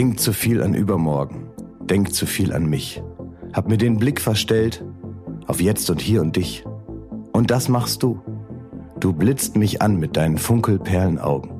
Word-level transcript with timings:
Denk 0.00 0.18
zu 0.18 0.32
viel 0.32 0.62
an 0.62 0.72
übermorgen, 0.72 1.50
denk 1.82 2.14
zu 2.14 2.24
viel 2.24 2.54
an 2.54 2.64
mich. 2.64 3.02
Hab 3.52 3.68
mir 3.68 3.76
den 3.76 3.98
Blick 3.98 4.18
verstellt 4.18 4.82
auf 5.46 5.60
jetzt 5.60 5.90
und 5.90 6.00
hier 6.00 6.22
und 6.22 6.36
dich. 6.36 6.64
Und 7.34 7.50
das 7.50 7.68
machst 7.68 8.02
du. 8.02 8.18
Du 8.98 9.12
blitzt 9.12 9.58
mich 9.58 9.82
an 9.82 9.98
mit 9.98 10.16
deinen 10.16 10.38
Funkelperlenaugen. 10.38 11.50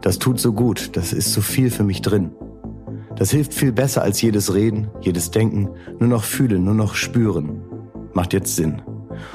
Das 0.00 0.18
tut 0.18 0.40
so 0.40 0.54
gut, 0.54 0.96
das 0.96 1.12
ist 1.12 1.34
so 1.34 1.42
viel 1.42 1.70
für 1.70 1.84
mich 1.84 2.00
drin. 2.00 2.30
Das 3.16 3.32
hilft 3.32 3.52
viel 3.52 3.72
besser 3.72 4.00
als 4.00 4.22
jedes 4.22 4.54
Reden, 4.54 4.88
jedes 5.02 5.30
Denken, 5.30 5.68
nur 5.98 6.08
noch 6.08 6.24
fühlen, 6.24 6.64
nur 6.64 6.72
noch 6.72 6.94
spüren. 6.94 7.60
Macht 8.14 8.32
jetzt 8.32 8.56
Sinn. 8.56 8.80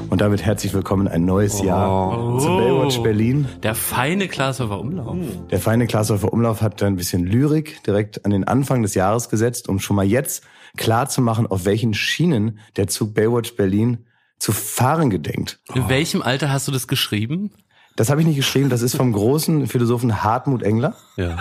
Und 0.09 0.21
damit 0.21 0.43
herzlich 0.43 0.73
willkommen 0.73 1.07
ein 1.07 1.25
neues 1.25 1.61
Jahr 1.61 2.39
zu 2.39 2.47
Baywatch 2.47 3.01
Berlin. 3.01 3.47
Der 3.63 3.75
feine 3.75 4.27
Klaashofer 4.27 4.79
Umlauf. 4.79 5.17
Der 5.49 5.59
feine 5.59 5.87
Klaashofer 5.87 6.31
Umlauf 6.31 6.61
hat 6.61 6.81
ein 6.83 6.95
bisschen 6.95 7.25
Lyrik 7.25 7.83
direkt 7.83 8.25
an 8.25 8.31
den 8.31 8.43
Anfang 8.43 8.81
des 8.81 8.95
Jahres 8.95 9.29
gesetzt, 9.29 9.69
um 9.69 9.79
schon 9.79 9.95
mal 9.95 10.05
jetzt 10.05 10.43
klar 10.77 11.09
zu 11.09 11.21
machen, 11.21 11.47
auf 11.47 11.65
welchen 11.65 11.93
Schienen 11.93 12.59
der 12.75 12.87
Zug 12.87 13.13
Baywatch 13.13 13.55
Berlin 13.55 14.05
zu 14.39 14.51
fahren 14.51 15.09
gedenkt. 15.09 15.59
In 15.73 15.89
welchem 15.89 16.21
Alter 16.21 16.51
hast 16.51 16.67
du 16.67 16.71
das 16.71 16.87
geschrieben? 16.87 17.51
Das 17.95 18.09
habe 18.09 18.21
ich 18.21 18.27
nicht 18.27 18.37
geschrieben, 18.37 18.69
das 18.69 18.81
ist 18.81 18.95
vom 18.95 19.13
großen 19.13 19.67
Philosophen 19.67 20.23
Hartmut 20.23 20.63
Engler. 20.63 20.95
Ja. 21.15 21.37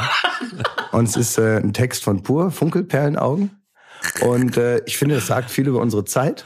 Und 0.92 1.08
es 1.08 1.16
ist 1.16 1.38
äh, 1.38 1.58
ein 1.58 1.72
Text 1.72 2.04
von 2.04 2.22
Pur, 2.22 2.50
Funkelperlenaugen. 2.50 3.62
Und 4.20 4.56
äh, 4.56 4.82
ich 4.84 4.98
finde, 4.98 5.14
das 5.14 5.26
sagt 5.26 5.50
viel 5.50 5.66
über 5.66 5.80
unsere 5.80 6.04
Zeit. 6.04 6.44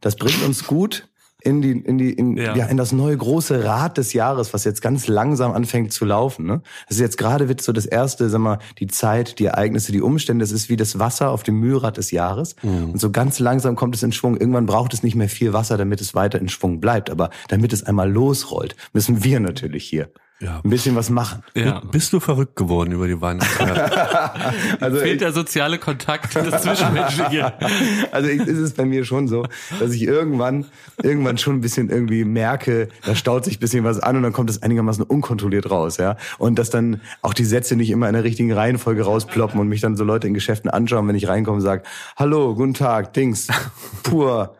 Das 0.00 0.16
bringt 0.16 0.42
uns 0.42 0.66
gut 0.66 1.08
in 1.44 1.62
die 1.62 1.72
in 1.72 1.98
die 1.98 2.12
in, 2.12 2.36
ja. 2.36 2.56
Ja. 2.56 2.66
in 2.66 2.76
das 2.76 2.92
neue 2.92 3.16
große 3.16 3.64
Rad 3.64 3.98
des 3.98 4.12
Jahres, 4.12 4.54
was 4.54 4.64
jetzt 4.64 4.82
ganz 4.82 5.06
langsam 5.06 5.52
anfängt 5.52 5.92
zu 5.92 6.04
laufen. 6.04 6.46
Ne? 6.46 6.62
Das 6.88 6.96
ist 6.96 7.00
jetzt 7.00 7.18
gerade 7.18 7.48
wird 7.48 7.60
so 7.60 7.72
das 7.72 7.86
erste, 7.86 8.28
sag 8.28 8.40
mal, 8.40 8.58
die 8.78 8.86
Zeit, 8.86 9.38
die 9.38 9.46
Ereignisse, 9.46 9.92
die 9.92 10.02
Umstände. 10.02 10.42
Das 10.42 10.52
ist 10.52 10.68
wie 10.68 10.76
das 10.76 10.98
Wasser 10.98 11.30
auf 11.30 11.42
dem 11.42 11.60
Mühlrad 11.60 11.96
des 11.96 12.10
Jahres. 12.10 12.56
Und 12.62 13.00
so 13.00 13.10
ganz 13.10 13.38
langsam 13.38 13.76
kommt 13.76 13.94
es 13.94 14.02
in 14.02 14.12
Schwung. 14.12 14.36
Irgendwann 14.36 14.66
braucht 14.66 14.94
es 14.94 15.02
nicht 15.02 15.14
mehr 15.14 15.28
viel 15.28 15.52
Wasser, 15.52 15.76
damit 15.76 16.00
es 16.00 16.14
weiter 16.14 16.38
in 16.38 16.48
Schwung 16.48 16.80
bleibt. 16.80 17.10
Aber 17.10 17.30
damit 17.48 17.72
es 17.72 17.82
einmal 17.82 18.10
losrollt, 18.10 18.76
müssen 18.92 19.24
wir 19.24 19.40
natürlich 19.40 19.84
hier 19.84 20.08
Ja. 20.40 20.60
ein 20.64 20.68
bisschen 20.68 20.96
was 20.96 21.10
machen. 21.10 21.42
Ja. 21.54 21.80
Bist 21.90 22.12
du 22.12 22.18
verrückt 22.20 22.56
geworden 22.56 22.90
über 22.92 23.06
die 23.06 23.20
Weihnachtszeit? 23.20 23.92
Also 24.80 24.98
Fehlt 24.98 25.20
der 25.20 25.32
soziale 25.32 25.78
Kontakt, 25.78 26.34
das 26.36 26.62
Zwischenmenschliche. 26.62 27.52
Also 28.12 28.28
ich- 28.28 28.40
ist 28.40 28.58
es 28.58 28.74
bei 28.74 28.84
mir 28.84 29.04
schon 29.04 29.28
so, 29.28 29.46
dass 29.80 29.92
ich 29.92 30.02
irgendwann, 30.02 30.66
irgendwann 31.02 31.38
schon 31.38 31.54
ein 31.56 31.60
bisschen 31.60 31.88
irgendwie 31.88 32.24
merke, 32.24 32.88
da 33.06 33.14
staut 33.14 33.44
sich 33.44 33.56
ein 33.56 33.60
bisschen 33.60 33.84
was 33.84 34.00
an 34.00 34.16
und 34.16 34.22
dann 34.24 34.32
kommt 34.32 34.50
es 34.50 34.60
einigermaßen 34.62 35.04
unkontrolliert 35.04 35.70
raus, 35.70 35.96
ja. 35.98 36.16
Und 36.38 36.58
dass 36.58 36.68
dann 36.70 37.00
auch 37.22 37.32
die 37.32 37.44
Sätze 37.44 37.76
nicht 37.76 37.90
immer 37.90 38.08
in 38.08 38.14
der 38.14 38.24
richtigen 38.24 38.52
Reihenfolge 38.52 39.02
rausploppen 39.04 39.58
und 39.60 39.68
mich 39.68 39.80
dann 39.80 39.96
so 39.96 40.04
Leute 40.04 40.26
in 40.26 40.34
Geschäften 40.34 40.68
anschauen, 40.68 41.06
wenn 41.08 41.16
ich 41.16 41.28
reinkomme 41.28 41.56
und 41.56 41.62
sage, 41.62 41.84
hallo, 42.16 42.54
guten 42.54 42.74
Tag, 42.74 43.12
Dings, 43.14 43.46
pur, 44.02 44.56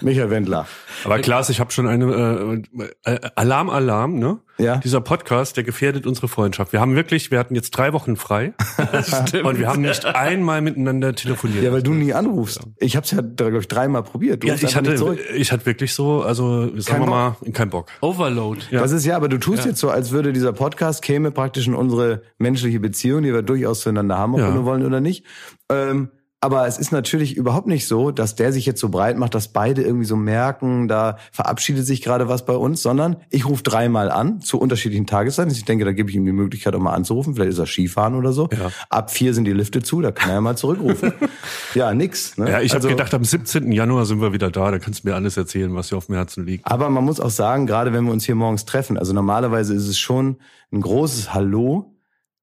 Michael 0.00 0.30
Wendler. 0.30 0.66
Aber 1.04 1.18
Klaas, 1.18 1.50
ich 1.50 1.60
habe 1.60 1.70
schon 1.72 1.86
eine 1.86 2.62
äh, 3.04 3.12
äh, 3.12 3.20
Alarm, 3.34 3.68
Alarm, 3.70 4.18
ne? 4.18 4.38
Ja. 4.60 4.78
Dieser 4.78 5.00
Podcast, 5.00 5.56
der 5.56 5.62
gefährdet 5.62 6.04
unsere 6.04 6.26
Freundschaft. 6.26 6.72
Wir 6.72 6.80
haben 6.80 6.96
wirklich, 6.96 7.30
wir 7.30 7.38
hatten 7.38 7.54
jetzt 7.54 7.70
drei 7.70 7.92
Wochen 7.92 8.16
frei 8.16 8.54
und 9.44 9.58
wir 9.58 9.68
haben 9.68 9.82
nicht 9.82 10.04
einmal 10.04 10.62
miteinander 10.62 11.14
telefoniert. 11.14 11.62
Ja, 11.62 11.72
weil 11.72 11.82
du 11.84 11.92
nie 11.92 12.12
anrufst. 12.12 12.60
Ich 12.78 12.96
habe 12.96 13.04
es 13.04 13.12
ja, 13.12 13.20
glaube 13.20 13.58
ich, 13.58 13.68
dreimal 13.68 14.02
probiert. 14.02 14.42
Du 14.42 14.48
ja, 14.48 14.54
ich 14.54 14.74
hatte, 14.74 15.16
ich 15.36 15.52
hatte 15.52 15.64
wirklich 15.64 15.94
so, 15.94 16.22
also 16.22 16.62
sagen 16.80 16.84
Kein 16.84 17.00
wir 17.02 17.06
mal, 17.06 17.36
kein 17.52 17.70
Bock. 17.70 17.86
Overload. 18.00 18.60
Das 18.72 18.90
ist 18.90 19.06
ja, 19.06 19.14
aber 19.14 19.28
du 19.28 19.38
tust 19.38 19.64
jetzt 19.64 19.78
so, 19.78 19.90
als 19.90 20.10
würde 20.10 20.32
dieser 20.32 20.52
Podcast 20.52 21.02
käme 21.02 21.30
praktisch 21.30 21.68
in 21.68 21.74
unsere 21.74 22.22
menschliche 22.38 22.80
Beziehung, 22.80 23.22
die 23.22 23.32
wir 23.32 23.42
durchaus 23.42 23.80
zueinander 23.80 24.18
haben, 24.18 24.34
ob 24.34 24.40
Ja. 24.40 24.48
wir 24.48 24.54
nur 24.54 24.64
wollen 24.64 24.84
oder 24.84 25.00
nicht. 25.00 25.24
Ähm, 25.70 26.10
aber 26.40 26.66
es 26.68 26.78
ist 26.78 26.92
natürlich 26.92 27.36
überhaupt 27.36 27.66
nicht 27.66 27.86
so, 27.88 28.12
dass 28.12 28.36
der 28.36 28.52
sich 28.52 28.64
jetzt 28.64 28.80
so 28.80 28.88
breit 28.90 29.18
macht, 29.18 29.34
dass 29.34 29.48
beide 29.48 29.82
irgendwie 29.82 30.04
so 30.04 30.14
merken, 30.14 30.86
da 30.86 31.16
verabschiedet 31.32 31.84
sich 31.84 32.00
gerade 32.00 32.28
was 32.28 32.44
bei 32.44 32.54
uns, 32.54 32.80
sondern 32.80 33.16
ich 33.30 33.46
rufe 33.46 33.64
dreimal 33.64 34.10
an 34.10 34.40
zu 34.40 34.58
unterschiedlichen 34.60 35.06
Tageszeiten. 35.06 35.50
Ich 35.50 35.64
denke, 35.64 35.84
da 35.84 35.92
gebe 35.92 36.10
ich 36.10 36.16
ihm 36.16 36.24
die 36.24 36.32
Möglichkeit, 36.32 36.76
auch 36.76 36.80
mal 36.80 36.94
anzurufen. 36.94 37.34
Vielleicht 37.34 37.50
ist 37.52 37.58
er 37.58 37.66
Skifahren 37.66 38.14
oder 38.14 38.32
so. 38.32 38.48
Ja. 38.52 38.70
Ab 38.88 39.10
vier 39.10 39.34
sind 39.34 39.46
die 39.46 39.52
Lifte 39.52 39.82
zu, 39.82 40.00
da 40.00 40.12
kann 40.12 40.28
er 40.30 40.34
ja 40.36 40.40
mal 40.40 40.56
zurückrufen. 40.56 41.12
ja, 41.74 41.92
nix. 41.92 42.36
Ne? 42.38 42.50
Ja, 42.50 42.60
ich 42.60 42.72
Also- 42.72 42.88
habe 42.88 42.96
gedacht, 42.96 43.12
am 43.14 43.24
17. 43.24 43.72
Januar 43.72 44.06
sind 44.06 44.20
wir 44.20 44.32
wieder 44.32 44.50
da, 44.52 44.70
da 44.70 44.78
kannst 44.78 45.02
du 45.04 45.08
mir 45.08 45.14
alles 45.16 45.36
erzählen, 45.36 45.74
was 45.74 45.88
dir 45.88 45.96
auf 45.96 46.06
dem 46.06 46.14
Herzen 46.14 46.46
liegt. 46.46 46.64
Aber 46.66 46.88
man 46.88 47.04
muss 47.04 47.18
auch 47.18 47.30
sagen, 47.30 47.66
gerade 47.66 47.92
wenn 47.92 48.04
wir 48.04 48.12
uns 48.12 48.24
hier 48.24 48.36
morgens 48.36 48.64
treffen, 48.64 48.96
also 48.96 49.12
normalerweise 49.12 49.74
ist 49.74 49.88
es 49.88 49.98
schon 49.98 50.36
ein 50.72 50.80
großes 50.82 51.34
Hallo, 51.34 51.94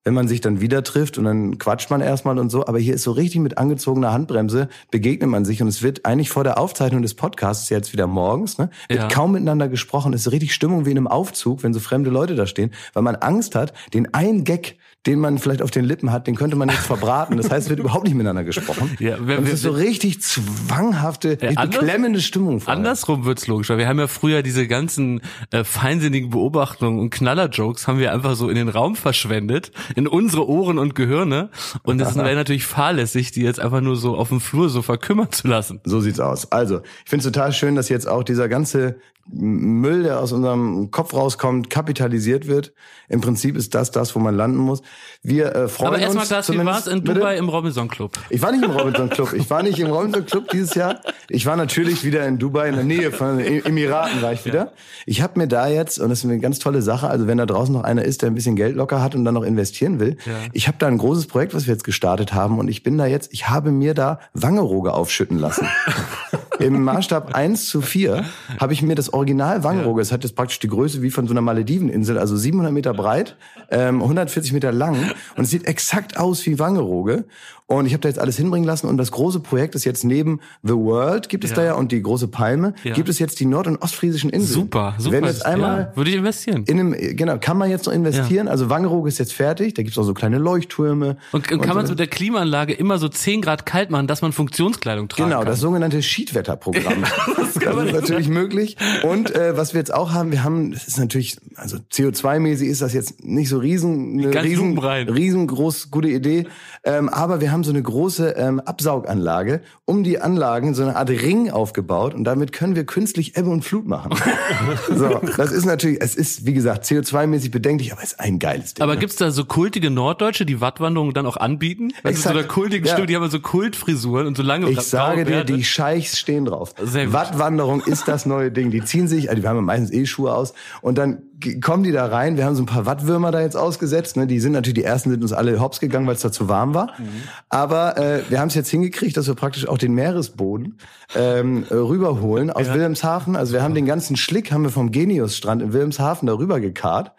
wenn 0.05 0.13
man 0.13 0.27
sich 0.27 0.39
dann 0.39 0.61
wieder 0.61 0.83
trifft 0.83 1.17
und 1.17 1.25
dann 1.25 1.57
quatscht 1.57 1.89
man 1.89 1.99
erstmal 1.99 2.37
und 2.37 2.51
so. 2.51 2.67
Aber 2.67 2.77
hier 2.77 2.93
ist 2.93 3.01
so 3.03 3.11
richtig 3.11 3.41
mit 3.41 3.57
angezogener 3.57 4.13
Handbremse, 4.13 4.69
begegnet 4.91 5.29
man 5.29 5.45
sich 5.45 5.63
und 5.63 5.67
es 5.67 5.81
wird 5.81 6.05
eigentlich 6.05 6.29
vor 6.29 6.43
der 6.43 6.59
Aufzeichnung 6.59 7.01
des 7.01 7.15
Podcasts, 7.15 7.69
jetzt 7.69 7.91
wieder 7.91 8.05
morgens, 8.05 8.59
ne, 8.59 8.69
wird 8.87 9.01
Ja. 9.01 9.07
kaum 9.07 9.31
miteinander 9.31 9.67
gesprochen. 9.67 10.13
Es 10.13 10.27
ist 10.27 10.31
richtig 10.31 10.53
Stimmung 10.53 10.85
wie 10.85 10.91
in 10.91 10.97
einem 10.97 11.07
Aufzug, 11.07 11.63
wenn 11.63 11.73
so 11.73 11.79
fremde 11.79 12.11
Leute 12.11 12.35
da 12.35 12.45
stehen, 12.45 12.71
weil 12.93 13.01
man 13.01 13.15
Angst 13.15 13.55
hat, 13.55 13.73
den 13.95 14.13
einen 14.13 14.43
Gag, 14.43 14.77
den 15.07 15.19
man 15.19 15.37
vielleicht 15.37 15.61
auf 15.61 15.71
den 15.71 15.85
Lippen 15.85 16.11
hat, 16.11 16.27
den 16.27 16.35
könnte 16.35 16.55
man 16.55 16.69
jetzt 16.69 16.85
verbraten. 16.87 17.37
Das 17.37 17.49
heißt, 17.51 17.65
es 17.65 17.69
wird 17.69 17.79
überhaupt 17.79 18.05
nicht 18.05 18.13
miteinander 18.15 18.43
gesprochen. 18.43 18.95
Ja, 18.99 19.17
wer- 19.19 19.37
und 19.37 19.45
es 19.45 19.53
ist 19.53 19.61
so 19.61 19.71
richtig 19.71 20.21
zwanghafte, 20.21 21.31
richtig 21.41 21.57
anders- 21.57 21.79
beklemmende 21.79 22.21
Stimmung. 22.21 22.59
vorher. 22.59 22.77
Andersrum 22.77 23.25
wird's 23.25 23.47
logisch, 23.47 23.69
weil 23.69 23.77
wir 23.77 23.87
haben 23.87 23.99
ja 23.99 24.07
früher 24.07 24.41
diese 24.41 24.67
ganzen 24.67 25.21
äh, 25.51 25.63
feinsinnigen 25.63 26.29
Beobachtungen 26.31 26.99
und 26.99 27.09
Knallerjokes 27.11 27.87
haben 27.87 27.99
wir 27.99 28.13
einfach 28.13 28.35
so 28.35 28.49
in 28.49 28.55
den 28.55 28.69
Raum 28.69 28.95
verschwendet, 28.95 29.71
in 29.95 30.07
unsere 30.07 30.47
Ohren 30.47 30.77
und 30.79 30.95
Gehirne. 30.95 31.49
Und 31.83 32.01
es 32.01 32.15
wäre 32.15 32.35
natürlich 32.35 32.65
fahrlässig, 32.65 33.31
die 33.31 33.41
jetzt 33.41 33.59
einfach 33.59 33.81
nur 33.81 33.95
so 33.95 34.15
auf 34.15 34.29
dem 34.29 34.41
Flur 34.41 34.69
so 34.69 34.81
verkümmern 34.81 35.31
zu 35.31 35.47
lassen. 35.47 35.81
So 35.83 35.99
sieht's 36.01 36.19
aus. 36.19 36.51
Also, 36.51 36.81
ich 37.03 37.09
finde 37.09 37.25
es 37.27 37.31
total 37.31 37.53
schön, 37.53 37.75
dass 37.75 37.89
jetzt 37.89 38.07
auch 38.07 38.23
dieser 38.23 38.49
ganze 38.49 38.95
Müll, 39.27 40.03
der 40.03 40.19
aus 40.19 40.31
unserem 40.31 40.91
Kopf 40.91 41.13
rauskommt, 41.13 41.69
kapitalisiert 41.69 42.47
wird. 42.47 42.73
Im 43.09 43.21
Prinzip 43.21 43.55
ist 43.55 43.73
das 43.73 43.91
das, 43.91 44.15
wo 44.15 44.19
man 44.19 44.35
landen 44.35 44.57
muss. 44.57 44.81
Wir 45.23 45.55
äh, 45.55 45.67
freuen 45.67 45.87
Aber 45.87 45.99
erstmal, 45.99 46.23
uns. 46.23 46.29
Klaas, 46.29 46.51
wie 46.51 46.65
war's 46.65 46.87
in? 46.87 47.03
Dubai 47.03 47.37
im 47.37 47.49
Robinson 47.49 47.87
Club? 47.87 48.11
Ich 48.29 48.41
war 48.41 48.51
nicht 48.51 48.63
im 48.63 48.71
Robinson 48.71 49.09
Club. 49.09 49.33
Ich 49.33 49.49
war 49.49 49.63
nicht 49.63 49.79
im 49.79 49.89
Robinson 49.89 50.25
Club 50.25 50.49
dieses 50.51 50.75
Jahr. 50.75 51.01
Ich 51.29 51.45
war 51.45 51.55
natürlich 51.55 52.03
wieder 52.03 52.25
in 52.27 52.37
Dubai, 52.37 52.69
in 52.69 52.75
der 52.75 52.83
Nähe 52.83 53.11
von 53.11 53.39
den 53.39 53.65
Emiraten 53.65 54.21
war 54.21 54.33
ich 54.33 54.45
wieder. 54.45 54.73
Ich 55.07 55.21
habe 55.21 55.39
mir 55.39 55.47
da 55.47 55.67
jetzt, 55.67 55.99
und 55.99 56.09
das 56.09 56.19
ist 56.19 56.25
eine 56.25 56.39
ganz 56.39 56.59
tolle 56.59 56.83
Sache, 56.83 57.07
also 57.07 57.25
wenn 57.25 57.39
da 57.39 57.47
draußen 57.47 57.73
noch 57.73 57.83
einer 57.83 58.03
ist, 58.03 58.21
der 58.21 58.29
ein 58.29 58.35
bisschen 58.35 58.55
Geld 58.55 58.75
locker 58.75 59.01
hat 59.01 59.15
und 59.15 59.25
dann 59.25 59.33
noch 59.33 59.43
investieren 59.43 59.99
will, 59.99 60.17
ich 60.53 60.67
habe 60.67 60.77
da 60.79 60.87
ein 60.87 60.97
großes 60.97 61.27
Projekt, 61.27 61.53
was 61.53 61.65
wir 61.65 61.73
jetzt 61.73 61.83
gestartet 61.83 62.33
haben 62.33 62.59
und 62.59 62.67
ich 62.67 62.83
bin 62.83 62.97
da 62.97 63.05
jetzt, 63.05 63.33
ich 63.33 63.49
habe 63.49 63.71
mir 63.71 63.93
da 63.93 64.19
Wangeroge 64.33 64.93
aufschütten 64.93 65.39
lassen. 65.39 65.67
Im 66.59 66.83
Maßstab 66.83 67.33
1 67.35 67.69
zu 67.69 67.81
4 67.81 68.25
habe 68.59 68.73
ich 68.73 68.81
mir 68.81 68.95
das 68.95 69.13
Original 69.13 69.63
Wangeroge, 69.63 70.01
es 70.01 70.11
hat 70.11 70.23
jetzt 70.23 70.35
praktisch 70.35 70.59
die 70.59 70.67
Größe 70.67 71.01
wie 71.01 71.11
von 71.11 71.27
so 71.27 71.33
einer 71.33 71.41
Malediveninsel, 71.41 72.17
also 72.17 72.35
700 72.35 72.71
Meter 72.71 72.93
breit, 72.93 73.35
ähm, 73.69 74.01
140 74.01 74.53
Meter 74.53 74.71
lang 74.71 75.11
und 75.35 75.43
es 75.43 75.49
sieht 75.49 75.65
exakt 75.65 76.17
aus 76.17 76.45
wie 76.45 76.59
Wangeroge. 76.59 77.25
Und 77.67 77.87
ich 77.87 77.93
habe 77.93 78.01
da 78.01 78.09
jetzt 78.09 78.19
alles 78.19 78.37
hinbringen 78.37 78.67
lassen 78.67 78.85
und 78.87 78.97
das 78.97 79.09
große 79.11 79.39
Projekt 79.39 79.73
ist 79.73 79.85
jetzt 79.85 80.03
neben 80.03 80.39
The 80.61 80.73
World 80.75 81.29
gibt 81.29 81.43
es 81.43 81.49
Ja. 81.49 81.55
da 81.55 81.63
ja 81.63 81.73
und 81.73 81.91
die 81.91 81.99
große 81.99 82.27
Palme, 82.27 82.75
Ja. 82.83 82.93
gibt 82.93 83.09
es 83.09 83.17
jetzt 83.17 83.39
die 83.39 83.47
nord- 83.47 83.65
und 83.65 83.77
ostfriesischen 83.81 84.29
Inseln. 84.29 84.53
Super, 84.53 84.93
super. 84.99 85.13
werden 85.13 85.25
jetzt 85.25 85.43
einmal 85.47 85.89
ja, 85.91 85.97
würde 85.97 86.11
ich 86.11 86.15
investieren. 86.15 86.63
in 86.67 86.79
einem, 86.79 87.15
genau, 87.15 87.39
kann 87.39 87.57
man 87.57 87.71
jetzt 87.71 87.87
noch 87.87 87.93
investieren. 87.93 88.47
Also 88.47 88.69
Wangeroge 88.69 89.07
ist 89.09 89.17
jetzt 89.17 89.33
fertig, 89.33 89.73
da 89.73 89.81
gibt's 89.81 89.97
auch 89.97 90.03
so 90.03 90.13
kleine 90.13 90.37
Leuchttürme. 90.37 91.17
Und, 91.31 91.51
und 91.51 91.61
kann 91.61 91.75
man 91.75 91.87
so. 91.87 91.93
mit 91.93 91.99
der 91.99 92.05
Klimaanlage 92.05 92.73
immer 92.73 92.99
so 92.99 93.09
10 93.09 93.41
Grad 93.41 93.65
kalt 93.65 93.89
machen, 93.89 94.05
dass 94.05 94.21
man 94.21 94.31
Funktionskleidung 94.31 95.07
tragen 95.07 95.29
Genau, 95.31 95.39
kann? 95.39 95.47
das 95.47 95.59
sogenannte 95.59 96.03
Schiedwetterprogramm. 96.03 97.03
das, 97.37 97.55
ist 97.55 97.93
natürlich 97.93 98.27
möglich. 98.29 98.77
Und 99.01 99.33
äh, 99.33 99.57
was 99.57 99.73
wir 99.73 99.79
jetzt 99.79 99.91
auch 99.93 100.11
haben, 100.13 100.31
wir 100.31 100.43
haben, 100.43 100.71
das 100.71 100.87
ist 100.87 100.99
natürlich, 100.99 101.37
also 101.55 101.77
CO2-mäßig 101.91 102.67
ist 102.67 102.83
das 102.83 102.93
jetzt 102.93 103.23
nicht 103.23 103.49
so 103.49 103.57
riesen, 103.57 104.19
eine 104.19 104.29
Ganz 104.29 104.45
riesen, 104.45 104.77
riesengroß 104.77 105.89
gute 105.89 106.09
Idee. 106.09 106.45
Ähm, 106.83 107.09
aber 107.09 107.41
wir 107.41 107.51
haben 107.51 107.54
so 107.63 107.71
eine 107.71 107.81
große 107.81 108.31
ähm, 108.31 108.59
Absauganlage 108.59 109.61
um 109.85 110.03
die 110.03 110.19
Anlagen, 110.19 110.73
so 110.73 110.83
eine 110.83 110.95
Art 110.95 111.09
Ring 111.09 111.49
aufgebaut 111.49 112.13
und 112.13 112.23
damit 112.23 112.51
können 112.51 112.75
wir 112.75 112.85
künstlich 112.85 113.37
Ebbe 113.37 113.49
und 113.49 113.63
Flut 113.63 113.87
machen. 113.87 114.11
so, 114.95 115.21
das 115.37 115.51
ist 115.51 115.65
natürlich, 115.65 115.99
es 116.01 116.15
ist, 116.15 116.45
wie 116.45 116.53
gesagt, 116.53 116.85
CO2-mäßig 116.85 117.51
bedenklich, 117.51 117.91
aber 117.91 118.01
es 118.01 118.13
ist 118.13 118.19
ein 118.19 118.39
geiles 118.39 118.73
Ding. 118.73 118.83
Aber 118.83 118.95
ne? 118.95 118.99
gibt's 118.99 119.15
da 119.15 119.31
so 119.31 119.45
kultige 119.45 119.89
Norddeutsche, 119.89 120.45
die 120.45 120.61
Wattwanderungen 120.61 121.13
dann 121.13 121.25
auch 121.25 121.37
anbieten? 121.37 121.91
So 122.03 122.09
Exakt. 122.09 122.35
einer 122.35 122.47
kultigen 122.47 122.85
Ja. 122.85 122.93
Stimme, 122.93 123.07
die 123.07 123.15
haben 123.15 123.29
so 123.29 123.39
Kultfrisuren 123.39 124.27
und 124.27 124.37
so 124.37 124.43
lange 124.43 124.69
Ich 124.69 124.81
sage 124.81 125.25
dir, 125.25 125.43
die 125.43 125.63
Scheichs 125.63 126.19
stehen 126.19 126.45
drauf. 126.45 126.73
Wattwanderung 126.77 127.81
ist 127.81 128.07
das 128.07 128.25
neue 128.25 128.51
Ding. 128.51 128.71
Die 128.71 128.83
ziehen 128.83 129.07
sich, 129.07 129.29
also 129.29 129.41
wir 129.41 129.49
haben 129.49 129.57
ja 129.57 129.61
meistens 129.61 129.91
eh 129.91 130.05
Schuhe 130.05 130.33
aus 130.33 130.53
und 130.81 130.97
dann 130.97 131.23
kommen 131.61 131.83
die 131.83 131.91
da 131.91 132.05
rein. 132.05 132.37
Wir 132.37 132.45
haben 132.45 132.55
so 132.55 132.63
ein 132.63 132.67
paar 132.67 132.85
Wattwürmer 132.85 133.31
da 133.31 133.41
jetzt 133.41 133.55
ausgesetzt. 133.57 134.17
Ne? 134.17 134.27
Die 134.27 134.39
sind 134.39 134.53
natürlich, 134.53 134.75
die 134.75 134.83
ersten 134.83 135.09
sind 135.09 135.21
uns 135.21 135.33
alle 135.33 135.59
hops 135.59 135.79
gegangen, 135.79 136.07
weil 136.07 136.15
es 136.15 136.21
da 136.21 136.31
zu 136.31 136.47
warm 136.47 136.73
war. 136.73 136.93
Mhm. 136.97 137.23
Aber 137.49 137.97
äh, 137.97 138.21
wir 138.29 138.39
haben 138.39 138.47
es 138.47 138.55
jetzt 138.55 138.69
hingekriegt, 138.69 139.17
dass 139.17 139.27
wir 139.27 139.35
praktisch 139.35 139.67
auch 139.67 139.77
den 139.77 139.93
Meeresboden 139.93 140.77
ähm, 141.15 141.65
äh, 141.69 141.73
rüberholen 141.73 142.51
aus 142.51 142.67
Wilhelmshaven. 142.67 143.35
Also 143.35 143.53
wir 143.53 143.63
haben 143.63 143.75
den 143.75 143.85
ganzen 143.85 144.15
Schlick, 144.15 144.51
haben 144.51 144.63
wir 144.63 144.71
vom 144.71 144.91
Geniusstrand 144.91 145.61
in 145.61 145.73
Wilhelmshaven 145.73 146.27
darüber 146.27 146.59
gekarrt. 146.59 147.11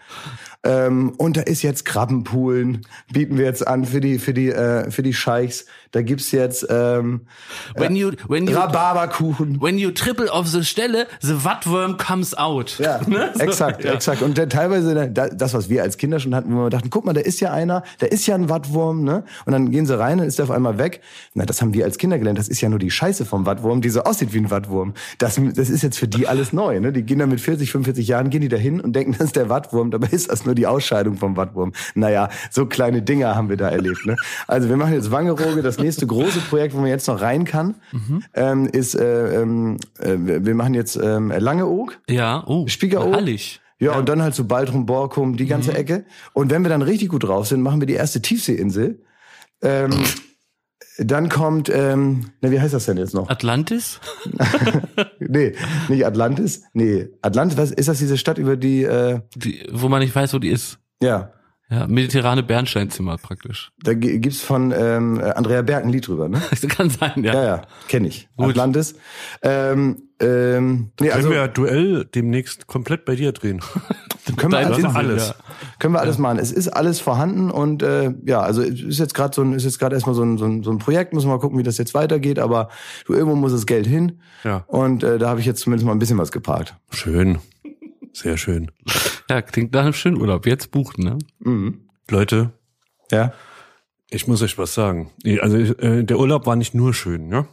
Ähm, 0.67 1.11
und 1.17 1.37
da 1.37 1.43
ist 1.43 1.63
jetzt 1.63 1.85
Krabbenpoolen, 1.85 2.85
bieten 3.13 3.39
wir 3.39 3.45
jetzt 3.45 3.67
an 3.67 3.85
für 3.85 4.01
die, 4.01 4.19
für 4.19 4.35
die, 4.35 4.49
äh, 4.51 4.91
für 4.91 5.03
die 5.03 5.15
Scheichs. 5.15 5.67
Da 5.93 6.03
gibt's 6.03 6.33
jetzt 6.33 6.67
ähm, 6.69 7.23
When 7.77 7.95
you, 7.95 8.11
when 8.29 8.47
you, 8.49 8.57
Rhabarberkuchen. 8.57 9.61
when 9.63 9.79
you 9.79 9.91
triple 9.93 10.31
auf 10.31 10.47
the 10.49 10.65
Stelle, 10.65 11.07
the 11.23 11.45
Wattworm 11.45 11.97
comes 11.97 12.37
out. 12.37 12.79
Ja, 12.79 13.01
Ne? 13.07 13.31
So, 13.35 13.41
exakt, 13.41 13.85
exakt. 13.85 14.23
Und 14.23 14.37
dann 14.37 14.51
teilweise 14.51 15.09
da- 15.11 15.29
das, 15.29 15.55
was 15.55 15.69
wir 15.69 15.83
als 15.83 15.97
Kinder 15.97 16.19
schon 16.19 16.35
hatten, 16.35 16.53
wo 16.55 16.65
wir 16.65 16.71
dachten, 16.71 16.91
guck 16.91 17.05
mal, 17.05 17.13
da 17.13 17.21
ist 17.21 17.39
ja 17.41 17.53
einer, 17.53 17.83
da 17.99 18.07
ist 18.07 18.27
ja 18.27 18.35
ein 18.35 18.49
Wattwurm, 18.49 19.05
ne? 19.05 19.25
Und 19.45 19.53
dann 19.53 19.71
gehen 19.71 19.87
sie 19.87 19.97
rein, 19.99 20.19
dann 20.19 20.27
ist 20.27 20.39
der 20.39 20.45
auf 20.47 20.51
einmal 20.51 20.79
weg. 20.79 21.01
Na, 21.35 21.45
das 21.47 21.63
haben 21.63 21.73
wir 21.73 21.85
als 21.85 21.97
Kinder 21.99 22.19
gelernt. 22.19 22.39
Das 22.39 22.49
ist 22.49 22.61
ja 22.61 22.69
nur 22.69 22.81
die 22.81 22.91
Scheiße 22.91 23.25
vom 23.25 23.47
Wattwurm, 23.47 23.81
die 23.81 23.89
so 23.91 24.03
aussieht 24.03 24.33
wie 24.35 24.39
ein 24.39 24.51
Wattwurm. 24.51 24.95
Das, 25.19 25.41
das 25.55 25.71
ist 25.71 25.83
jetzt 25.83 25.99
für 25.99 26.09
die 26.09 26.27
alles 26.27 26.53
neu, 26.53 26.81
ne? 26.81 26.93
Die 26.93 27.03
gehen 27.05 27.21
dann 27.21 27.29
mit 27.29 27.41
40, 27.41 27.71
45 27.71 28.09
Jahren, 28.09 28.31
gehen 28.31 28.41
die 28.41 28.49
da 28.49 28.57
hin 28.57 28.81
und 28.81 28.95
denken, 28.95 29.13
das 29.19 29.29
ist 29.29 29.37
der 29.37 29.49
Wattwurm. 29.49 29.91
Dabei 29.93 30.09
ist 30.09 30.31
das 30.31 30.45
nur 30.45 30.56
die 30.57 30.67
Ausscheidung 30.67 31.17
vom 31.17 31.37
Wattwurm. 31.37 31.73
Naja, 31.95 32.29
so 32.51 32.67
kleine 32.67 33.03
Dinger 33.03 33.37
haben 33.37 33.49
wir 33.49 33.57
da 33.57 33.69
erlebt, 33.69 34.05
ne? 34.07 34.17
Also 34.49 34.69
wir 34.69 34.77
machen 34.77 34.95
jetzt 34.95 35.11
Wangerooge. 35.11 35.63
Das 35.63 35.79
nächste 35.79 36.07
große 36.07 36.41
Projekt, 36.41 36.75
wo 36.75 36.79
man 36.79 36.89
jetzt 36.89 37.07
noch 37.07 37.21
rein 37.21 37.45
kann, 37.45 37.77
ähm, 38.35 38.67
ist, 38.67 38.95
äh, 38.95 39.43
ähm, 39.43 39.77
äh, 40.01 40.17
wir 40.19 40.55
machen 40.55 40.75
jetzt 40.75 40.97
ähm, 40.97 41.33
Langeoog. 41.37 41.99
Ja, 42.09 42.43
oh, 42.47 42.67
Spiegeroog. 42.67 43.15
Hallig. 43.15 43.61
Ja, 43.79 43.93
und 43.99 44.09
dann 44.09 44.23
halt 44.23 44.35
so 44.35 44.45
Baltrum, 44.45 44.87
Borkum, 44.87 45.37
die 45.37 45.47
ganze 45.47 45.75
Ecke. 45.75 46.07
Und 46.33 46.51
wenn 46.51 46.63
wir 46.63 46.71
dann 46.71 46.83
richtig 46.83 47.11
gut 47.11 47.25
drauf 47.25 47.47
sind, 47.47 47.61
machen 47.61 47.81
wir 47.81 47.87
die 47.87 47.95
erste 47.95 48.23
Tiefseeinsel. 48.23 49.03
Ähm, 49.63 49.91
dann 50.99 51.29
kommt, 51.29 51.69
ähm, 51.69 52.31
na, 52.41 52.51
wie 52.51 52.61
heißt 52.61 52.75
das 52.75 52.87
denn 52.87 52.97
jetzt 52.97 53.15
noch? 53.15 53.29
Atlantis? 53.29 54.01
Nee, 55.19 55.55
nicht 55.89 56.07
Atlantis. 56.07 56.63
Nee, 56.73 57.09
Atlantis, 57.23 57.57
was 57.59 57.71
ist 57.73 57.89
das 57.89 57.99
diese 57.99 58.17
Stadt 58.17 58.39
über 58.39 58.57
die, 58.57 58.85
äh, 58.85 59.21
Die, 59.35 59.67
wo 59.73 59.89
man 59.89 60.01
nicht 60.01 60.15
weiß, 60.15 60.33
wo 60.35 60.39
die 60.39 60.49
ist. 60.51 60.79
ja, 61.03 61.33
Ja, 61.69 61.87
mediterrane 61.89 62.43
Bernsteinzimmer 62.43 63.17
praktisch. 63.19 63.73
da 63.83 63.93
gi- 63.95 64.21
gibt's 64.21 64.41
von 64.43 64.73
ähm, 64.77 65.21
Andrea 65.35 65.63
Berg 65.63 65.85
ein 65.85 65.91
Lied 65.91 66.07
drüber, 66.07 66.29
ne? 66.29 66.41
Das 66.51 66.61
kann 66.69 66.91
sein, 66.91 67.25
ja. 67.25 67.35
Ja, 67.35 67.45
ja, 67.45 67.63
kenne 67.89 68.09
ich. 68.09 68.29
Gut. 68.37 68.51
Atlantis. 68.51 68.95
Ähm, 69.43 70.06
ähm, 70.19 70.91
nee, 71.01 71.09
Können 71.09 71.13
also 71.17 71.31
wir 71.31 71.37
ja 71.37 71.49
Duell 71.49 72.05
demnächst 72.07 72.67
komplett 72.67 73.05
bei 73.05 73.17
dir 73.17 73.33
drehen. 73.33 73.61
können 74.37 74.53
wir 74.53 74.59
alles, 74.59 74.85
alles. 74.85 75.29
ja. 75.29 75.35
Können 75.79 75.95
wir 75.95 76.01
alles 76.01 76.19
machen. 76.19 76.39
Es 76.39 76.53
ist 76.53 76.69
alles 76.69 77.01
vorhanden 77.01 77.51
und 77.51 77.83
äh, 77.83 78.15
ja, 78.25 78.41
also 78.41 78.63
es 78.63 78.81
ist 78.83 78.99
jetzt 78.99 79.15
gerade 79.15 79.35
so 79.35 79.43
ein, 79.43 79.53
ist 79.53 79.65
jetzt 79.65 79.79
gerade 79.79 79.95
erstmal 79.95 80.15
so 80.15 80.23
ein, 80.23 80.39
so, 80.39 80.47
ein, 80.47 80.63
so 80.63 80.71
ein 80.71 80.79
Projekt, 80.79 81.13
müssen 81.13 81.29
wir 81.29 81.35
mal 81.35 81.41
gucken, 81.41 81.59
wie 81.59 81.63
das 81.63 81.77
jetzt 81.79 81.93
weitergeht, 81.95 82.39
aber 82.39 82.71
du, 83.05 83.13
irgendwo 83.13 83.37
muss 83.37 83.53
das 83.53 83.67
Geld 83.67 83.87
hin. 83.87 84.21
Ja. 84.43 84.65
Und 84.69 85.03
äh, 85.05 85.19
da 85.19 85.29
habe 85.29 85.41
ich 85.41 85.47
jetzt 85.47 85.61
zumindest 85.61 85.87
mal 85.87 85.93
ein 85.93 85.99
bisschen 85.99 86.19
was 86.19 86.33
geparkt. 86.33 86.75
Schön. 86.91 87.39
Sehr 88.13 88.39
schön. 88.39 88.71
Ja, 89.29 89.43
klingt 89.43 89.75
nach 89.75 89.83
einem 89.83 89.93
schönen 89.93 90.19
Urlaub. 90.19 90.47
Jetzt 90.47 90.71
buchen, 90.71 91.05
ne? 91.05 91.19
Mhm. 91.41 91.81
Leute, 92.11 92.53
Ja. 93.13 93.33
ich 94.09 94.27
muss 94.27 94.41
euch 94.41 94.57
was 94.57 94.73
sagen. 94.73 95.11
Also 95.41 95.57
äh, 95.59 96.05
der 96.05 96.19
Urlaub 96.19 96.47
war 96.47 96.57
nicht 96.57 96.75
nur 96.75 96.95
schön, 96.95 97.29
ne? 97.29 97.47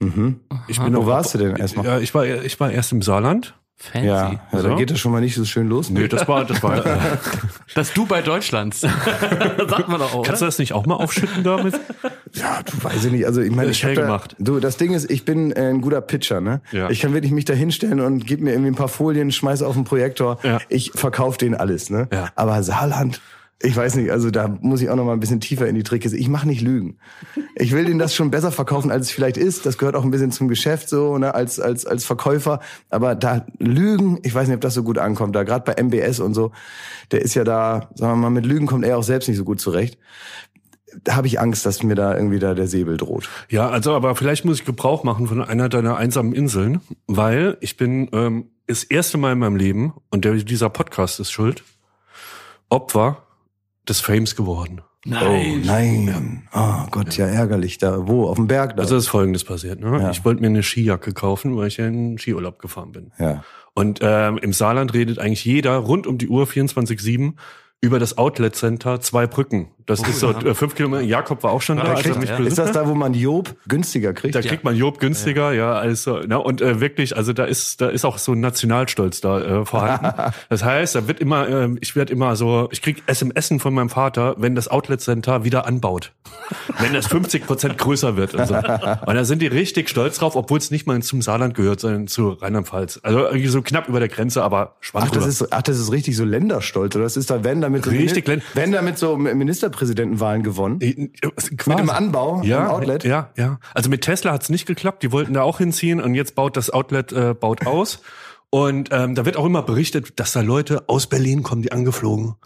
Mhm. 0.00 0.40
Ich 0.68 0.80
bin 0.80 0.94
Wo 0.94 1.06
warst 1.06 1.34
du 1.34 1.38
denn 1.38 1.56
erstmal? 1.56 1.86
Ja, 1.86 1.98
ich 1.98 2.14
war 2.14 2.24
ich 2.24 2.58
war 2.60 2.70
erst 2.70 2.92
im 2.92 3.02
Saarland. 3.02 3.54
Fancy. 3.80 4.06
Ja, 4.08 4.32
ja 4.32 4.40
da 4.50 4.60
So. 4.60 4.74
geht 4.76 4.90
das 4.90 4.98
schon 4.98 5.12
mal 5.12 5.20
nicht 5.20 5.36
so 5.36 5.44
schön 5.44 5.68
los. 5.68 5.88
Nee, 5.88 6.08
das 6.08 6.26
war 6.26 6.44
das 6.44 6.62
war 6.64 6.84
äh, 6.84 6.98
Das 7.76 7.92
Dubai 7.94 8.22
Deutschlands. 8.22 8.80
Sagt 8.80 9.88
man 9.88 10.00
doch 10.00 10.14
auch, 10.14 10.24
Kannst 10.24 10.42
du 10.42 10.46
das 10.46 10.58
nicht 10.58 10.72
auch 10.72 10.84
mal 10.86 10.96
aufschütten 10.96 11.44
damit? 11.44 11.74
Ja, 12.34 12.60
du 12.62 12.84
weiß 12.84 13.06
ich 13.06 13.12
nicht. 13.12 13.24
Also 13.24 13.40
ich 13.40 13.50
meine, 13.50 13.70
Ist 13.70 13.78
ich 13.78 13.84
hab 13.86 13.94
da, 13.94 14.02
gemacht. 14.02 14.36
Du, 14.38 14.60
das 14.60 14.76
Ding 14.76 14.92
ist, 14.92 15.10
ich 15.10 15.24
bin 15.24 15.50
äh, 15.50 15.70
ein 15.70 15.80
guter 15.80 16.02
Pitcher, 16.02 16.42
ne? 16.42 16.60
Ja. 16.72 16.90
Ich 16.90 17.00
kann 17.00 17.14
wirklich 17.14 17.32
mich 17.32 17.46
da 17.46 17.54
hinstellen 17.54 18.00
und 18.00 18.26
gib 18.26 18.42
mir 18.42 18.50
irgendwie 18.50 18.70
ein 18.70 18.74
paar 18.74 18.88
Folien, 18.88 19.32
schmeiß 19.32 19.62
auf 19.62 19.74
den 19.74 19.84
Projektor. 19.84 20.38
Ja. 20.42 20.58
Ich 20.68 20.92
verkaufe 20.94 21.38
denen 21.38 21.54
alles, 21.54 21.88
ne? 21.88 22.06
Ja. 22.12 22.28
Aber 22.34 22.62
Saarland, 22.62 23.22
ich 23.60 23.76
weiß 23.76 23.96
nicht, 23.96 24.12
also 24.12 24.30
da 24.30 24.46
muss 24.60 24.80
ich 24.82 24.88
auch 24.88 24.94
noch 24.94 25.04
mal 25.04 25.14
ein 25.14 25.20
bisschen 25.20 25.40
tiefer 25.40 25.66
in 25.66 25.74
die 25.74 25.82
Tricke. 25.82 26.14
Ich 26.16 26.28
mache 26.28 26.46
nicht 26.46 26.60
Lügen. 26.60 26.98
Ich 27.56 27.72
will 27.72 27.84
denen 27.84 27.98
das 27.98 28.14
schon 28.14 28.30
besser 28.30 28.52
verkaufen, 28.52 28.92
als 28.92 29.06
es 29.06 29.10
vielleicht 29.10 29.36
ist. 29.36 29.66
Das 29.66 29.78
gehört 29.78 29.96
auch 29.96 30.04
ein 30.04 30.12
bisschen 30.12 30.30
zum 30.30 30.46
Geschäft 30.46 30.88
so, 30.88 31.18
ne, 31.18 31.34
als 31.34 31.58
als 31.58 31.84
als 31.84 32.04
Verkäufer. 32.04 32.60
Aber 32.88 33.16
da 33.16 33.46
Lügen, 33.58 34.20
ich 34.22 34.32
weiß 34.32 34.46
nicht, 34.46 34.54
ob 34.54 34.60
das 34.60 34.74
so 34.74 34.84
gut 34.84 34.98
ankommt. 34.98 35.34
Da 35.34 35.42
gerade 35.42 35.64
bei 35.64 35.82
MBS 35.82 36.20
und 36.20 36.34
so, 36.34 36.52
der 37.10 37.20
ist 37.22 37.34
ja 37.34 37.42
da, 37.42 37.90
sagen 37.96 38.12
wir 38.12 38.16
mal, 38.16 38.30
mit 38.30 38.46
Lügen 38.46 38.66
kommt 38.66 38.84
er 38.84 38.96
auch 38.96 39.02
selbst 39.02 39.26
nicht 39.26 39.38
so 39.38 39.44
gut 39.44 39.60
zurecht. 39.60 39.98
Da 41.02 41.16
habe 41.16 41.26
ich 41.26 41.40
Angst, 41.40 41.66
dass 41.66 41.82
mir 41.82 41.96
da 41.96 42.14
irgendwie 42.14 42.38
da 42.38 42.54
der 42.54 42.68
Säbel 42.68 42.96
droht. 42.96 43.28
Ja, 43.48 43.68
also 43.68 43.92
aber 43.92 44.14
vielleicht 44.14 44.44
muss 44.44 44.60
ich 44.60 44.66
Gebrauch 44.66 45.02
machen 45.02 45.26
von 45.26 45.42
einer 45.42 45.68
deiner 45.68 45.96
einsamen 45.96 46.32
Inseln, 46.32 46.80
weil 47.08 47.56
ich 47.60 47.76
bin 47.76 48.08
ähm, 48.12 48.50
das 48.68 48.84
erste 48.84 49.18
Mal 49.18 49.32
in 49.32 49.40
meinem 49.40 49.56
Leben 49.56 49.94
und 50.10 50.24
der, 50.24 50.34
dieser 50.34 50.70
Podcast 50.70 51.18
ist 51.18 51.32
schuld 51.32 51.64
Opfer 52.70 53.27
des 53.88 54.00
Fames 54.00 54.36
geworden. 54.36 54.82
Nein. 55.04 55.62
Oh 55.62 55.66
nein. 55.66 56.48
Oh 56.52 56.86
Gott, 56.90 57.16
ja 57.16 57.26
ärgerlich. 57.26 57.78
Da 57.78 58.08
wo? 58.08 58.26
Auf 58.28 58.36
dem 58.36 58.46
Berg 58.46 58.76
da. 58.76 58.82
Also 58.82 58.96
ist 58.96 59.08
Folgendes 59.08 59.44
passiert. 59.44 59.80
Ne? 59.80 59.98
Ja. 60.00 60.10
Ich 60.10 60.24
wollte 60.24 60.40
mir 60.40 60.48
eine 60.48 60.62
Skijacke 60.62 61.12
kaufen, 61.12 61.56
weil 61.56 61.68
ich 61.68 61.76
ja 61.78 61.86
in 61.86 62.18
Skiurlaub 62.18 62.58
gefahren 62.58 62.92
bin. 62.92 63.12
ja. 63.18 63.44
Und 63.74 64.00
ähm, 64.02 64.38
im 64.38 64.52
Saarland 64.52 64.92
redet 64.92 65.20
eigentlich 65.20 65.44
jeder 65.44 65.76
rund 65.76 66.08
um 66.08 66.18
die 66.18 66.28
Uhr 66.28 66.46
24/7 66.46 67.34
über 67.80 68.00
das 68.00 68.18
Outlet 68.18 68.56
Center 68.56 69.00
zwei 69.00 69.28
Brücken. 69.28 69.70
Das 69.88 70.06
ist 70.06 70.20
so 70.20 70.32
ja. 70.32 70.38
äh, 70.42 70.54
fünf 70.54 70.74
Kilometer. 70.74 71.02
Jakob 71.02 71.42
war 71.42 71.50
auch 71.50 71.62
schon 71.62 71.78
da, 71.78 71.84
Da 71.84 71.94
kriegt- 71.94 72.20
mich 72.20 72.28
ja. 72.28 72.38
Ist 72.38 72.58
das 72.58 72.72
da, 72.72 72.86
wo 72.86 72.94
man 72.94 73.14
Job 73.14 73.56
günstiger 73.66 74.12
kriegt? 74.12 74.34
Da 74.34 74.42
kriegt 74.42 74.62
man 74.62 74.76
Job 74.76 75.00
günstiger, 75.00 75.52
ja, 75.52 75.72
also, 75.72 76.20
na, 76.26 76.36
und 76.36 76.60
äh, 76.60 76.80
wirklich, 76.80 77.16
also 77.16 77.32
da 77.32 77.44
ist, 77.44 77.80
da 77.80 77.88
ist 77.88 78.04
auch 78.04 78.18
so 78.18 78.32
ein 78.32 78.40
Nationalstolz 78.40 79.22
da 79.22 79.40
äh, 79.40 79.64
vorhanden. 79.64 80.12
das 80.50 80.62
heißt, 80.62 80.94
da 80.94 81.08
wird 81.08 81.20
immer, 81.20 81.48
äh, 81.48 81.68
ich 81.80 81.96
werde 81.96 82.12
immer 82.12 82.36
so, 82.36 82.68
ich 82.70 82.82
krieg 82.82 83.02
SMSen 83.10 83.60
von 83.60 83.72
meinem 83.72 83.88
Vater, 83.88 84.34
wenn 84.36 84.54
das 84.54 84.68
Outlet 84.68 85.00
Center 85.00 85.44
wieder 85.44 85.66
anbaut. 85.66 86.12
wenn 86.78 86.92
das 86.92 87.06
50 87.06 87.46
Prozent 87.46 87.78
größer 87.78 88.16
wird 88.16 88.34
und 88.34 88.46
so. 88.46 88.54
Und 88.54 89.14
da 89.14 89.24
sind 89.24 89.42
die 89.42 89.46
richtig 89.46 89.88
stolz 89.88 90.18
drauf, 90.18 90.36
obwohl 90.36 90.58
es 90.58 90.70
nicht 90.70 90.86
mal 90.86 91.00
zum 91.02 91.22
Saarland 91.22 91.54
gehört, 91.54 91.80
sondern 91.80 92.06
zu 92.06 92.30
Rheinland-Pfalz. 92.30 93.00
Also 93.02 93.20
irgendwie 93.20 93.48
so 93.48 93.62
knapp 93.62 93.88
über 93.88 94.00
der 94.00 94.08
Grenze, 94.08 94.42
aber 94.42 94.76
schwamm 94.80 95.04
Ach, 95.04 95.10
das 95.10 95.24
drüber. 95.24 95.28
ist, 95.28 95.52
ach, 95.52 95.62
das 95.62 95.78
ist 95.78 95.92
richtig 95.92 96.16
so 96.16 96.24
Länderstolz, 96.24 96.94
oder? 96.94 97.04
Das 97.04 97.16
ist 97.16 97.30
da, 97.30 97.44
wenn 97.44 97.60
damit 97.60 97.84
so, 97.84 97.90
Richtig 97.90 98.28
wenn 98.54 98.72
damit 98.72 98.98
so 98.98 99.16
Ministerpräsidentenwahlen 99.78 100.42
gewonnen. 100.42 100.78
Mit 100.78 101.66
Mit 101.66 101.78
dem 101.78 101.90
Anbau 101.90 102.42
ja, 102.42 102.66
im 102.66 102.70
Outlet. 102.70 103.04
Ja, 103.04 103.30
ja. 103.36 103.58
Also 103.74 103.90
mit 103.90 104.02
Tesla 104.02 104.32
hat's 104.32 104.48
nicht 104.48 104.66
geklappt. 104.66 105.02
Die 105.02 105.12
wollten 105.12 105.34
da 105.34 105.42
auch 105.42 105.58
hinziehen 105.58 106.00
und 106.00 106.14
jetzt 106.14 106.34
baut 106.34 106.56
das 106.56 106.70
Outlet 106.70 107.12
äh, 107.12 107.34
baut 107.34 107.66
aus. 107.66 108.00
Und 108.50 108.90
ähm, 108.92 109.14
da 109.14 109.24
wird 109.24 109.36
auch 109.36 109.44
immer 109.44 109.62
berichtet, 109.62 110.18
dass 110.18 110.32
da 110.32 110.40
Leute 110.40 110.88
aus 110.88 111.06
Berlin 111.06 111.42
kommen, 111.42 111.62
die 111.62 111.72
angeflogen, 111.72 112.36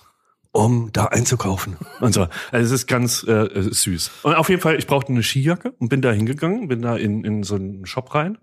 um 0.51 0.91
da 0.93 1.07
einzukaufen 1.07 1.77
und 2.01 2.13
so. 2.13 2.23
Also 2.51 2.67
es 2.67 2.71
ist 2.73 2.87
ganz 2.87 3.25
äh, 3.27 3.33
äh, 3.33 3.73
süß. 3.73 4.11
Und 4.25 4.35
auf 4.35 4.49
jeden 4.49 4.61
Fall, 4.61 4.77
ich 4.77 4.87
brauchte 4.87 5.13
eine 5.13 5.23
Skijacke 5.23 5.73
und 5.79 5.89
bin 5.89 6.03
da 6.03 6.13
hingegangen, 6.13 6.69
bin 6.69 6.83
da 6.83 6.97
in, 6.97 7.25
in 7.25 7.43
so 7.45 7.55
einen 7.55 7.87
Shop 7.87 8.15
rein. 8.15 8.39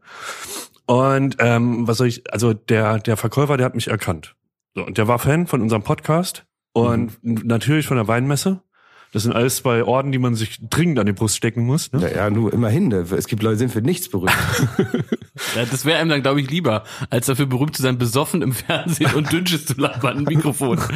Und 0.85 1.35
ähm, 1.39 1.87
was 1.87 1.97
soll 1.97 2.07
ich, 2.07 2.31
also 2.33 2.53
der, 2.53 2.99
der 2.99 3.17
Verkäufer, 3.17 3.57
der 3.57 3.65
hat 3.65 3.75
mich 3.75 3.89
erkannt. 3.89 4.35
So, 4.73 4.85
und 4.85 4.97
der 4.97 5.07
war 5.07 5.19
Fan 5.19 5.45
von 5.45 5.61
unserem 5.61 5.83
Podcast 5.83 6.45
und 6.71 7.17
natürlich 7.23 7.87
von 7.87 7.97
der 7.97 8.07
Weinmesse. 8.07 8.61
Das 9.11 9.23
sind 9.23 9.33
alles 9.33 9.57
zwei 9.57 9.83
Orden, 9.83 10.11
die 10.11 10.19
man 10.19 10.35
sich 10.35 10.59
dringend 10.69 10.99
an 10.99 11.05
die 11.07 11.13
Brust 11.13 11.35
stecken 11.35 11.65
muss. 11.65 11.91
Ne? 11.91 12.01
Ja, 12.01 12.09
ja, 12.09 12.29
nur 12.29 12.53
immerhin. 12.53 12.89
ne? 12.89 13.05
Es 13.17 13.27
gibt 13.27 13.41
Leute, 13.41 13.55
die 13.55 13.59
sind 13.59 13.71
für 13.71 13.81
nichts 13.81 14.09
berühmt. 14.09 14.31
Ja, 15.55 15.63
das 15.63 15.85
wäre 15.85 15.99
einem 15.99 16.09
dann, 16.09 16.21
glaube 16.21 16.41
ich, 16.41 16.49
lieber, 16.49 16.83
als 17.09 17.27
dafür 17.27 17.45
berühmt 17.45 17.73
zu 17.75 17.81
sein, 17.81 17.97
besoffen 17.97 18.41
im 18.41 18.51
Fernsehen 18.51 19.13
und 19.13 19.31
Dünnsches 19.31 19.65
zu 19.65 19.79
labern, 19.79 20.17
ein 20.17 20.23
Mikrofon. 20.25 20.79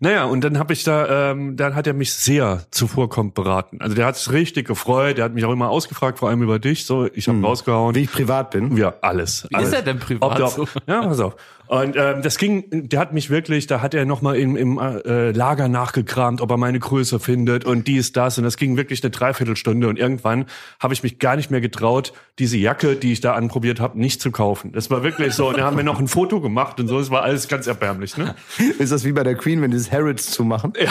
Naja, 0.00 0.26
und 0.26 0.42
dann 0.44 0.60
habe 0.60 0.72
ich 0.72 0.84
da, 0.84 1.32
ähm, 1.32 1.56
dann 1.56 1.74
hat 1.74 1.88
er 1.88 1.92
mich 1.92 2.14
sehr 2.14 2.64
zuvorkommt 2.70 3.34
beraten. 3.34 3.78
Also 3.80 3.96
der 3.96 4.06
hat 4.06 4.16
sich 4.16 4.30
richtig 4.30 4.68
gefreut, 4.68 5.18
der 5.18 5.24
hat 5.24 5.34
mich 5.34 5.44
auch 5.44 5.50
immer 5.52 5.70
ausgefragt, 5.70 6.20
vor 6.20 6.28
allem 6.28 6.40
über 6.40 6.60
dich. 6.60 6.86
So, 6.86 7.08
ich 7.12 7.26
habe 7.26 7.40
rausgehauen. 7.40 7.96
Wie 7.96 8.02
ich 8.02 8.12
privat 8.12 8.52
bin. 8.52 8.76
Ja, 8.76 8.94
alles. 9.00 9.48
Wie 9.50 9.56
alles. 9.56 9.70
ist 9.70 9.74
er 9.74 9.82
denn 9.82 9.98
privat 9.98 10.30
Ob 10.30 10.36
der, 10.36 10.48
so? 10.48 10.68
Ja, 10.86 11.02
pass 11.02 11.18
auf. 11.18 11.34
Und 11.68 11.96
ähm, 11.96 12.22
das 12.22 12.38
ging, 12.38 12.88
der 12.88 13.00
hat 13.00 13.12
mich 13.12 13.30
wirklich, 13.30 13.66
da 13.66 13.80
hat 13.80 13.94
er 13.94 14.04
nochmal 14.04 14.36
im, 14.36 14.56
im 14.56 14.78
äh, 14.78 15.30
Lager 15.32 15.68
nachgekramt, 15.68 16.40
ob 16.40 16.50
er 16.50 16.56
meine 16.56 16.78
Größe 16.78 17.20
findet 17.20 17.64
und 17.64 17.86
dies, 17.86 18.12
das. 18.12 18.38
Und 18.38 18.44
das 18.44 18.56
ging 18.56 18.76
wirklich 18.76 19.02
eine 19.02 19.10
Dreiviertelstunde. 19.10 19.88
Und 19.88 19.98
irgendwann 19.98 20.46
habe 20.80 20.94
ich 20.94 21.02
mich 21.02 21.18
gar 21.18 21.36
nicht 21.36 21.50
mehr 21.50 21.60
getraut, 21.60 22.12
diese 22.38 22.56
Jacke, 22.56 22.96
die 22.96 23.12
ich 23.12 23.20
da 23.20 23.34
anprobiert 23.34 23.80
habe, 23.80 23.98
nicht 23.98 24.20
zu 24.20 24.30
kaufen. 24.30 24.72
Das 24.72 24.90
war 24.90 25.02
wirklich 25.02 25.34
so. 25.34 25.48
Und 25.48 25.58
dann 25.58 25.64
haben 25.64 25.76
wir 25.76 25.84
noch 25.84 25.98
ein 25.98 26.08
Foto 26.08 26.40
gemacht 26.40 26.80
und 26.80 26.88
so. 26.88 26.98
Es 26.98 27.10
war 27.10 27.22
alles 27.22 27.48
ganz 27.48 27.66
erbärmlich. 27.66 28.16
Ne? 28.16 28.34
Ist 28.78 28.92
das 28.92 29.04
wie 29.04 29.12
bei 29.12 29.24
der 29.24 29.34
Queen, 29.34 29.60
wenn 29.60 29.70
die 29.70 29.76
das 29.76 29.92
Harrods 29.92 30.30
zumachen? 30.30 30.72
Ja. 30.80 30.90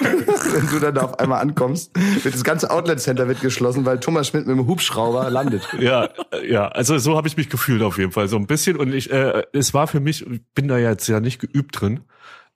wenn 0.52 0.66
du 0.68 0.78
dann 0.78 0.94
da 0.94 1.02
auf 1.02 1.18
einmal 1.18 1.40
ankommst, 1.40 1.92
wird 2.22 2.34
das 2.34 2.44
ganze 2.44 2.70
Outlet 2.70 3.00
Center 3.00 3.28
wird 3.28 3.40
geschlossen, 3.40 3.84
weil 3.84 4.00
Thomas 4.00 4.28
Schmidt 4.28 4.46
mit 4.46 4.56
dem 4.56 4.66
Hubschrauber 4.66 5.30
landet. 5.30 5.68
Ja, 5.78 6.08
ja, 6.46 6.68
also 6.68 6.98
so 6.98 7.16
habe 7.16 7.28
ich 7.28 7.36
mich 7.36 7.48
gefühlt 7.48 7.82
auf 7.82 7.98
jeden 7.98 8.12
Fall 8.12 8.28
so 8.28 8.36
ein 8.36 8.46
bisschen 8.46 8.76
und 8.76 8.92
ich 8.92 9.10
äh, 9.10 9.42
es 9.52 9.74
war 9.74 9.86
für 9.86 10.00
mich, 10.00 10.09
ich 10.10 10.26
bin 10.54 10.68
da 10.68 10.78
jetzt 10.78 11.06
ja 11.08 11.20
nicht 11.20 11.40
geübt 11.40 11.80
drin, 11.80 12.00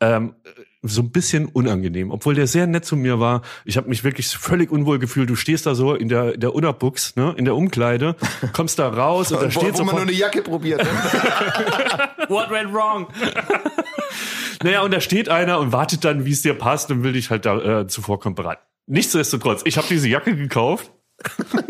ähm, 0.01 0.35
so 0.83 1.01
ein 1.01 1.11
bisschen 1.11 1.47
unangenehm, 1.47 2.11
obwohl 2.11 2.35
der 2.35 2.47
sehr 2.47 2.67
nett 2.67 2.85
zu 2.85 2.95
mir 2.95 3.19
war. 3.19 3.41
Ich 3.65 3.79
habe 3.79 3.89
mich 3.89 4.05
wirklich 4.05 4.29
völlig 4.29 4.71
unwohl 4.71 4.99
gefühlt. 4.99 5.31
Du 5.31 5.35
stehst 5.35 5.65
da 5.65 5.75
so 5.75 5.95
in 5.95 6.09
der 6.09 6.35
in 6.35 6.41
der 6.41 6.55
Unterbuchs, 6.55 7.17
ne, 7.17 7.35
in 7.39 7.47
der 7.47 7.57
Umkleide, 7.57 8.17
kommst 8.53 8.79
da 8.79 8.89
raus 8.89 9.33
und 9.33 9.41
da 9.41 9.47
wo, 9.55 9.61
steht 9.61 9.73
wo 9.73 9.79
so 9.79 9.85
man 9.85 9.95
nur 9.95 10.03
eine 10.03 10.13
Jacke 10.13 10.43
probiert. 10.43 10.83
Ne? 10.83 10.91
What 12.29 12.51
went 12.51 12.73
wrong? 12.73 13.09
Naja, 14.63 14.81
und 14.81 14.95
da 14.95 15.01
steht 15.01 15.29
einer 15.29 15.59
und 15.59 15.73
wartet 15.73 16.07
dann, 16.07 16.25
wie 16.25 16.33
es 16.33 16.41
dir 16.41 16.55
passt 16.55 16.91
und 16.91 17.03
will 17.03 17.13
dich 17.13 17.29
halt 17.29 17.45
da 17.45 17.81
äh, 17.81 17.87
zuvorkommen 17.87 18.35
beraten. 18.35 18.63
Nichtsdestotrotz, 18.87 19.61
ich 19.67 19.77
habe 19.77 19.87
diese 19.91 20.09
Jacke 20.09 20.35
gekauft. 20.35 20.91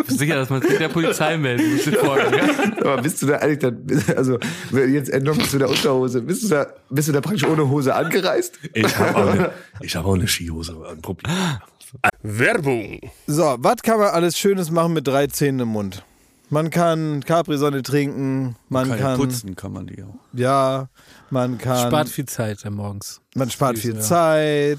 Sicher, 0.09 0.35
dass 0.37 0.51
man 0.51 0.63
es 0.63 0.79
der 0.79 0.89
Polizei 0.89 1.37
melden 1.37 1.75
muss. 1.75 1.87
Aber 2.81 3.03
bist 3.03 3.23
du 3.23 3.27
da 3.27 3.37
eigentlich 3.37 3.59
dann, 3.59 3.87
also 4.17 4.39
jetzt 4.73 5.11
entnommen 5.11 5.43
zu 5.43 5.59
der 5.59 5.69
Unterhose, 5.69 6.23
bist 6.23 6.45
du 6.45 6.49
da, 6.49 6.67
bist 6.91 7.09
du 7.09 7.13
da 7.13 7.21
praktisch 7.21 7.45
ohne 7.47 7.69
Hose 7.69 7.95
angereist? 7.95 8.59
Ich 8.73 8.97
habe 8.99 9.17
auch, 9.17 9.27
eine- 9.29 9.51
ich 9.81 9.95
hab 9.97 10.05
auch 10.07 10.15
eine 10.15 10.27
Skihose, 10.27 10.75
ein 10.91 11.01
Problem. 11.03 11.33
Werbung. 12.23 13.01
So, 13.27 13.57
was 13.59 13.77
kann 13.83 13.99
man 13.99 14.09
alles 14.09 14.37
Schönes 14.39 14.71
machen 14.71 14.95
mit 14.95 15.07
drei 15.07 15.27
Zähnen 15.29 15.61
im 15.61 15.69
Mund? 15.69 16.05
Man 16.51 16.71
kann 16.71 17.25
Capri-Sonne 17.25 17.83
trinken, 17.83 18.57
man 18.69 18.89
Kann, 18.89 18.99
kann, 18.99 19.17
putzen 19.19 19.57
kann 19.57 19.73
man 19.73 19.87
die 19.87 20.03
auch. 20.03 20.15
ja, 20.33 20.89
man 21.31 21.59
kann, 21.59 21.89
Spart 21.89 22.09
viel 22.09 22.27
Zeit 22.27 22.59
morgens. 22.71 23.21
man 23.35 23.51
spart 23.51 23.79
viel 23.79 23.95
ja. 23.95 24.01
Zeit. 24.01 24.79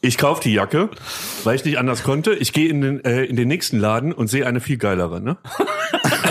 ich 0.00 0.16
kaufe 0.16 0.42
die 0.42 0.52
Jacke, 0.52 0.90
weil 1.44 1.56
ich 1.56 1.64
nicht 1.64 1.78
anders 1.78 2.02
konnte. 2.02 2.34
Ich 2.34 2.52
gehe 2.52 2.68
in 2.68 2.80
den, 2.80 3.04
äh, 3.04 3.24
in 3.24 3.36
den 3.36 3.48
nächsten 3.48 3.78
Laden 3.78 4.12
und 4.12 4.28
sehe 4.28 4.46
eine 4.46 4.60
viel 4.60 4.78
geilere, 4.78 5.20
ne? 5.20 5.36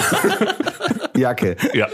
Jacke. 1.15 1.57
Ja. 1.73 1.87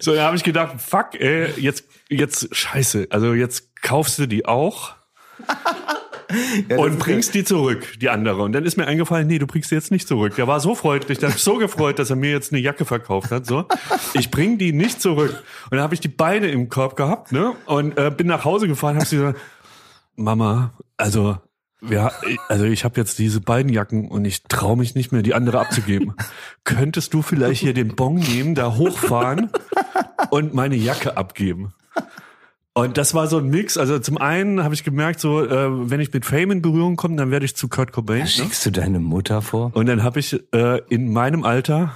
So, 0.00 0.14
da 0.14 0.24
habe 0.24 0.36
ich 0.36 0.44
gedacht, 0.44 0.80
fuck, 0.80 1.14
ey, 1.18 1.50
jetzt, 1.58 1.84
jetzt, 2.08 2.54
scheiße. 2.54 3.08
Also 3.10 3.34
jetzt 3.34 3.74
kaufst 3.82 4.18
du 4.18 4.26
die 4.26 4.46
auch 4.46 4.94
Ja, 6.68 6.78
und 6.78 6.98
bringst 6.98 7.34
die 7.34 7.44
zurück, 7.44 7.98
die 8.00 8.08
andere. 8.08 8.42
Und 8.42 8.52
dann 8.52 8.64
ist 8.64 8.76
mir 8.76 8.86
eingefallen, 8.86 9.26
nee, 9.26 9.38
du 9.38 9.46
bringst 9.46 9.70
die 9.70 9.74
jetzt 9.74 9.90
nicht 9.90 10.06
zurück. 10.06 10.36
Der 10.36 10.46
war 10.46 10.60
so 10.60 10.74
freundlich, 10.74 11.18
der 11.18 11.28
hat 11.28 11.36
mich 11.36 11.42
so 11.42 11.56
gefreut, 11.56 11.98
dass 11.98 12.10
er 12.10 12.16
mir 12.16 12.30
jetzt 12.30 12.52
eine 12.52 12.60
Jacke 12.60 12.84
verkauft 12.84 13.30
hat. 13.30 13.46
So, 13.46 13.66
ich 14.14 14.30
bring 14.30 14.58
die 14.58 14.72
nicht 14.72 15.00
zurück. 15.00 15.42
Und 15.64 15.72
dann 15.72 15.80
habe 15.80 15.94
ich 15.94 16.00
die 16.00 16.08
Beine 16.08 16.48
im 16.48 16.68
Korb 16.68 16.96
gehabt, 16.96 17.32
ne? 17.32 17.54
Und 17.66 17.98
äh, 17.98 18.10
bin 18.10 18.26
nach 18.26 18.44
Hause 18.44 18.68
gefahren, 18.68 18.96
habe 18.96 19.06
sie 19.06 19.16
gesagt, 19.16 19.40
Mama, 20.16 20.72
also 20.96 21.38
ja, 21.88 22.12
also 22.48 22.64
ich 22.64 22.84
habe 22.84 23.00
jetzt 23.00 23.18
diese 23.18 23.40
beiden 23.40 23.72
Jacken 23.72 24.08
und 24.08 24.24
ich 24.24 24.44
traue 24.44 24.76
mich 24.76 24.94
nicht 24.94 25.10
mehr, 25.10 25.22
die 25.22 25.34
andere 25.34 25.58
abzugeben. 25.58 26.14
Könntest 26.64 27.12
du 27.12 27.22
vielleicht 27.22 27.60
hier 27.60 27.74
den 27.74 27.96
Bon 27.96 28.14
nehmen, 28.14 28.54
da 28.54 28.76
hochfahren 28.76 29.50
und 30.30 30.54
meine 30.54 30.76
Jacke 30.76 31.16
abgeben? 31.16 31.74
Und 32.74 32.96
das 32.96 33.12
war 33.12 33.26
so 33.26 33.36
ein 33.38 33.48
Mix. 33.48 33.76
Also 33.76 33.98
zum 33.98 34.16
einen 34.16 34.64
habe 34.64 34.72
ich 34.74 34.82
gemerkt, 34.82 35.20
so 35.20 35.44
äh, 35.44 35.90
wenn 35.90 36.00
ich 36.00 36.12
mit 36.12 36.24
Fame 36.24 36.52
in 36.52 36.62
Berührung 36.62 36.96
komme, 36.96 37.16
dann 37.16 37.30
werde 37.30 37.44
ich 37.44 37.54
zu 37.54 37.68
Kurt 37.68 37.92
Cobain. 37.92 38.20
Ne? 38.20 38.26
Schickst 38.26 38.64
du 38.64 38.70
deine 38.70 38.98
Mutter 38.98 39.42
vor? 39.42 39.72
Und 39.74 39.86
dann 39.86 40.02
habe 40.02 40.20
ich 40.20 40.40
äh, 40.54 40.80
in 40.88 41.12
meinem 41.12 41.44
Alter 41.44 41.94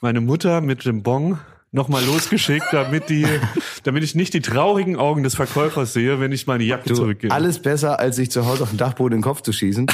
meine 0.00 0.20
Mutter 0.20 0.60
mit 0.60 0.84
dem 0.84 1.02
Bon 1.02 1.38
nochmal 1.72 2.04
losgeschickt, 2.04 2.66
damit 2.70 3.08
die, 3.08 3.26
damit 3.82 4.04
ich 4.04 4.14
nicht 4.14 4.34
die 4.34 4.40
traurigen 4.40 4.96
Augen 4.96 5.24
des 5.24 5.34
Verkäufers 5.34 5.92
sehe, 5.92 6.20
wenn 6.20 6.30
ich 6.30 6.46
meine 6.46 6.62
Jacke 6.62 6.88
Du, 6.90 6.94
zurückgebe. 6.94 7.34
alles 7.34 7.60
besser, 7.60 7.98
als 7.98 8.16
sich 8.16 8.30
zu 8.30 8.46
Hause 8.46 8.62
auf 8.62 8.68
dem 8.70 8.78
Dachboden 8.78 9.14
in 9.14 9.18
den 9.18 9.24
Kopf 9.24 9.42
zu 9.42 9.52
schießen. 9.52 9.86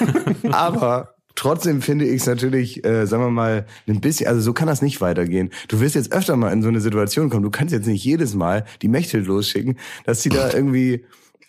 Aber 0.52 1.14
trotzdem 1.38 1.82
finde 1.82 2.04
ich 2.04 2.22
es 2.22 2.26
natürlich, 2.26 2.84
äh, 2.84 3.06
sagen 3.06 3.22
wir 3.22 3.30
mal, 3.30 3.66
ein 3.86 4.00
bisschen, 4.00 4.26
also 4.26 4.40
so 4.40 4.52
kann 4.52 4.66
das 4.66 4.82
nicht 4.82 5.00
weitergehen. 5.00 5.50
Du 5.68 5.78
wirst 5.78 5.94
jetzt 5.94 6.12
öfter 6.12 6.36
mal 6.36 6.52
in 6.52 6.62
so 6.62 6.68
eine 6.68 6.80
Situation 6.80 7.30
kommen. 7.30 7.44
Du 7.44 7.50
kannst 7.50 7.72
jetzt 7.72 7.86
nicht 7.86 8.04
jedes 8.04 8.34
Mal 8.34 8.64
die 8.82 8.88
Mechthild 8.88 9.26
losschicken, 9.26 9.78
dass 10.04 10.20
sie 10.20 10.30
da 10.30 10.52
irgendwie 10.52 11.04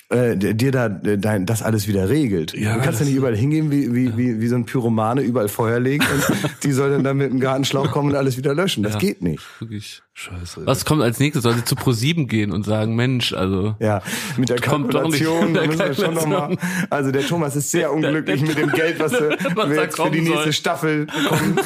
äh, 0.10 0.36
dir 0.36 0.72
da 0.72 0.88
äh, 0.88 1.18
dein, 1.18 1.46
das 1.46 1.62
alles 1.62 1.88
wieder 1.88 2.10
regelt. 2.10 2.54
Ja, 2.54 2.76
du 2.76 2.82
kannst 2.82 3.00
ja 3.00 3.06
nicht 3.06 3.16
überall 3.16 3.36
hingehen 3.36 3.70
wie, 3.70 3.94
wie, 3.94 4.18
wie, 4.18 4.42
wie 4.42 4.48
so 4.48 4.56
ein 4.56 4.66
Pyromane, 4.66 5.22
überall 5.22 5.50
Feuer 5.50 5.80
legen 5.80 6.04
und 6.04 6.24
die 6.64 6.72
soll 6.72 6.90
dann, 6.90 7.04
dann 7.04 7.18
mit 7.18 7.30
einem 7.30 7.40
Gartenschlauch 7.40 7.92
kommen 7.92 8.10
und 8.10 8.16
alles 8.16 8.36
wieder 8.38 8.56
löschen. 8.56 8.84
Das 8.84 8.98
geht 8.98 9.22
nicht. 9.22 9.44
Wirklich. 9.60 10.02
Scheiße. 10.14 10.66
Was 10.66 10.84
kommt 10.84 11.02
als 11.02 11.20
nächstes? 11.20 11.44
Soll 11.44 11.54
sie 11.54 11.64
zu 11.64 11.76
Pro7 11.76 12.28
gehen 12.28 12.52
und 12.52 12.66
sagen, 12.66 12.96
Mensch, 12.96 13.34
also. 13.34 13.76
Ja, 13.80 14.02
mit 14.36 14.50
der 14.50 14.58
Kalkulation, 14.58 15.54
der 15.54 15.62
da 15.62 15.68
müssen 15.68 15.80
wir 15.80 15.94
schon 15.94 16.14
noch 16.14 16.26
mal, 16.26 16.58
also 16.90 17.12
der 17.12 17.26
Thomas 17.26 17.56
ist 17.56 17.72
sehr 17.72 17.94
unglücklich 17.94 18.42
mit 18.42 18.58
dem 18.58 18.72
Geld, 18.72 19.00
was 19.00 19.12
wir, 19.14 19.38
jetzt 19.76 19.96
für 19.96 20.10
die 20.10 20.22
nächste 20.22 20.44
soll. 20.44 20.54
Staffel 20.54 21.06
bekommen. 21.06 21.60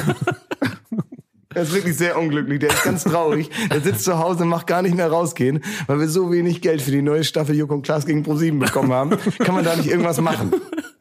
Er 1.54 1.62
ist 1.62 1.72
wirklich 1.72 1.96
sehr 1.96 2.18
unglücklich, 2.18 2.60
der 2.60 2.70
ist 2.70 2.82
ganz 2.82 3.04
traurig. 3.04 3.50
Der 3.70 3.80
sitzt 3.80 4.04
zu 4.04 4.18
Hause 4.18 4.42
und 4.44 4.48
macht 4.48 4.66
gar 4.66 4.82
nicht 4.82 4.94
mehr 4.96 5.08
rausgehen, 5.08 5.62
weil 5.86 6.00
wir 6.00 6.08
so 6.08 6.32
wenig 6.32 6.60
Geld 6.60 6.82
für 6.82 6.90
die 6.90 7.02
neue 7.02 7.24
Staffel 7.24 7.54
Joko 7.54 7.74
und 7.74 7.82
Klaas 7.82 8.06
gegen 8.06 8.22
ProSieben 8.22 8.58
bekommen 8.58 8.92
haben. 8.92 9.16
Kann 9.38 9.54
man 9.54 9.64
da 9.64 9.76
nicht 9.76 9.88
irgendwas 9.88 10.20
machen? 10.20 10.52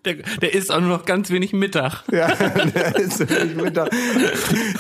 Der, 0.05 0.15
der 0.41 0.53
isst 0.53 0.69
auch 0.69 0.81
nur 0.81 0.89
noch 0.89 1.05
ganz 1.05 1.29
wenig 1.29 1.53
Mittag. 1.53 2.03
Ja, 2.11 2.27
der 2.27 2.95
ist 2.97 3.19
wirklich 3.19 3.55
Mittag. 3.55 3.89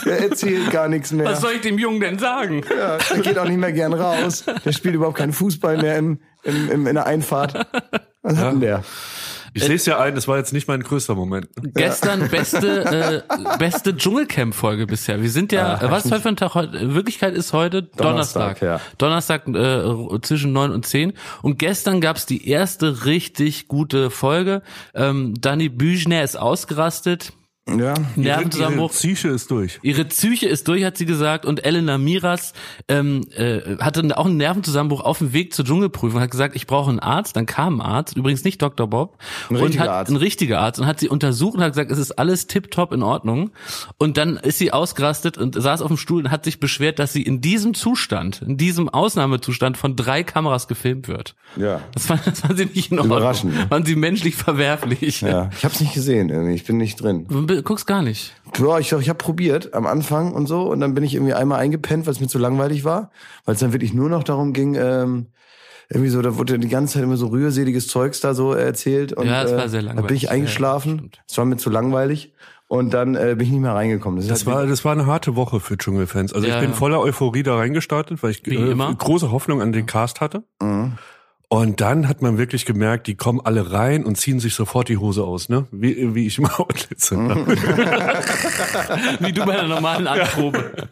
Der 0.05 0.19
erzählt 0.19 0.69
gar 0.69 0.89
nichts 0.89 1.13
mehr. 1.13 1.25
Was 1.25 1.39
soll 1.39 1.53
ich 1.53 1.61
dem 1.61 1.79
Jungen 1.79 2.01
denn 2.01 2.19
sagen? 2.19 2.63
Ja, 2.77 2.97
der 2.97 3.19
geht 3.21 3.37
auch 3.37 3.47
nicht 3.47 3.59
mehr 3.59 3.71
gern 3.71 3.93
raus. 3.93 4.43
Der 4.65 4.71
spielt 4.73 4.95
überhaupt 4.95 5.17
keinen 5.17 5.31
Fußball 5.31 5.77
mehr 5.77 5.97
im, 5.97 6.19
im, 6.43 6.69
im, 6.69 6.87
in 6.87 6.95
der 6.95 7.05
Einfahrt. 7.05 7.53
Was 8.21 8.37
hat 8.37 8.53
denn 8.53 8.59
der? 8.59 8.83
Ich 9.53 9.63
sehe 9.63 9.75
es 9.75 9.85
ja 9.85 9.99
ein, 9.99 10.15
das 10.15 10.27
war 10.27 10.37
jetzt 10.37 10.53
nicht 10.53 10.67
mein 10.67 10.81
größter 10.81 11.15
Moment. 11.15 11.47
Gestern 11.75 12.27
beste 12.29 13.23
äh, 13.29 13.57
beste 13.57 13.95
Dschungelcamp-Folge 13.95 14.87
bisher. 14.87 15.21
Wir 15.21 15.29
sind 15.29 15.51
ja, 15.51 15.75
Ah, 15.75 15.91
was 15.91 16.05
ist 16.05 16.11
heute 16.11 16.21
für 16.21 16.29
ein 16.29 16.35
Tag? 16.35 16.55
Heute? 16.55 16.93
Wirklichkeit 16.93 17.33
ist 17.35 17.53
heute 17.53 17.83
Donnerstag. 17.83 18.59
Donnerstag, 18.59 18.61
ja. 18.61 18.81
Donnerstag 18.97 19.47
äh, 19.47 20.21
zwischen 20.21 20.53
neun 20.53 20.71
und 20.71 20.85
zehn. 20.85 21.13
Und 21.41 21.59
gestern 21.59 22.01
gab's 22.01 22.25
die 22.25 22.47
erste 22.49 23.05
richtig 23.05 23.67
gute 23.67 24.09
Folge. 24.09 24.61
Ähm, 24.93 25.35
Dani 25.39 25.69
Büchner 25.69 26.23
ist 26.23 26.35
ausgerastet. 26.37 27.33
Ja. 27.69 27.75
Ihre 27.75 28.01
Nervenzusammenbruch. 28.15 28.91
Psyche 28.91 29.29
ist 29.29 29.49
durch. 29.49 29.79
Ihre 29.83 30.03
Psyche 30.05 30.47
ist 30.47 30.67
durch, 30.67 30.83
hat 30.83 30.97
sie 30.97 31.05
gesagt. 31.05 31.45
Und 31.45 31.65
Elena 31.65 31.97
Miras 31.97 32.53
ähm, 32.89 33.25
äh, 33.35 33.77
hatte 33.79 34.03
auch 34.17 34.25
einen 34.25 34.35
Nervenzusammenbruch 34.35 34.99
auf 35.01 35.19
dem 35.19 35.31
Weg 35.31 35.53
zur 35.53 35.63
Dschungelprüfung. 35.63 36.19
Hat 36.19 36.29
gesagt, 36.29 36.57
ich 36.57 36.67
brauche 36.67 36.89
einen 36.89 36.99
Arzt. 36.99 37.37
Dann 37.37 37.45
kam 37.45 37.79
ein 37.79 37.81
Arzt, 37.81 38.17
übrigens 38.17 38.43
nicht 38.43 38.61
Dr. 38.61 38.87
Bob. 38.87 39.17
Ein 39.49 39.55
und 39.55 39.63
richtiger 39.63 39.83
hat, 39.83 39.89
Arzt. 39.89 40.11
Ein 40.11 40.17
richtiger 40.17 40.59
Arzt. 40.59 40.79
Und 40.81 40.87
hat 40.87 40.99
sie 40.99 41.07
untersucht 41.07 41.55
und 41.55 41.63
hat 41.63 41.71
gesagt, 41.71 41.89
es 41.89 41.99
ist 41.99 42.11
alles 42.11 42.47
tipptopp 42.47 42.91
in 42.91 43.01
Ordnung. 43.01 43.51
Und 43.97 44.17
dann 44.17 44.35
ist 44.35 44.57
sie 44.57 44.73
ausgerastet 44.73 45.37
und 45.37 45.59
saß 45.59 45.81
auf 45.81 45.87
dem 45.87 45.97
Stuhl 45.97 46.25
und 46.25 46.31
hat 46.31 46.43
sich 46.43 46.59
beschwert, 46.59 46.99
dass 46.99 47.13
sie 47.13 47.23
in 47.23 47.39
diesem 47.39 47.73
Zustand, 47.73 48.41
in 48.41 48.57
diesem 48.57 48.89
Ausnahmezustand 48.89 49.77
von 49.77 49.95
drei 49.95 50.23
Kameras 50.23 50.67
gefilmt 50.67 51.07
wird. 51.07 51.35
Ja. 51.55 51.79
Das 51.93 52.07
fand, 52.07 52.27
das 52.27 52.41
fand 52.41 52.57
sie 52.57 52.65
nicht 52.65 52.91
in 52.91 52.99
Ordnung. 52.99 53.17
Überraschend. 53.17 53.71
Waren 53.71 53.85
sie 53.85 53.95
menschlich 53.95 54.35
verwerflich. 54.35 55.21
Ja. 55.21 55.49
Ich 55.57 55.63
hab's 55.63 55.79
nicht 55.79 55.93
gesehen 55.93 56.29
irgendwie. 56.29 56.55
Ich 56.55 56.65
bin 56.65 56.77
nicht 56.77 57.01
drin. 57.01 57.25
Du 57.55 57.63
Guckst 57.63 57.87
gar 57.87 58.01
nicht. 58.01 58.33
Ja, 58.59 58.79
ich, 58.79 58.91
ich 58.91 59.09
habe 59.09 59.17
probiert 59.17 59.73
am 59.73 59.85
Anfang 59.85 60.33
und 60.33 60.47
so 60.47 60.63
und 60.71 60.79
dann 60.79 60.93
bin 60.93 61.03
ich 61.03 61.13
irgendwie 61.15 61.33
einmal 61.33 61.59
eingepennt, 61.59 62.05
weil 62.05 62.13
es 62.13 62.19
mir 62.19 62.27
zu 62.27 62.37
langweilig 62.39 62.83
war, 62.83 63.11
weil 63.45 63.55
es 63.55 63.59
dann 63.61 63.73
wirklich 63.73 63.93
nur 63.93 64.09
noch 64.09 64.23
darum 64.23 64.53
ging, 64.53 64.75
ähm, 64.75 65.27
irgendwie 65.89 66.09
so, 66.09 66.21
da 66.21 66.37
wurde 66.37 66.57
die 66.59 66.69
ganze 66.69 66.93
Zeit 66.95 67.03
immer 67.03 67.17
so 67.17 67.27
rührseliges 67.27 67.87
Zeugs 67.87 68.19
da 68.21 68.33
so 68.33 68.53
erzählt 68.53 69.13
und 69.13 69.27
Ja, 69.27 69.43
es 69.43 69.51
war 69.51 69.65
äh, 69.65 69.69
sehr 69.69 69.81
da 69.81 69.87
bin 69.89 69.95
langweilig. 69.97 70.23
ich 70.23 70.31
eingeschlafen. 70.31 71.09
Ja. 71.13 71.19
Es 71.29 71.37
war 71.37 71.45
mir 71.45 71.57
zu 71.57 71.69
langweilig 71.69 72.33
und 72.67 72.93
dann 72.93 73.15
äh, 73.15 73.35
bin 73.37 73.45
ich 73.47 73.51
nicht 73.51 73.61
mehr 73.61 73.75
reingekommen. 73.75 74.19
Das 74.27 74.29
halt 74.29 74.45
war, 74.47 74.65
das 74.65 74.83
war 74.85 74.93
eine 74.93 75.05
harte 75.05 75.35
Woche 75.35 75.59
für 75.59 75.77
Dschungelfans. 75.77 76.33
Also 76.33 76.47
Ja, 76.47 76.55
ich 76.55 76.61
bin 76.61 76.71
ja. 76.71 76.75
voller 76.75 76.99
Euphorie 77.01 77.43
da 77.43 77.55
reingestartet, 77.57 78.23
weil 78.23 78.31
ich 78.31 78.47
äh, 78.47 78.55
immer. 78.71 78.93
große 78.95 79.31
Hoffnung 79.31 79.61
an 79.61 79.71
den 79.71 79.85
Cast 79.85 80.21
hatte. 80.21 80.43
Mhm. 80.61 80.93
Und 81.53 81.81
dann 81.81 82.07
hat 82.07 82.23
man 82.23 82.39
wirklich 82.39 82.65
gemerkt, 82.65 83.05
die 83.05 83.13
kommen 83.13 83.39
alle 83.39 83.71
rein 83.71 84.05
und 84.05 84.15
ziehen 84.15 84.39
sich 84.39 84.55
sofort 84.55 84.89
die 84.89 84.97
Hose 84.97 85.23
aus, 85.23 85.49
ne? 85.49 85.67
Wie, 85.69 86.15
wie 86.15 86.25
ich 86.25 86.39
im 86.39 86.47
Outlet 86.47 86.99
sitze. 86.99 87.15
Mhm. 87.15 87.45
Wie 89.19 89.31
du 89.31 89.45
bei 89.45 89.59
einer 89.59 89.67
normalen 89.67 90.07
Anprobe. 90.07 90.87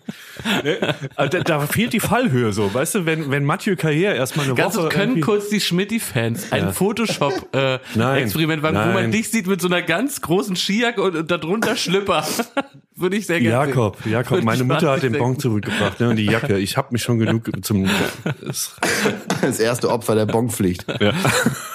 Also 1.15 1.37
da, 1.39 1.43
da 1.43 1.59
fehlt 1.61 1.93
die 1.93 1.99
Fallhöhe 1.99 2.53
so, 2.53 2.71
weißt 2.71 2.93
du, 2.93 3.05
wenn, 3.07 3.31
wenn 3.31 3.43
Mathieu 3.43 3.73
Carrière 3.73 4.13
erstmal 4.13 4.45
eine 4.45 4.53
Ganz 4.53 4.77
Woche. 4.77 4.89
können 4.89 5.21
kurz 5.21 5.49
die 5.49 5.59
Schmitti-Fans 5.59 6.51
ein 6.51 6.65
Nein. 6.65 6.73
Photoshop-Experiment 6.73 8.61
machen, 8.61 8.77
wo 8.87 8.93
man 8.93 9.11
dich 9.11 9.31
sieht 9.31 9.47
mit 9.47 9.61
so 9.61 9.67
einer 9.67 9.81
ganz 9.81 10.21
großen 10.21 10.55
Skijacke 10.55 11.01
und, 11.01 11.15
und 11.15 11.31
darunter 11.31 11.75
Schlipper. 11.75 12.23
Würde 13.01 13.17
ich 13.17 13.25
sehr 13.27 13.39
gerne 13.39 13.67
Jakob, 13.69 13.97
sehen. 14.03 14.11
Jakob, 14.11 14.31
Würde 14.31 14.45
meine 14.45 14.63
Mutter 14.63 14.91
hat 14.91 15.03
den 15.03 15.13
Bon 15.13 15.37
zurückgebracht, 15.37 15.99
ne, 15.99 16.09
und 16.09 16.15
die 16.15 16.25
Jacke. 16.25 16.57
Ich 16.57 16.77
habe 16.77 16.89
mich 16.91 17.01
schon 17.01 17.19
genug 17.19 17.49
zum. 17.63 17.89
Es- 18.47 18.75
das 19.41 19.59
erste 19.59 19.89
Opfer 19.89 20.15
der 20.15 20.25
Bonpflicht. 20.25 20.85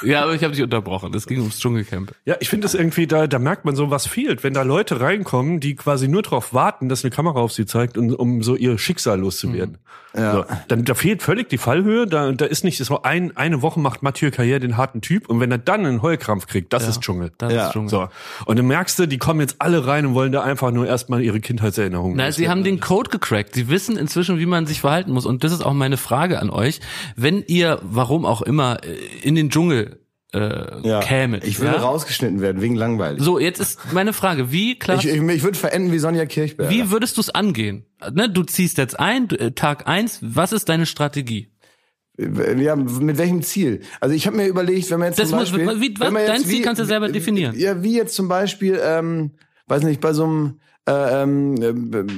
Ja, 0.02 0.23
aber 0.23 0.35
ich 0.35 0.42
habe 0.42 0.54
dich 0.54 0.62
unterbrochen. 0.62 1.12
Das 1.12 1.26
ging 1.26 1.41
ums 1.41 1.58
Dschungelcamp. 1.58 2.12
Ja, 2.25 2.36
ich 2.41 2.49
finde 2.49 2.67
es 2.67 2.75
irgendwie, 2.75 3.06
da, 3.06 3.26
da 3.26 3.39
merkt 3.39 3.65
man 3.65 3.75
so, 3.76 3.91
was 3.91 4.06
fehlt, 4.06 4.45
wenn 4.45 4.54
da 4.54 4.62
Leute 4.62 5.00
reinkommen, 5.00 5.60
die 5.60 5.75
quasi 5.75 6.08
nur 6.08 6.23
darauf 6.23 6.54
warten, 6.54 6.89
dass 6.89 7.04
eine 7.04 7.10
Kamera 7.10 7.41
auf 7.41 7.52
sie 7.52 7.67
zeigt, 7.67 7.99
um, 7.99 8.15
um 8.15 8.43
so 8.43 8.56
ihr 8.56 8.78
Schicksal 8.78 9.21
loszuwerden. 9.21 9.78
Ja. 10.16 10.32
So, 10.32 10.44
dann, 10.68 10.84
da 10.84 10.94
fehlt 10.94 11.22
völlig 11.22 11.48
die 11.48 11.58
Fallhöhe. 11.58 12.06
Da, 12.06 12.32
da 12.32 12.44
ist 12.44 12.64
nicht 12.64 12.78
so 12.78 13.02
ein, 13.02 13.36
eine 13.36 13.62
Woche 13.62 13.78
macht 13.80 14.02
Mathieu 14.02 14.28
Carrière 14.28 14.58
den 14.58 14.76
harten 14.76 15.00
Typ 15.00 15.28
und 15.28 15.40
wenn 15.40 15.50
er 15.50 15.58
dann 15.58 15.84
einen 15.86 16.02
Heulkrampf 16.02 16.46
kriegt, 16.46 16.72
das 16.72 16.88
ist 16.88 17.00
Dschungel. 17.00 17.32
Das 17.38 17.52
Ja. 17.52 17.66
ist 17.66 17.72
Dschungel. 17.72 17.90
So. 17.90 18.08
Und 18.46 18.58
dann 18.58 18.66
merkst 18.66 18.98
du, 18.98 19.06
die 19.06 19.18
kommen 19.18 19.40
jetzt 19.40 19.56
alle 19.58 19.86
rein 19.86 20.06
und 20.06 20.14
wollen 20.14 20.32
da 20.32 20.42
einfach 20.42 20.70
nur 20.70 20.86
erstmal 20.86 21.22
ihre 21.22 21.40
Kindheitserinnerungen. 21.40 22.16
Na, 22.16 22.32
sie 22.32 22.48
haben 22.48 22.64
den 22.64 22.80
Code 22.80 23.10
gecrackt. 23.10 23.54
Sie 23.54 23.68
wissen 23.68 23.96
inzwischen, 23.96 24.38
wie 24.38 24.46
man 24.46 24.66
sich 24.66 24.80
verhalten 24.80 25.12
muss. 25.12 25.26
Und 25.26 25.44
das 25.44 25.52
ist 25.52 25.64
auch 25.64 25.74
meine 25.74 25.96
Frage 25.96 26.40
an 26.40 26.50
euch. 26.50 26.80
Wenn 27.16 27.42
ihr, 27.46 27.78
warum 27.82 28.24
auch 28.24 28.42
immer, 28.42 28.78
äh, 28.84 28.94
in 29.22 29.34
den 29.34 29.50
Dschungel 29.50 29.98
äh, 30.36 30.88
Ja. 30.88 31.00
kämet. 31.00 31.44
Ich 31.44 31.60
würde 31.60 31.76
ja? 31.76 31.82
rausgeschnitten 31.82 32.40
werden 32.40 32.62
wegen 32.62 32.75
langweilig. 32.76 33.22
So, 33.22 33.38
jetzt 33.38 33.60
ist 33.60 33.78
meine 33.92 34.12
Frage, 34.12 34.52
wie 34.52 34.78
klar, 34.78 34.99
Ich, 34.99 35.06
ich, 35.08 35.20
ich 35.22 35.42
würde 35.42 35.58
verenden 35.58 35.92
wie 35.92 35.99
Sonja 35.99 36.26
Kirchberger. 36.26 36.70
wie 36.70 36.90
würdest 36.90 37.16
du 37.16 37.20
es 37.20 37.30
angehen? 37.30 37.86
Ne, 38.12 38.28
du 38.30 38.42
ziehst 38.42 38.78
jetzt 38.78 38.99
ein, 39.00 39.28
äh, 39.30 39.52
Tag 39.52 39.86
eins. 39.88 40.18
was 40.22 40.52
ist 40.52 40.68
deine 40.68 40.86
Strategie? 40.86 41.50
Ja, 42.18 42.76
mit 42.76 43.18
welchem 43.18 43.42
Ziel? 43.42 43.80
Also 44.00 44.14
ich 44.14 44.26
habe 44.26 44.38
mir 44.38 44.46
überlegt, 44.46 44.90
wenn 44.90 45.00
man 45.00 45.08
jetzt 45.08 45.18
Das 45.18 45.28
zum 45.28 45.38
muss- 45.38 45.50
Beispiel, 45.52 45.80
wie- 45.80 45.94
was- 46.00 46.12
dein 46.26 46.40
Ziel 46.44 46.62
kannst 46.62 46.80
du 46.80 46.86
selber 46.86 47.08
definieren. 47.10 47.54
Ja, 47.58 47.82
wie 47.82 47.94
jetzt 47.94 48.14
zum 48.14 48.26
Beispiel, 48.28 48.80
ähm, 48.82 49.32
weiß 49.66 49.82
nicht, 49.82 50.00
bei 50.00 50.14
so 50.14 50.25
einem 50.25 50.60
ähm, 50.86 51.56
äh, 51.62 51.72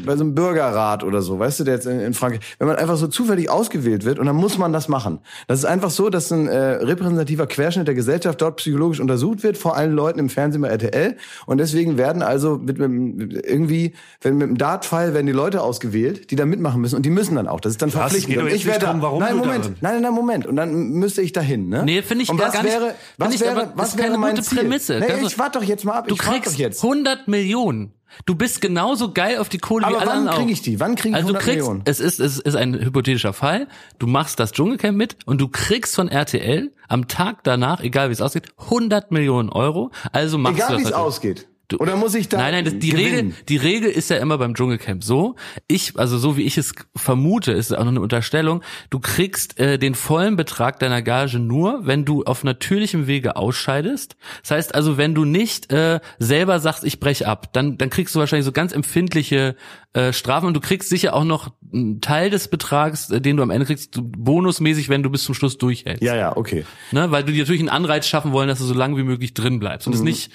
bei 0.04 0.16
so 0.16 0.24
einem 0.24 0.34
Bürgerrat 0.34 1.02
oder 1.04 1.22
so, 1.22 1.38
weißt 1.38 1.60
du, 1.60 1.64
der 1.64 1.74
jetzt 1.74 1.86
in, 1.86 2.00
in 2.00 2.14
Frankreich, 2.14 2.40
wenn 2.58 2.68
man 2.68 2.76
einfach 2.76 2.96
so 2.96 3.06
zufällig 3.06 3.48
ausgewählt 3.50 4.04
wird 4.04 4.18
und 4.18 4.26
dann 4.26 4.36
muss 4.36 4.58
man 4.58 4.72
das 4.72 4.88
machen. 4.88 5.20
Das 5.46 5.58
ist 5.60 5.64
einfach 5.64 5.90
so, 5.90 6.10
dass 6.10 6.30
ein 6.30 6.46
äh, 6.48 6.56
repräsentativer 6.56 7.46
Querschnitt 7.46 7.86
der 7.86 7.94
Gesellschaft 7.94 8.40
dort 8.42 8.56
psychologisch 8.56 9.00
untersucht 9.00 9.42
wird, 9.42 9.56
vor 9.56 9.76
allen 9.76 9.92
Leuten 9.92 10.18
im 10.18 10.28
Fernsehen 10.28 10.60
bei 10.62 10.68
RTL 10.68 11.16
und 11.46 11.58
deswegen 11.58 11.96
werden 11.96 12.22
also 12.22 12.58
mit, 12.58 12.78
mit, 12.78 13.32
irgendwie, 13.46 13.94
wenn 14.20 14.36
mit 14.36 14.48
dem 14.48 14.58
Dartpfeil 14.58 15.14
werden 15.14 15.26
die 15.26 15.32
Leute 15.32 15.62
ausgewählt, 15.62 16.30
die 16.30 16.36
da 16.36 16.44
mitmachen 16.44 16.80
müssen 16.80 16.96
und 16.96 17.06
die 17.06 17.10
müssen 17.10 17.36
dann 17.36 17.48
auch. 17.48 17.60
Das 17.60 17.72
ist 17.72 17.82
dann 17.82 17.90
verpflichtend. 17.90 18.34
geht 18.36 18.46
ich 18.48 18.52
nicht 18.52 18.66
werde 18.66 18.86
drum, 18.86 19.00
warum 19.02 19.20
nein, 19.20 19.36
Moment, 19.36 19.64
darin- 19.64 19.76
nein, 19.80 20.02
nein, 20.02 20.12
Moment. 20.12 20.46
Und 20.46 20.56
dann 20.56 20.90
müsste 20.90 21.22
ich 21.22 21.32
dahin, 21.32 21.68
ne? 21.68 21.84
Nee, 21.84 22.02
finde 22.02 22.24
ich 22.24 22.30
und 22.30 22.38
was 22.38 22.52
gar 22.52 22.62
nicht. 22.62 22.72
wäre, 22.72 22.94
was 23.16 23.28
finde 23.28 23.34
ich 23.34 23.40
wäre, 23.56 23.72
was 23.74 23.96
wäre 23.96 24.06
keine 24.08 24.18
mein 24.18 24.34
gute 24.34 24.42
Ziel? 24.46 24.58
Prämisse. 24.58 24.98
Nee, 25.00 25.26
ich 25.26 25.38
warte 25.38 25.58
doch 25.58 25.64
jetzt 25.66 25.84
mal 25.84 25.94
ab. 25.94 26.08
Du 26.08 26.16
kriegst 26.16 26.54
doch 26.54 26.58
jetzt. 26.58 26.82
100 26.84 27.28
Millionen. 27.28 27.92
Du 28.26 28.34
bist 28.34 28.60
genauso 28.60 29.12
geil 29.12 29.38
auf 29.38 29.48
die 29.48 29.58
Kohle 29.58 29.82
wie 29.82 29.86
Aber 29.86 29.98
alle 30.00 30.10
wann 30.10 30.18
anderen 30.18 30.36
kriege 30.36 30.48
auch. 30.48 30.52
ich 30.52 30.62
die? 30.62 30.80
Wann 30.80 30.94
kriege 30.96 31.10
ich 31.10 31.14
also 31.14 31.28
100 31.28 31.42
du 31.42 31.44
kriegst, 31.44 31.66
Millionen? 31.66 31.82
Es 31.84 32.00
ist, 32.00 32.20
es 32.20 32.38
ist 32.38 32.54
ein 32.56 32.74
hypothetischer 32.74 33.32
Fall. 33.32 33.68
Du 33.98 34.06
machst 34.06 34.40
das 34.40 34.52
Dschungelcamp 34.52 34.96
mit 34.96 35.16
und 35.26 35.40
du 35.40 35.48
kriegst 35.48 35.94
von 35.94 36.08
RTL 36.08 36.72
am 36.88 37.08
Tag 37.08 37.44
danach, 37.44 37.80
egal 37.80 38.08
wie 38.08 38.12
es 38.12 38.20
ausgeht, 38.20 38.52
100 38.58 39.10
Millionen 39.10 39.50
Euro. 39.50 39.90
Also 40.12 40.38
machst 40.38 40.56
Egal 40.56 40.68
du 40.68 40.74
das 40.74 40.82
wie 40.82 40.88
es 40.88 40.92
ausgeht. 40.92 41.48
Du- 41.68 41.76
Oder 41.78 41.96
muss 41.96 42.14
ich 42.14 42.30
da 42.30 42.38
Nein, 42.38 42.52
nein, 42.52 42.64
das, 42.64 42.78
die 42.78 42.88
gewinnen? 42.88 43.14
Regel, 43.14 43.34
die 43.48 43.56
Regel 43.58 43.90
ist 43.90 44.08
ja 44.08 44.16
immer 44.16 44.38
beim 44.38 44.54
Dschungelcamp 44.54 45.04
so. 45.04 45.36
Ich, 45.66 45.98
also 45.98 46.16
so 46.16 46.38
wie 46.38 46.42
ich 46.42 46.56
es 46.56 46.72
vermute, 46.96 47.52
ist 47.52 47.72
auch 47.76 47.80
noch 47.84 47.88
eine 47.90 48.00
Unterstellung. 48.00 48.62
Du 48.88 49.00
kriegst 49.00 49.58
äh, 49.60 49.78
den 49.78 49.94
vollen 49.94 50.36
Betrag 50.36 50.78
deiner 50.78 51.02
Gage 51.02 51.38
nur, 51.38 51.86
wenn 51.86 52.06
du 52.06 52.24
auf 52.24 52.42
natürlichem 52.42 53.06
Wege 53.06 53.36
ausscheidest. 53.36 54.16
Das 54.40 54.52
heißt 54.52 54.74
also, 54.74 54.96
wenn 54.96 55.14
du 55.14 55.26
nicht 55.26 55.70
äh, 55.70 56.00
selber 56.18 56.58
sagst, 56.58 56.84
ich 56.84 57.00
brech 57.00 57.26
ab, 57.26 57.52
dann 57.52 57.76
dann 57.76 57.90
kriegst 57.90 58.14
du 58.14 58.18
wahrscheinlich 58.18 58.46
so 58.46 58.52
ganz 58.52 58.72
empfindliche 58.72 59.54
äh, 59.92 60.14
Strafen 60.14 60.46
und 60.46 60.54
du 60.54 60.60
kriegst 60.60 60.88
sicher 60.88 61.12
auch 61.14 61.24
noch 61.24 61.50
einen 61.72 62.00
Teil 62.00 62.30
des 62.30 62.48
Betrags, 62.48 63.10
äh, 63.10 63.20
den 63.20 63.36
du 63.36 63.42
am 63.42 63.50
Ende 63.50 63.66
kriegst, 63.66 64.00
bonusmäßig, 64.00 64.88
wenn 64.88 65.02
du 65.02 65.10
bis 65.10 65.24
zum 65.24 65.34
Schluss 65.34 65.58
durchhältst. 65.58 66.02
Ja, 66.02 66.16
ja, 66.16 66.34
okay. 66.34 66.64
Ne? 66.92 67.10
Weil 67.10 67.24
du 67.24 67.32
dir 67.32 67.40
natürlich 67.42 67.60
einen 67.60 67.68
Anreiz 67.68 68.06
schaffen 68.06 68.32
wollen, 68.32 68.48
dass 68.48 68.58
du 68.58 68.64
so 68.64 68.74
lange 68.74 68.96
wie 68.96 69.02
möglich 69.02 69.34
drin 69.34 69.58
bleibst 69.58 69.86
und 69.86 69.94
es 69.94 70.00
nicht. 70.00 70.30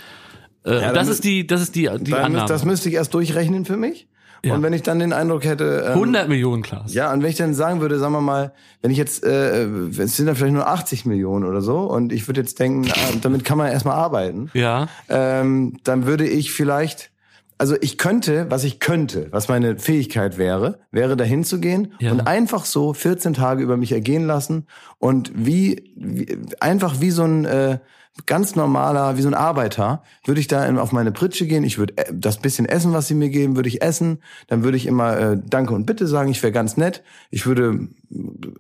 Äh, 0.64 0.80
dann 0.80 0.96
das 0.96 1.08
ist 1.08 1.24
die, 1.24 1.46
das 1.48 1.62
ist 1.62 1.76
die, 1.76 1.90
die 2.00 2.14
Annahme. 2.14 2.48
das 2.48 2.64
müsste 2.66 2.90
ich 2.90 2.96
erst 2.96 3.14
durchrechnen 3.14 3.66
für 3.66 3.78
mich. 3.78 4.08
Ja. 4.46 4.56
Und 4.56 4.62
wenn 4.64 4.74
ich 4.74 4.82
dann 4.84 5.00
den 5.00 5.14
Eindruck 5.14 5.46
hätte, 5.46 5.86
ähm, 5.88 5.94
100 5.94 6.28
Millionen, 6.28 6.64
Klaas. 6.64 6.94
Ja, 6.94 7.14
und 7.14 7.24
wenn 7.24 7.30
ich 7.30 7.38
dann 7.38 7.54
sagen 7.54 7.80
würde, 7.80 7.98
sagen 7.98 8.12
wir 8.12 8.20
mal, 8.20 8.52
wenn 8.82 8.92
ich 8.92 8.98
jetzt, 8.98 9.24
äh, 9.24 9.64
es 9.64 10.18
sind 10.18 10.26
dann 10.26 10.36
vielleicht 10.36 10.54
nur 10.54 10.68
80 10.68 11.06
Millionen 11.06 11.46
oder 11.46 11.62
so, 11.62 11.80
und 11.80 12.12
ich 12.12 12.28
würde 12.28 12.42
jetzt 12.42 12.60
denken, 12.60 12.92
ah, 12.92 13.14
damit 13.22 13.46
kann 13.46 13.58
man 13.58 13.72
erstmal 13.72 13.96
arbeiten, 13.96 14.50
Ja. 14.54 14.90
ähm, 15.08 15.78
dann 15.86 16.06
würde 16.06 16.28
ich 16.28 16.52
vielleicht, 16.52 17.12
also 17.58 17.78
ich 17.80 17.98
könnte, 17.98 18.48
was 18.50 18.66
ich 18.66 18.82
könnte, 18.82 19.28
was 19.32 19.48
meine 19.48 19.78
Fähigkeit 19.80 20.38
wäre, 20.38 20.80
wäre 20.92 21.16
dahin 21.16 21.46
zu 21.46 21.62
gehen 21.62 21.94
Ja. 22.00 22.12
und 22.12 22.28
einfach 22.28 22.66
so 22.66 22.94
14 22.94 23.34
Tage 23.34 23.64
über 23.64 23.78
mich 23.78 23.94
ergehen 23.94 24.28
lassen 24.28 24.68
und 25.00 25.32
wie, 25.34 25.94
wie 25.96 26.38
einfach 26.60 27.00
wie 27.00 27.12
so 27.12 27.24
ein 27.24 27.46
äh, 27.46 27.78
ganz 28.26 28.56
normaler, 28.56 29.18
wie 29.18 29.22
so 29.22 29.28
ein 29.28 29.34
Arbeiter, 29.34 30.04
würde 30.26 30.40
ich 30.40 30.48
da 30.48 30.72
auf 30.80 30.92
meine 30.92 31.12
Pritsche 31.12 31.48
gehen, 31.48 31.64
ich 31.64 31.78
würde 31.78 31.98
äh, 31.98 32.06
das 32.14 32.38
bisschen 32.38 32.66
essen, 32.68 32.94
was 32.94 33.08
sie 33.08 33.16
mir 33.16 33.30
geben, 33.30 33.56
würde 33.56 33.70
ich 33.70 33.82
essen, 33.82 34.22
dann 34.48 34.64
würde 34.64 34.78
ich 34.78 34.86
immer 34.86 35.18
äh, 35.18 35.38
Danke 35.44 35.74
und 35.74 35.86
Bitte 35.86 36.08
sagen, 36.08 36.30
ich 36.30 36.42
wäre 36.44 36.52
ganz 36.54 36.78
nett, 36.78 37.04
ich 37.32 37.46
würde, 37.46 37.88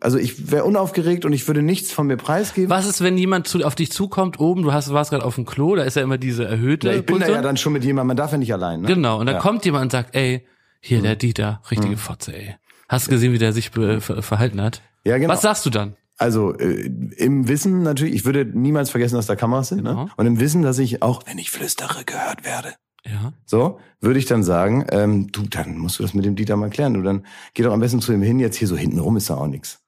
also 0.02 0.18
ich 0.18 0.52
wäre 0.52 0.64
unaufgeregt 0.64 1.24
und 1.26 1.34
ich 1.34 1.48
würde 1.48 1.62
nichts 1.62 1.92
von 1.92 2.08
mir 2.08 2.18
preisgeben. 2.18 2.70
Was 2.70 2.88
ist, 2.88 3.02
wenn 3.02 3.18
jemand 3.18 3.48
zu, 3.48 3.64
auf 3.64 3.76
dich 3.76 3.92
zukommt 3.92 4.40
oben, 4.40 4.64
du 4.64 4.74
hast, 4.74 4.92
warst 4.92 5.12
gerade 5.12 5.24
auf 5.26 5.36
dem 5.36 5.46
Klo, 5.46 5.76
da 5.76 5.84
ist 5.84 5.96
ja 5.96 6.02
immer 6.02 6.18
diese 6.18 6.46
erhöhte 6.46 6.88
Ja, 6.90 6.96
ich 6.96 7.06
bin 7.06 7.20
da 7.20 7.30
ja 7.30 7.42
dann 7.42 7.58
schon 7.58 7.74
mit 7.74 7.84
jemandem, 7.84 8.08
man 8.08 8.18
darf 8.18 8.32
ja 8.32 8.38
nicht 8.40 8.54
allein. 8.54 8.82
Ne? 8.82 8.88
Genau, 8.88 9.20
und 9.20 9.28
dann 9.28 9.36
Ja. 9.36 9.40
Mhm. 9.40 9.44
kommt 9.44 9.66
jemand 9.66 9.84
und 9.84 9.92
sagt, 9.92 10.16
ey, 10.16 10.46
hier 10.80 11.02
der 11.02 11.16
Dieter, 11.16 11.62
richtige 11.72 11.96
Fotze, 11.98 12.36
ey. 12.36 12.56
Hast 12.90 13.08
du 13.08 13.12
gesehen, 13.12 13.34
wie 13.34 13.38
der 13.38 13.54
sich 13.54 13.70
verhalten 13.70 14.62
hat? 14.62 14.82
Ja, 15.06 15.18
genau. 15.18 15.32
Was 15.34 15.42
sagst 15.42 15.66
du 15.66 15.70
dann? 15.70 15.96
Also 16.18 16.54
äh, 16.58 16.90
im 17.18 17.48
Wissen 17.48 17.84
natürlich, 17.84 18.14
ich 18.14 18.26
würde 18.26 18.46
niemals 18.46 18.92
vergessen, 18.92 19.16
dass 19.16 19.26
da 19.26 19.36
Kameras 19.36 19.70
sind. 19.70 19.84
Ne? 19.84 19.90
Genau. 19.90 20.10
Und 20.16 20.26
im 20.26 20.40
Wissen, 20.40 20.62
dass 20.62 20.80
ich 20.80 21.02
auch, 21.02 21.24
wenn 21.26 21.38
ich 21.38 21.52
flüstere, 21.52 22.04
gehört 22.06 22.46
werde. 22.46 22.76
Ja. 23.06 23.34
So, 23.46 23.80
würde 24.00 24.20
ich 24.20 24.26
dann 24.26 24.44
sagen, 24.44 24.86
ähm, 24.90 25.32
du, 25.32 25.44
dann 25.44 25.78
musst 25.78 26.00
du 26.00 26.04
das 26.04 26.14
mit 26.14 26.24
dem 26.24 26.36
Dieter 26.36 26.56
mal 26.56 26.70
klären. 26.70 26.94
Du 26.94 27.02
dann 27.02 27.26
geh 27.54 27.64
doch 27.64 27.74
am 27.74 27.80
besten 27.80 28.00
zu 28.00 28.14
ihm 28.14 28.22
hin, 28.22 28.40
jetzt 28.40 28.56
hier 28.56 28.68
so 28.68 28.78
hinten 28.78 29.00
rum 29.00 29.18
ist 29.18 29.30
da 29.30 29.36
auch 29.36 29.48
nix. 29.48 29.82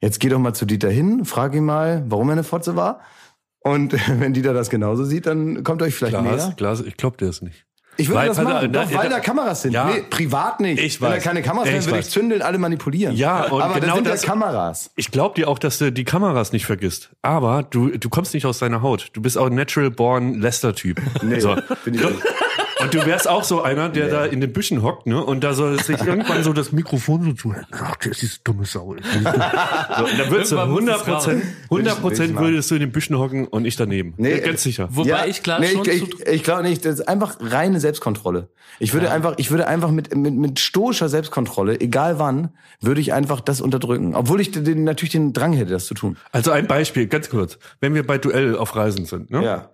Jetzt 0.00 0.20
geh 0.20 0.28
doch 0.28 0.38
mal 0.38 0.54
zu 0.54 0.64
Dieter 0.64 0.90
hin, 0.90 1.24
frag 1.24 1.54
ihn 1.54 1.64
mal, 1.64 2.04
warum 2.08 2.28
er 2.28 2.32
eine 2.32 2.44
Fotze 2.44 2.76
war. 2.76 3.00
Und 3.60 3.92
wenn 4.20 4.32
Dieter 4.32 4.54
das 4.54 4.70
genauso 4.70 5.04
sieht, 5.04 5.26
dann 5.26 5.64
kommt 5.64 5.82
euch 5.82 5.94
vielleicht 5.94 6.16
Glas, 6.16 6.46
näher. 6.46 6.54
Glas, 6.56 6.80
ich 6.80 6.96
glaube 6.96 7.16
dir 7.16 7.26
das 7.26 7.42
nicht. 7.42 7.66
Ich 7.96 8.08
würde 8.08 8.20
Weil- 8.20 8.28
das 8.28 8.36
machen, 8.42 8.72
da- 8.72 8.84
doch, 8.84 8.92
weil 8.94 9.08
da- 9.08 9.16
da 9.16 9.20
Kameras 9.20 9.62
sind. 9.62 9.72
Ja. 9.72 9.86
Nee, 9.86 10.02
privat 10.10 10.60
nicht. 10.60 10.82
Ich 10.82 11.00
Wenn 11.00 11.10
da 11.10 11.16
weiß. 11.16 11.22
keine 11.24 11.42
Kameras 11.42 11.68
wären, 11.68 11.84
würde 11.84 11.98
ich 12.00 12.04
weiß. 12.06 12.10
zündeln, 12.10 12.42
alle 12.42 12.58
manipulieren. 12.58 13.14
Ja, 13.16 13.44
und 13.44 13.62
aber 13.62 13.74
genau 13.74 13.86
das 13.86 13.94
sind 13.96 14.06
das- 14.08 14.22
ja 14.22 14.28
Kameras. 14.28 14.90
Ich 14.96 15.10
glaube 15.10 15.34
dir 15.36 15.48
auch, 15.48 15.58
dass 15.58 15.78
du 15.78 15.92
die 15.92 16.04
Kameras 16.04 16.52
nicht 16.52 16.66
vergisst. 16.66 17.10
Aber 17.22 17.62
du, 17.62 17.90
du 17.96 18.08
kommst 18.08 18.34
nicht 18.34 18.46
aus 18.46 18.58
deiner 18.58 18.82
Haut. 18.82 19.10
Du 19.12 19.22
bist 19.22 19.38
auch 19.38 19.46
ein 19.46 19.54
natural 19.54 19.90
born 19.90 20.40
Lester-Typ. 20.40 21.00
Nee, 21.22 21.38
so. 21.40 21.54
bin 21.84 21.94
ich 21.94 22.00
nicht. 22.02 22.12
Und 22.84 22.94
du 22.94 23.06
wärst 23.06 23.28
auch 23.28 23.44
so 23.44 23.62
einer, 23.62 23.88
der 23.88 24.08
da 24.08 24.24
in 24.24 24.40
den 24.40 24.52
Büschen 24.52 24.82
hockt, 24.82 25.06
ne? 25.06 25.22
Und 25.22 25.42
da 25.42 25.54
soll 25.54 25.82
sich 25.82 26.00
irgendwann 26.06 26.42
so 26.42 26.52
das 26.52 26.72
Mikrofon 26.72 27.22
so 27.24 27.32
zu. 27.32 27.54
Ach, 27.72 27.96
das 27.96 28.06
ist 28.12 28.22
diese 28.22 28.38
dumme 28.44 28.64
Sau. 28.64 28.94
so, 28.94 28.94
und 28.94 30.18
dann 30.18 30.30
würdest 30.30 30.52
du 30.52 30.56
Irgendwann 30.56 30.70
muss 30.70 30.80
100 30.80 31.00
es 31.00 31.08
raus. 31.08 31.24
Prozent, 31.24 31.44
100 31.64 31.70
Will 31.70 32.00
Prozent 32.00 32.38
würdest 32.38 32.70
du 32.70 32.74
in 32.74 32.80
den 32.80 32.92
Büschen 32.92 33.18
hocken 33.18 33.46
und 33.46 33.64
ich 33.64 33.76
daneben. 33.76 34.14
Nee, 34.16 34.38
Ja, 34.38 34.38
ganz 34.38 34.62
sicher. 34.62 34.88
Wobei 34.90 35.28
ich 35.28 35.42
klar 35.42 35.60
nee, 35.60 35.68
schon 35.68 35.88
ich, 35.88 35.98
zu, 35.98 36.22
ich, 36.22 36.26
ich 36.26 36.42
glaube 36.44 36.62
nicht, 36.62 36.84
das 36.84 37.00
ist 37.00 37.08
einfach 37.08 37.36
reine 37.40 37.80
Selbstkontrolle. 37.80 38.48
Ich 38.78 38.92
würde 38.92 39.10
einfach, 39.10 39.34
ich 39.36 39.50
würde 39.50 39.66
einfach 39.66 39.90
mit, 39.90 40.14
mit, 40.16 40.34
mit 40.34 40.60
stoischer 40.60 41.08
Selbstkontrolle, 41.08 41.80
egal 41.80 42.18
wann, 42.18 42.50
würde 42.80 43.00
ich 43.00 43.12
einfach 43.12 43.40
das 43.40 43.60
unterdrücken. 43.60 44.14
Obwohl 44.14 44.40
ich 44.40 44.50
den, 44.50 44.84
natürlich 44.84 45.12
den 45.12 45.32
Drang 45.32 45.52
hätte, 45.52 45.70
das 45.70 45.86
zu 45.86 45.94
tun. 45.94 46.16
Also 46.32 46.50
ein 46.50 46.66
Beispiel, 46.66 47.06
ganz 47.06 47.30
kurz. 47.30 47.58
Wenn 47.80 47.94
wir 47.94 48.06
bei 48.06 48.18
Duell 48.18 48.56
auf 48.56 48.74
Reisen 48.76 49.04
sind, 49.06 49.30
ne? 49.30 49.44
Ja. 49.44 49.70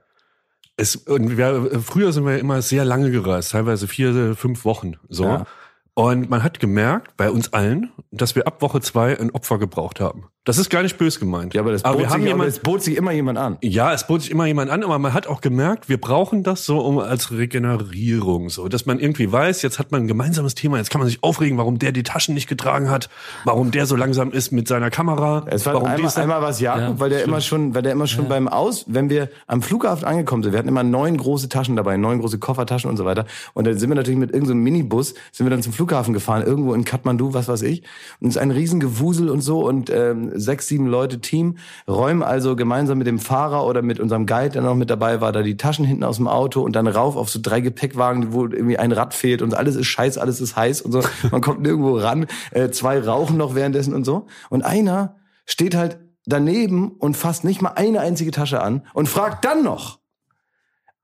Es, 0.80 0.96
und 0.96 1.36
wir, 1.36 1.82
früher 1.82 2.10
sind 2.10 2.24
wir 2.24 2.38
immer 2.38 2.62
sehr 2.62 2.86
lange 2.86 3.10
gereist, 3.10 3.50
teilweise 3.50 3.86
vier, 3.86 4.34
fünf 4.34 4.64
Wochen. 4.64 4.94
So. 5.10 5.24
Ja. 5.24 5.46
Und 5.92 6.30
man 6.30 6.42
hat 6.42 6.58
gemerkt, 6.58 7.18
bei 7.18 7.30
uns 7.30 7.52
allen, 7.52 7.92
dass 8.10 8.34
wir 8.34 8.46
ab 8.46 8.62
Woche 8.62 8.80
zwei 8.80 9.18
ein 9.20 9.30
Opfer 9.30 9.58
gebraucht 9.58 10.00
haben. 10.00 10.28
Das 10.46 10.56
ist 10.56 10.70
gar 10.70 10.82
nicht 10.82 10.96
bös 10.96 11.20
gemeint. 11.20 11.52
Ja, 11.52 11.60
aber 11.60 11.70
das 11.72 11.82
bot, 11.82 11.98
wir 11.98 12.08
haben 12.08 12.22
sich, 12.22 12.30
aber 12.32 12.38
jemand, 12.38 12.48
es 12.48 12.60
bot 12.60 12.82
sich 12.82 12.96
immer 12.96 13.12
jemand 13.12 13.36
an. 13.36 13.58
ja, 13.60 13.92
es 13.92 14.06
bot 14.06 14.22
sich 14.22 14.30
immer 14.30 14.46
jemand 14.46 14.70
an, 14.70 14.82
aber 14.82 14.98
man 14.98 15.12
hat 15.12 15.26
auch 15.26 15.42
gemerkt, 15.42 15.90
wir 15.90 16.00
brauchen 16.00 16.42
das 16.42 16.64
so 16.64 16.78
um 16.80 16.98
als 16.98 17.30
Regenerierung, 17.30 18.48
so, 18.48 18.66
dass 18.68 18.86
man 18.86 18.98
irgendwie 19.00 19.30
weiß, 19.30 19.60
jetzt 19.60 19.78
hat 19.78 19.92
man 19.92 20.04
ein 20.04 20.06
gemeinsames 20.08 20.54
Thema, 20.54 20.78
jetzt 20.78 20.88
kann 20.90 20.98
man 20.98 21.08
sich 21.08 21.22
aufregen, 21.22 21.58
warum 21.58 21.78
der 21.78 21.92
die 21.92 22.02
Taschen 22.02 22.34
nicht 22.34 22.48
getragen 22.48 22.88
hat, 22.88 23.10
warum 23.44 23.70
der 23.70 23.84
so 23.84 23.96
langsam 23.96 24.30
ist 24.32 24.50
mit 24.50 24.66
seiner 24.66 24.88
Kamera, 24.90 25.44
Es 25.46 25.66
war 25.66 25.74
warum 25.74 25.88
einmal, 25.88 26.10
einmal 26.16 26.40
was 26.40 26.58
Jakob, 26.58 26.80
Ja, 26.80 27.00
weil 27.00 27.10
der 27.10 27.18
stimmt. 27.18 27.28
immer 27.32 27.40
schon, 27.42 27.74
weil 27.74 27.82
der 27.82 27.92
immer 27.92 28.06
schon 28.06 28.28
beim 28.28 28.48
Aus, 28.48 28.86
wenn 28.88 29.10
wir 29.10 29.28
am 29.46 29.60
Flughafen 29.60 30.06
angekommen 30.06 30.42
sind, 30.42 30.52
wir 30.52 30.58
hatten 30.58 30.68
immer 30.68 30.82
neun 30.84 31.18
große 31.18 31.50
Taschen 31.50 31.76
dabei, 31.76 31.98
neun 31.98 32.18
große 32.18 32.38
Koffertaschen 32.38 32.88
und 32.88 32.96
so 32.96 33.04
weiter. 33.04 33.26
Und 33.52 33.66
dann 33.66 33.78
sind 33.78 33.90
wir 33.90 33.94
natürlich 33.94 34.18
mit 34.18 34.30
irgendeinem 34.32 34.62
Minibus, 34.62 35.12
sind 35.32 35.44
wir 35.44 35.50
dann 35.50 35.62
zum 35.62 35.74
Flughafen 35.74 36.14
gefahren, 36.14 36.46
irgendwo 36.46 36.72
in 36.72 36.84
Kathmandu, 36.86 37.34
was 37.34 37.46
weiß 37.46 37.60
ich. 37.62 37.82
Und 38.20 38.28
es 38.28 38.36
ist 38.36 38.40
ein 38.42 38.50
Riesengewusel 38.52 39.28
und 39.28 39.42
so 39.42 39.66
und 39.68 39.90
ähm, 39.90 40.29
sechs, 40.34 40.68
sieben 40.68 40.86
Leute 40.86 41.20
Team 41.20 41.58
räumen 41.88 42.22
also 42.22 42.56
gemeinsam 42.56 42.98
mit 42.98 43.06
dem 43.06 43.18
Fahrer 43.18 43.66
oder 43.66 43.82
mit 43.82 44.00
unserem 44.00 44.26
Guide, 44.26 44.50
der 44.50 44.62
noch 44.62 44.74
mit 44.74 44.90
dabei 44.90 45.20
war, 45.20 45.32
da 45.32 45.42
die 45.42 45.56
Taschen 45.56 45.84
hinten 45.84 46.04
aus 46.04 46.16
dem 46.16 46.28
Auto 46.28 46.62
und 46.62 46.74
dann 46.74 46.86
rauf 46.86 47.16
auf 47.16 47.30
so 47.30 47.38
drei 47.42 47.60
Gepäckwagen, 47.60 48.32
wo 48.32 48.44
irgendwie 48.46 48.78
ein 48.78 48.92
Rad 48.92 49.14
fehlt 49.14 49.42
und 49.42 49.54
alles 49.54 49.76
ist 49.76 49.86
scheiß, 49.86 50.18
alles 50.18 50.40
ist 50.40 50.56
heiß 50.56 50.82
und 50.82 50.92
so. 50.92 51.02
Man 51.30 51.40
kommt 51.40 51.60
nirgendwo 51.62 51.96
ran. 51.96 52.26
Äh, 52.50 52.70
zwei 52.70 53.00
rauchen 53.00 53.36
noch 53.36 53.54
währenddessen 53.54 53.94
und 53.94 54.04
so. 54.04 54.26
Und 54.48 54.62
einer 54.62 55.16
steht 55.46 55.74
halt 55.74 55.98
daneben 56.26 56.92
und 56.92 57.16
fasst 57.16 57.44
nicht 57.44 57.62
mal 57.62 57.72
eine 57.76 58.00
einzige 58.00 58.30
Tasche 58.30 58.62
an 58.62 58.82
und 58.94 59.08
fragt 59.08 59.44
dann 59.44 59.62
noch, 59.62 59.99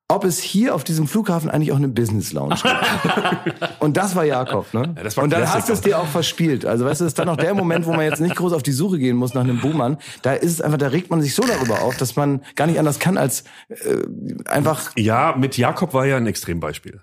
ob 0.09 0.25
es 0.25 0.39
hier 0.39 0.75
auf 0.75 0.85
diesem 0.85 1.09
Flughafen 1.09 1.51
eigentlich 1.51 1.73
auch 1.73 1.77
eine 1.77 1.89
Business 1.89 2.33
Lounge 2.33 2.55
gibt. 2.55 3.59
und 3.81 3.97
das 3.97 4.15
war 4.15 4.25
Jakob, 4.25 4.73
ne? 4.73 4.95
Ja, 4.97 5.03
das 5.03 5.17
war 5.17 5.25
und 5.25 5.31
dann 5.31 5.53
hast 5.53 5.69
du 5.69 5.73
es 5.73 5.81
dir 5.81 5.99
auch 5.99 6.07
verspielt. 6.07 6.65
Also 6.65 6.85
weißt 6.85 7.01
du, 7.01 7.05
das 7.05 7.11
ist 7.11 7.19
dann 7.19 7.29
auch 7.29 7.37
der 7.37 7.55
Moment, 7.55 7.87
wo 7.87 7.93
man 7.93 8.03
jetzt 8.03 8.21
nicht 8.21 8.37
groß 8.37 8.53
auf 8.53 8.63
die 8.63 8.71
Suche 8.71 8.99
gehen 8.99 9.17
muss 9.17 9.35
nach 9.35 9.43
einem 9.43 9.61
Buhmann. 9.61 9.99
Da 10.23 10.35
ist 10.35 10.53
es 10.53 10.61
einfach, 10.61 10.79
da 10.79 10.89
regt 10.89 11.11
man 11.11 11.23
sich 11.23 11.35
so 11.35 11.43
darüber 11.43 11.83
auf, 11.83 11.97
dass 11.97 12.15
man 12.15 12.43
gar 12.55 12.69
nicht 12.69 12.79
anders 12.79 13.01
kann, 13.01 13.19
als 13.19 13.43
äh, 13.69 14.03
einfach 14.49 14.93
Ja, 14.97 15.35
mit 15.37 15.57
Jakob 15.57 15.93
war 15.93 16.07
ja 16.07 16.17
ein 16.19 16.27
Extrembeispiel. 16.29 17.01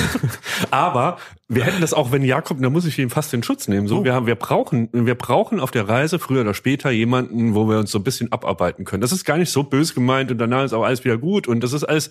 Aber 0.70 1.16
wir 1.48 1.62
hätten 1.64 1.80
das 1.80 1.94
auch, 1.94 2.10
wenn 2.10 2.24
Jakob, 2.24 2.60
da 2.60 2.70
muss 2.70 2.84
ich 2.86 2.98
ihn 2.98 3.08
fast 3.08 3.32
in 3.32 3.42
Schutz 3.44 3.68
nehmen. 3.68 3.86
So, 3.86 4.04
wir, 4.04 4.14
haben, 4.14 4.26
wir 4.26 4.34
brauchen, 4.34 4.88
wir 4.92 5.14
brauchen 5.14 5.60
auf 5.60 5.70
der 5.70 5.88
Reise 5.88 6.18
früher 6.18 6.40
oder 6.40 6.54
später 6.54 6.90
jemanden, 6.90 7.54
wo 7.54 7.68
wir 7.68 7.78
uns 7.78 7.92
so 7.92 7.98
ein 7.98 8.04
bisschen 8.04 8.32
abarbeiten 8.32 8.84
können. 8.84 9.00
Das 9.00 9.12
ist 9.12 9.24
gar 9.24 9.38
nicht 9.38 9.50
so 9.52 9.62
böse 9.62 9.94
gemeint 9.94 10.32
und 10.32 10.38
danach 10.38 10.64
ist 10.64 10.72
auch 10.72 10.82
alles 10.82 11.04
wieder 11.04 11.18
gut 11.18 11.46
und 11.46 11.62
das 11.62 11.72
ist 11.72 11.84
alles 11.84 12.10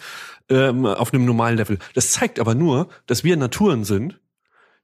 ähm, 0.50 0.86
auf 0.86 1.14
einem 1.14 1.26
normalen 1.26 1.58
Level. 1.58 1.80
Das 1.96 2.12
zeigt 2.12 2.40
aber 2.40 2.56
nur, 2.56 2.88
dass 3.08 3.26
wir 3.26 3.36
Naturen 3.36 3.84
sind, 3.84 4.22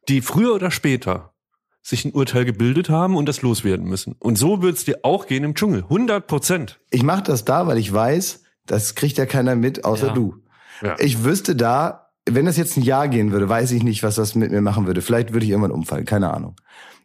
die 0.09 0.21
früher 0.21 0.53
oder 0.53 0.69
später 0.69 1.33
sich 1.81 2.03
ein 2.05 2.11
Urteil 2.11 2.43
gebildet 2.45 2.89
haben 2.89 3.15
und 3.15 3.27
das 3.27 3.41
loswerden 3.41 3.87
müssen. 3.87 4.15
Und 4.19 4.37
so 4.37 4.61
wird's 4.61 4.83
dir 4.85 4.99
auch 5.03 5.27
gehen 5.27 5.43
im 5.45 5.55
Dschungel. 5.55 5.83
100 5.83 6.27
Prozent. 6.27 6.79
ich 6.91 7.03
mache 7.03 7.23
das 7.23 7.45
da, 7.45 7.67
weil 7.67 7.77
ich 7.77 7.91
weiß, 7.91 8.43
das 8.67 8.95
kriegt 8.95 9.17
ja 9.17 9.25
keiner 9.25 9.55
mit, 9.55 9.85
außer 9.85 10.07
Ja. 10.07 10.13
du. 10.13 10.35
Ja. 10.83 10.95
Ich 10.99 11.23
wüsste 11.23 11.55
da, 11.55 12.00
wenn 12.29 12.45
das 12.45 12.57
jetzt 12.57 12.77
ein 12.77 12.83
Jahr 12.83 13.07
gehen 13.07 13.31
würde, 13.31 13.49
weiß 13.49 13.71
ich 13.71 13.83
nicht, 13.83 14.03
was 14.03 14.15
das 14.15 14.35
mit 14.35 14.51
mir 14.51 14.61
machen 14.61 14.85
würde. 14.87 15.01
Vielleicht 15.01 15.33
würde 15.33 15.45
ich 15.45 15.51
irgendwann 15.51 15.71
umfallen, 15.71 16.05
keine 16.05 16.33
Ahnung. 16.33 16.55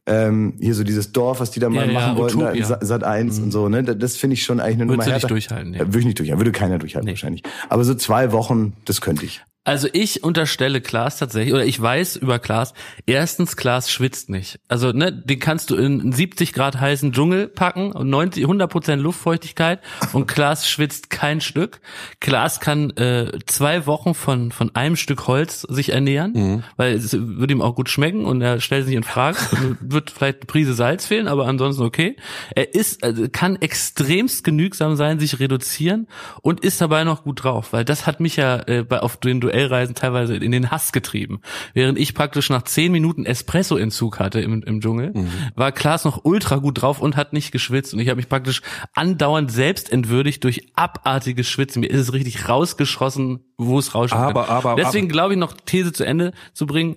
Ähm, 0.09 0.55
hier 0.61 0.75
so 0.75 0.85
dieses 0.85 1.11
Dorf, 1.11 1.41
was 1.41 1.51
die 1.51 1.59
da 1.59 1.69
mal 1.69 1.87
Ja, 1.87 1.93
ja, 1.93 2.01
machen 2.01 2.17
wollten, 2.19 2.39
da 2.39 2.51
in 2.51 2.63
Utopia. 2.63 2.79
Sa- 2.81 2.85
Sat 2.87 3.03
1 3.03 3.41
und 3.41 3.51
so, 3.51 3.69
ne? 3.69 3.83
Das, 3.83 4.17
finde 4.17 4.35
ich 4.35 4.45
schon 4.45 4.61
eigentlich 4.61 4.75
eine 4.77 4.87
Nummer 4.87 5.05
Würdest 5.05 5.09
du 5.09 5.13
nicht 5.15 5.23
härter. 5.23 5.29
durchhalten, 5.35 5.75
ja. 5.75 5.81
Äh, 5.81 5.87
Würde 5.87 5.99
ich 5.99 6.05
nicht 6.05 6.19
durchhalten, 6.21 6.41
würde 6.41 6.53
keiner 6.53 6.79
durchhalten 6.79 7.07
Nee. 7.07 7.13
wahrscheinlich. 7.13 7.43
Aber 7.69 7.83
so 7.83 7.95
zwei 7.95 8.31
Wochen, 8.31 8.75
das 8.85 9.01
könnte 9.01 9.25
ich. 9.25 9.43
Also 9.67 9.89
ich 9.93 10.23
unterstelle 10.23 10.81
Klaas 10.81 11.19
tatsächlich, 11.19 11.53
oder 11.53 11.67
ich 11.67 11.81
weiß 11.83 12.15
über 12.17 12.39
Klaas, 12.39 12.73
erstens, 13.05 13.57
Klaas 13.57 13.91
schwitzt 13.91 14.31
nicht. 14.31 14.61
Also 14.69 14.93
ne, 14.93 15.13
den 15.13 15.41
kannst 15.41 15.71
du 15.71 15.77
in 15.77 16.01
einen 16.01 16.13
70 16.13 16.53
Grad 16.53 16.81
heißen 16.81 17.11
Dschungel 17.11 17.49
packen 17.49 17.91
und 17.91 18.09
90, 18.09 18.45
100 18.45 18.71
Prozent 18.71 19.03
Luftfeuchtigkeit 19.03 19.81
und 20.13 20.29
Klaas 20.29 20.69
schwitzt 20.69 21.11
kein 21.11 21.41
Stück. 21.41 21.81
Klaas 22.21 22.61
kann 22.61 22.91
äh, 22.91 23.33
zwei 23.47 23.87
Wochen 23.87 24.15
von, 24.15 24.53
von 24.53 24.73
einem 24.77 24.95
Stück 24.95 25.27
Holz 25.27 25.63
sich 25.63 25.91
ernähren, 25.91 26.63
weil 26.77 26.95
es 26.95 27.13
würde 27.13 27.53
ihm 27.53 27.61
auch 27.61 27.75
gut 27.75 27.89
schmecken 27.89 28.25
und 28.25 28.43
er 28.43 28.61
stellt 28.61 28.87
sich 28.87 28.95
in 28.95 29.03
Frage. 29.03 29.39
wird 29.81 30.13
vielleicht 30.13 30.43
eine 30.43 30.47
Prise 30.47 30.75
Salz 30.75 31.07
fehlen, 31.07 31.27
aber 31.27 31.49
ansonsten 31.49 31.83
okay. 31.83 32.15
Er 32.55 32.73
ist, 32.73 33.03
also 33.03 33.27
kann 33.33 33.57
extremst 33.57 34.45
genügsam 34.45 34.95
sein, 34.95 35.19
sich 35.19 35.41
reduzieren 35.41 36.07
und 36.41 36.61
ist 36.61 36.81
dabei 36.81 37.03
noch 37.03 37.25
gut 37.25 37.43
drauf, 37.43 37.73
weil 37.73 37.85
das 37.85 38.07
hat 38.07 38.21
mich 38.21 38.37
ja 38.37 38.63
äh, 38.69 38.85
bei, 38.85 39.01
auf 39.01 39.17
den 39.17 39.41
Duellreisen 39.57 39.95
teilweise 39.95 40.37
in 40.37 40.53
den 40.53 40.71
Hass 40.71 40.93
getrieben. 40.93 41.41
Während 41.73 41.99
ich 41.99 42.15
praktisch 42.15 42.51
nach 42.51 42.63
zehn 42.63 42.93
Minuten 42.93 43.25
Espresso-Entzug 43.25 44.19
hatte 44.19 44.41
im, 44.41 44.63
im 44.63 44.81
Dschungel, 44.81 45.13
war 45.55 45.73
Klaas 45.73 46.05
noch 46.05 46.25
ultra 46.25 46.57
gut 46.57 46.83
drauf 46.83 47.01
und 47.01 47.17
hat 47.17 47.33
nicht 47.33 47.53
geschwitzt 47.53 47.95
und 47.95 48.01
ich 48.01 48.09
habe 48.09 48.17
mich 48.17 48.29
praktisch 48.29 48.63
andauernd 48.95 49.51
selbst 49.51 49.91
entwürdigt 49.91 50.45
durch 50.45 50.69
abartiges 50.75 51.49
Schwitzen. 51.49 51.81
Mir 51.81 51.91
ist 51.91 52.01
es 52.01 52.13
richtig 52.13 52.49
rausgeschossen, 52.49 53.41
wo 53.57 53.79
es 53.79 53.95
rauschen 53.95 54.19
Aber, 54.19 54.45
kann. 54.45 54.57
aber, 54.57 54.77
Deswegen 54.77 55.09
glaube 55.09 55.35
ich 55.35 55.39
noch 55.39 55.55
These 55.65 55.93
zu 55.93 56.05
Ende 56.05 56.33
zu 56.53 56.67
bringen. 56.67 56.97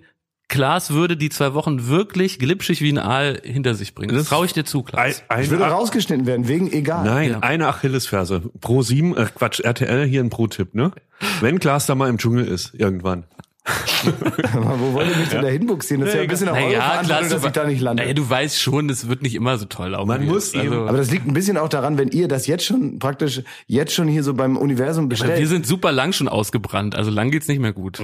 Klaas 0.50 0.92
würde 0.92 1.16
die 1.16 1.30
zwei 1.30 1.54
Wochen 1.54 1.88
wirklich 1.88 2.38
glitschig 2.40 2.82
wie 2.82 2.92
ein 2.92 2.98
Aal 2.98 3.40
hinter 3.44 3.76
sich 3.76 3.96
bringen. 3.96 4.16
Das 4.16 4.28
traue 4.28 4.46
ich 4.46 4.54
dir 4.54 4.66
zu, 4.66 4.84
Klaas. 4.84 5.24
Ein, 5.30 5.44
Ich 5.44 5.50
würde 5.50 5.66
ein, 5.66 5.72
rausgeschneten 5.72 6.26
werden, 6.26 6.48
wegen 6.48 6.72
egal. 6.72 7.06
Nein, 7.06 7.30
Ja. 7.32 7.40
eine 7.40 7.68
Achillesferse. 7.68 8.42
Pro 8.60 8.82
7, 8.82 9.16
äh, 9.16 9.26
Quatsch, 9.34 9.62
RTL 9.62 10.06
hier 10.06 10.22
ein 10.22 10.30
Pro-Tipp, 10.30 10.76
ne? 10.76 10.92
Wenn 11.40 11.60
Klaas 11.60 11.86
da 11.86 11.96
mal 11.96 12.10
im 12.10 12.18
Dschungel 12.18 12.46
ist, 12.48 12.74
irgendwann. 12.74 13.26
Aber 14.56 14.80
wo 14.80 14.94
wollt 14.94 15.10
ihr 15.12 15.18
mich 15.18 15.30
denn 15.30 15.42
da 15.44 15.48
hinbuxieren? 15.50 16.02
Das 16.02 16.10
ist 16.10 16.16
ja 16.16 16.22
ein 16.22 16.28
bisschen 16.28 16.50
auch 16.50 16.56
eure 16.58 16.72
Verantwortung, 16.82 17.30
dass 17.30 17.46
ich 17.46 17.52
da 17.52 17.68
nicht 17.68 17.82
lande. 17.82 18.02
naja, 18.02 18.16
du 18.16 18.28
weißt 18.28 18.60
schon, 18.60 18.88
das 18.88 19.08
wird 19.08 19.22
nicht 19.22 19.36
immer 19.36 19.58
so 19.60 19.66
toll 19.66 19.90
laufen. 19.90 20.08
Man 20.08 20.26
muss 20.26 20.54
eben- 20.56 20.70
also, 20.74 20.88
Aber 20.88 20.98
das 20.98 21.12
liegt 21.12 21.28
ein 21.28 21.34
bisschen 21.34 21.58
auch 21.58 21.70
daran, 21.70 21.98
wenn 22.00 22.08
ihr 22.10 22.28
das 22.28 22.48
jetzt 22.48 22.66
schon 22.66 22.98
praktisch, 22.98 23.44
jetzt 23.68 23.94
schon 23.94 24.08
hier 24.08 24.24
so 24.24 24.34
beim 24.34 24.58
Universum 24.58 25.10
bestellt. 25.10 25.38
wir 25.40 25.48
sind 25.48 25.68
super 25.68 25.92
lang 25.92 26.14
schon 26.14 26.28
ausgebrannt, 26.28 26.96
also 26.96 27.12
lang 27.12 27.30
geht's 27.30 27.48
nicht 27.48 27.60
mehr 27.60 27.74
gut. 27.74 28.02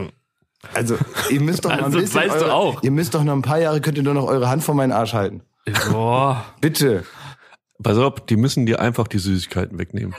Also, 0.74 0.98
ihr 1.30 1.42
müsst 1.42 1.66
doch 1.66 1.70
noch 1.72 1.78
ein 1.80 1.84
Also, 1.86 2.00
bisschen. 2.00 2.22
weißt 2.22 2.36
du 2.42 2.46
eure, 2.46 2.54
auch. 2.54 2.84
Ihr 2.84 2.92
müsst 2.92 3.14
doch 3.14 3.24
noch 3.24 3.34
ein 3.34 3.42
paar 3.42 3.60
Jahre, 3.60 3.82
könnt 3.82 3.98
ihr 3.98 4.04
nur 4.04 4.14
noch 4.14 4.26
eure 4.28 4.50
Hand 4.50 4.64
vor 4.64 4.76
meinen 4.76 4.92
Arsch 4.92 5.14
halten. 5.14 5.42
Boah. 5.92 6.46
Bitte. 6.62 7.04
Pass 7.82 7.98
auf, 7.98 8.26
die 8.26 8.38
müssen 8.38 8.66
dir 8.66 8.80
einfach 8.80 9.08
die 9.08 9.20
Süßigkeiten 9.20 9.78
wegnehmen. 9.78 10.14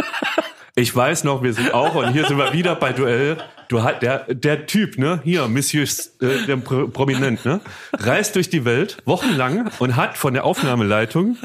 Ich 0.74 0.94
weiß 0.94 1.24
noch, 1.24 1.42
wir 1.42 1.54
sind 1.54 1.72
auch, 1.72 1.94
und 1.94 2.12
hier 2.12 2.26
sind 2.26 2.36
wir 2.36 2.52
wieder 2.52 2.74
bei 2.76 2.92
Duell. 2.92 3.38
Du 3.68 3.82
hat 3.82 4.02
der, 4.02 4.32
der 4.32 4.66
Typ, 4.66 4.98
ne, 4.98 5.20
hier, 5.24 5.48
Monsieur, 5.48 5.84
äh, 6.20 6.46
der 6.46 6.56
Pro 6.58 6.86
Prominent, 6.88 7.44
ne, 7.46 7.60
reist 7.94 8.36
durch 8.36 8.50
die 8.50 8.64
Welt 8.64 8.98
wochenlang 9.06 9.70
und 9.78 9.96
hat 9.96 10.18
von 10.18 10.34
der 10.34 10.44
Aufnahmeleitung, 10.44 11.38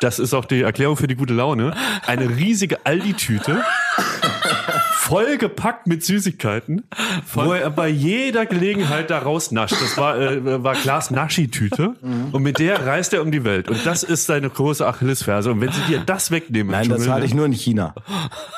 das 0.00 0.18
ist 0.18 0.34
auch 0.34 0.44
die 0.44 0.62
Erklärung 0.62 0.96
für 0.96 1.06
die 1.06 1.14
gute 1.14 1.32
Laune, 1.32 1.74
eine 2.06 2.28
riesige 2.28 2.84
Aldi-Tüte 2.84 3.62
vollgepackt 5.12 5.86
mit 5.86 6.02
Süßigkeiten, 6.02 6.84
wo 7.34 7.52
er 7.52 7.68
bei 7.68 7.88
jeder 7.88 8.46
Gelegenheit 8.46 9.10
da 9.10 9.18
rausnascht. 9.18 9.74
Das 9.78 9.98
war, 9.98 10.18
äh, 10.18 10.64
war 10.64 10.74
Glas 10.74 11.10
Naschi-Tüte 11.10 11.96
und 12.32 12.42
mit 12.42 12.58
der 12.58 12.86
reist 12.86 13.12
er 13.12 13.20
um 13.20 13.30
die 13.30 13.44
Welt. 13.44 13.68
Und 13.68 13.84
das 13.84 14.04
ist 14.04 14.24
seine 14.24 14.48
große 14.48 14.86
Achillesferse. 14.86 15.50
Und 15.52 15.60
wenn 15.60 15.70
sie 15.70 15.82
dir 15.82 15.98
das 15.98 16.30
wegnehmen, 16.30 16.72
Nein, 16.72 16.88
das 16.88 17.06
hatte 17.08 17.26
ich 17.26 17.34
nur 17.34 17.44
in 17.44 17.52
China, 17.52 17.94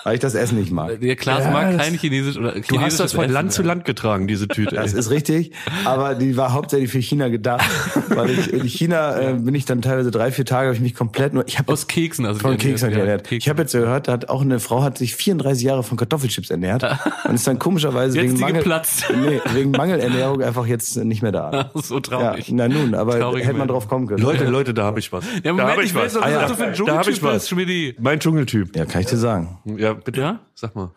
weil 0.05 0.15
ich 0.15 0.21
das 0.21 0.37
Essen 0.37 0.57
nicht 0.57 0.71
mag. 0.71 1.01
Der 1.01 1.17
Klaas 1.17 1.43
Ja, 1.43 1.51
mag 1.51 1.77
kein 1.77 1.95
Chinesisch 1.95 2.37
oder 2.37 2.53
Du 2.53 2.81
hast 2.81 3.01
das 3.01 3.15
von 3.15 3.29
Land 3.29 3.53
zu 3.53 3.65
Land 3.65 3.85
getragen, 3.85 4.29
diese 4.29 4.47
Tüte. 4.47 4.77
Das 4.77 4.93
ist 4.93 5.11
richtig, 5.11 5.51
aber 5.85 6.15
die 6.15 6.37
war 6.37 6.53
hauptsächlich 6.53 6.93
für 6.93 7.01
China 7.01 7.31
gedacht, 7.31 7.69
weil 8.11 8.31
ich 8.31 8.53
in 8.53 8.63
China 8.69 9.19
äh, 9.19 9.33
bin 9.33 9.57
ich 9.57 9.65
dann 9.65 9.83
teilweise 9.83 10.13
drei, 10.13 10.31
vier 10.31 10.45
Tage, 10.45 10.69
habe 10.69 10.77
ich 10.77 10.83
mich 10.83 10.95
komplett 10.95 11.35
nur, 11.35 11.49
ich 11.49 11.59
habe 11.59 11.73
Aus 11.73 11.89
Keksen, 11.89 12.27
also 12.27 12.39
von 12.39 12.59
Keksen 12.59 12.93
ja, 12.93 12.99
ernährt. 12.99 13.25
Keksen. 13.25 13.39
Ich 13.39 13.49
habe 13.49 13.63
jetzt 13.63 13.73
gehört, 13.73 14.07
da 14.07 14.13
hat 14.13 14.29
auch 14.29 14.43
eine 14.43 14.61
Frau 14.61 14.85
hat 14.85 14.99
sich 14.99 15.17
34 15.17 15.65
Jahre 15.65 15.83
von 15.83 15.99
Kartoffelchips 15.99 16.44
ernährt 16.51 16.85
und 17.29 17.35
ist 17.35 17.47
dann 17.47 17.59
komischerweise 17.59 18.19
wegen 18.21 18.39
Mangel, 18.39 18.59
geplatzt. 18.59 19.05
nee, 19.15 19.41
wegen 19.53 19.71
Mangelernährung 19.71 20.43
einfach 20.43 20.67
jetzt 20.67 20.97
nicht 20.97 21.23
mehr 21.23 21.33
da. 21.33 21.71
so 21.75 21.95
Ja, 21.97 22.01
traurig. 22.01 22.51
na 22.53 22.69
nun, 22.69 22.95
aber 22.95 23.19
Traurige 23.19 23.47
hätte 23.47 23.59
man 23.59 23.69
drauf 23.69 23.89
kommen 23.89 24.07
können. 24.07 24.23
Leute, 24.23 24.45
Leute, 24.45 24.75
da 24.75 24.85
habe 24.85 24.99
ich 25.01 25.13
was. 25.13 25.25
Ja, 25.25 25.41
da 25.43 25.51
Moment, 25.53 25.71
habe 25.71 25.85
ich 25.85 25.95
weiß, 25.95 26.15
was 26.17 26.23
Ah, 26.23 26.31
ja. 26.31 26.47
du 26.47 26.55
für 26.55 26.65
ein 26.67 26.75
Da 26.87 26.97
habe 26.99 27.11
ich 27.11 27.19
Dschungeltyp 27.21 27.97
was. 27.97 28.03
Mein 28.03 28.21
Dschungeltyp. 28.21 28.77
Ja, 28.77 28.85
kann 28.85 29.01
ich 29.03 29.07
dir 29.07 29.17
sagen. 29.17 29.59
Ja, 29.65 29.93
bitte. 29.95 30.21
Ja? 30.21 30.41
Sag 30.55 30.75
mal. 30.75 30.91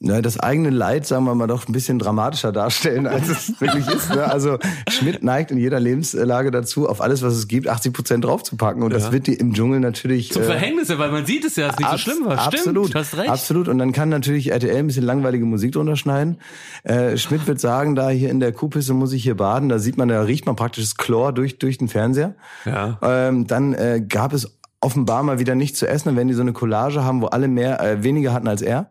Ne, 0.00 0.20
das 0.20 0.38
eigene 0.38 0.70
Leid, 0.70 1.06
sagen 1.06 1.24
wir 1.24 1.34
mal, 1.34 1.46
doch 1.46 1.68
ein 1.68 1.72
bisschen 1.72 1.98
dramatischer 1.98 2.52
darstellen, 2.52 3.06
als 3.06 3.28
es 3.28 3.60
wirklich 3.60 3.86
ist. 3.88 4.10
Ne? 4.10 4.24
Also 4.24 4.58
Schmidt 4.90 5.22
neigt 5.22 5.50
in 5.50 5.56
jeder 5.56 5.78
Lebenslage 5.78 6.50
dazu, 6.50 6.88
auf 6.88 7.00
alles, 7.00 7.22
was 7.22 7.34
es 7.34 7.48
gibt, 7.48 7.68
80 7.68 7.92
Prozent 7.92 8.24
draufzupacken. 8.24 8.82
Und 8.82 8.92
das 8.92 9.12
wird 9.12 9.28
dir 9.28 9.38
im 9.38 9.54
Dschungel 9.54 9.80
natürlich... 9.80 10.32
Zum 10.32 10.42
äh, 10.42 10.46
Verhängnis, 10.46 10.88
ja, 10.88 10.98
weil 10.98 11.10
man 11.10 11.24
sieht 11.24 11.44
es 11.44 11.56
ja, 11.56 11.68
dass 11.68 11.76
es 11.76 11.80
nicht 11.80 11.90
so 11.90 11.98
schlimm 11.98 12.24
war. 12.26 12.38
Stimmt, 12.38 12.54
Absolut, 12.54 12.94
du 12.94 12.98
hast 12.98 13.16
recht. 13.16 13.30
absolut. 13.30 13.68
Und 13.68 13.78
dann 13.78 13.92
kann 13.92 14.08
natürlich 14.08 14.50
RTL 14.50 14.76
ein 14.76 14.88
bisschen 14.88 15.04
langweilige 15.04 15.44
Musik 15.46 15.72
drunter 15.72 15.96
schneiden. 15.96 16.38
Äh, 16.82 17.16
Schmidt 17.16 17.46
wird 17.46 17.60
sagen, 17.60 17.94
da 17.94 18.10
hier 18.10 18.30
in 18.30 18.40
der 18.40 18.52
Kuhpisse 18.52 18.94
muss 18.94 19.12
ich 19.12 19.22
hier 19.22 19.36
baden. 19.36 19.68
Da 19.68 19.78
sieht 19.78 19.96
man, 19.96 20.08
da 20.08 20.20
riecht 20.22 20.44
man 20.44 20.56
praktisch 20.56 20.84
das 20.84 20.96
Chlor 20.96 21.32
durch 21.32 21.58
durch 21.58 21.78
den 21.78 21.88
Fernseher. 21.88 22.34
Ja. 22.66 22.98
Ähm, 23.00 23.46
dann 23.46 23.74
äh, 23.74 24.04
gab 24.06 24.32
es 24.32 24.58
offenbar 24.80 25.22
mal 25.22 25.38
wieder 25.38 25.54
nichts 25.54 25.78
zu 25.78 25.86
essen. 25.86 26.08
Dann 26.08 26.16
werden 26.16 26.28
die 26.28 26.34
so 26.34 26.42
eine 26.42 26.52
Collage 26.52 27.04
haben, 27.04 27.22
wo 27.22 27.26
alle 27.26 27.48
mehr 27.48 27.80
äh, 27.80 28.02
weniger 28.02 28.32
hatten 28.32 28.48
als 28.48 28.60
er. 28.60 28.90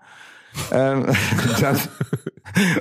Ähm, 0.71 1.05
dann, 1.61 1.79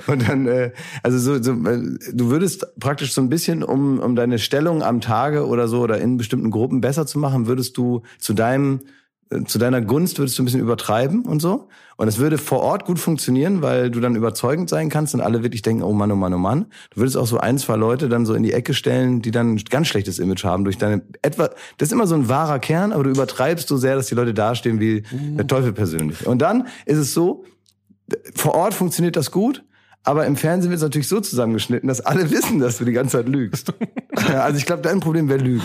und 0.07 0.27
dann, 0.27 0.47
äh, 0.47 0.71
also 1.01 1.17
so, 1.17 1.41
so, 1.41 1.51
äh, 1.51 1.97
du 2.13 2.29
würdest 2.29 2.79
praktisch 2.79 3.13
so 3.13 3.21
ein 3.21 3.29
bisschen, 3.29 3.63
um, 3.63 3.99
um 3.99 4.15
deine 4.15 4.39
Stellung 4.39 4.83
am 4.83 5.01
Tage 5.01 5.47
oder 5.47 5.67
so 5.67 5.81
oder 5.81 5.99
in 5.99 6.17
bestimmten 6.17 6.51
Gruppen 6.51 6.81
besser 6.81 7.05
zu 7.05 7.19
machen, 7.19 7.47
würdest 7.47 7.77
du 7.77 8.03
zu 8.19 8.33
deinem 8.33 8.81
äh, 9.29 9.43
zu 9.45 9.57
deiner 9.57 9.81
Gunst 9.81 10.19
würdest 10.19 10.37
du 10.37 10.43
ein 10.43 10.45
bisschen 10.45 10.61
übertreiben 10.61 11.25
und 11.25 11.41
so. 11.41 11.67
Und 11.95 12.07
es 12.07 12.17
würde 12.17 12.37
vor 12.37 12.61
Ort 12.61 12.85
gut 12.85 12.99
funktionieren, 12.99 13.61
weil 13.61 13.91
du 13.91 13.99
dann 13.99 14.15
überzeugend 14.15 14.69
sein 14.69 14.89
kannst 14.89 15.13
und 15.13 15.21
alle 15.21 15.43
wirklich 15.43 15.61
denken, 15.61 15.83
oh 15.83 15.93
Mann, 15.93 16.11
oh 16.11 16.15
Mann, 16.15 16.33
oh 16.33 16.39
Mann. 16.39 16.65
Du 16.89 17.01
würdest 17.01 17.17
auch 17.17 17.27
so 17.27 17.37
ein, 17.37 17.57
zwei 17.59 17.75
Leute 17.75 18.09
dann 18.09 18.25
so 18.25 18.33
in 18.33 18.43
die 18.43 18.51
Ecke 18.51 18.73
stellen, 18.73 19.21
die 19.21 19.31
dann 19.31 19.53
ein 19.53 19.61
ganz 19.69 19.87
schlechtes 19.87 20.19
Image 20.19 20.43
haben 20.43 20.63
durch 20.63 20.77
deine 20.77 21.03
etwa, 21.21 21.49
das 21.77 21.89
ist 21.89 21.91
immer 21.91 22.07
so 22.07 22.15
ein 22.15 22.29
wahrer 22.29 22.59
Kern, 22.59 22.91
aber 22.91 23.03
du 23.03 23.11
übertreibst 23.11 23.67
so 23.67 23.77
sehr, 23.77 23.95
dass 23.95 24.07
die 24.07 24.15
Leute 24.15 24.33
dastehen 24.33 24.79
wie 24.79 25.03
der 25.11 25.47
Teufel 25.47 25.71
persönlich. 25.71 26.25
Und 26.25 26.41
dann 26.41 26.67
ist 26.85 26.97
es 26.97 27.13
so, 27.13 27.45
vor 28.35 28.55
Ort 28.55 28.73
funktioniert 28.73 29.15
das 29.15 29.31
gut, 29.31 29.63
aber 30.03 30.25
im 30.25 30.35
Fernsehen 30.35 30.69
wird 30.69 30.77
es 30.77 30.83
natürlich 30.83 31.07
so 31.07 31.19
zusammengeschnitten, 31.19 31.87
dass 31.87 32.01
alle 32.01 32.29
wissen, 32.29 32.59
dass 32.59 32.77
du 32.77 32.85
die 32.85 32.91
ganze 32.91 33.17
Zeit 33.17 33.29
lügst. 33.29 33.73
also 34.15 34.57
ich 34.57 34.65
glaube, 34.65 34.81
dein 34.81 34.99
Problem 34.99 35.29
wäre 35.29 35.39
Lügen. 35.39 35.63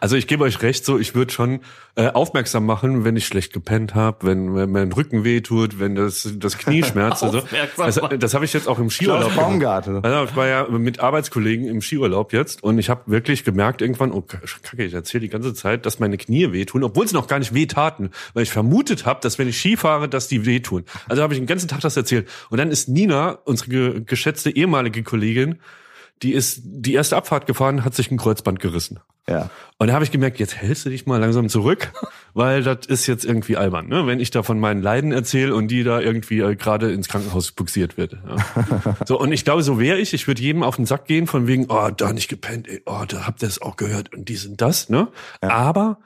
Also 0.00 0.16
ich 0.16 0.26
gebe 0.26 0.44
euch 0.44 0.62
recht, 0.62 0.84
so 0.84 0.98
ich 0.98 1.14
würde 1.14 1.32
schon 1.32 1.60
äh, 1.94 2.08
aufmerksam 2.08 2.66
machen, 2.66 3.04
wenn 3.04 3.16
ich 3.16 3.26
schlecht 3.26 3.52
gepennt 3.52 3.94
habe, 3.94 4.26
wenn, 4.26 4.54
wenn 4.54 4.70
mein 4.70 4.92
Rücken 4.92 5.24
weh 5.24 5.40
tut, 5.42 5.78
wenn 5.78 5.94
das 5.94 6.28
das 6.36 6.58
Knie 6.58 6.82
schmerzt. 6.82 7.22
also, 7.22 7.38
Aufmerksam 7.38 8.10
das 8.18 8.32
das 8.32 8.34
habe 8.34 8.46
ich 8.46 8.54
jetzt 8.54 8.66
auch 8.66 8.78
im 8.78 8.88
Skiurlaub 8.88 9.36
Baumgarten. 9.36 10.02
Also 10.02 10.24
ich 10.24 10.34
war 10.36 10.46
ja 10.48 10.66
mit 10.68 11.00
Arbeitskollegen 11.00 11.66
im 11.66 11.82
Skiurlaub 11.82 12.32
jetzt 12.32 12.62
und 12.62 12.78
ich 12.78 12.88
habe 12.88 13.02
wirklich 13.06 13.44
gemerkt 13.44 13.82
irgendwann, 13.82 14.10
oh 14.10 14.22
kacke, 14.22 14.84
ich 14.84 14.94
erzähle 14.94 15.20
die 15.20 15.28
ganze 15.28 15.52
Zeit, 15.52 15.84
dass 15.84 15.98
meine 15.98 16.16
Knie 16.16 16.52
wehtun, 16.52 16.82
obwohl 16.82 17.06
sie 17.06 17.14
noch 17.14 17.26
gar 17.26 17.38
nicht 17.38 17.52
wehtaten, 17.52 18.10
weil 18.32 18.44
ich 18.44 18.50
vermutet 18.50 19.04
habe, 19.04 19.20
dass 19.20 19.38
wenn 19.38 19.48
ich 19.48 19.58
Ski 19.58 19.76
fahre, 19.76 20.08
dass 20.08 20.28
die 20.28 20.46
wehtun. 20.46 20.84
Also 21.10 21.22
habe 21.22 21.34
ich 21.34 21.40
den 21.40 21.46
ganzen 21.46 21.68
Tag 21.68 21.80
das 21.80 21.94
erzählt. 21.94 22.26
Und 22.48 22.56
dann 22.56 22.70
ist 22.70 22.88
Nina, 22.88 23.38
unsere 23.52 23.70
ge 23.70 24.02
geschätzte 24.04 24.50
ehemalige 24.50 25.02
Kollegin, 25.02 25.60
die 26.22 26.32
ist 26.32 26.60
die 26.64 26.94
erste 26.94 27.16
Abfahrt 27.16 27.46
gefahren, 27.46 27.84
hat 27.84 27.94
sich 27.94 28.10
ein 28.10 28.16
Kreuzband 28.16 28.60
gerissen. 28.60 29.00
Ja. 29.28 29.50
Und 29.78 29.88
da 29.88 29.94
habe 29.94 30.04
ich 30.04 30.10
gemerkt, 30.10 30.38
jetzt 30.40 30.56
hältst 30.56 30.84
du 30.84 30.90
dich 30.90 31.06
mal 31.06 31.18
langsam 31.18 31.48
zurück, 31.48 31.92
weil 32.34 32.62
das 32.62 32.86
ist 32.86 33.06
jetzt 33.06 33.24
irgendwie 33.24 33.56
albern, 33.56 33.88
ne? 33.88 34.06
wenn 34.06 34.20
ich 34.20 34.30
da 34.30 34.42
von 34.42 34.58
meinen 34.58 34.82
Leiden 34.82 35.12
erzähle 35.12 35.54
und 35.54 35.68
die 35.68 35.84
da 35.84 36.00
irgendwie 36.00 36.40
äh, 36.40 36.56
gerade 36.56 36.92
ins 36.92 37.08
Krankenhaus 37.08 37.52
buxiert 37.52 37.96
wird. 37.96 38.14
Ja. 38.14 38.96
so 39.06 39.18
und 39.18 39.32
ich 39.32 39.44
glaube, 39.44 39.62
so 39.62 39.78
wäre 39.78 39.98
ich. 39.98 40.12
Ich 40.14 40.26
würde 40.26 40.42
jedem 40.42 40.62
auf 40.62 40.76
den 40.76 40.86
Sack 40.86 41.06
gehen 41.06 41.26
von 41.26 41.46
wegen, 41.46 41.66
oh, 41.68 41.90
da 41.90 42.12
nicht 42.12 42.28
gepennt, 42.28 42.68
ey, 42.68 42.82
oh, 42.86 43.04
da 43.06 43.26
habt 43.26 43.42
ihr 43.42 43.48
es 43.48 43.62
auch 43.62 43.76
gehört 43.76 44.12
und 44.12 44.28
dies 44.28 44.46
und 44.46 44.60
das. 44.60 44.88
Ne? 44.88 45.08
Aber 45.40 45.98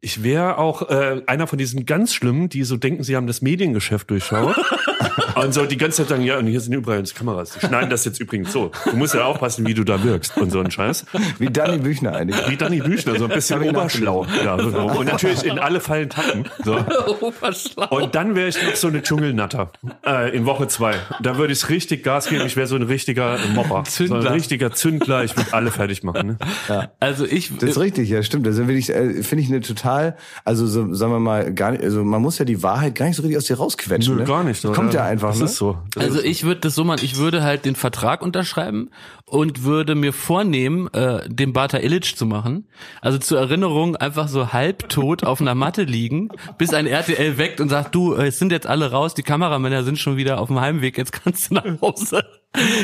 ich 0.00 0.22
wäre 0.22 0.58
auch 0.58 0.88
äh, 0.88 1.22
einer 1.26 1.46
von 1.46 1.58
diesen 1.58 1.86
ganz 1.86 2.14
Schlimmen, 2.14 2.48
die 2.48 2.64
so 2.64 2.76
denken, 2.76 3.02
sie 3.02 3.16
haben 3.16 3.26
das 3.26 3.42
Mediengeschäft 3.42 4.10
durchschaut. 4.10 4.56
und 5.34 5.54
so 5.54 5.66
die 5.66 5.76
ganze 5.76 5.98
Zeit 5.98 6.08
sagen, 6.08 6.22
ja, 6.22 6.38
und 6.38 6.46
hier 6.46 6.60
sind 6.60 6.72
übrigens 6.72 7.14
Kameras. 7.14 7.52
Die 7.52 7.66
schneiden 7.66 7.90
das 7.90 8.04
jetzt 8.04 8.20
übrigens 8.20 8.52
so. 8.52 8.70
Du 8.84 8.96
musst 8.96 9.14
ja 9.14 9.24
aufpassen, 9.24 9.66
wie 9.66 9.74
du 9.74 9.84
da 9.84 10.02
wirkst 10.02 10.36
und 10.36 10.50
so 10.50 10.60
ein 10.60 10.70
Scheiß. 10.70 11.06
Wie 11.38 11.50
Danny 11.50 11.78
Büchner 11.78 12.14
eigentlich. 12.14 12.48
Wie 12.48 12.56
Danny 12.56 12.80
Büchner, 12.80 13.18
so 13.18 13.24
ein 13.24 13.30
bisschen 13.30 13.62
oberschlau. 13.62 14.26
Ja, 14.44 14.58
so. 14.58 14.78
Und 14.78 15.06
natürlich 15.06 15.44
in 15.44 15.58
alle 15.58 15.80
Fallen 15.80 16.10
tappen. 16.10 16.44
So. 16.64 16.76
Oberschlau. 17.20 17.88
Und 17.88 18.14
dann 18.14 18.34
wäre 18.34 18.48
ich 18.48 18.62
noch 18.62 18.76
so 18.76 18.88
eine 18.88 19.02
Dschungelnatter 19.02 19.70
äh, 20.04 20.36
in 20.36 20.46
Woche 20.46 20.68
zwei. 20.68 20.94
Da 21.22 21.38
würde 21.38 21.52
ich 21.52 21.68
richtig 21.68 22.02
Gas 22.02 22.28
geben. 22.28 22.46
Ich 22.46 22.56
wäre 22.56 22.66
so 22.66 22.76
ein 22.76 22.82
richtiger 22.82 23.38
Mopper. 23.54 23.84
Zündler. 23.84 24.22
So 24.22 24.28
ein 24.28 24.34
richtiger 24.34 24.72
Zündler. 24.72 25.24
Ich 25.24 25.36
würde 25.36 25.52
alle 25.52 25.70
fertig 25.70 26.02
machen. 26.02 26.38
Ne? 26.68 26.90
Also 27.00 27.24
ich, 27.24 27.56
Das 27.58 27.70
ist 27.70 27.80
richtig, 27.80 28.08
ja, 28.08 28.22
stimmt. 28.22 28.46
Das 28.46 28.56
finde 28.56 28.74
ich, 28.74 28.90
äh, 28.90 29.22
finde 29.22 29.42
ich 29.42 29.48
eine 29.48 29.60
total, 29.60 30.16
also 30.44 30.66
so, 30.66 30.92
sagen 30.94 31.12
wir 31.12 31.20
mal, 31.20 31.52
gar 31.52 31.72
nicht, 31.72 31.82
also 31.82 32.04
man 32.04 32.22
muss 32.22 32.38
ja 32.38 32.44
die 32.44 32.62
Wahrheit 32.62 32.94
gar 32.94 33.06
nicht 33.06 33.16
so 33.16 33.22
richtig 33.22 33.38
aus 33.38 33.44
dir 33.44 33.56
rausquetschen. 33.56 34.14
Nö, 34.14 34.20
ne? 34.20 34.26
gar 34.26 34.44
nicht. 34.44 34.64
Das 34.64 34.72
kommt 34.86 34.94
ja 34.94 35.04
einfach. 35.04 35.30
Das 35.30 35.38
ne? 35.38 35.44
ist 35.46 35.56
so. 35.56 35.78
Das 35.94 36.04
Also 36.04 36.18
ist 36.18 36.24
ich 36.24 36.44
würde 36.44 36.60
das 36.60 36.74
so 36.74 36.84
machen, 36.84 37.00
ich 37.02 37.16
würde 37.16 37.42
halt 37.42 37.64
den 37.64 37.76
Vertrag 37.76 38.22
unterschreiben 38.22 38.90
und 39.28 39.64
würde 39.64 39.96
mir 39.96 40.12
vornehmen, 40.12 40.88
äh, 40.94 41.28
den 41.28 41.52
Bata 41.52 41.78
Illich 41.78 42.16
zu 42.16 42.26
machen. 42.26 42.68
Also 43.00 43.18
zur 43.18 43.40
Erinnerung 43.40 43.96
einfach 43.96 44.28
so 44.28 44.52
halbtot 44.52 45.24
auf 45.24 45.40
einer 45.40 45.56
Matte 45.56 45.82
liegen, 45.82 46.28
bis 46.58 46.72
ein 46.72 46.86
RTL 46.86 47.36
weckt 47.36 47.60
und 47.60 47.68
sagt, 47.68 47.94
du, 47.94 48.14
äh, 48.14 48.28
es 48.28 48.38
sind 48.38 48.52
jetzt 48.52 48.68
alle 48.68 48.92
raus, 48.92 49.14
die 49.14 49.24
Kameramänner 49.24 49.82
sind 49.82 49.98
schon 49.98 50.16
wieder 50.16 50.40
auf 50.40 50.46
dem 50.46 50.60
Heimweg, 50.60 50.96
jetzt 50.96 51.12
kannst 51.12 51.50
du 51.50 51.54
nach 51.54 51.80
Hause. 51.80 52.24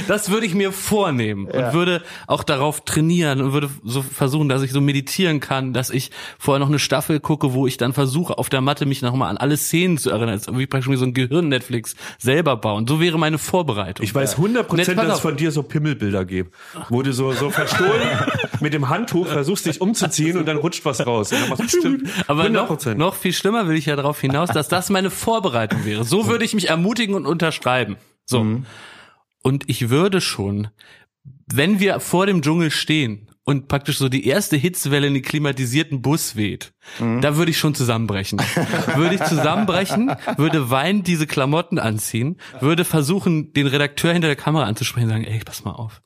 Das 0.07 0.31
würde 0.31 0.45
ich 0.45 0.55
mir 0.55 0.71
vornehmen 0.71 1.47
und 1.47 1.73
würde 1.73 2.03
auch 2.27 2.45
darauf 2.45 2.85
trainieren 2.85 3.41
und 3.41 3.53
würde 3.55 3.71
so 3.85 4.03
versuchen, 4.03 4.51
dass 4.51 4.63
ich 4.63 4.71
so 4.71 4.83
meditieren 4.83 5.41
kann, 5.41 5.73
dass 5.73 5.89
ich 5.89 6.11
vorher 6.39 6.59
noch 6.59 6.69
eine 6.69 6.79
Staffel 6.79 7.21
gucke, 7.21 7.55
wo 7.55 7.67
ich 7.67 7.79
dann 7.79 7.95
versuche, 7.95 8.37
auf 8.37 8.51
der 8.51 8.61
Matte 8.61 8.85
mich 8.85 9.01
nochmal 9.01 9.31
an 9.31 9.39
alle 9.39 9.57
Szenen 9.57 9.97
zu 9.97 10.11
erinnern. 10.11 10.35
Das 10.37 10.47
ist 10.47 10.59
wie 10.59 10.67
praktisch 10.67 10.95
so 10.99 11.05
ein 11.05 11.15
Gehirn-Netflix 11.15 11.95
selber 12.19 12.57
bauen. 12.57 12.87
So 12.87 13.01
wäre 13.01 13.19
meine 13.19 13.39
Vorbereitung. 13.39 14.05
Ich 14.05 14.15
weiß 14.15 14.37
100 14.37 14.69
Und 14.69 14.79
jetzt 14.79 14.89
Prozent, 14.89 15.09
dass 15.09 15.17
es 15.17 15.21
von 15.21 15.37
dir 15.37 15.51
so 15.53 15.63
Pimmelbilder 15.63 16.27
gibt, 16.27 16.32
wo 16.89 17.03
du 17.03 17.13
so, 17.13 17.33
so 17.33 17.51
verstohlen 17.51 18.03
mit 18.61 18.75
dem 18.75 18.89
Handtuch 18.89 19.27
versuchst, 19.27 19.67
dich 19.67 19.81
umzuziehen 19.81 20.37
und 20.37 20.47
dann 20.47 20.57
rutscht 20.57 20.85
was 20.85 21.07
raus. 21.07 21.33
Stimmt. 21.67 22.09
Aber 22.27 22.49
noch, 22.49 22.71
100%. 22.71 22.95
noch 22.95 23.15
viel 23.15 23.33
schlimmer 23.33 23.69
will 23.69 23.77
ich 23.77 23.87
ja 23.87 23.97
darauf 23.97 24.21
hinaus, 24.21 24.51
dass 24.51 24.69
das 24.69 24.91
meine 24.91 25.11
Vorbereitung 25.11 25.85
wäre. 25.85 26.05
So 26.05 26.27
würde 26.29 26.45
ich 26.45 26.55
mich 26.55 26.69
ermutigen 26.69 27.15
und 27.15 27.27
unterschreiben. 27.27 27.97
So. 28.25 28.63
Und 29.43 29.69
ich 29.69 29.91
würde 29.91 30.21
schon, 30.21 30.69
wenn 31.47 31.81
wir 31.81 32.01
vor 32.01 32.27
dem 32.27 32.43
Dschungel 32.43 32.71
stehen 32.71 33.29
und 33.45 33.69
praktisch 33.69 33.99
so 33.99 34.09
die 34.09 34.27
erste 34.27 34.57
Hitzewelle 34.57 35.09
in 35.09 35.15
den 35.15 35.23
klimatisierten 35.23 36.01
Bus 36.03 36.37
weht, 36.37 36.73
da 37.21 37.37
würde 37.37 37.51
ich 37.51 37.59
schon 37.59 37.75
zusammenbrechen. 37.75 38.39
würde 38.95 39.17
ich 39.17 39.25
zusammenbrechen, 39.25 40.15
würde 40.37 40.71
weinend 40.71 41.07
diese 41.07 41.27
Klamotten 41.27 41.79
anziehen, 41.79 42.39
würde 42.61 42.85
versuchen, 42.85 43.53
den 43.53 43.67
Redakteur 43.67 44.13
hinter 44.13 44.29
der 44.29 44.37
Kamera 44.37 44.65
anzusprechen 44.65 45.07
und 45.07 45.11
sagen, 45.11 45.25
ey, 45.25 45.41
pass 45.45 45.65
mal 45.65 45.73
auf. 45.73 46.03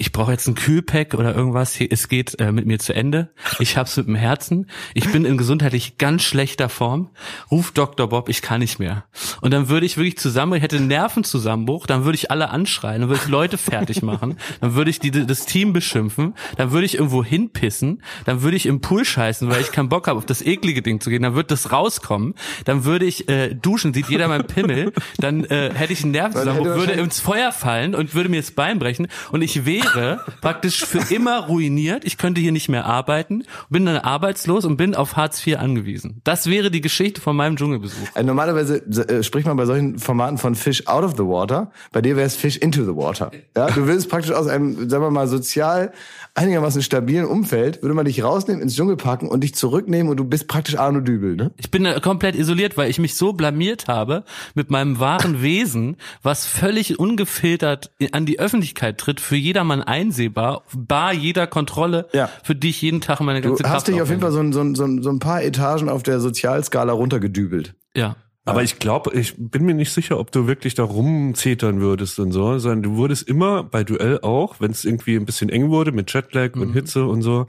Ich 0.00 0.12
brauche 0.12 0.32
jetzt 0.32 0.48
ein 0.48 0.54
Kühlpack 0.54 1.12
oder 1.12 1.36
irgendwas. 1.36 1.74
Hier, 1.74 1.88
Es 1.90 2.08
geht 2.08 2.40
äh, 2.40 2.52
mit 2.52 2.64
mir 2.64 2.78
zu 2.78 2.94
Ende. 2.94 3.34
Ich 3.58 3.76
hab's 3.76 3.98
mit 3.98 4.06
dem 4.06 4.14
Herzen. 4.14 4.70
Ich 4.94 5.12
bin 5.12 5.26
in 5.26 5.36
gesundheitlich 5.36 5.98
ganz 5.98 6.22
schlechter 6.22 6.70
Form. 6.70 7.10
Ruf 7.50 7.72
Dr. 7.72 8.08
Bob, 8.08 8.30
ich 8.30 8.40
kann 8.40 8.60
nicht 8.60 8.78
mehr. 8.78 9.04
Und 9.42 9.52
dann 9.52 9.68
würde 9.68 9.84
ich 9.84 9.98
wirklich 9.98 10.16
zusammen, 10.16 10.54
ich 10.54 10.62
hätte 10.62 10.76
einen 10.76 10.86
Nervenzusammenbruch, 10.86 11.86
dann 11.86 12.06
würde 12.06 12.16
ich 12.16 12.30
alle 12.30 12.48
anschreien, 12.48 13.02
dann 13.02 13.10
würde 13.10 13.20
ich 13.22 13.28
Leute 13.28 13.58
fertig 13.58 14.00
machen, 14.00 14.38
dann 14.62 14.74
würde 14.74 14.88
ich 14.88 15.00
die, 15.00 15.10
das 15.10 15.44
Team 15.44 15.74
beschimpfen, 15.74 16.34
dann 16.56 16.70
würde 16.70 16.86
ich 16.86 16.94
irgendwo 16.94 17.22
hinpissen, 17.22 18.02
dann 18.24 18.40
würde 18.40 18.56
ich 18.56 18.64
im 18.64 18.80
Pool 18.80 19.04
scheißen, 19.04 19.50
weil 19.50 19.60
ich 19.60 19.70
keinen 19.70 19.90
Bock 19.90 20.08
habe, 20.08 20.16
auf 20.16 20.24
das 20.24 20.40
eklige 20.40 20.80
Ding 20.80 21.00
zu 21.00 21.10
gehen, 21.10 21.22
dann 21.22 21.34
wird 21.34 21.50
das 21.50 21.72
rauskommen, 21.72 22.32
dann 22.64 22.84
würde 22.84 23.04
ich 23.04 23.28
äh, 23.28 23.54
duschen, 23.54 23.92
sieht 23.92 24.08
jeder 24.08 24.28
mein 24.28 24.46
Pimmel, 24.46 24.94
dann 25.18 25.44
äh, 25.44 25.74
hätte 25.74 25.92
ich 25.92 26.02
einen 26.04 26.12
Nervenzusammenbruch, 26.12 26.74
würde 26.74 26.92
ins 26.92 27.20
Feuer 27.20 27.52
fallen 27.52 27.94
und 27.94 28.14
würde 28.14 28.30
mir 28.30 28.40
das 28.40 28.52
Bein 28.52 28.78
brechen 28.78 29.08
und 29.30 29.42
ich 29.42 29.66
wäre 29.66 29.89
wäre 29.94 30.24
praktisch 30.40 30.84
für 30.84 31.14
immer 31.14 31.46
ruiniert. 31.46 32.04
Ich 32.04 32.18
könnte 32.18 32.40
hier 32.40 32.52
nicht 32.52 32.68
mehr 32.68 32.86
arbeiten, 32.86 33.44
bin 33.68 33.86
dann 33.86 33.96
arbeitslos 33.96 34.64
und 34.64 34.76
bin 34.76 34.94
auf 34.94 35.16
Hartz 35.16 35.46
IV 35.46 35.58
angewiesen. 35.58 36.20
Das 36.24 36.46
wäre 36.46 36.70
die 36.70 36.80
Geschichte 36.80 37.20
von 37.20 37.36
meinem 37.36 37.56
Dschungelbesuch. 37.56 38.08
Also 38.14 38.26
normalerweise 38.26 38.76
äh, 38.76 39.22
spricht 39.22 39.46
man 39.46 39.56
bei 39.56 39.66
solchen 39.66 39.98
Formaten 39.98 40.38
von 40.38 40.54
Fish 40.54 40.86
out 40.86 41.04
of 41.04 41.12
the 41.12 41.24
water. 41.24 41.70
Bei 41.92 42.00
dir 42.00 42.16
wäre 42.16 42.26
es 42.26 42.36
Fish 42.36 42.56
into 42.56 42.84
the 42.84 42.96
water. 42.96 43.30
Ja, 43.56 43.66
du 43.68 43.86
würdest 43.86 44.08
praktisch 44.08 44.32
aus 44.32 44.46
einem, 44.46 44.88
sagen 44.88 45.02
wir 45.02 45.10
mal, 45.10 45.28
sozial 45.28 45.92
einigermaßen 46.40 46.82
stabilen 46.82 47.26
Umfeld, 47.26 47.82
würde 47.82 47.94
man 47.94 48.06
dich 48.06 48.22
rausnehmen, 48.24 48.62
ins 48.62 48.74
Dschungel 48.74 48.96
packen 48.96 49.28
und 49.28 49.42
dich 49.42 49.54
zurücknehmen 49.54 50.10
und 50.10 50.16
du 50.16 50.24
bist 50.24 50.48
praktisch 50.48 50.76
Arno 50.78 51.00
Dübel, 51.00 51.36
ne? 51.36 51.50
Ich 51.58 51.70
bin 51.70 51.86
komplett 52.00 52.34
isoliert, 52.34 52.76
weil 52.76 52.88
ich 52.90 52.98
mich 52.98 53.14
so 53.14 53.32
blamiert 53.32 53.88
habe 53.88 54.24
mit 54.54 54.70
meinem 54.70 54.98
wahren 54.98 55.42
Wesen, 55.42 55.96
was 56.22 56.46
völlig 56.46 56.98
ungefiltert 56.98 57.90
an 58.12 58.26
die 58.26 58.38
Öffentlichkeit 58.40 58.98
tritt, 58.98 59.20
für 59.20 59.36
jedermann 59.36 59.82
einsehbar, 59.82 60.62
bar 60.74 61.12
jeder 61.12 61.46
Kontrolle, 61.46 62.08
Ja. 62.12 62.30
für 62.42 62.54
die 62.54 62.70
ich 62.70 62.80
jeden 62.82 63.00
Tag 63.00 63.20
meine 63.20 63.40
Du 63.40 63.48
ganze 63.48 63.62
Kraft 63.62 63.74
hast 63.76 63.88
dich 63.88 64.00
auf 64.00 64.08
jeden 64.08 64.22
Fall 64.22 64.32
so 64.32 64.40
ein, 64.40 64.52
so, 64.52 64.60
ein, 64.60 64.74
so 65.02 65.10
ein 65.10 65.18
paar 65.18 65.42
Etagen 65.42 65.88
auf 65.88 66.02
der 66.02 66.20
Sozialskala 66.20 66.92
runtergedübelt. 66.92 67.74
Ja. 67.94 68.16
Aber 68.46 68.62
ich 68.62 68.78
glaube, 68.78 69.12
ich 69.12 69.34
bin 69.38 69.64
mir 69.64 69.74
nicht 69.74 69.92
sicher, 69.92 70.18
ob 70.18 70.32
du 70.32 70.46
wirklich 70.46 70.74
da 70.74 70.82
rumzetern 70.84 71.80
würdest 71.80 72.18
und 72.18 72.32
so, 72.32 72.58
sondern 72.58 72.82
du 72.82 72.96
wurdest 72.96 73.28
immer 73.28 73.62
bei 73.62 73.84
Duell 73.84 74.20
auch, 74.22 74.60
wenn 74.60 74.70
es 74.70 74.84
irgendwie 74.84 75.16
ein 75.16 75.26
bisschen 75.26 75.50
eng 75.50 75.68
wurde 75.70 75.92
mit 75.92 76.12
Jetlag 76.12 76.54
Mhm. 76.54 76.62
und 76.62 76.72
Hitze 76.72 77.04
und 77.06 77.22
so, 77.22 77.46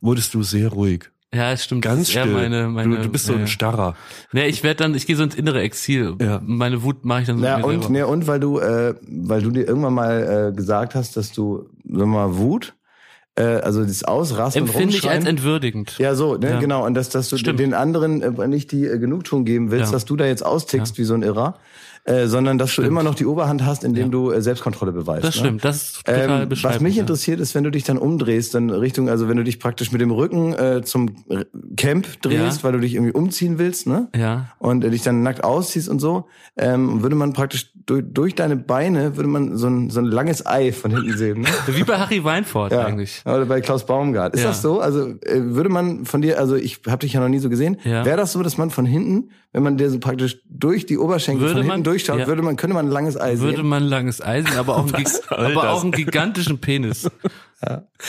wurdest 0.00 0.34
du 0.34 0.42
sehr 0.42 0.68
ruhig. 0.70 1.10
Ja, 1.32 1.52
es 1.52 1.62
stimmt. 1.64 1.82
Ganz 1.82 2.00
Das 2.00 2.08
ist 2.08 2.16
eher 2.16 2.22
still. 2.22 2.34
Meine, 2.34 2.68
meine, 2.68 2.96
du, 2.96 3.02
du 3.02 3.08
bist 3.10 3.26
so 3.26 3.34
ja. 3.34 3.38
ein 3.40 3.46
Starrer. 3.46 3.94
Nee, 4.32 4.46
ich 4.48 4.64
werde 4.64 4.78
dann, 4.82 4.94
ich 4.96 5.06
gehe 5.06 5.14
so 5.14 5.22
ins 5.22 5.36
innere 5.36 5.60
Exil. 5.60 6.16
Ja. 6.20 6.40
Meine 6.44 6.82
Wut 6.82 7.04
mache 7.04 7.20
ich 7.20 7.26
dann 7.28 7.38
so 7.38 7.44
Ja, 7.44 7.58
und, 7.62 7.82
selber. 7.82 7.88
ne, 7.90 8.06
und 8.08 8.26
weil 8.26 8.40
du, 8.40 8.58
äh, 8.58 8.94
weil 9.08 9.40
du 9.42 9.50
dir 9.52 9.68
irgendwann 9.68 9.94
mal 9.94 10.48
äh, 10.50 10.56
gesagt 10.56 10.96
hast, 10.96 11.16
dass 11.16 11.30
du, 11.32 11.68
sagen 11.84 11.98
wir 11.98 12.06
mal, 12.06 12.36
Wut, 12.36 12.74
äh, 13.36 13.42
also 13.42 13.84
das 13.84 14.04
Ausrasten 14.04 14.62
und 14.62 14.68
Empfinde 14.68 14.96
ich 14.96 15.08
als 15.08 15.24
entwürdigend. 15.24 15.96
Ja, 15.98 16.14
so, 16.14 16.36
ne, 16.36 16.50
Ja. 16.50 16.60
genau. 16.60 16.84
Und 16.84 16.94
dass, 16.94 17.08
dass 17.10 17.28
du 17.28 17.36
Stimmt. 17.36 17.60
den 17.60 17.74
anderen 17.74 18.22
äh, 18.22 18.48
nicht 18.48 18.72
die 18.72 18.84
äh, 18.86 18.98
Genugtuung 18.98 19.44
geben 19.44 19.70
willst, 19.70 19.86
Ja. 19.86 19.92
dass 19.92 20.04
du 20.04 20.16
da 20.16 20.26
jetzt 20.26 20.44
austickst 20.44 20.98
wie 20.98 21.04
so 21.04 21.14
ein 21.14 21.22
Irrer, 21.22 21.54
äh, 22.04 22.26
sondern 22.26 22.58
dass 22.58 22.74
du 22.76 22.82
immer 22.82 23.02
noch 23.02 23.14
die 23.14 23.26
Oberhand 23.26 23.64
hast, 23.64 23.84
indem 23.84 24.10
du 24.10 24.30
äh, 24.30 24.40
Selbstkontrolle 24.42 24.92
beweist. 24.92 25.24
Das 25.24 25.36
ne? 25.36 25.40
stimmt, 25.40 25.64
das 25.64 25.76
ist 25.82 26.06
total 26.06 26.42
Ähm, 26.42 26.48
was 26.62 26.80
mich 26.80 26.96
ja. 26.96 27.02
interessiert 27.02 27.40
ist, 27.40 27.54
wenn 27.54 27.64
du 27.64 27.70
dich 27.70 27.84
dann 27.84 27.98
umdrehst, 27.98 28.54
dann 28.54 28.70
Richtung, 28.70 29.08
also 29.08 29.28
wenn 29.28 29.36
du 29.36 29.44
dich 29.44 29.58
praktisch 29.60 29.92
mit 29.92 30.00
dem 30.00 30.10
Rücken 30.10 30.52
äh, 30.54 30.82
zum 30.82 31.10
Camp 31.76 32.20
drehst, 32.22 32.58
Ja. 32.58 32.62
weil 32.64 32.72
du 32.72 32.78
dich 32.80 32.94
irgendwie 32.94 33.12
umziehen 33.12 33.58
willst, 33.58 33.86
ne? 33.86 34.08
Ja. 34.16 34.50
Und 34.58 34.84
äh, 34.84 34.90
dich 34.90 35.02
dann 35.02 35.22
nackt 35.22 35.44
ausziehst 35.44 35.88
und 35.88 35.98
so, 36.00 36.26
ähm, 36.56 37.02
würde 37.02 37.16
man 37.16 37.32
praktisch 37.32 37.72
durch, 37.86 38.04
durch 38.08 38.34
deine 38.34 38.56
Beine 38.56 39.16
würde 39.16 39.28
man 39.28 39.56
so 39.56 39.66
ein, 39.66 39.90
so 39.90 40.00
ein 40.00 40.04
langes 40.06 40.46
Ei 40.46 40.72
von 40.72 40.90
hinten 40.92 41.16
sehen. 41.16 41.40
Ne? 41.40 41.48
Wie 41.66 41.82
bei 41.82 41.98
Harry 41.98 42.22
Weinfurt 42.22 42.72
Ja. 42.72 42.84
eigentlich. 42.84 43.22
Oder 43.24 43.46
bei 43.46 43.60
Klaus 43.60 43.84
Baumgart. 43.86 44.34
Ist 44.34 44.42
Ja. 44.42 44.48
das 44.48 44.62
so? 44.62 44.80
Also 44.80 45.08
äh, 45.22 45.40
würde 45.40 45.70
man 45.70 46.04
von 46.04 46.22
dir, 46.22 46.38
also 46.38 46.54
ich 46.56 46.80
habe 46.86 46.98
dich 46.98 47.14
ja 47.14 47.20
noch 47.20 47.28
nie 47.28 47.38
so 47.40 47.48
gesehen, 47.48 47.78
Ja. 47.84 48.04
wäre 48.04 48.16
das 48.16 48.32
so, 48.32 48.42
dass 48.42 48.58
man 48.58 48.70
von 48.70 48.86
hinten, 48.86 49.30
wenn 49.52 49.62
man 49.64 49.76
dir 49.76 49.90
so 49.90 49.98
praktisch 49.98 50.40
durch 50.48 50.86
die 50.86 50.98
Oberschenkel 50.98 51.40
Würde 51.48 51.54
von 51.54 51.62
hinten 51.62 51.82
durchschaut, 52.00 52.20
ja. 52.20 52.26
würde 52.26 52.42
man, 52.42 52.56
könnte 52.56 52.74
man 52.74 52.86
ein 52.86 52.92
langes 52.92 53.20
Ei 53.20 53.38
Würde 53.38 53.62
man 53.62 53.82
langes 53.82 54.20
Eisen, 54.22 54.56
aber 54.58 54.76
auch, 54.76 54.92
einen, 54.92 55.06
aber 55.28 55.70
auch 55.70 55.82
einen 55.82 55.92
gigantischen 55.92 56.58
Penis. 56.58 57.10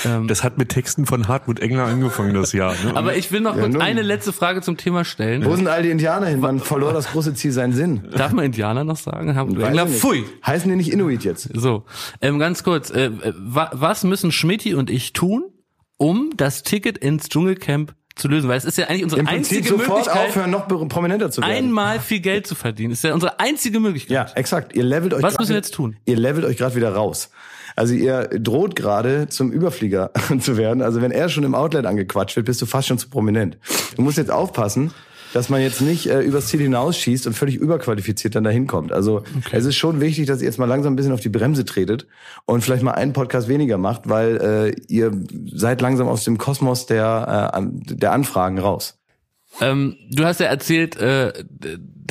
Ähm, 0.06 0.30
Das 0.30 0.44
hat 0.46 0.58
mit 0.58 0.70
Texten 0.70 1.06
von 1.06 1.28
Hartmut 1.28 1.60
Engler 1.60 1.84
angefangen 1.84 2.34
das 2.34 2.54
Jahr. 2.54 2.74
Ne? 2.86 2.96
aber 2.96 3.18
ich 3.18 3.34
will 3.34 3.42
noch 3.42 3.58
Ja, 3.58 3.66
eine 3.80 4.02
letzte 4.02 4.32
Frage 4.32 4.62
zum 4.62 4.78
Thema 4.78 5.04
stellen. 5.04 5.44
Wo 5.44 5.54
sind 5.56 5.68
all 5.68 5.84
die 5.84 5.90
Indianer 5.90 6.28
hin? 6.28 6.40
Man 6.40 6.60
verlor 6.60 6.94
das 6.94 7.12
große 7.12 7.34
Ziel 7.34 7.52
seinen 7.52 7.74
Sinn. 7.74 8.08
Darf 8.16 8.32
man 8.32 8.46
Indianer 8.46 8.86
noch 8.86 8.96
sagen? 8.96 9.36
Haben 9.36 9.58
Weiß 9.58 9.68
Engler, 9.68 9.88
pfui. 9.88 10.24
Heißen 10.46 10.70
die 10.70 10.78
nicht 10.78 10.92
Inuit 10.94 11.26
jetzt? 11.26 11.50
So, 11.54 11.84
ähm, 12.22 12.40
ganz 12.40 12.64
kurz. 12.64 12.92
Äh, 12.92 13.08
äh, 13.08 13.34
wa 13.38 13.72
was 13.74 14.06
müssen 14.06 14.32
Schmidti 14.32 14.74
und 14.74 14.90
ich 14.90 15.12
tun, 15.12 15.44
um 15.98 16.30
das 16.38 16.64
Ticket 16.64 16.98
ins 16.98 17.28
Dschungelcamp 17.28 17.94
zu 18.22 18.28
lösen? 18.28 18.50
Weil 18.50 18.58
es 18.58 18.66
ist 18.66 18.78
ja 18.78 18.88
eigentlich 18.88 19.04
unsere 19.04 19.22
Im 19.22 19.28
Prinzip 19.28 19.58
einzige 19.58 19.78
sofort 19.78 19.98
Möglichkeit, 20.00 20.30
aufhören, 20.30 20.52
noch 20.52 20.68
prominenter 20.68 21.32
zu 21.32 21.42
werden. 21.42 21.52
einmal 21.52 22.00
viel 22.00 22.20
Geld 22.20 22.48
zu 22.48 22.56
verdienen. 22.56 22.94
Ist 22.94 23.04
ja 23.04 23.14
unsere 23.14 23.40
einzige 23.40 23.80
Möglichkeit. 23.80 24.12
Ja, 24.12 24.28
exakt. 24.36 24.76
Ihr 24.76 24.84
levelt 24.84 25.14
euch 25.14 25.24
Was 25.24 25.38
müssen 25.38 25.50
wir 25.50 25.58
jetzt 25.58 25.74
tun? 25.74 25.98
Ihr 26.06 26.18
levelt 26.18 26.46
euch 26.46 26.58
gerade 26.58 26.76
wieder 26.76 26.94
raus. 26.94 27.32
Also 27.76 27.94
ihr 27.94 28.30
droht 28.34 28.76
gerade 28.76 29.28
zum 29.30 29.52
Überflieger 29.52 30.12
zu 30.40 30.58
werden. 30.58 30.82
Also 30.82 31.02
wenn 31.02 31.12
er 31.12 31.30
schon 31.30 31.44
im 31.44 31.56
Outlet 31.56 31.86
angequatscht 31.86 32.36
wird, 32.36 32.46
bist 32.46 32.62
du 32.62 32.66
fast 32.66 32.88
schon 32.88 32.98
zu 32.98 33.10
prominent. 33.10 33.58
Du 33.96 34.02
musst 34.02 34.18
jetzt 34.18 34.32
aufpassen, 34.32 34.92
dass 35.34 35.50
man 35.50 35.62
jetzt 35.62 35.82
nicht 35.82 36.08
äh, 36.08 36.22
übers 36.22 36.48
Ziel 36.48 36.62
hinausschießt 36.62 37.28
und 37.28 37.34
völlig 37.34 37.56
überqualifiziert 37.56 38.36
dann 38.36 38.44
dahin 38.44 38.68
kommt. 38.68 38.92
Also 38.92 39.24
es 39.52 39.66
ist 39.66 39.76
schon 39.76 40.02
wichtig, 40.02 40.28
dass 40.28 40.42
ihr 40.42 40.46
jetzt 40.46 40.60
mal 40.60 40.66
langsam 40.66 40.94
ein 40.94 40.96
bisschen 40.96 41.14
auf 41.14 41.20
die 41.20 41.30
Bremse 41.30 41.66
tretet 41.66 42.08
und 42.46 42.62
vielleicht 42.62 42.84
mal 42.84 42.92
einen 42.92 43.14
Podcast 43.14 43.48
weniger 43.48 43.78
macht, 43.78 44.10
weil 44.10 44.38
äh, 44.38 44.82
ihr 44.88 45.12
seid 45.54 45.82
langsam 45.82 46.08
aus 46.08 46.24
dem 46.24 46.38
Kosmos 46.38 46.86
der, 46.86 47.52
äh, 47.54 47.62
der 47.96 48.12
Anfragen 48.12 48.60
raus. 48.60 48.98
Ähm, 49.60 49.98
du 50.10 50.24
hast 50.24 50.40
ja 50.40 50.48
erzählt, 50.48 50.96
äh, 50.98 51.34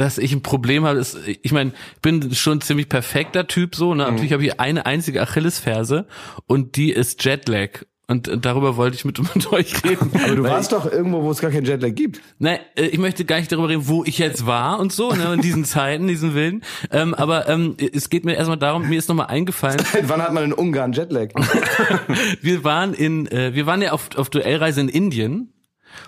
dass 0.01 0.19
ich 0.19 0.33
ein 0.33 0.43
Problem 0.43 0.85
habe. 0.85 1.05
Ich 1.43 1.53
meine, 1.53 1.73
ich 1.95 2.01
bin 2.03 2.35
schon 2.35 2.59
ein 2.59 2.61
ziemlich 2.61 2.89
perfekter 2.89 3.47
Typ 3.47 3.75
so. 3.75 3.93
Mhm. 3.93 3.99
Ne? 3.99 4.05
Natürlich 4.05 4.33
habe 4.33 4.45
ich 4.45 4.61
eine 4.61 4.87
einzige 4.87 5.23
Achillesferse 5.23 6.07
und 6.47 6.77
die 6.77 6.93
ist 6.93 7.25
Jetlag. 7.25 7.85
Und 8.11 8.27
äh, 8.27 8.37
darüber 8.37 8.77
wollte 8.77 8.97
ich 8.97 9.05
mit, 9.05 9.19
mit 9.35 9.53
euch 9.53 9.85
reden. 9.85 10.11
Aber 10.13 10.35
du 10.35 10.43
warst 10.43 10.73
doch 10.73 10.91
irgendwo, 10.91 11.23
wo 11.23 11.31
es 11.31 11.41
gar 11.41 11.51
keinen 11.51 11.65
Jetlag 11.65 11.95
gibt. 11.95 12.21
Nein, 12.39 12.59
äh, 12.77 12.87
ich 12.87 12.99
möchte 12.99 13.25
gar 13.25 13.39
nicht 13.39 13.51
darüber 13.53 13.69
reden, 13.69 13.87
wo 13.87 14.05
ich 14.05 14.19
jetzt 14.19 14.47
war 14.47 14.81
und 14.81 14.93
so, 14.93 15.13
ne, 15.13 15.35
in 15.35 15.41
diesen 15.41 15.65
Zeiten, 15.71 16.09
diesen 16.09 16.35
Willen. 16.35 16.63
Ähm, 16.91 17.15
aber 17.15 17.49
ähm, 17.49 17.77
es 17.93 18.11
geht 18.11 18.25
mir 18.25 18.35
erstmal 18.35 18.59
darum, 18.59 18.89
mir 18.89 18.99
ist 18.99 19.09
nochmal 19.09 19.27
eingefallen, 19.27 19.81
Wann 20.03 20.21
hat 20.21 20.35
man 20.35 20.45
in 20.45 20.53
Ungarn 20.53 20.93
Jetlag? 20.93 21.29
wir 22.43 22.65
waren 22.65 22.95
in, 22.95 23.29
äh, 23.29 23.55
wir 23.55 23.67
waren 23.67 23.81
ja 23.81 23.93
auf, 23.93 24.09
auf 24.17 24.29
Duellreise 24.29 24.81
in 24.81 24.89
Indien. 24.89 25.53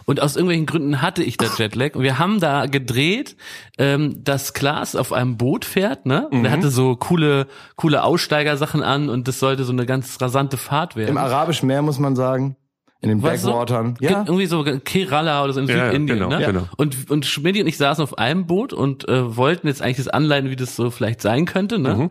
Und 0.05 0.21
aus 0.21 0.37
irgendwelchen 0.37 0.67
Gründen 0.67 1.03
hatte 1.03 1.23
ich 1.23 1.37
da 1.37 1.47
Jetlag. 1.59 1.95
Und 1.95 2.03
wir 2.03 2.19
haben 2.19 2.41
da 2.41 2.67
gedreht, 2.67 3.37
ähm, 3.79 4.23
dass 4.25 4.53
Klaas 4.55 4.97
auf 4.97 5.13
einem 5.13 5.37
Boot 5.37 5.65
fährt, 5.65 6.07
ne? 6.07 6.29
Und 6.31 6.45
er 6.45 6.51
hatte 6.53 6.71
so 6.71 6.97
coole, 6.97 7.47
coole 7.77 8.03
Aussteigersachen 8.05 8.83
an 8.83 9.09
und 9.09 9.29
das 9.29 9.39
sollte 9.39 9.65
so 9.65 9.73
eine 9.73 9.87
ganz 9.87 10.21
rasante 10.21 10.57
Fahrt 10.57 10.97
werden. 10.97 11.11
Im 11.11 11.17
Arabischen 11.19 11.67
Meer 11.67 11.83
muss 11.83 11.99
man 11.99 12.17
sagen. 12.17 12.57
In 13.01 13.09
den 13.09 13.19
du? 13.21 13.25
Backwatern. 13.27 13.95
Ge- 13.95 14.11
Irgendwie 14.13 14.47
so 14.47 14.63
Kerala 14.63 15.43
oder 15.43 15.53
so 15.53 15.61
in 15.61 15.67
Ja, 15.69 15.77
ja, 15.77 15.87
Südindien. 15.87 16.19
genau, 16.21 16.29
ne? 16.31 16.47
genau. 16.47 16.69
Und, 16.77 17.11
und 17.11 17.27
Schmidt 17.27 17.61
und 17.61 17.67
ich 17.67 17.77
saßen 17.77 18.01
auf 18.05 18.17
einem 18.17 18.47
Boot 18.47 18.73
und 18.73 19.09
äh, 19.09 19.37
wollten 19.37 19.67
jetzt 19.67 19.83
eigentlich 19.83 19.97
das 19.97 20.07
anleiten, 20.07 20.51
wie 20.51 20.57
das 20.57 20.77
so 20.77 20.89
vielleicht 20.91 21.21
sein 21.21 21.45
könnte. 21.45 21.81
Ne? 21.81 21.95
Mhm. 21.95 22.11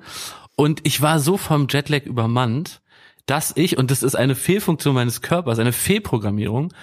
Und 0.57 0.81
ich 0.83 1.01
war 1.01 1.19
so 1.21 1.37
vom 1.37 1.67
Jetlag 1.69 2.01
übermannt, 2.05 2.81
dass 3.25 3.53
ich, 3.55 3.77
und 3.77 3.89
das 3.89 4.03
ist 4.03 4.15
eine 4.15 4.35
Fehlfunktion 4.35 4.93
meines 4.93 5.21
Körpers, 5.21 5.59
eine 5.59 5.71
Fehlprogrammierung, 5.71 6.73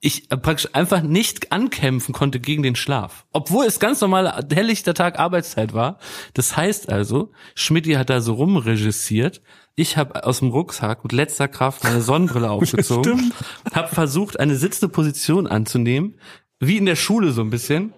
ich 0.00 0.30
äh, 0.30 0.36
praktisch 0.36 0.68
einfach 0.74 1.02
nicht 1.02 1.52
ankämpfen 1.52 2.14
konnte 2.14 2.40
gegen 2.40 2.62
den 2.62 2.76
Schlaf. 2.76 3.26
Obwohl 3.32 3.66
es 3.66 3.80
ganz 3.80 4.00
normal 4.00 4.46
helllichter 4.52 4.94
Tag 4.94 5.18
Arbeitszeit 5.18 5.74
war. 5.74 5.98
Das 6.34 6.56
heißt 6.56 6.88
also, 6.88 7.32
Schmidti 7.54 7.92
hat 7.92 8.10
da 8.10 8.20
so 8.20 8.34
rumregissiert. 8.34 9.42
Ich 9.74 9.96
habe 9.96 10.24
aus 10.24 10.40
dem 10.40 10.48
Rucksack 10.48 11.04
mit 11.04 11.12
letzter 11.12 11.48
Kraft 11.48 11.84
meine 11.84 12.00
Sonnenbrille 12.00 12.50
aufgezogen, 12.50 13.32
habe 13.72 13.94
versucht, 13.94 14.38
eine 14.38 14.56
sitzende 14.56 14.92
Position 14.92 15.46
anzunehmen, 15.46 16.18
wie 16.60 16.76
in 16.76 16.86
der 16.86 16.96
Schule 16.96 17.32
so 17.32 17.42
ein 17.42 17.50
bisschen, 17.50 17.92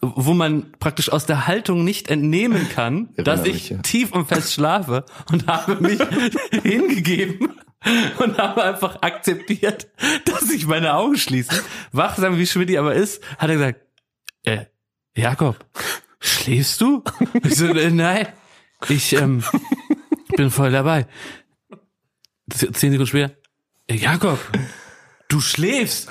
wo 0.00 0.34
man 0.34 0.72
praktisch 0.78 1.12
aus 1.12 1.26
der 1.26 1.46
Haltung 1.46 1.84
nicht 1.84 2.08
entnehmen 2.08 2.68
kann, 2.68 3.10
dass 3.16 3.44
ich 3.44 3.74
tief 3.82 4.12
und 4.12 4.26
fest 4.26 4.52
schlafe 4.52 5.04
und 5.30 5.46
habe 5.46 5.76
mich 5.80 6.00
hingegeben 6.62 7.48
und 8.18 8.38
habe 8.38 8.62
einfach 8.62 9.02
akzeptiert, 9.02 9.88
dass 10.24 10.50
ich 10.50 10.66
meine 10.66 10.94
Augen 10.94 11.16
schließe. 11.16 11.62
Wachsam 11.92 12.38
wie 12.38 12.46
Schmidti 12.46 12.78
aber 12.78 12.94
ist, 12.94 13.22
hat 13.38 13.50
er 13.50 13.56
gesagt, 13.56 13.80
äh, 14.44 14.66
Jakob, 15.14 15.64
schläfst 16.20 16.80
du? 16.80 17.02
Ich 17.44 17.56
so, 17.56 17.66
äh, 17.66 17.90
nein, 17.90 18.28
ich 18.88 19.12
ähm, 19.14 19.42
bin 20.36 20.50
voll 20.50 20.70
dabei. 20.70 21.06
Zehn 22.50 22.72
Sekunden 22.72 23.06
später, 23.06 23.34
äh, 23.88 23.96
Jakob, 23.96 24.38
du 25.28 25.40
schläfst. 25.40 26.10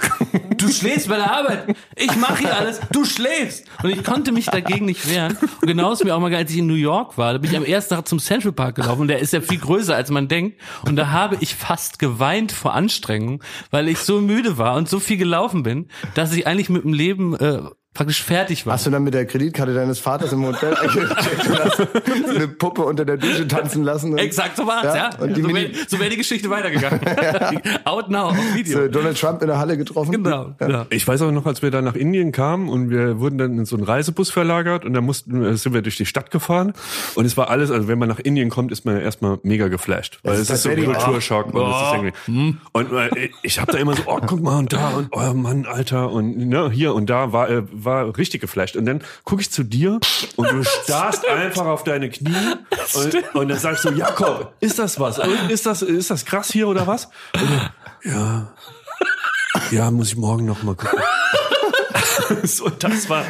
Du 0.58 0.70
schläfst 0.70 1.08
bei 1.08 1.18
der 1.18 1.32
Arbeit. 1.32 1.76
Ich 1.96 2.16
mache 2.16 2.40
hier 2.40 2.56
alles. 2.56 2.80
Du 2.92 3.06
schläfst. 3.06 3.66
Und 3.84 3.90
ich 3.90 4.04
konnte 4.04 4.32
mich 4.32 4.46
dagegen 4.46 4.86
nicht 4.86 5.10
wehren. 5.10 5.38
Und 5.62 5.68
genau 5.68 5.92
ist 5.92 6.04
mir 6.04 6.16
auch 6.16 6.20
mal, 6.20 6.34
als 6.34 6.52
ich 6.52 6.58
in 6.58 6.68
New 6.68 6.74
York 6.74 7.18
war, 7.18 7.34
da 7.34 7.40
bin 7.40 7.52
ich 7.52 7.58
am 7.58 7.66
ersten 7.66 7.96
Tag 7.96 8.08
zum 8.08 8.20
Central 8.20 8.52
Park 8.52 8.76
gelaufen 8.76 9.02
und 9.02 9.08
der 9.08 9.20
ist 9.20 9.34
ja 9.34 9.42
viel 9.42 9.60
größer, 9.60 9.96
als 9.96 10.10
man 10.10 10.28
denkt. 10.28 10.60
Und 10.86 10.96
da 10.96 11.12
habe 11.12 11.38
ich 11.40 11.56
fast 11.56 12.00
geweint 12.00 12.52
vor 12.52 12.74
Anstrengung, 12.74 13.44
weil 13.72 13.88
ich 13.88 14.00
so 14.00 14.22
müde 14.22 14.58
war 14.58 14.76
und 14.76 14.90
so 14.90 15.00
viel 15.00 15.18
gelaufen 15.18 15.64
bin, 15.64 15.88
dass 16.14 16.34
ich 16.34 16.48
eigentlich 16.48 16.70
mit 16.70 16.84
dem 16.84 16.94
Leben 16.94 17.36
äh, 17.36 17.62
praktisch 17.94 18.24
fertig 18.24 18.66
war. 18.66 18.74
Hast 18.74 18.86
du 18.86 18.90
dann 18.90 19.04
mit 19.04 19.14
der 19.14 19.26
Kreditkarte 19.26 19.74
deines 19.74 20.00
Vaters 20.00 20.32
im 20.32 20.46
Hotel 20.46 20.74
und 20.82 22.30
eine 22.36 22.48
Puppe 22.48 22.84
unter 22.84 23.04
der 23.04 23.18
Dusche 23.18 23.48
tanzen 23.48 23.84
lassen? 23.84 24.14
Und 24.14 24.20
Exakt, 24.20 24.56
so 24.56 24.66
war's, 24.66 24.84
Ja, 24.86 24.96
ja. 24.96 25.10
und 25.20 25.36
so 25.36 25.54
wäre 25.54 25.70
so 25.88 26.00
wär 26.00 26.10
die 26.10 26.18
Geschichte 26.18 26.50
weitergegangen. 26.50 27.02
Out 27.84 28.10
now, 28.10 28.30
auf 28.30 28.38
Video. 28.54 28.80
so 28.84 28.88
Donald 28.88 29.20
Trump 29.20 29.42
in 29.42 29.48
der 29.48 29.58
Halle 29.60 29.78
getroffen? 29.78 30.12
Genau. 30.12 30.56
Ja. 30.62 30.86
Ich 30.90 31.06
weiß 31.08 31.22
auch 31.24 31.32
noch, 31.32 31.46
als 31.46 31.62
wir 31.62 31.72
da 31.72 31.82
nach 31.82 31.96
Indien 31.96 32.32
kamen 32.32 32.70
und 32.70 32.90
wir 32.90 33.20
wurden 33.20 33.38
dann 33.38 33.58
in 33.58 33.66
so 33.66 33.76
einen 33.76 33.84
Reisebus 33.86 34.30
verlagert 34.32 34.86
und 34.86 34.94
da 34.94 35.02
mussten, 35.02 35.44
äh, 35.44 35.58
sind 35.58 35.74
wir 35.74 35.82
durch 35.82 35.98
die 35.98 36.06
Stadt 36.06 36.32
gefahren 36.32 36.74
und 37.16 37.26
es 37.26 37.36
war 37.36 37.50
alles, 37.50 37.72
also 37.72 37.88
wenn 37.90 38.00
man 38.00 38.08
nach 38.08 38.20
Indien 38.20 38.50
kommt, 38.50 38.72
ist 38.72 38.86
man 38.86 38.96
ja 38.96 39.02
erstmal 39.02 39.40
mega 39.44 39.68
geflasht, 39.68 40.20
weil 40.24 40.34
Das 40.38 40.44
es 40.44 40.50
ist 40.50 40.56
ist 40.56 40.64
so 40.64 40.70
ein 40.70 40.86
Kulturschock 40.86 41.54
und, 41.54 41.62
das 41.62 41.82
ist 41.82 42.14
irgendwie, 42.28 42.58
und 42.72 42.92
äh, 42.94 43.30
ich 43.44 43.60
habe 43.60 43.72
da 43.72 43.78
immer 43.78 43.96
so, 43.96 44.04
oh 44.06 44.20
guck 44.26 44.42
mal 44.42 44.58
und 44.60 44.72
da 44.72 44.90
und 44.90 45.10
oh 45.12 45.34
Mann, 45.34 45.66
Alter 45.66 46.12
und 46.12 46.38
ne, 46.38 46.70
hier 46.72 46.94
und 46.94 47.10
da 47.10 47.34
war 47.34 47.50
äh, 47.50 47.64
war 47.86 48.18
richtig 48.18 48.42
geflasht 48.42 48.76
und 48.76 48.86
dann 48.86 49.02
gucke 49.24 49.42
ich 49.42 49.52
zu 49.52 49.64
dir 49.64 50.00
und 50.36 50.52
du 50.52 50.64
starrst 50.84 51.28
einfach 51.28 51.66
auf 51.66 51.84
deine 51.84 52.10
Knie 52.10 52.32
und, 52.94 53.36
und 53.36 53.48
dann 53.50 53.60
sagst 53.60 53.86
du, 53.86 53.90
Jakob, 53.90 54.54
ist 54.60 54.80
das 54.80 55.00
was? 55.00 55.20
Ist 55.50 55.66
das 55.66 55.82
ist 55.82 56.10
das 56.10 56.26
krass 56.26 56.52
hier 56.52 56.68
oder 56.68 56.88
was? 56.88 57.06
Und 57.34 57.50
dann, 57.50 57.70
ja. 58.04 58.54
Ja, 59.72 59.92
muss 59.92 60.10
ich 60.10 60.18
morgen 60.18 60.46
noch 60.46 60.64
mal 60.64 60.76
gucken. 60.76 61.00
so, 62.44 62.70
das 62.70 63.10
war. 63.10 63.26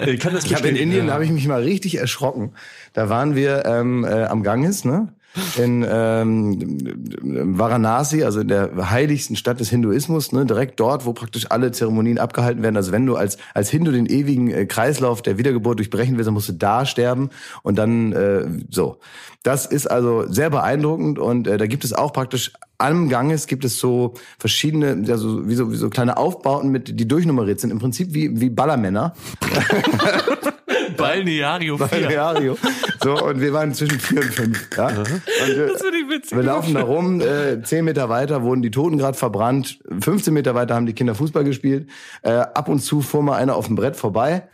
Ich 0.00 0.20
kann 0.20 0.34
das 0.34 0.44
Ich 0.44 0.54
habe 0.54 0.68
in 0.68 0.76
Indien, 0.76 1.06
da 1.06 1.14
habe 1.14 1.24
ich 1.24 1.30
mich 1.30 1.46
mal 1.46 1.62
richtig 1.62 1.96
erschrocken. 1.96 2.54
Da 2.92 3.08
waren 3.08 3.34
wir 3.34 3.64
ähm, 3.64 4.04
äh, 4.04 4.24
am 4.24 4.42
Ganges, 4.42 4.84
ne? 4.84 5.14
In 5.56 5.86
ähm, 5.88 7.56
Varanasi, 7.58 8.24
also 8.24 8.40
in 8.40 8.48
der 8.48 8.90
heiligsten 8.90 9.36
Stadt 9.36 9.60
des 9.60 9.68
Hinduismus, 9.68 10.32
ne? 10.32 10.46
direkt 10.46 10.80
dort, 10.80 11.06
wo 11.06 11.12
praktisch 11.12 11.50
alle 11.50 11.70
Zeremonien 11.70 12.18
abgehalten 12.18 12.62
werden. 12.62 12.76
Also 12.76 12.92
wenn 12.92 13.06
du 13.06 13.14
als 13.14 13.38
als 13.54 13.70
Hindu 13.70 13.92
den 13.92 14.06
ewigen 14.06 14.50
äh, 14.50 14.66
Kreislauf 14.66 15.22
der 15.22 15.38
Wiedergeburt 15.38 15.78
durchbrechen 15.78 16.16
willst, 16.16 16.26
dann 16.26 16.34
musst 16.34 16.48
du 16.48 16.54
da 16.54 16.86
sterben 16.86 17.30
und 17.62 17.76
dann 17.76 18.12
äh, 18.12 18.46
so. 18.70 18.98
Das 19.42 19.66
ist 19.66 19.86
also 19.86 20.30
sehr 20.30 20.50
beeindruckend 20.50 21.18
und 21.18 21.46
äh, 21.46 21.58
da 21.58 21.66
gibt 21.66 21.84
es 21.84 21.92
auch 21.92 22.12
praktisch 22.12 22.52
am 22.78 23.08
Ganges 23.08 23.48
gibt 23.48 23.64
es 23.64 23.78
so 23.78 24.14
verschiedene, 24.38 25.02
ja, 25.04 25.16
so, 25.16 25.48
wie, 25.48 25.54
so, 25.56 25.72
wie 25.72 25.76
so 25.76 25.90
kleine 25.90 26.16
Aufbauten 26.16 26.70
mit, 26.70 26.98
die 26.98 27.08
durchnummeriert 27.08 27.60
sind. 27.60 27.70
Im 27.70 27.80
Prinzip 27.80 28.14
wie, 28.14 28.40
wie 28.40 28.50
Ballermänner. 28.50 29.14
Balneario 30.98 31.78
4. 31.78 31.86
Balneario. 31.86 32.58
So, 33.02 33.24
und 33.24 33.40
wir 33.40 33.52
waren 33.52 33.72
zwischen 33.74 33.98
vier 34.00 34.20
und 34.20 34.34
fünf. 34.34 34.68
Ja? 34.76 34.88
Und, 34.88 34.98
äh, 34.98 35.68
Das 35.68 35.82
finde 35.82 35.98
ich 35.98 36.10
witzig. 36.10 36.36
wir 36.36 36.42
laufen 36.42 36.74
da 36.74 36.82
rum, 36.82 37.20
äh, 37.20 37.62
zehn 37.62 37.84
Meter 37.84 38.08
weiter 38.08 38.42
wurden 38.42 38.62
die 38.62 38.70
Toten 38.70 38.98
gerade 38.98 39.16
verbrannt, 39.16 39.78
15 40.00 40.34
Meter 40.34 40.54
weiter 40.54 40.74
haben 40.74 40.86
die 40.86 40.94
Kinder 40.94 41.14
Fußball 41.14 41.44
gespielt. 41.44 41.88
Äh, 42.22 42.30
ab 42.32 42.68
und 42.68 42.80
zu 42.80 43.00
fuhr 43.00 43.22
mal 43.22 43.36
einer 43.36 43.54
auf 43.56 43.66
dem 43.66 43.76
Brett 43.76 43.96
vorbei. 43.96 44.48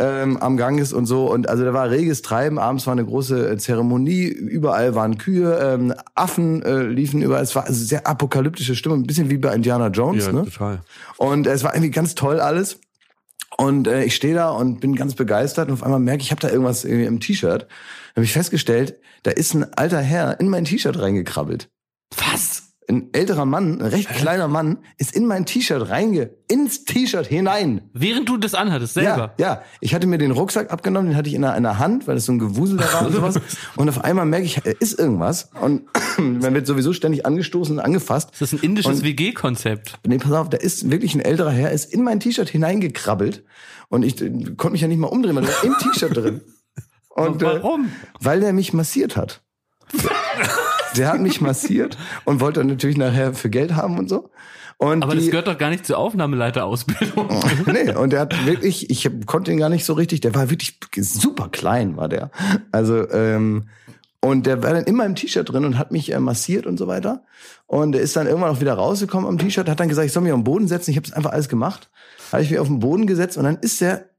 Ähm, 0.00 0.36
am 0.36 0.56
Ganges 0.56 0.92
und 0.92 1.06
so 1.06 1.28
und 1.28 1.48
also 1.48 1.64
da 1.64 1.74
war 1.74 1.90
reges 1.90 2.22
Treiben. 2.22 2.60
Abends 2.60 2.86
war 2.86 2.92
eine 2.92 3.04
große 3.04 3.50
äh, 3.50 3.56
Zeremonie. 3.56 4.26
Überall 4.26 4.94
waren 4.94 5.18
Kühe, 5.18 5.58
ähm, 5.60 5.92
Affen 6.14 6.62
äh, 6.62 6.84
liefen 6.84 7.20
überall. 7.20 7.42
Es 7.42 7.56
war 7.56 7.64
also 7.66 7.84
sehr 7.84 8.06
apokalyptische 8.06 8.76
Stimmung, 8.76 9.00
ein 9.00 9.06
bisschen 9.08 9.28
wie 9.28 9.38
bei 9.38 9.52
Indiana 9.52 9.88
Jones. 9.88 10.26
Ja, 10.26 10.32
ne? 10.32 10.44
total. 10.44 10.82
Und 11.16 11.48
es 11.48 11.64
war 11.64 11.74
irgendwie 11.74 11.90
ganz 11.90 12.14
toll 12.14 12.38
alles. 12.38 12.78
Und 13.60 13.88
äh, 13.88 14.04
ich 14.04 14.14
stehe 14.14 14.34
da 14.34 14.50
und 14.50 14.78
bin 14.80 14.94
ganz 14.94 15.14
begeistert 15.14 15.68
und 15.68 15.74
auf 15.74 15.82
einmal 15.82 15.98
merke 15.98 16.20
ich, 16.20 16.28
ich 16.28 16.30
habe 16.30 16.40
da 16.40 16.48
irgendwas 16.48 16.84
irgendwie 16.84 17.06
im 17.06 17.18
T-Shirt. 17.18 17.62
Dann 17.62 18.16
habe 18.16 18.24
ich 18.24 18.32
festgestellt, 18.32 19.00
da 19.24 19.32
ist 19.32 19.52
ein 19.52 19.74
alter 19.74 20.00
Herr 20.00 20.38
in 20.38 20.48
mein 20.48 20.64
T-Shirt 20.64 20.98
reingekrabbelt. 20.98 21.68
Was? 22.16 22.57
Ein 22.90 23.10
älterer 23.12 23.44
Mann, 23.44 23.82
ein 23.82 23.86
recht 23.86 24.08
kleiner 24.08 24.48
Mann, 24.48 24.78
ist 24.96 25.14
in 25.14 25.26
mein 25.26 25.44
T-Shirt 25.44 25.90
reinge, 25.90 26.30
ins 26.48 26.84
T-Shirt 26.84 27.26
hinein. 27.26 27.82
Während 27.92 28.30
du 28.30 28.38
das 28.38 28.54
anhattest, 28.54 28.96
Ja, 28.96 29.02
selber. 29.02 29.34
ja. 29.38 29.62
Ich 29.82 29.94
hatte 29.94 30.06
mir 30.06 30.16
den 30.16 30.30
Rucksack 30.30 30.72
abgenommen, 30.72 31.10
den 31.10 31.16
hatte 31.16 31.28
ich 31.28 31.34
in 31.34 31.42
der, 31.42 31.54
in 31.56 31.64
der 31.64 31.78
Hand, 31.78 32.06
weil 32.08 32.16
es 32.16 32.24
so 32.24 32.32
ein 32.32 32.38
Gewusel 32.38 32.78
da 32.78 32.90
war 32.94 33.06
und 33.06 33.12
sowas. 33.12 33.38
Und 33.76 33.90
auf 33.90 34.02
einmal 34.04 34.24
merke 34.24 34.46
ich, 34.46 34.54
da 34.64 34.70
ist 34.70 34.98
irgendwas. 34.98 35.50
Und 35.60 35.82
man 36.18 36.54
wird 36.54 36.66
sowieso 36.66 36.94
ständig 36.94 37.26
angestoßen 37.26 37.76
und 37.78 37.84
angefasst. 37.84 38.30
Das 38.40 38.52
ist 38.54 38.60
ein 38.60 38.64
indisches 38.64 39.02
WG-Konzept. 39.02 39.98
Nee, 40.06 40.16
pass 40.16 40.32
auf, 40.32 40.48
da 40.48 40.56
ist 40.56 40.90
wirklich 40.90 41.14
ein 41.14 41.20
älterer 41.20 41.50
Herr, 41.50 41.70
ist 41.72 41.92
in 41.92 42.02
mein 42.02 42.20
T-Shirt 42.20 42.48
hineingekrabbelt 42.48 43.44
und 43.90 44.02
ich 44.02 44.18
äh, 44.22 44.30
konnte 44.56 44.70
mich 44.72 44.80
ja 44.80 44.88
nicht 44.88 44.98
mal 44.98 45.08
umdrehen, 45.08 45.36
weil 45.36 45.44
der 45.44 45.52
war 45.54 45.64
im 45.64 45.76
T-Shirt 45.78 46.16
drin. 46.16 46.40
Und, 47.10 47.42
Warum? 47.42 47.86
Äh, 47.86 47.88
weil 48.20 48.40
der 48.40 48.52
mich 48.54 48.72
massiert 48.72 49.16
hat. 49.16 49.42
Der 50.96 51.12
hat 51.12 51.20
mich 51.20 51.40
massiert 51.40 51.98
und 52.24 52.40
wollte 52.40 52.64
natürlich 52.64 52.96
nachher 52.96 53.34
für 53.34 53.50
Geld 53.50 53.74
haben 53.74 53.98
und 53.98 54.08
so. 54.08 54.30
Und 54.78 55.02
Aber 55.02 55.14
die, 55.14 55.20
das 55.20 55.30
gehört 55.30 55.48
doch 55.48 55.58
gar 55.58 55.70
nicht 55.70 55.84
zur 55.84 55.98
Aufnahmeleiterausbildung. 55.98 57.28
nee, 57.66 57.92
und 57.94 58.12
der 58.12 58.20
hat 58.20 58.46
wirklich, 58.46 58.90
ich 58.90 59.10
konnte 59.26 59.50
ihn 59.50 59.58
gar 59.58 59.68
nicht 59.68 59.84
so 59.84 59.92
richtig, 59.92 60.20
der 60.20 60.36
war 60.36 60.50
wirklich 60.50 60.78
super 60.96 61.48
klein, 61.48 61.96
war 61.96 62.08
der. 62.08 62.30
Also, 62.70 63.10
ähm, 63.10 63.68
und 64.20 64.46
der 64.46 64.62
war 64.62 64.72
dann 64.72 64.84
immer 64.84 65.04
im 65.04 65.16
T-Shirt 65.16 65.48
drin 65.50 65.64
und 65.64 65.78
hat 65.78 65.90
mich 65.90 66.12
äh, 66.12 66.20
massiert 66.20 66.66
und 66.66 66.76
so 66.76 66.86
weiter. 66.86 67.24
Und 67.66 67.94
er 67.94 68.00
ist 68.00 68.16
dann 68.16 68.28
irgendwann 68.28 68.50
auch 68.50 68.60
wieder 68.60 68.74
rausgekommen 68.74 69.28
am 69.28 69.38
T-Shirt, 69.38 69.68
hat 69.68 69.80
dann 69.80 69.88
gesagt, 69.88 70.06
ich 70.06 70.12
soll 70.12 70.22
mich 70.22 70.32
auf 70.32 70.38
den 70.38 70.44
Boden 70.44 70.68
setzen. 70.68 70.92
Ich 70.92 70.96
habe 70.96 71.06
es 71.06 71.12
einfach 71.12 71.32
alles 71.32 71.48
gemacht. 71.48 71.90
Habe 72.30 72.42
ich 72.42 72.50
mich 72.50 72.60
auf 72.60 72.68
den 72.68 72.78
Boden 72.78 73.06
gesetzt 73.06 73.36
und 73.36 73.44
dann 73.44 73.58
ist 73.58 73.80
der, 73.80 74.10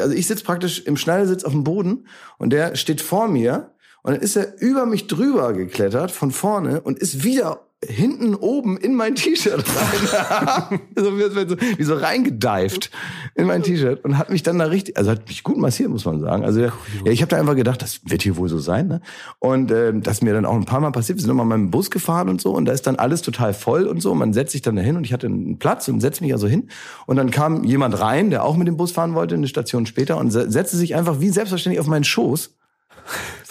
also 0.00 0.14
ich 0.14 0.26
sitze 0.26 0.44
praktisch 0.44 0.80
im 0.80 0.96
Schneidersitz 0.96 1.44
auf 1.44 1.52
dem 1.52 1.64
Boden 1.64 2.06
und 2.38 2.50
der 2.50 2.76
steht 2.76 3.00
vor 3.00 3.28
mir 3.28 3.74
und 4.06 4.12
dann 4.12 4.22
ist 4.22 4.36
er 4.36 4.60
über 4.60 4.86
mich 4.86 5.08
drüber 5.08 5.52
geklettert 5.52 6.12
von 6.12 6.30
vorne 6.30 6.80
und 6.80 6.96
ist 6.96 7.24
wieder 7.24 7.62
hinten 7.84 8.36
oben 8.36 8.76
in 8.76 8.94
mein 8.94 9.16
T-Shirt 9.16 9.64
rein. 9.76 10.80
so, 10.96 11.18
wie, 11.18 11.82
so, 11.82 11.94
reingedived 11.94 12.92
in 13.34 13.48
mein 13.48 13.64
T-Shirt 13.64 14.04
und 14.04 14.16
hat 14.16 14.30
mich 14.30 14.44
dann 14.44 14.60
da 14.60 14.66
richtig, 14.66 14.96
also 14.96 15.10
hat 15.10 15.26
mich 15.26 15.42
gut 15.42 15.56
massiert, 15.58 15.90
muss 15.90 16.04
man 16.04 16.20
sagen. 16.20 16.44
Also 16.44 16.60
ja, 16.60 16.72
ich 17.04 17.20
habe 17.20 17.30
da 17.30 17.36
einfach 17.36 17.56
gedacht, 17.56 17.82
das 17.82 17.98
wird 18.04 18.22
hier 18.22 18.36
wohl 18.36 18.48
so 18.48 18.60
sein. 18.60 18.86
Ne? 18.86 19.00
Und 19.40 19.72
ähm, 19.72 20.04
das 20.04 20.22
mir 20.22 20.32
dann 20.34 20.46
auch 20.46 20.54
ein 20.54 20.66
paar 20.66 20.80
Mal 20.80 20.92
passiert. 20.92 21.18
Wir 21.18 21.22
sind 21.22 21.36
nochmal 21.36 21.58
mit 21.58 21.66
dem 21.66 21.70
Bus 21.72 21.90
gefahren 21.90 22.28
und 22.28 22.40
so 22.40 22.52
und 22.52 22.66
da 22.66 22.72
ist 22.72 22.86
dann 22.86 22.94
alles 22.94 23.22
total 23.22 23.54
voll 23.54 23.88
und 23.88 24.00
so. 24.00 24.14
Man 24.14 24.32
setzt 24.32 24.52
sich 24.52 24.62
dann 24.62 24.76
dahin 24.76 24.96
und 24.96 25.02
ich 25.02 25.12
hatte 25.12 25.26
einen 25.26 25.58
Platz 25.58 25.88
und 25.88 26.00
setze 26.00 26.22
mich 26.22 26.32
also 26.32 26.46
hin. 26.46 26.68
Und 27.06 27.16
dann 27.16 27.32
kam 27.32 27.64
jemand 27.64 27.98
rein, 28.00 28.30
der 28.30 28.44
auch 28.44 28.56
mit 28.56 28.68
dem 28.68 28.76
Bus 28.76 28.92
fahren 28.92 29.14
wollte, 29.14 29.34
eine 29.34 29.48
Station 29.48 29.84
später 29.84 30.16
und 30.16 30.30
se- 30.30 30.48
setzte 30.48 30.76
sich 30.76 30.94
einfach 30.94 31.18
wie 31.18 31.30
selbstverständlich 31.30 31.80
auf 31.80 31.88
meinen 31.88 32.04
Schoß 32.04 32.52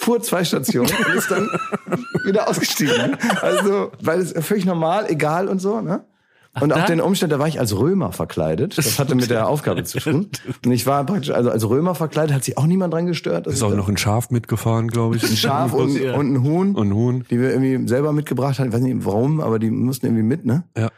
fuhr 0.06 0.22
zwei 0.22 0.44
Stationen 0.44 0.88
und 0.88 1.14
ist 1.16 1.30
dann 1.30 1.48
wieder 2.24 2.48
ausgestiegen. 2.48 3.16
Also, 3.42 3.90
weil 4.00 4.20
es 4.20 4.32
völlig 4.46 4.64
normal, 4.64 5.06
egal 5.08 5.48
und 5.48 5.60
so, 5.60 5.80
ne? 5.80 6.04
Und 6.58 6.72
auch 6.72 6.86
den 6.86 7.02
Umstand, 7.02 7.32
da 7.32 7.38
war 7.38 7.48
ich 7.48 7.60
als 7.60 7.76
Römer 7.76 8.12
verkleidet. 8.12 8.78
Das 8.78 8.98
hatte 8.98 9.14
mit 9.14 9.28
der 9.28 9.46
Aufgabe 9.46 9.84
zu 9.84 9.98
tun. 9.98 10.30
Und 10.64 10.72
ich 10.72 10.86
war 10.86 11.04
praktisch, 11.04 11.30
also 11.30 11.50
als 11.50 11.68
Römer 11.68 11.94
verkleidet, 11.94 12.34
hat 12.34 12.44
sich 12.44 12.56
auch 12.56 12.64
niemand 12.64 12.94
dran 12.94 13.04
gestört. 13.04 13.46
Ist 13.46 13.56
ich 13.56 13.62
auch 13.62 13.74
noch 13.74 13.90
ein 13.90 13.98
Schaf 13.98 14.30
mitgefahren, 14.30 14.88
glaube 14.88 15.16
ich. 15.16 15.22
ein 15.22 15.36
Schaf 15.36 15.74
und, 15.74 16.00
und 16.00 16.32
ein 16.32 16.42
Huhn, 16.42 16.74
Und 16.74 16.88
ein 16.88 16.94
Huhn. 16.94 17.26
die 17.30 17.38
wir 17.38 17.50
irgendwie 17.50 17.86
selber 17.86 18.14
mitgebracht 18.14 18.58
haben. 18.58 18.68
Ich 18.68 18.72
weiß 18.72 18.80
nicht 18.80 19.04
warum, 19.04 19.40
aber 19.42 19.58
die 19.58 19.70
mussten 19.70 20.06
irgendwie 20.06 20.22
mit, 20.22 20.46
ne? 20.46 20.62
Ja. 20.78 20.88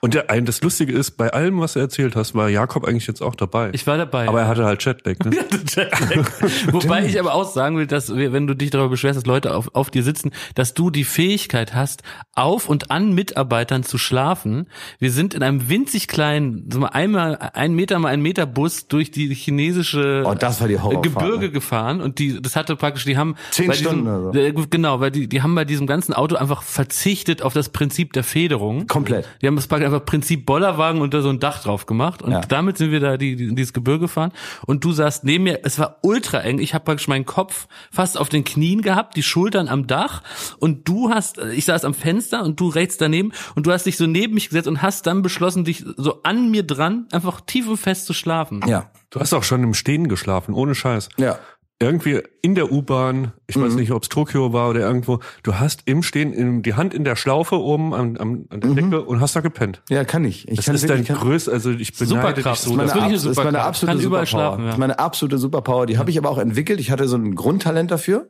Und 0.00 0.14
der, 0.14 0.30
ein, 0.30 0.44
das 0.44 0.62
Lustige 0.62 0.92
ist, 0.92 1.12
bei 1.12 1.32
allem, 1.32 1.60
was 1.60 1.72
du 1.74 1.80
erzählt 1.80 2.16
hast, 2.16 2.34
war 2.34 2.48
Jakob 2.48 2.86
eigentlich 2.86 3.06
jetzt 3.06 3.22
auch 3.22 3.34
dabei. 3.34 3.70
Ich 3.72 3.86
war 3.86 3.96
dabei. 3.96 4.28
aber 4.28 4.42
er 4.42 4.48
hatte 4.48 4.64
halt 4.64 4.84
Jetlag, 4.84 5.18
ne? 5.24 5.32
Wobei 6.72 7.04
ich 7.04 7.18
aber 7.18 7.34
auch 7.34 7.50
sagen 7.50 7.76
will, 7.76 7.86
dass 7.86 8.14
wir, 8.14 8.32
wenn 8.32 8.46
du 8.46 8.54
dich 8.54 8.70
darüber 8.70 8.90
beschwerst, 8.90 9.16
dass 9.16 9.26
Leute 9.26 9.54
auf, 9.54 9.74
auf 9.74 9.90
dir 9.90 10.02
sitzen, 10.02 10.30
dass 10.54 10.74
du 10.74 10.90
die 10.90 11.04
Fähigkeit 11.04 11.74
hast, 11.74 12.02
auf 12.34 12.68
und 12.68 12.90
an 12.90 13.12
Mitarbeitern 13.12 13.82
zu 13.82 13.98
schlafen. 13.98 14.68
Wir 14.98 15.10
sind 15.10 15.34
in 15.34 15.42
einem 15.42 15.68
winzig 15.68 16.08
kleinen, 16.08 16.68
so 16.72 16.78
mal 16.80 16.88
einmal 16.88 17.36
ein 17.54 17.74
Meter 17.74 17.98
mal 17.98 18.08
ein 18.08 18.22
Meter 18.22 18.46
Bus 18.46 18.86
durch 18.86 19.10
die 19.10 19.34
chinesische 19.34 20.24
Oh, 20.26 20.34
das 20.34 20.60
war 20.60 20.68
die 20.68 20.78
Horrorfahrt, 20.78 21.02
Gebirge 21.02 21.46
ne? 21.46 21.50
gefahren 21.50 22.00
und 22.00 22.18
die, 22.18 22.40
das 22.40 22.56
hatte 22.56 22.76
praktisch, 22.76 23.04
die 23.04 23.16
haben 23.16 23.34
Zehn 23.50 23.68
bei 23.68 23.74
Stunden 23.74 24.04
diesem, 24.04 24.24
oder 24.26 24.32
so. 24.32 24.38
äh, 24.38 24.66
genau, 24.70 25.00
weil 25.00 25.10
die, 25.10 25.28
die 25.28 25.42
haben 25.42 25.54
bei 25.54 25.64
diesem 25.64 25.86
ganzen 25.86 26.12
Auto 26.12 26.36
einfach 26.36 26.62
verzichtet 26.62 27.42
auf 27.42 27.52
das 27.52 27.70
Prinzip 27.70 28.12
der 28.12 28.24
Federung. 28.24 28.86
Komplett. 28.86 29.26
Die 29.42 29.46
haben 29.46 29.56
das 29.56 29.66
praktisch 29.66 29.87
einfach 29.88 30.04
Prinzip 30.04 30.46
Bollerwagen 30.46 31.08
da 31.10 31.20
so 31.22 31.28
ein 31.30 31.40
Dach 31.40 31.62
drauf 31.62 31.86
gemacht 31.86 32.22
und 32.22 32.32
Ja. 32.32 32.40
damit 32.42 32.78
sind 32.78 32.90
wir 32.90 33.00
da 33.00 33.16
die, 33.16 33.36
die, 33.36 33.44
in 33.44 33.56
dieses 33.56 33.72
Gebirge 33.72 34.00
gefahren 34.00 34.32
und 34.66 34.84
du 34.84 34.92
saßt 34.92 35.24
neben 35.24 35.44
mir, 35.44 35.60
es 35.64 35.78
war 35.78 35.98
ultra 36.02 36.38
eng, 36.40 36.58
ich 36.58 36.74
habe 36.74 36.84
praktisch 36.84 37.08
meinen 37.08 37.24
Kopf 37.26 37.66
fast 37.90 38.18
auf 38.18 38.28
den 38.28 38.44
Knien 38.44 38.82
gehabt, 38.82 39.16
die 39.16 39.22
Schultern 39.22 39.68
am 39.68 39.86
Dach 39.86 40.22
und 40.58 40.88
du 40.88 41.10
hast, 41.10 41.38
ich 41.38 41.64
saß 41.64 41.84
am 41.84 41.94
Fenster 41.94 42.42
und 42.44 42.60
du 42.60 42.68
rechts 42.68 42.96
daneben 42.98 43.32
und 43.54 43.66
du 43.66 43.72
hast 43.72 43.84
dich 43.86 43.96
so 43.96 44.06
neben 44.06 44.34
mich 44.34 44.48
gesetzt 44.48 44.68
und 44.68 44.82
hast 44.82 45.06
dann 45.06 45.22
beschlossen, 45.22 45.64
dich 45.64 45.84
so 45.96 46.22
an 46.22 46.50
mir 46.50 46.62
dran 46.62 47.06
einfach 47.12 47.40
tief 47.40 47.68
und 47.68 47.76
fest 47.78 48.06
zu 48.06 48.12
schlafen. 48.14 48.62
Ja. 48.66 48.90
Du 49.10 49.20
hast 49.20 49.32
auch 49.32 49.42
schon 49.42 49.62
im 49.62 49.72
Stehen 49.74 50.08
geschlafen, 50.08 50.52
ohne 50.54 50.74
Scheiß. 50.74 51.08
Ja. 51.16 51.38
Irgendwie 51.80 52.20
in 52.42 52.56
der 52.56 52.72
U-Bahn, 52.72 53.32
ich 53.46 53.54
weiß 53.60 53.74
nicht, 53.74 53.92
ob 53.92 54.02
es 54.02 54.08
Tokio 54.08 54.52
war 54.52 54.68
oder 54.70 54.80
irgendwo, 54.80 55.20
du 55.44 55.54
hast 55.60 55.82
im 55.84 56.02
Stehen 56.02 56.32
in, 56.32 56.62
die 56.62 56.74
Hand 56.74 56.92
in 56.92 57.04
der 57.04 57.14
Schlaufe 57.14 57.60
oben 57.60 57.94
an, 57.94 58.16
an, 58.16 58.46
an 58.50 58.60
der 58.60 58.70
Decke 58.70 59.04
und 59.04 59.20
hast 59.20 59.36
da 59.36 59.40
gepennt. 59.40 59.80
Ja, 59.88 60.02
kann 60.04 60.24
ich. 60.24 60.48
ich 60.48 60.56
Das 60.56 60.66
kann 60.66 60.74
ist 60.74 60.90
dein 60.90 61.04
größtes, 61.04 61.52
also 61.52 61.70
ich 61.70 61.96
beneide 61.96 62.42
dich 62.42 62.44
so. 62.56 62.76
Das 62.76 62.76
meine, 62.76 62.88
ist 62.88 62.94
wirklich 62.96 63.04
eine 63.04 63.14
Abs- 63.14 63.22
das 63.22 63.30
ist 63.30 63.44
meine 63.44 63.60
absolute 63.62 64.00
Superpower. 64.00 64.26
schlafen, 64.26 64.60
ja. 64.62 64.66
Das 64.66 64.74
ist 64.74 64.78
meine 64.80 64.98
absolute 64.98 65.38
Superpower. 65.38 65.86
Die 65.86 65.98
habe 65.98 66.10
ich 66.10 66.18
aber 66.18 66.30
auch 66.30 66.38
entwickelt. 66.38 66.80
Ich 66.80 66.90
hatte 66.90 67.06
so 67.06 67.16
ein 67.16 67.36
Grundtalent 67.36 67.92
dafür. 67.92 68.28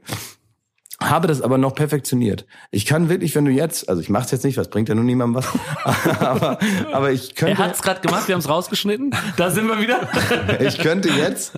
habe 1.01 1.27
das 1.29 1.41
aber 1.41 1.57
noch 1.57 1.75
perfektioniert. 1.75 2.45
Ich 2.71 2.85
kann 2.85 3.09
wirklich, 3.09 3.35
wenn 3.35 3.45
du 3.47 3.51
jetzt, 3.53 3.89
also 3.89 4.03
ich 4.03 4.11
mach's 4.11 4.31
jetzt 4.31 4.45
nicht, 4.45 4.59
was 4.59 4.69
bringt 4.69 4.89
ja 4.91 4.95
nun 4.95 5.07
niemandem 5.07 5.37
was, 5.43 6.19
aber, 6.21 6.59
aber 6.93 7.13
ich 7.13 7.31
Er 7.31 7.35
könnte, 7.47 7.59
hat's 7.65 7.81
gerade 7.83 8.01
gemacht, 8.01 8.27
wir 8.29 8.35
haben's 8.35 8.49
rausgeschnitten. 8.49 9.15
Da 9.37 9.51
sind 9.51 9.69
wir 9.69 9.81
wieder. 9.81 10.09
ich 10.61 10.77
könnte 10.79 11.09
jetzt 11.09 11.53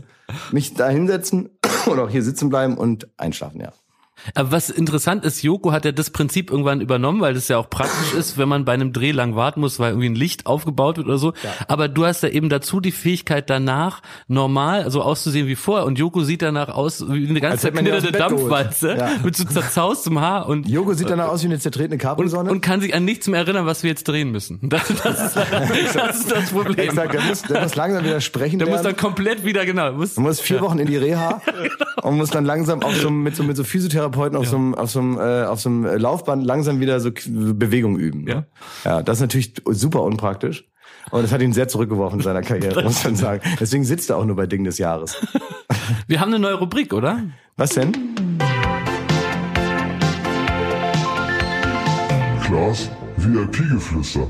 mich 0.52 0.74
da 0.74 0.88
hinsetzen 0.88 1.50
oder 1.86 2.04
auch 2.04 2.10
hier 2.10 2.22
sitzen 2.22 2.48
bleiben 2.48 2.76
und 2.76 3.08
einschlafen, 3.16 3.60
ja. 3.60 3.72
Aber 4.34 4.52
was 4.52 4.70
interessant 4.70 5.24
ist, 5.24 5.42
Joko 5.42 5.72
hat 5.72 5.84
ja 5.84 5.92
das 5.92 6.10
Prinzip 6.10 6.50
irgendwann 6.50 6.80
übernommen, 6.80 7.20
weil 7.20 7.34
das 7.34 7.48
ja 7.48 7.58
auch 7.58 7.70
praktisch 7.70 8.14
ist, 8.14 8.38
wenn 8.38 8.48
man 8.48 8.64
bei 8.64 8.72
einem 8.72 8.92
Dreh 8.92 9.12
lang 9.12 9.36
warten 9.36 9.60
muss, 9.60 9.78
weil 9.78 9.90
irgendwie 9.90 10.08
ein 10.08 10.14
Licht 10.14 10.46
aufgebaut 10.46 10.96
wird 10.96 11.06
oder 11.06 11.18
so. 11.18 11.32
Aber 11.68 11.88
du 11.88 12.04
hast 12.04 12.22
ja 12.22 12.28
eben 12.28 12.48
dazu 12.48 12.80
die 12.80 12.92
Fähigkeit 12.92 13.50
danach 13.50 14.02
normal 14.28 14.90
so 14.90 15.02
auszusehen 15.02 15.46
wie 15.46 15.56
vorher 15.56 15.86
und 15.86 15.98
Joko 15.98 16.22
sieht 16.22 16.42
danach 16.42 16.68
aus 16.68 17.04
wie 17.08 17.28
eine 17.28 17.40
ganz 17.40 17.60
zerknitterte. 17.62 18.12
Dampfwalze 18.12 18.96
Ja. 18.96 19.10
mit 19.24 19.36
so 19.36 19.44
zerzaustem 19.44 20.20
Haar 20.20 20.48
und 20.48 20.68
Jogo 20.68 20.94
sieht 20.94 21.08
danach 21.10 21.28
aus 21.28 21.42
wie 21.42 21.46
eine 21.46 21.58
zertretene 21.58 21.94
und, 21.94 22.00
Capri-Sonne. 22.00 22.50
und 22.50 22.60
kann 22.60 22.80
sich 22.80 22.94
an 22.94 23.04
nichts 23.04 23.28
mehr 23.28 23.40
erinnern, 23.40 23.66
was 23.66 23.82
wir 23.82 23.90
jetzt 23.90 24.06
drehen 24.08 24.30
müssen. 24.30 24.58
Das, 24.70 24.86
das, 25.02 25.36
ist, 25.36 25.94
das 25.96 26.20
ist 26.20 26.30
das 26.30 26.50
Problem. 26.50 26.78
Exakt, 26.78 27.12
der 27.14 27.22
muss, 27.22 27.42
der 27.42 27.62
muss 27.62 27.74
langsam 27.74 28.04
wieder 28.04 28.20
sprechen 28.20 28.58
Der 28.58 28.68
muss 28.68 28.82
lernen. 28.82 28.96
dann 28.96 28.96
komplett 28.96 29.44
wieder, 29.44 29.66
genau, 29.66 29.92
muss, 29.92 30.16
Man 30.16 30.26
muss 30.26 30.40
vier 30.40 30.60
Wochen 30.60 30.78
in 30.78 30.86
die 30.86 30.96
Reha 30.96 31.40
und 32.02 32.16
muss 32.16 32.30
dann 32.30 32.44
langsam 32.44 32.82
auf 32.82 32.94
so 32.96 33.10
mit 33.10 33.34
so 33.36 33.42
mit 33.42 33.56
so 33.56 33.64
Physiotherapeuten 34.10 34.36
auf 34.36 34.48
so 34.48 34.56
einem 34.56 34.74
auf 34.74 34.90
so 34.90 35.00
einem 35.00 35.18
äh, 35.18 35.44
auf 35.44 35.60
so 35.60 35.68
einem 35.68 35.84
Laufband 35.84 36.44
langsam 36.44 36.80
wieder 36.80 37.00
so 37.00 37.10
Bewegung 37.10 37.98
üben. 37.98 38.24
Ne? 38.24 38.46
Ja, 38.84 39.02
das 39.02 39.18
ist 39.18 39.22
natürlich 39.22 39.54
super 39.66 40.02
unpraktisch. 40.02 40.66
Und 41.10 41.22
das 41.22 41.32
hat 41.32 41.40
ihn 41.40 41.52
sehr 41.52 41.66
zurückgeworfen 41.66 42.20
in 42.20 42.24
seiner 42.24 42.42
Karriere, 42.42 42.82
muss 42.84 43.02
man 43.04 43.16
sagen. 43.16 43.42
Deswegen 43.58 43.84
sitzt 43.84 44.10
er 44.10 44.18
auch 44.18 44.24
nur 44.24 44.36
bei 44.36 44.46
Ding 44.46 44.64
des 44.64 44.78
Jahres. 44.78 45.16
wir 46.06 46.20
haben 46.20 46.28
eine 46.28 46.38
neue 46.38 46.54
Rubrik, 46.54 46.92
oder? 46.92 47.22
Was 47.56 47.70
denn? 47.70 47.92
Klaas 52.44 52.90
VIP-Geflüster. 53.16 54.26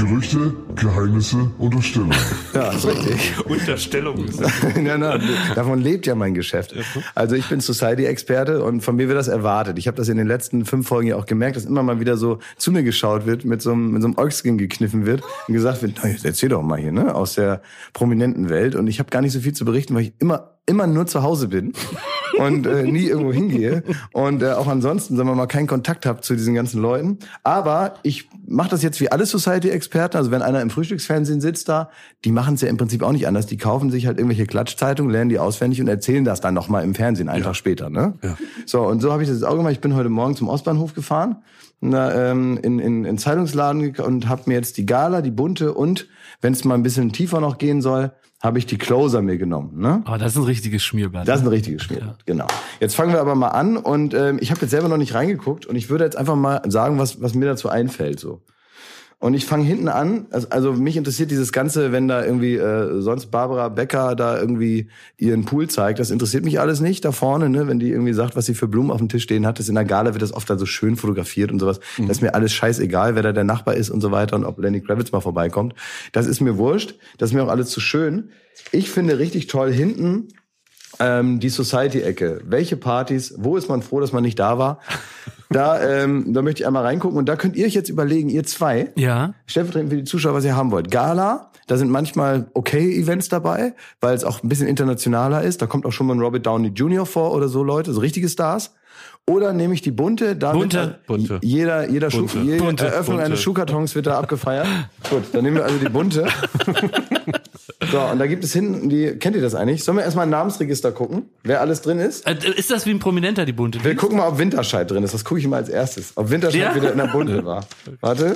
Gerüchte, 0.00 0.54
Geheimnisse, 0.76 1.50
Unterstellungen. 1.58 2.16
Ja, 2.54 2.72
ist 2.72 2.86
richtig. 2.86 3.46
Unterstellung 3.46 4.24
ist 4.24 4.40
ja, 4.82 4.96
na, 4.96 5.18
davon 5.54 5.78
lebt 5.78 6.06
ja 6.06 6.14
mein 6.14 6.32
Geschäft. 6.32 6.74
Also 7.14 7.36
ich 7.36 7.48
bin 7.48 7.60
Society-Experte 7.60 8.64
und 8.64 8.80
von 8.80 8.96
mir 8.96 9.08
wird 9.08 9.18
das 9.18 9.28
erwartet. 9.28 9.78
Ich 9.78 9.86
habe 9.86 9.96
das 9.98 10.08
in 10.08 10.16
den 10.16 10.26
letzten 10.26 10.64
fünf 10.64 10.88
Folgen 10.88 11.08
ja 11.08 11.16
auch 11.16 11.26
gemerkt, 11.26 11.56
dass 11.56 11.66
immer 11.66 11.82
mal 11.82 12.00
wieder 12.00 12.16
so 12.16 12.38
zu 12.56 12.72
mir 12.72 12.82
geschaut 12.82 13.26
wird, 13.26 13.44
mit 13.44 13.60
so 13.60 13.72
einem, 13.72 13.92
mit 13.92 14.00
so 14.02 14.08
einem 14.08 14.16
Äugschen 14.16 14.56
gekniffen 14.56 15.04
wird 15.04 15.22
und 15.46 15.54
gesagt 15.54 15.82
wird, 15.82 16.00
"Na, 16.02 16.08
jetzt 16.08 16.24
erzähl 16.24 16.48
doch 16.48 16.62
mal 16.62 16.78
hier, 16.78 16.92
ne, 16.92 17.14
aus 17.14 17.34
der 17.34 17.60
prominenten 17.92 18.48
Welt. 18.48 18.74
Und 18.74 18.86
ich 18.86 19.00
habe 19.00 19.10
gar 19.10 19.20
nicht 19.20 19.32
so 19.32 19.40
viel 19.40 19.52
zu 19.52 19.66
berichten, 19.66 19.94
weil 19.94 20.02
ich 20.02 20.14
immer 20.18 20.56
immer 20.66 20.86
nur 20.86 21.06
zu 21.06 21.22
Hause 21.22 21.48
bin 21.48 21.72
und 22.40 22.66
äh, 22.66 22.82
nie 22.84 23.06
irgendwo 23.06 23.32
hingehe 23.32 23.82
und 24.12 24.42
äh, 24.42 24.52
auch 24.52 24.66
ansonsten, 24.66 25.16
sagen 25.16 25.28
wir 25.28 25.34
mal, 25.34 25.46
keinen 25.46 25.66
Kontakt 25.66 26.06
habe 26.06 26.20
zu 26.20 26.34
diesen 26.34 26.54
ganzen 26.54 26.80
Leuten. 26.80 27.18
Aber 27.44 27.94
ich 28.02 28.28
mache 28.46 28.70
das 28.70 28.82
jetzt 28.82 29.00
wie 29.00 29.10
alle 29.10 29.26
Society-Experten. 29.26 30.16
Also 30.16 30.30
wenn 30.30 30.42
einer 30.42 30.60
im 30.60 30.70
Frühstücksfernsehen 30.70 31.40
sitzt 31.40 31.68
da, 31.68 31.90
die 32.24 32.32
machen 32.32 32.54
es 32.54 32.60
ja 32.60 32.68
im 32.68 32.76
Prinzip 32.76 33.02
auch 33.02 33.12
nicht 33.12 33.26
anders. 33.26 33.46
Die 33.46 33.56
kaufen 33.56 33.90
sich 33.90 34.06
halt 34.06 34.18
irgendwelche 34.18 34.46
Klatschzeitungen, 34.46 35.12
lernen 35.12 35.30
die 35.30 35.38
auswendig 35.38 35.80
und 35.80 35.88
erzählen 35.88 36.24
das 36.24 36.40
dann 36.40 36.54
nochmal 36.54 36.84
im 36.84 36.94
Fernsehen, 36.94 37.28
einen 37.28 37.44
Tag 37.44 37.56
später. 37.56 37.90
Ne? 37.90 38.14
So, 38.66 38.82
und 38.82 39.00
so 39.00 39.12
habe 39.12 39.22
ich 39.22 39.28
das 39.28 39.38
jetzt 39.38 39.46
auch 39.46 39.56
gemacht. 39.56 39.72
Ich 39.72 39.80
bin 39.80 39.94
heute 39.94 40.08
Morgen 40.08 40.36
zum 40.36 40.48
Ostbahnhof 40.48 40.94
gefahren, 40.94 41.36
na, 41.80 42.30
ähm, 42.30 42.58
in, 42.62 42.78
in, 42.78 43.04
in 43.04 43.18
Zeitungsladen 43.18 43.96
und 43.96 44.28
habe 44.28 44.42
mir 44.46 44.54
jetzt 44.54 44.76
die 44.76 44.86
Gala, 44.86 45.22
die 45.22 45.30
bunte 45.30 45.72
und, 45.72 46.08
wenn 46.40 46.52
es 46.52 46.64
mal 46.64 46.74
ein 46.74 46.82
bisschen 46.82 47.12
tiefer 47.12 47.40
noch 47.40 47.58
gehen 47.58 47.82
soll, 47.82 48.12
habe 48.42 48.58
ich 48.58 48.66
die 48.66 48.78
Closer 48.78 49.20
mir 49.20 49.36
genommen. 49.36 49.78
Ne? 49.78 50.02
Aber 50.04 50.18
das 50.18 50.32
ist 50.32 50.38
ein 50.38 50.44
richtiges 50.44 50.82
Schmierblatt. 50.82 51.28
Das 51.28 51.40
ist 51.40 51.46
ein 51.46 51.50
richtiges 51.50 51.82
Spiel. 51.82 52.14
Genau. 52.24 52.46
Jetzt 52.80 52.94
fangen 52.96 53.12
wir 53.12 53.20
aber 53.20 53.34
mal 53.34 53.48
an 53.48 53.76
und 53.76 54.14
ähm, 54.14 54.38
ich 54.40 54.50
habe 54.50 54.62
jetzt 54.62 54.70
selber 54.70 54.88
noch 54.88 54.96
nicht 54.96 55.14
reingeguckt 55.14 55.66
und 55.66 55.76
ich 55.76 55.90
würde 55.90 56.04
jetzt 56.04 56.16
einfach 56.16 56.36
mal 56.36 56.62
sagen, 56.66 56.98
was, 56.98 57.20
was 57.20 57.34
mir 57.34 57.44
dazu 57.44 57.68
einfällt. 57.68 58.18
So. 58.18 58.40
Und 59.20 59.34
ich 59.34 59.44
fange 59.44 59.64
hinten 59.64 59.88
an, 59.88 60.26
also, 60.30 60.48
also 60.48 60.72
mich 60.72 60.96
interessiert 60.96 61.30
dieses 61.30 61.52
Ganze, 61.52 61.92
wenn 61.92 62.08
da 62.08 62.24
irgendwie 62.24 62.56
äh, 62.56 63.02
sonst 63.02 63.26
Barbara 63.26 63.68
Becker 63.68 64.16
da 64.16 64.40
irgendwie 64.40 64.88
ihren 65.18 65.44
Pool 65.44 65.68
zeigt, 65.68 65.98
das 65.98 66.10
interessiert 66.10 66.42
mich 66.42 66.58
alles 66.58 66.80
nicht 66.80 67.04
da 67.04 67.12
vorne, 67.12 67.50
ne, 67.50 67.68
wenn 67.68 67.78
die 67.78 67.90
irgendwie 67.90 68.14
sagt, 68.14 68.34
was 68.34 68.46
sie 68.46 68.54
für 68.54 68.66
Blumen 68.66 68.90
auf 68.90 68.96
dem 68.96 69.10
Tisch 69.10 69.24
stehen 69.24 69.46
hat, 69.46 69.58
das 69.58 69.68
in 69.68 69.74
der 69.74 69.84
Gala 69.84 70.14
wird 70.14 70.22
das 70.22 70.32
oft 70.32 70.48
da 70.48 70.56
so 70.56 70.64
schön 70.64 70.96
fotografiert 70.96 71.52
und 71.52 71.58
sowas. 71.58 71.80
Das 71.98 72.16
ist 72.16 72.22
mir 72.22 72.34
alles 72.34 72.54
scheißegal, 72.54 73.14
wer 73.14 73.22
da 73.22 73.32
der 73.32 73.44
Nachbar 73.44 73.74
ist 73.74 73.90
und 73.90 74.00
so 74.00 74.10
weiter 74.10 74.36
und 74.36 74.46
ob 74.46 74.58
Lenny 74.58 74.80
Kravitz 74.80 75.12
mal 75.12 75.20
vorbeikommt. 75.20 75.74
Das 76.12 76.26
ist 76.26 76.40
mir 76.40 76.56
wurscht, 76.56 76.94
das 77.18 77.28
ist 77.28 77.34
mir 77.34 77.44
auch 77.44 77.50
alles 77.50 77.68
zu 77.68 77.80
schön. 77.80 78.30
Ich 78.72 78.88
finde 78.88 79.18
richtig 79.18 79.48
toll 79.48 79.70
hinten 79.70 80.28
ähm, 80.98 81.40
die 81.40 81.50
Society-Ecke. 81.50 82.40
Welche 82.46 82.78
Partys? 82.78 83.34
Wo 83.36 83.58
ist 83.58 83.68
man 83.68 83.82
froh, 83.82 84.00
dass 84.00 84.12
man 84.12 84.22
nicht 84.22 84.38
da 84.38 84.56
war? 84.56 84.80
Da, 85.52 85.80
ähm, 85.82 86.32
da 86.32 86.42
möchte 86.42 86.62
ich 86.62 86.66
einmal 86.66 86.84
reingucken 86.84 87.18
und 87.18 87.28
da 87.28 87.34
könnt 87.34 87.56
ihr 87.56 87.66
euch 87.66 87.74
jetzt 87.74 87.88
überlegen, 87.88 88.28
ihr 88.28 88.44
zwei, 88.44 88.92
Ja. 88.96 89.34
stellvertretend 89.46 89.90
für 89.90 89.96
die 89.96 90.04
Zuschauer, 90.04 90.34
was 90.34 90.44
ihr 90.44 90.54
haben 90.56 90.70
wollt. 90.70 90.90
Gala, 90.92 91.50
da 91.66 91.76
sind 91.76 91.90
manchmal 91.90 92.46
okay 92.54 92.96
Events 93.00 93.28
dabei, 93.28 93.74
weil 94.00 94.14
es 94.14 94.22
auch 94.22 94.42
ein 94.44 94.48
bisschen 94.48 94.68
internationaler 94.68 95.42
ist. 95.42 95.60
Da 95.60 95.66
kommt 95.66 95.86
auch 95.86 95.92
schon 95.92 96.06
mal 96.06 96.14
ein 96.14 96.20
Robert 96.20 96.46
Downey 96.46 96.68
Jr. 96.68 97.04
vor 97.04 97.32
oder 97.32 97.48
so 97.48 97.64
Leute, 97.64 97.92
so 97.92 98.00
richtige 98.00 98.28
Stars. 98.28 98.74
Oder 99.26 99.52
nehme 99.52 99.74
ich 99.74 99.82
die 99.82 99.90
bunte, 99.90 100.34
da 100.36 100.52
Bunte. 100.52 100.78
wird 100.78 101.06
Bunte. 101.06 101.38
jeder, 101.42 101.88
jeder 101.88 102.10
Schuh, 102.10 102.26
jede 102.42 102.58
Bunte. 102.64 102.86
Eröffnung 102.86 103.16
Bunte. 103.16 103.24
eines 103.26 103.40
Schuhkartons 103.40 103.94
wird 103.94 104.06
da 104.06 104.18
abgefeiert. 104.18 104.66
Gut, 105.10 105.24
dann 105.32 105.42
nehmen 105.44 105.56
wir 105.56 105.64
also 105.64 105.78
die 105.78 105.88
bunte. 105.88 106.26
So, 107.90 108.00
und 108.00 108.18
da 108.18 108.26
gibt 108.26 108.42
es 108.44 108.52
hinten 108.52 108.88
die, 108.88 109.12
kennt 109.12 109.36
ihr 109.36 109.42
das 109.42 109.54
eigentlich? 109.54 109.84
Sollen 109.84 109.98
wir 109.98 110.04
erstmal 110.04 110.26
ein 110.26 110.30
Namensregister 110.30 110.92
gucken, 110.92 111.28
wer 111.42 111.60
alles 111.60 111.82
drin 111.82 111.98
ist? 111.98 112.26
Äh, 112.26 112.36
Ist 112.56 112.70
das 112.70 112.86
wie 112.86 112.90
ein 112.90 112.98
Prominenter, 112.98 113.44
die 113.44 113.52
bunte? 113.52 113.82
Wir 113.84 113.94
gucken 113.96 114.18
mal, 114.18 114.28
ob 114.28 114.38
Winterscheid 114.38 114.90
drin 114.90 115.02
ist. 115.04 115.14
Das 115.14 115.24
gucke 115.24 115.40
ich 115.40 115.46
mal 115.46 115.56
als 115.56 115.68
erstes. 115.68 116.12
Ob 116.16 116.30
Winterscheid 116.30 116.60
Ja? 116.60 116.74
wieder 116.74 116.92
in 116.92 116.98
der 116.98 117.06
Bunte 117.08 117.44
war. 117.44 117.66
Warte. 118.00 118.34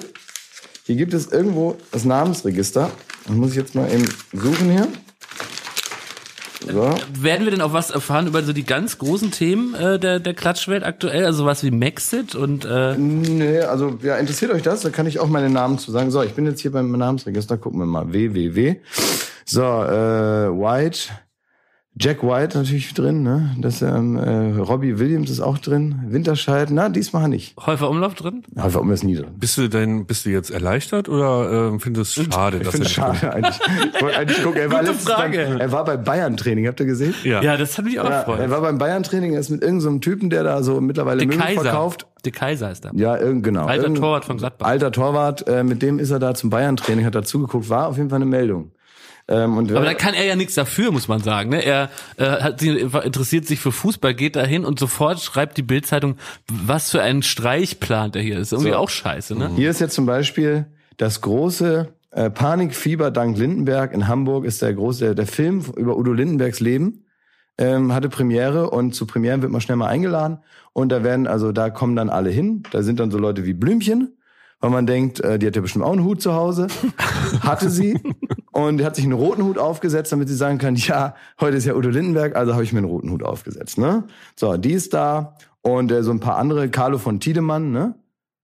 Hier 0.86 0.96
gibt 0.96 1.14
es 1.14 1.26
irgendwo 1.32 1.76
das 1.92 2.04
Namensregister. 2.04 2.90
Das 3.26 3.34
muss 3.36 3.50
ich 3.50 3.56
jetzt 3.56 3.74
mal 3.74 3.90
eben 3.90 4.06
suchen 4.32 4.70
hier. 4.70 4.86
So. 6.66 6.94
Werden 7.20 7.44
wir 7.44 7.50
denn 7.50 7.60
auch 7.60 7.72
was 7.72 7.90
erfahren 7.90 8.26
über 8.26 8.42
so 8.42 8.52
die 8.52 8.64
ganz 8.64 8.98
großen 8.98 9.30
Themen 9.30 9.74
äh, 9.74 9.98
der, 9.98 10.20
der 10.20 10.34
Klatschwelt 10.34 10.84
aktuell? 10.84 11.24
Also 11.24 11.44
was 11.44 11.62
wie 11.64 11.70
Maxit 11.70 12.34
und 12.34 12.64
äh, 12.64 12.96
Nee, 12.96 13.60
also 13.60 13.98
ja, 14.02 14.16
interessiert 14.16 14.52
euch 14.52 14.62
das? 14.62 14.82
Da 14.82 14.90
kann 14.90 15.06
ich 15.06 15.18
auch 15.20 15.28
meine 15.28 15.50
Namen 15.50 15.78
zu 15.78 15.90
sagen. 15.90 16.10
So, 16.10 16.22
ich 16.22 16.32
bin 16.32 16.46
jetzt 16.46 16.60
hier 16.60 16.72
beim 16.72 16.90
Namensregister. 16.90 17.56
Gucken 17.56 17.80
wir 17.80 17.86
mal. 17.86 18.12
www. 18.12 18.76
So, 19.44 19.62
äh, 19.62 20.48
White. 20.50 21.10
Jack 21.96 22.24
White 22.24 22.58
natürlich 22.58 22.92
drin, 22.92 23.22
ne? 23.22 23.54
Das, 23.60 23.80
ähm, 23.80 24.16
äh, 24.16 24.58
Robbie 24.58 24.98
Williams 24.98 25.30
ist 25.30 25.40
auch 25.40 25.58
drin. 25.58 26.00
Winterscheid, 26.08 26.68
na, 26.72 26.88
diesmal 26.88 27.28
nicht. 27.28 27.54
Häufer 27.64 27.88
Umlauf 27.88 28.14
drin? 28.14 28.42
Ja, 28.56 28.74
warum 28.74 28.90
ist 28.90 29.04
nie 29.04 29.14
drin? 29.14 29.28
Bist 29.38 29.56
du 29.58 29.68
denn, 29.68 30.04
bist 30.04 30.26
du 30.26 30.30
jetzt 30.30 30.50
erleichtert 30.50 31.08
oder 31.08 31.68
ähm, 31.68 31.78
findest 31.78 32.16
du 32.16 32.22
es 32.22 32.34
schade? 32.34 32.56
Ich 32.58 32.62
dass 32.64 32.72
finde 32.72 32.88
er 32.88 32.90
es 32.90 33.12
nicht- 33.12 33.20
schade 33.20 33.32
eigentlich. 33.34 33.60
Ich 33.94 34.02
wollte 34.02 34.18
eigentlich 34.18 34.42
gucken. 34.42 34.60
Er 34.60 34.72
war, 34.72 34.80
Gute 34.80 34.90
letztens 34.92 35.12
Frage. 35.14 35.46
Beim, 35.50 35.60
er 35.60 35.70
war 35.72 35.84
bei 35.84 35.96
Bayern-Training, 35.96 36.66
habt 36.66 36.80
ihr 36.80 36.86
gesehen? 36.86 37.14
Ja. 37.22 37.40
Ja, 37.42 37.56
das 37.56 37.78
hat 37.78 37.84
mich 37.84 38.00
auch 38.00 38.10
Ja, 38.10 38.20
gefreut. 38.24 38.40
er 38.40 38.50
war 38.50 38.60
beim 38.60 38.78
Bayern-Training, 38.78 39.34
er 39.34 39.40
ist 39.40 39.50
mit 39.50 39.62
irgendeinem 39.62 39.92
so 39.94 39.98
Typen, 40.00 40.30
der 40.30 40.42
da 40.42 40.64
so 40.64 40.80
mittlerweile 40.80 41.24
Kaiser. 41.28 41.60
verkauft. 41.62 42.08
Der 42.24 42.32
Kaiser 42.32 42.72
ist 42.72 42.84
da. 42.84 42.90
Ja, 42.94 43.16
irgend, 43.18 43.44
genau. 43.44 43.66
Alter 43.66 43.84
Irgend- 43.84 43.98
Torwart 43.98 44.24
von 44.24 44.38
Gladbach. 44.38 44.66
Alter 44.66 44.90
Torwart, 44.90 45.46
äh, 45.46 45.62
mit 45.62 45.80
dem 45.82 46.00
ist 46.00 46.10
er 46.10 46.18
da 46.18 46.34
zum 46.34 46.50
Bayern-Training, 46.50 47.04
hat 47.04 47.14
da 47.14 47.22
zugeguckt, 47.22 47.68
war 47.68 47.86
auf 47.86 47.98
jeden 47.98 48.08
Fall 48.10 48.16
eine 48.16 48.24
Meldung. 48.26 48.72
Ähm, 49.26 49.56
und 49.56 49.72
Aber 49.72 49.84
da 49.86 49.94
kann 49.94 50.12
er 50.14 50.24
ja 50.24 50.36
nichts 50.36 50.54
dafür, 50.54 50.90
muss 50.92 51.08
man 51.08 51.20
sagen. 51.22 51.50
Ne? 51.50 51.64
Er 51.64 51.88
äh, 52.18 52.24
hat, 52.42 52.60
sie- 52.60 52.68
interessiert 52.78 53.46
sich 53.46 53.58
für 53.58 53.72
Fußball, 53.72 54.14
geht 54.14 54.36
dahin 54.36 54.64
und 54.66 54.78
sofort 54.78 55.20
schreibt 55.20 55.56
die 55.56 55.62
Bildzeitung, 55.62 56.16
was 56.50 56.90
für 56.90 57.00
einen 57.02 57.22
Streich 57.22 57.80
plant 57.80 58.16
er 58.16 58.22
hier. 58.22 58.38
Ist 58.38 58.52
irgendwie 58.52 58.72
So. 58.72 58.76
auch 58.76 58.90
scheiße, 58.90 59.34
ne? 59.34 59.50
Hier 59.56 59.70
ist 59.70 59.80
jetzt 59.80 59.94
zum 59.94 60.04
Beispiel 60.06 60.66
das 60.98 61.22
große 61.22 61.88
äh, 62.10 62.28
Panikfieber 62.30 63.10
dank 63.10 63.38
Lindenberg 63.38 63.92
in 63.94 64.06
Hamburg 64.08 64.44
ist 64.44 64.60
der 64.62 64.74
große, 64.74 65.04
der, 65.04 65.14
der 65.14 65.26
Film 65.26 65.64
über 65.76 65.96
Udo 65.96 66.12
Lindenbergs 66.12 66.60
Leben 66.60 67.04
ähm, 67.56 67.92
hatte 67.94 68.08
Premiere 68.08 68.68
und 68.70 68.94
zu 68.94 69.06
Premieren 69.06 69.40
wird 69.40 69.50
man 69.52 69.60
schnell 69.60 69.76
mal 69.76 69.86
eingeladen 69.88 70.38
und 70.72 70.90
da 70.90 71.02
werden 71.02 71.26
also 71.26 71.50
da 71.52 71.70
kommen 71.70 71.96
dann 71.96 72.10
alle 72.10 72.28
hin. 72.30 72.62
Da 72.72 72.82
sind 72.82 73.00
dann 73.00 73.10
so 73.10 73.18
Leute 73.18 73.44
wie 73.46 73.52
Blümchen, 73.54 74.16
weil 74.60 74.70
man 74.70 74.86
denkt, 74.86 75.20
äh, 75.20 75.38
die 75.38 75.46
hat 75.46 75.56
ja 75.56 75.62
bestimmt 75.62 75.84
auch 75.84 75.92
einen 75.92 76.04
Hut 76.04 76.20
zu 76.20 76.34
Hause, 76.34 76.66
hatte 77.40 77.70
sie 77.70 77.98
und 78.54 78.84
hat 78.84 78.94
sich 78.94 79.04
einen 79.04 79.14
roten 79.14 79.42
Hut 79.42 79.58
aufgesetzt, 79.58 80.12
damit 80.12 80.28
sie 80.28 80.36
sagen 80.36 80.58
kann, 80.58 80.76
ja, 80.76 81.14
heute 81.40 81.56
ist 81.56 81.64
ja 81.64 81.74
Udo 81.74 81.88
Lindenberg, 81.88 82.36
also 82.36 82.52
habe 82.52 82.62
ich 82.62 82.72
mir 82.72 82.78
einen 82.78 82.88
roten 82.88 83.10
Hut 83.10 83.24
aufgesetzt. 83.24 83.78
Ne? 83.78 84.04
So, 84.36 84.56
die 84.56 84.72
ist 84.72 84.94
da 84.94 85.36
und 85.60 85.90
äh, 85.90 86.04
so 86.04 86.12
ein 86.12 86.20
paar 86.20 86.36
andere, 86.36 86.68
Carlo 86.68 86.98
von 86.98 87.18
Tiedemann, 87.18 87.72
ne? 87.72 87.96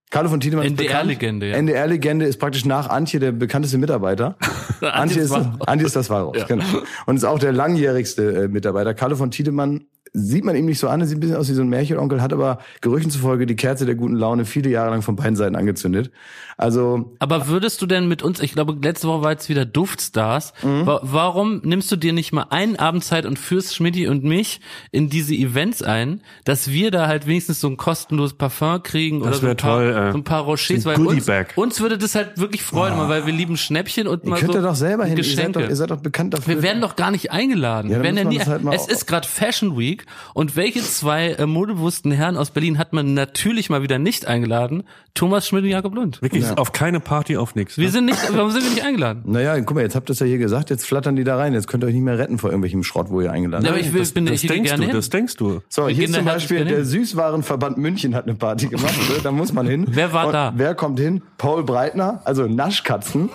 Carlo 0.09 0.27
von 0.27 0.41
Tiedemann. 0.41 0.65
NDR-Legende, 0.65 1.51
ja. 1.51 1.55
NDR-Legende 1.55 2.25
ist 2.25 2.37
praktisch 2.37 2.65
nach 2.65 2.89
Antje 2.89 3.21
der 3.21 3.31
bekannteste 3.31 3.77
Mitarbeiter. 3.77 4.35
Antje 4.81 5.21
ist. 5.21 5.31
Antje 5.31 5.87
ist 5.87 5.95
das 5.95 6.09
Walraus, 6.09 6.45
genau. 6.45 6.65
Und 7.05 7.15
ist 7.15 7.23
auch 7.23 7.39
der 7.39 7.53
langjährigste 7.53 8.43
äh, 8.43 8.47
Mitarbeiter. 8.49 8.93
Carlo 8.93 9.15
von 9.15 9.31
Tiedemann 9.31 9.85
sieht 10.13 10.43
man 10.43 10.55
ihm 10.57 10.65
nicht 10.65 10.79
so 10.79 10.89
an, 10.89 10.99
er 10.99 11.07
sieht 11.07 11.17
ein 11.17 11.21
bisschen 11.21 11.37
aus 11.37 11.47
wie 11.49 11.53
so 11.53 11.61
ein 11.61 11.69
Märchenonkel, 11.69 12.21
hat 12.21 12.33
aber 12.33 12.59
Gerüchen 12.81 13.09
zufolge 13.11 13.45
die 13.45 13.55
Kerze 13.55 13.85
der 13.85 13.95
guten 13.95 14.15
Laune 14.15 14.43
viele 14.45 14.69
Jahre 14.69 14.89
lang 14.91 15.01
von 15.01 15.15
beiden 15.15 15.35
Seiten 15.37 15.55
angezündet. 15.55 16.11
Also 16.57 17.15
Aber 17.19 17.47
würdest 17.47 17.81
du 17.81 17.85
denn 17.85 18.07
mit 18.07 18.21
uns, 18.21 18.39
ich 18.41 18.53
glaube, 18.53 18.77
letzte 18.81 19.07
Woche 19.07 19.23
war 19.23 19.31
jetzt 19.31 19.47
wieder 19.49 19.65
Duftstars, 19.65 20.53
Mhm. 20.63 20.85
wa 20.85 20.99
warum 21.03 21.61
nimmst 21.63 21.91
du 21.91 21.95
dir 21.95 22.13
nicht 22.13 22.33
mal 22.33 22.47
einen 22.49 22.75
Abend 22.75 23.03
Zeit 23.03 23.25
und 23.25 23.39
führst 23.39 23.75
Schmidti 23.75 24.07
und 24.07 24.23
mich 24.23 24.59
in 24.91 25.09
diese 25.09 25.33
Events 25.33 25.81
ein, 25.81 26.21
dass 26.43 26.69
wir 26.69 26.91
da 26.91 27.07
halt 27.07 27.25
wenigstens 27.25 27.61
so 27.61 27.67
ein 27.67 27.77
kostenloses 27.77 28.37
Parfum 28.37 28.83
kriegen 28.83 29.21
oder 29.21 29.33
so 29.33 29.47
ein, 29.47 29.55
paar, 29.57 29.77
toll, 29.77 29.95
ey. 29.95 30.11
so 30.11 30.17
ein 30.17 30.23
paar 30.23 30.41
Rochers, 30.43 30.85
weil 30.85 30.99
uns, 30.99 31.27
uns 31.55 31.81
würde 31.81 31.97
das 31.97 32.15
halt 32.15 32.37
wirklich 32.37 32.63
freuen, 32.63 32.97
weil 33.09 33.25
wir 33.25 33.33
lieben 33.33 33.57
Schnäppchen 33.57 34.07
und 34.07 34.23
ihr 34.23 34.29
mal 34.29 34.39
könnt 34.39 34.51
so 34.53 34.59
ja 34.59 34.63
doch 34.65 34.75
selber 34.75 35.05
hin, 35.05 35.17
ihr 35.17 35.23
seid 35.23 35.35
Geschenke. 35.35 35.59
doch, 35.61 35.69
ihr 35.69 35.75
seid 35.75 35.89
doch 35.89 36.01
bekannt 36.01 36.33
dafür. 36.33 36.55
Wir 36.55 36.63
werden 36.63 36.81
doch 36.81 36.95
gar 36.95 37.11
nicht 37.11 37.31
eingeladen. 37.31 37.89
Ja, 37.89 37.97
wir 37.97 38.03
werden 38.03 38.17
ja 38.17 38.23
nie, 38.25 38.37
das 38.37 38.47
halt 38.47 38.61
es 38.71 38.87
ist 38.87 39.07
gerade 39.07 39.27
Fashion 39.27 39.77
Week 39.77 40.00
und 40.33 40.55
welche 40.55 40.81
zwei 40.81 41.29
äh, 41.31 41.45
modebewussten 41.45 42.11
Herren 42.11 42.37
aus 42.37 42.51
Berlin 42.51 42.77
hat 42.77 42.93
man 42.93 43.13
natürlich 43.13 43.69
mal 43.69 43.81
wieder 43.83 43.99
nicht 43.99 44.25
eingeladen? 44.27 44.83
Thomas 45.13 45.47
Schmidt 45.47 45.63
und 45.63 45.69
Jakob 45.69 45.93
Lund. 45.93 46.21
Wirklich 46.21 46.45
auf 46.57 46.71
keine 46.71 46.99
Party, 47.01 47.35
auf 47.37 47.53
nichts. 47.55 47.77
Wir 47.77 47.89
sind 47.91 48.05
nicht, 48.05 48.17
warum 48.33 48.51
sind 48.51 48.63
wir 48.63 48.69
nicht 48.69 48.85
eingeladen? 48.85 49.23
Naja, 49.25 49.59
guck 49.59 49.75
mal, 49.75 49.81
jetzt 49.81 49.95
habt 49.95 50.09
ihr 50.09 50.13
es 50.13 50.19
ja 50.19 50.25
hier 50.25 50.37
gesagt, 50.37 50.69
jetzt 50.69 50.85
flattern 50.85 51.15
die 51.15 51.23
da 51.25 51.35
rein. 51.37 51.53
Jetzt 51.53 51.67
könnt 51.67 51.83
ihr 51.83 51.87
euch 51.87 51.93
nicht 51.93 52.03
mehr 52.03 52.17
retten 52.17 52.37
vor 52.37 52.49
irgendwelchem 52.49 52.83
Schrott, 52.83 53.07
wo 53.09 53.19
ihr 53.21 53.31
eingeladen 53.31 53.65
Ja, 53.65 53.71
seid. 53.71 53.79
aber 53.81 53.87
ich 53.87 53.93
will, 53.93 54.05
bin 54.13 54.25
das 54.25 54.41
ich 54.43 54.47
denkst 54.49 54.69
gerne 54.69 54.83
du, 54.83 54.87
hin. 54.87 54.95
das 54.95 55.09
denkst 55.09 55.35
du. 55.35 55.61
So, 55.67 55.87
Wir 55.87 55.93
hier 55.95 56.05
ist 56.05 56.13
zum 56.15 56.25
Beispiel 56.25 56.63
der 56.65 56.85
Süßwarenverband 56.85 57.77
München 57.77 58.15
hat 58.15 58.23
eine 58.25 58.35
Party 58.35 58.67
gemacht. 58.67 58.95
ne? 59.09 59.15
da 59.21 59.31
muss 59.31 59.51
man 59.51 59.67
hin. 59.67 59.85
Wer 59.89 60.13
war 60.13 60.27
Und 60.27 60.33
da? 60.33 60.53
Wer 60.55 60.75
kommt 60.75 60.99
hin? 60.99 61.21
Paul 61.37 61.63
Breitner, 61.63 62.21
also 62.23 62.47
Naschkatzen. 62.47 63.29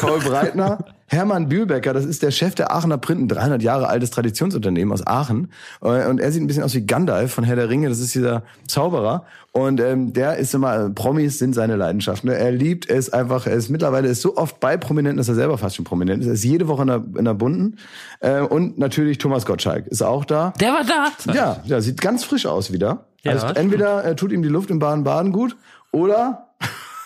Paul 0.00 0.20
Breitner. 0.20 0.84
Hermann 1.08 1.48
Bühlbecker, 1.48 1.92
das 1.92 2.04
ist 2.04 2.22
der 2.22 2.30
Chef 2.30 2.54
der 2.54 2.72
Aachener 2.72 2.98
Print, 2.98 3.22
ein 3.22 3.28
300 3.28 3.62
Jahre 3.62 3.88
altes 3.88 4.10
Traditionsunternehmen 4.10 4.92
aus 4.92 5.06
Aachen. 5.06 5.50
Äh, 5.82 6.06
Und 6.06 6.20
er 6.20 6.30
sieht 6.32 6.42
ein 6.42 6.46
bisschen 6.46 6.62
aus 6.62 6.74
wie 6.74 6.86
Gandalf 6.86 7.32
von 7.32 7.44
Herr 7.44 7.56
der 7.56 7.68
Ringe. 7.68 7.88
Das 7.88 7.98
ist 7.98 8.14
dieser 8.14 8.42
Zauberer. 8.66 9.24
Und 9.52 9.80
ähm, 9.80 10.12
der 10.12 10.36
ist 10.36 10.54
immer, 10.54 10.76
äh, 10.86 10.90
Promis 10.90 11.38
sind 11.38 11.54
seine 11.54 11.76
Leidenschaft. 11.76 12.22
Ne? 12.24 12.34
Er 12.36 12.52
liebt 12.52 12.88
es 12.88 13.12
einfach. 13.12 13.46
Er 13.46 13.54
ist 13.54 13.70
mittlerweile 13.70 14.08
ist 14.08 14.20
so 14.22 14.36
oft 14.36 14.60
bei 14.60 14.76
Prominenten, 14.76 15.16
dass 15.16 15.28
er 15.28 15.34
selber 15.34 15.58
fast 15.58 15.76
schon 15.76 15.84
prominent 15.84 16.22
ist. 16.22 16.28
Er 16.28 16.34
ist 16.34 16.44
jede 16.44 16.68
Woche 16.68 16.82
in 16.82 16.88
der, 16.88 17.02
in 17.18 17.24
der 17.24 17.34
Bunten. 17.34 17.76
Äh, 18.20 18.40
und 18.42 18.78
natürlich 18.78 19.18
Thomas 19.18 19.46
Gottschalk 19.46 19.86
ist 19.86 20.02
auch 20.02 20.24
da. 20.24 20.52
Der 20.60 20.72
war 20.72 20.84
da. 20.84 21.32
Ja, 21.32 21.60
ja, 21.64 21.80
sieht 21.80 22.00
ganz 22.00 22.22
frisch 22.24 22.46
aus 22.46 22.72
wieder. 22.72 23.06
Ja, 23.22 23.32
also 23.32 23.46
entweder 23.48 24.04
äh, 24.04 24.14
tut 24.14 24.30
ihm 24.30 24.42
die 24.42 24.48
Luft 24.48 24.70
im 24.70 24.78
Baden-Baden 24.78 25.32
gut 25.32 25.56
oder 25.90 26.48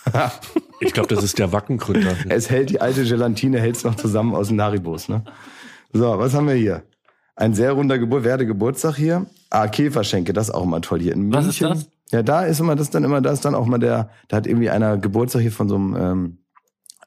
Ich 0.84 0.92
glaube, 0.92 1.14
das 1.14 1.22
ist 1.22 1.38
der 1.38 1.52
Wackengründer. 1.52 2.14
es 2.28 2.50
hält 2.50 2.70
die 2.70 2.80
alte 2.80 3.04
Gelatine, 3.04 3.60
hält's 3.60 3.84
noch 3.84 3.94
zusammen 3.94 4.34
aus 4.34 4.48
den 4.48 4.56
Naribos. 4.56 5.08
Ne? 5.08 5.24
So, 5.92 6.18
was 6.18 6.34
haben 6.34 6.48
wir 6.48 6.54
hier? 6.54 6.82
Ein 7.36 7.54
sehr 7.54 7.72
runder 7.72 7.98
Geburt, 7.98 8.24
werde 8.24 8.46
Geburtstag 8.46 8.96
hier. 8.96 9.26
Ah, 9.50 9.68
Käferschenke, 9.68 10.32
das 10.32 10.48
ist 10.48 10.54
auch 10.54 10.64
immer 10.64 10.80
toll 10.80 11.00
hier 11.00 11.12
in 11.12 11.32
Was 11.32 11.46
München. 11.46 11.72
ist 11.72 11.86
das? 11.86 11.90
Ja, 12.10 12.22
da 12.22 12.44
ist 12.44 12.60
immer 12.60 12.76
das 12.76 12.90
dann 12.90 13.04
immer, 13.04 13.20
da 13.22 13.30
ist 13.32 13.44
dann 13.44 13.54
auch 13.54 13.64
mal 13.64 13.78
der, 13.78 14.10
da 14.28 14.36
hat 14.36 14.46
irgendwie 14.46 14.68
einer 14.68 14.98
Geburtstag 14.98 15.40
hier 15.40 15.52
von 15.52 15.68
so 15.68 15.76
einem 15.76 15.96
ähm, 15.96 16.38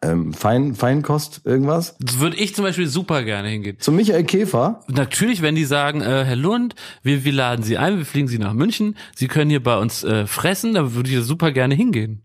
ähm, 0.02 0.34
Fein, 0.34 0.74
Feinkost 0.74 1.42
irgendwas. 1.46 1.96
Das 2.00 2.20
würde 2.20 2.38
ich 2.38 2.56
zum 2.56 2.66
Beispiel 2.66 2.88
super 2.88 3.24
gerne 3.24 3.50
hingehen. 3.50 3.78
Zum 3.80 3.96
Michael 3.96 4.24
Käfer. 4.24 4.82
Natürlich, 4.88 5.42
wenn 5.42 5.56
die 5.56 5.66
sagen, 5.66 6.02
äh, 6.02 6.26
Herr 6.26 6.36
Lund, 6.36 6.76
wir, 7.04 7.24
wir 7.24 7.32
laden 7.34 7.64
Sie 7.64 7.78
ein, 7.78 7.98
wir 7.98 8.06
fliegen 8.06 8.28
Sie 8.28 8.40
nach 8.40 8.54
München, 8.54 8.98
Sie 9.16 9.28
können 9.28 9.50
hier 9.50 9.62
bei 9.62 9.78
uns 9.78 10.04
äh, 10.04 10.26
fressen, 10.26 10.74
da 10.74 10.94
würde 10.94 11.10
ich 11.10 11.20
super 11.22 11.52
gerne 11.52 11.76
hingehen. 11.76 12.25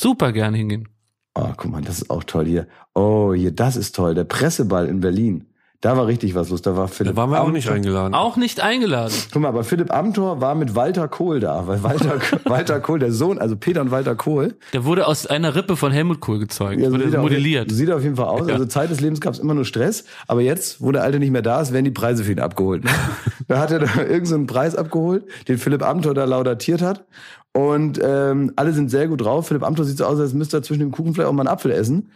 Super 0.00 0.32
gerne 0.32 0.56
hingehen. 0.56 0.88
Oh, 1.34 1.52
guck 1.56 1.70
mal, 1.70 1.82
das 1.82 2.02
ist 2.02 2.10
auch 2.10 2.24
toll 2.24 2.46
hier. 2.46 2.66
Oh, 2.94 3.32
hier, 3.34 3.52
das 3.52 3.76
ist 3.76 3.94
toll. 3.94 4.14
Der 4.14 4.24
Presseball 4.24 4.88
in 4.88 5.00
Berlin. 5.00 5.46
Da 5.80 5.96
war 5.96 6.08
richtig 6.08 6.34
was 6.34 6.48
los. 6.48 6.60
Da 6.60 6.76
war 6.76 6.88
Philipp. 6.88 7.14
Da 7.14 7.16
waren 7.16 7.30
wir 7.30 7.40
auch 7.40 7.52
nicht 7.52 7.70
eingeladen. 7.70 8.12
Auch 8.12 8.36
nicht 8.36 8.60
eingeladen. 8.60 9.14
Guck 9.32 9.42
mal, 9.42 9.48
aber 9.48 9.62
Philipp 9.62 9.94
Amthor 9.94 10.40
war 10.40 10.56
mit 10.56 10.74
Walter 10.74 11.06
Kohl 11.06 11.38
da, 11.38 11.68
weil 11.68 11.84
Walter, 11.84 12.18
Walter 12.46 12.80
Kohl, 12.80 12.98
der 12.98 13.12
Sohn, 13.12 13.38
also 13.38 13.54
Peter 13.54 13.80
und 13.80 13.92
Walter 13.92 14.16
Kohl, 14.16 14.56
Der 14.72 14.84
wurde 14.84 15.06
aus 15.06 15.26
einer 15.28 15.54
Rippe 15.54 15.76
von 15.76 15.92
Helmut 15.92 16.18
Kohl 16.18 16.40
gezeugt, 16.40 16.80
ja, 16.80 16.86
so 16.88 16.94
wurde 16.94 17.04
sieht, 17.04 17.14
er 17.14 17.20
auf, 17.20 17.24
modelliert. 17.24 17.70
sieht 17.70 17.92
auf 17.92 18.02
jeden 18.02 18.16
Fall 18.16 18.26
aus. 18.26 18.48
Ja. 18.48 18.54
Also 18.54 18.66
Zeit 18.66 18.90
des 18.90 19.00
Lebens 19.00 19.20
gab 19.20 19.34
es 19.34 19.38
immer 19.38 19.54
nur 19.54 19.64
Stress, 19.64 20.04
aber 20.26 20.40
jetzt, 20.40 20.82
wo 20.82 20.90
der 20.90 21.04
Alte 21.04 21.20
nicht 21.20 21.30
mehr 21.30 21.42
da 21.42 21.60
ist, 21.60 21.72
werden 21.72 21.84
die 21.84 21.92
Preise 21.92 22.24
für 22.24 22.32
ihn 22.32 22.40
abgeholt. 22.40 22.82
Ne? 22.82 22.90
da 23.46 23.60
hat 23.60 23.70
er 23.70 23.78
da 23.78 23.86
irgendeinen 23.86 24.26
so 24.26 24.34
einen 24.34 24.46
Preis 24.48 24.74
abgeholt, 24.74 25.26
den 25.46 25.58
Philipp 25.58 25.84
Amthor 25.84 26.12
da 26.12 26.24
laudatiert 26.24 26.82
hat. 26.82 27.04
Und 27.52 28.00
ähm, 28.02 28.52
alle 28.56 28.72
sind 28.72 28.90
sehr 28.90 29.06
gut 29.06 29.20
drauf. 29.20 29.46
Philipp 29.46 29.62
Amthor 29.62 29.84
sieht 29.84 29.98
so 29.98 30.04
aus, 30.04 30.18
als 30.18 30.34
müsste 30.34 30.58
er 30.58 30.62
zwischen 30.62 30.80
dem 30.80 30.90
Kuchen 30.90 31.14
vielleicht 31.14 31.28
auch 31.28 31.32
mal 31.32 31.42
einen 31.42 31.48
Apfel 31.48 31.70
essen. 31.70 32.10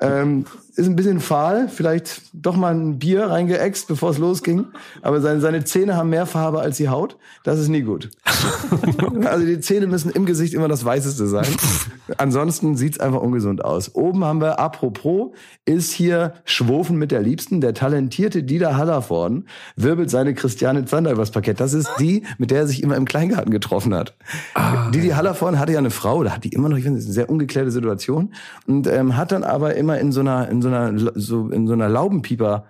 Ähm, 0.00 0.44
ist 0.76 0.86
ein 0.86 0.96
bisschen 0.96 1.20
fahl, 1.20 1.68
vielleicht 1.68 2.22
doch 2.32 2.56
mal 2.56 2.74
ein 2.74 2.98
Bier 2.98 3.26
reingeäxt, 3.26 3.88
bevor 3.88 4.10
es 4.10 4.18
losging. 4.18 4.66
Aber 5.02 5.20
seine, 5.20 5.40
seine 5.40 5.64
Zähne 5.64 5.96
haben 5.96 6.10
mehr 6.10 6.26
Farbe 6.26 6.60
als 6.60 6.76
die 6.76 6.88
Haut. 6.88 7.16
Das 7.44 7.58
ist 7.58 7.68
nie 7.68 7.82
gut. 7.82 8.10
also 9.24 9.46
die 9.46 9.60
Zähne 9.60 9.86
müssen 9.86 10.10
im 10.10 10.26
Gesicht 10.26 10.54
immer 10.54 10.68
das 10.68 10.84
Weißeste 10.84 11.26
sein. 11.26 11.46
Ansonsten 12.18 12.76
sieht's 12.76 13.00
einfach 13.00 13.20
ungesund 13.20 13.64
aus. 13.64 13.94
Oben 13.94 14.24
haben 14.24 14.40
wir, 14.40 14.60
apropos, 14.60 15.32
ist 15.64 15.92
hier 15.92 16.34
Schwofen 16.44 16.96
mit 16.96 17.10
der 17.10 17.22
Liebsten. 17.22 17.60
Der 17.60 17.74
talentierte 17.74 18.42
Dieter 18.42 18.76
Hallervorden 18.76 19.48
wirbelt 19.74 20.10
seine 20.10 20.34
Christiane 20.34 20.84
Zander 20.84 21.10
übers 21.12 21.30
Parkett. 21.30 21.58
Das 21.58 21.72
ist 21.72 21.90
die, 21.98 22.22
mit 22.38 22.50
der 22.50 22.60
er 22.60 22.66
sich 22.66 22.82
immer 22.82 22.96
im 22.96 23.06
Kleingarten 23.06 23.50
getroffen 23.50 23.94
hat. 23.94 24.14
Didi 24.94 25.08
Hallervorden 25.08 25.58
hatte 25.58 25.72
ja 25.72 25.78
eine 25.78 25.90
Frau, 25.90 26.22
da 26.22 26.32
hat 26.32 26.44
die 26.44 26.50
immer 26.50 26.68
noch, 26.68 26.76
ich 26.76 26.84
finde, 26.84 26.98
das 26.98 27.04
ist 27.04 27.10
eine 27.10 27.14
sehr 27.14 27.30
ungeklärte 27.30 27.70
Situation. 27.70 28.32
Und 28.66 28.86
ähm, 28.86 29.16
hat 29.16 29.32
dann 29.32 29.42
aber 29.42 29.74
immer 29.74 29.98
in 29.98 30.12
so 30.12 30.20
einer, 30.20 30.48
in 30.48 30.62
so 30.62 30.65
einer, 30.68 30.92
so, 31.14 31.48
in 31.50 31.66
so 31.66 31.72
einer 31.72 31.88
Laubenpieper 31.88 32.64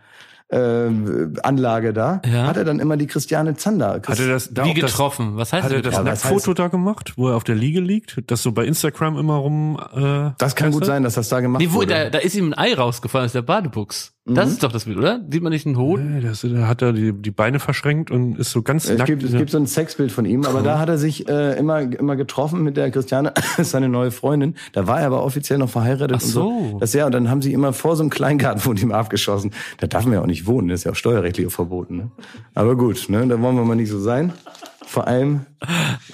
ähm, 0.48 1.34
Anlage 1.42 1.92
da, 1.92 2.22
Ja. 2.24 2.46
hat 2.46 2.56
er 2.56 2.64
dann 2.64 2.78
immer 2.78 2.96
die 2.96 3.06
Christiane 3.08 3.56
Zander. 3.56 4.00
Hat 4.06 4.20
er 4.20 4.28
das 4.28 4.54
da 4.54 4.64
Wie 4.64 4.70
auch 4.70 4.74
das, 4.74 4.92
getroffen. 4.92 5.36
Was 5.36 5.52
heißt 5.52 5.64
hat 5.64 5.72
er 5.72 5.82
das? 5.82 5.94
das 5.94 5.98
Ja, 5.98 6.04
Nacktfoto 6.04 6.54
da 6.54 6.68
gemacht, 6.68 7.14
wo 7.16 7.28
er 7.30 7.36
auf 7.36 7.42
der 7.44 7.56
Liege 7.56 7.80
liegt, 7.80 8.22
das 8.30 8.42
so 8.44 8.52
bei 8.52 8.64
Instagram 8.64 9.18
immer 9.18 9.34
rum 9.36 9.76
äh, 9.94 10.30
Das 10.38 10.54
kann 10.54 10.70
gut 10.70 10.84
sein, 10.86 11.02
dass 11.02 11.14
das 11.14 11.28
da 11.28 11.40
gemacht 11.40 11.60
Nee, 11.60 11.68
wo, 11.72 11.78
wurde. 11.78 11.86
da, 11.88 12.10
da 12.10 12.18
ist 12.18 12.36
ihm 12.36 12.52
ein 12.52 12.54
Ei 12.58 12.74
rausgefallen 12.74 13.26
aus 13.26 13.32
der 13.32 13.42
Badebuchs. 13.42 14.12
Mhm. 14.26 14.34
Das 14.34 14.50
ist 14.50 14.62
doch 14.64 14.72
das 14.72 14.86
Bild, 14.86 14.96
oder? 14.98 15.20
Sieht 15.30 15.40
man 15.42 15.52
nicht 15.52 15.66
einen 15.66 15.76
Hoden? 15.78 16.14
Nee, 16.16 16.20
das, 16.20 16.40
da 16.42 16.66
hat 16.66 16.82
er 16.82 16.92
die, 16.92 17.12
die 17.12 17.30
Beine 17.30 17.60
verschränkt 17.60 18.10
und 18.10 18.36
ist 18.38 18.50
so 18.50 18.62
ganz 18.62 18.84
Es 18.88 18.98
nackt. 18.98 19.06
gibt, 19.06 19.22
es 19.22 19.30
gibt 19.32 19.50
so 19.50 19.56
ein 19.58 19.66
Sexbild 19.66 20.10
von 20.10 20.24
ihm, 20.26 20.44
aber 20.44 20.62
da 20.62 20.80
hat 20.80 20.88
er 20.88 20.98
sich 20.98 21.28
äh, 21.28 21.56
immer, 21.56 21.80
immer 21.80 22.16
getroffen 22.16 22.62
mit 22.64 22.76
der 22.76 22.90
Christiane, 22.90 23.32
ist 23.56 23.70
seine 23.70 23.88
neue 23.88 24.10
Freundin. 24.10 24.56
Da 24.72 24.88
war 24.88 25.00
er 25.00 25.06
aber 25.06 25.22
offiziell 25.24 25.58
noch 25.60 25.70
verheiratet 25.70 26.16
Ach 26.18 26.22
und 26.24 26.28
so. 26.28 26.70
so. 26.72 26.78
Das 26.80 26.92
ja, 26.92 27.06
und 27.06 27.12
dann 27.12 27.30
haben 27.30 27.40
sie 27.40 27.52
immer 27.52 27.72
vor 27.72 27.94
so 27.94 28.02
einem 28.02 28.10
Kleingarten 28.10 28.60
von 28.60 28.76
ihm 28.76 28.90
abgeschossen. 28.90 29.52
Da 29.78 29.86
darf 29.86 30.04
man 30.04 30.14
ja 30.14 30.22
auch 30.22 30.26
nicht 30.26 30.46
wohnen, 30.46 30.68
das 30.68 30.80
ist 30.80 30.84
ja 30.84 30.90
auch 30.92 30.96
steuerrechtlich 30.96 31.46
auch 31.46 31.52
verboten. 31.52 31.96
Ne? 31.96 32.10
Aber 32.54 32.76
gut, 32.76 33.08
ne, 33.08 33.26
da 33.28 33.40
wollen 33.40 33.54
wir 33.54 33.64
mal 33.64 33.76
nicht 33.76 33.90
so 33.90 34.00
sein. 34.00 34.32
Vor 34.88 35.06
allem, 35.06 35.46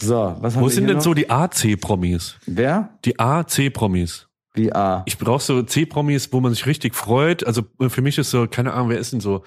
so, 0.00 0.36
was 0.40 0.54
haben 0.54 0.62
Wo 0.62 0.66
wir 0.66 0.70
sind 0.70 0.84
hier 0.84 0.88
denn 0.88 0.96
noch? 0.96 1.02
so 1.04 1.14
die 1.14 1.28
AC-Promis? 1.30 2.36
Wer? 2.46 2.90
Die 3.04 3.18
AC-Promis. 3.18 4.28
A. 4.72 5.02
Ich 5.06 5.18
brauche 5.18 5.42
so 5.42 5.62
C-Promis, 5.62 6.32
wo 6.32 6.40
man 6.40 6.52
sich 6.52 6.66
richtig 6.66 6.94
freut. 6.94 7.46
Also 7.46 7.62
äh, 7.80 7.88
für 7.88 8.02
mich 8.02 8.18
ist 8.18 8.30
so, 8.30 8.46
keine 8.46 8.74
Ahnung, 8.74 8.90
wer 8.90 8.98
ist 8.98 9.12
denn 9.12 9.20
so? 9.20 9.42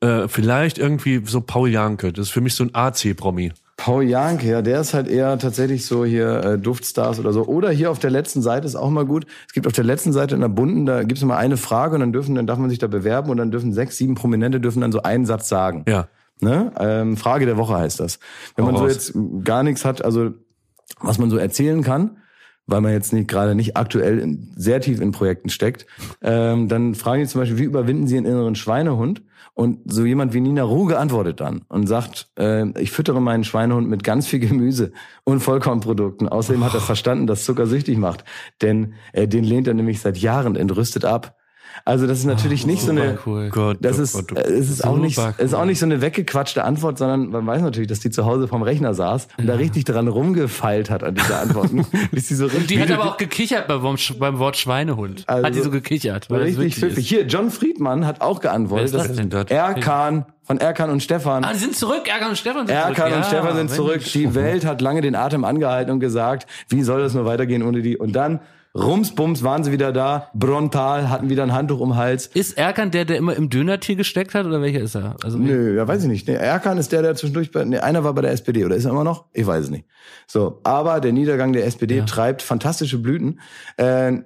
Äh, 0.00 0.28
vielleicht 0.28 0.78
irgendwie 0.78 1.22
so 1.24 1.40
Paul 1.40 1.70
Janke. 1.70 2.12
Das 2.12 2.26
ist 2.26 2.32
für 2.32 2.40
mich 2.40 2.54
so 2.54 2.64
ein 2.64 2.74
AC-Promi. 2.74 3.52
Paul 3.76 4.04
Janke, 4.04 4.48
ja, 4.48 4.62
der 4.62 4.80
ist 4.80 4.94
halt 4.94 5.08
eher 5.08 5.38
tatsächlich 5.38 5.86
so 5.86 6.04
hier 6.04 6.44
äh, 6.44 6.58
Duftstars 6.58 7.18
oder 7.18 7.32
so. 7.32 7.46
Oder 7.46 7.70
hier 7.70 7.90
auf 7.90 7.98
der 7.98 8.10
letzten 8.10 8.42
Seite 8.42 8.66
ist 8.66 8.76
auch 8.76 8.90
mal 8.90 9.06
gut. 9.06 9.26
Es 9.46 9.52
gibt 9.52 9.66
auf 9.66 9.72
der 9.72 9.84
letzten 9.84 10.12
Seite 10.12 10.34
in 10.34 10.40
der 10.40 10.48
bunten, 10.48 10.86
da 10.86 11.00
gibt 11.00 11.16
es 11.18 11.22
immer 11.22 11.36
eine 11.36 11.56
Frage 11.56 11.94
und 11.94 12.00
dann 12.00 12.12
dürfen, 12.12 12.34
dann 12.34 12.46
darf 12.46 12.58
man 12.58 12.70
sich 12.70 12.78
da 12.78 12.86
bewerben 12.86 13.30
und 13.30 13.38
dann 13.38 13.50
dürfen 13.50 13.72
sechs, 13.72 13.96
sieben 13.96 14.14
Prominente 14.14 14.60
dürfen 14.60 14.82
dann 14.82 14.92
so 14.92 15.02
einen 15.02 15.24
Satz 15.24 15.48
sagen. 15.48 15.84
Ja. 15.88 16.08
Ne? 16.40 16.72
Ähm, 16.78 17.16
Frage 17.16 17.46
der 17.46 17.56
Woche 17.56 17.76
heißt 17.76 18.00
das. 18.00 18.18
Wenn 18.56 18.66
Hau 18.66 18.72
man 18.72 18.78
so 18.78 18.84
raus. 18.84 18.92
jetzt 18.92 19.44
gar 19.44 19.62
nichts 19.62 19.84
hat, 19.84 20.04
also 20.04 20.30
was 21.00 21.18
man 21.18 21.30
so 21.30 21.36
erzählen 21.36 21.82
kann, 21.82 22.18
weil 22.66 22.80
man 22.80 22.92
jetzt 22.92 23.12
nicht 23.12 23.28
gerade 23.28 23.54
nicht 23.54 23.76
aktuell 23.76 24.18
in, 24.18 24.52
sehr 24.56 24.80
tief 24.80 25.00
in 25.00 25.12
Projekten 25.12 25.48
steckt, 25.48 25.86
ähm, 26.22 26.68
dann 26.68 26.94
fragen 26.94 27.22
die 27.22 27.28
zum 27.28 27.40
Beispiel, 27.40 27.58
wie 27.58 27.64
überwinden 27.64 28.06
sie 28.06 28.16
einen 28.16 28.26
inneren 28.26 28.54
Schweinehund? 28.54 29.22
Und 29.54 29.80
so 29.84 30.06
jemand 30.06 30.32
wie 30.32 30.40
Nina 30.40 30.62
Ruge 30.62 30.98
antwortet 30.98 31.40
dann 31.40 31.62
und 31.68 31.86
sagt, 31.86 32.30
äh, 32.38 32.70
ich 32.80 32.90
füttere 32.90 33.20
meinen 33.20 33.44
Schweinehund 33.44 33.86
mit 33.88 34.02
ganz 34.02 34.26
viel 34.26 34.38
Gemüse 34.38 34.92
und 35.24 35.40
Vollkornprodukten. 35.40 36.26
Außerdem 36.28 36.64
hat 36.64 36.72
er 36.72 36.80
verstanden, 36.80 37.26
dass 37.26 37.44
Zucker 37.44 37.66
süchtig 37.66 37.98
macht. 37.98 38.24
Denn 38.62 38.94
äh, 39.12 39.28
den 39.28 39.44
lehnt 39.44 39.68
er 39.68 39.74
nämlich 39.74 40.00
seit 40.00 40.16
Jahren 40.16 40.56
entrüstet 40.56 41.04
ab. 41.04 41.36
Also 41.84 42.06
das 42.06 42.18
ist 42.18 42.24
natürlich 42.24 42.66
nicht 42.66 42.82
so 42.82 42.90
eine, 42.90 43.18
cool. 43.26 43.48
Gott, 43.50 43.78
das 43.80 43.98
oh 43.98 44.02
ist, 44.02 44.12
Gott, 44.14 44.32
oh 44.32 44.36
äh, 44.38 44.52
es 44.52 44.70
ist 44.70 44.84
auch 44.84 44.96
nicht, 44.96 45.18
es 45.18 45.38
ist 45.38 45.54
auch 45.54 45.60
cool. 45.60 45.66
nicht 45.66 45.78
so 45.78 45.86
eine 45.86 46.00
weggequatschte 46.00 46.64
Antwort, 46.64 46.98
sondern 46.98 47.30
man 47.30 47.46
weiß 47.46 47.62
natürlich, 47.62 47.88
dass 47.88 48.00
die 48.00 48.10
zu 48.10 48.24
Hause 48.24 48.48
vom 48.48 48.62
Rechner 48.62 48.94
saß 48.94 49.28
und 49.38 49.46
da 49.46 49.54
richtig 49.54 49.84
dran 49.84 50.08
rumgefeilt 50.08 50.90
hat 50.90 51.02
an 51.02 51.14
diese 51.14 51.36
Antworten. 51.36 51.86
bis 52.12 52.28
die 52.28 52.34
so 52.34 52.46
richtig, 52.46 52.66
Die 52.66 52.80
hat 52.80 52.90
aber 52.90 53.04
auch 53.06 53.16
gekichert 53.16 53.68
beim, 53.68 53.82
Wort- 53.82 54.18
beim 54.18 54.38
Wort 54.38 54.56
Schweinehund. 54.56 55.24
Also, 55.26 55.46
hat 55.46 55.54
die 55.54 55.60
so 55.60 55.70
gekichert. 55.70 56.30
Richtig 56.30 56.76
pfiffig. 56.76 56.98
ist. 56.98 57.06
Hier, 57.08 57.26
John 57.26 57.50
Friedmann 57.50 58.06
hat 58.06 58.20
auch 58.20 58.40
geantwortet. 58.40 58.92
Wer 58.92 59.00
ist 59.00 59.08
das 59.10 59.16
denn 59.16 59.30
dort? 59.30 59.50
Erkan, 59.50 60.26
von 60.44 60.58
Erkan 60.58 60.90
und 60.90 61.02
Stefan. 61.02 61.44
Ah, 61.44 61.52
die 61.52 61.58
sind 61.58 61.76
zurück. 61.76 62.08
Erkan 62.08 62.30
und 62.30 62.36
Stefan 62.38 62.66
sind 62.66 62.76
zurück. 62.76 62.98
Erkan 62.98 63.12
und 63.12 63.18
Ja, 63.20 63.24
Stefan 63.24 63.56
sind 63.56 63.70
zurück. 63.70 64.02
Die 64.12 64.34
Welt 64.34 64.64
hat 64.64 64.80
lange 64.80 65.00
den 65.00 65.14
Atem 65.14 65.44
angehalten 65.44 65.92
und 65.92 66.00
gesagt, 66.00 66.46
wie 66.68 66.82
soll 66.82 67.00
das 67.00 67.14
nur 67.14 67.24
weitergehen 67.24 67.62
ohne 67.62 67.82
die? 67.82 67.96
Und 67.96 68.12
dann 68.12 68.40
Rumsbums 68.74 69.42
waren 69.42 69.64
sie 69.64 69.72
wieder 69.72 69.92
da. 69.92 70.28
Brontal 70.34 71.10
hatten 71.10 71.28
wieder 71.28 71.42
ein 71.42 71.52
Handtuch 71.52 71.80
um 71.80 71.90
den 71.90 71.96
Hals. 71.98 72.26
Ist 72.28 72.56
Erkan 72.56 72.90
der, 72.90 73.04
der 73.04 73.18
immer 73.18 73.36
im 73.36 73.50
Dönertier 73.50 73.96
gesteckt 73.96 74.34
hat 74.34 74.46
oder 74.46 74.62
welcher 74.62 74.80
ist 74.80 74.94
er? 74.94 75.16
Also 75.22 75.36
Nö, 75.36 75.76
ja, 75.76 75.86
weiß 75.86 76.02
ich 76.02 76.08
nicht. 76.08 76.26
Nee, 76.26 76.34
Erkan 76.34 76.78
ist 76.78 76.90
der, 76.90 77.02
der 77.02 77.14
zwischendurch 77.14 77.50
bei, 77.50 77.64
nee, 77.64 77.76
einer 77.78 78.02
war 78.02 78.14
bei 78.14 78.22
der 78.22 78.32
SPD 78.32 78.64
oder 78.64 78.74
ist 78.76 78.86
er 78.86 78.92
immer 78.92 79.04
noch? 79.04 79.26
Ich 79.34 79.46
weiß 79.46 79.64
es 79.64 79.70
nicht. 79.70 79.84
So, 80.26 80.60
aber 80.64 81.00
der 81.00 81.12
Niedergang 81.12 81.52
der 81.52 81.66
SPD 81.66 81.98
Ja. 81.98 82.04
treibt 82.04 82.40
fantastische 82.40 82.98
Blüten. 82.98 83.40
Äh, 83.76 84.20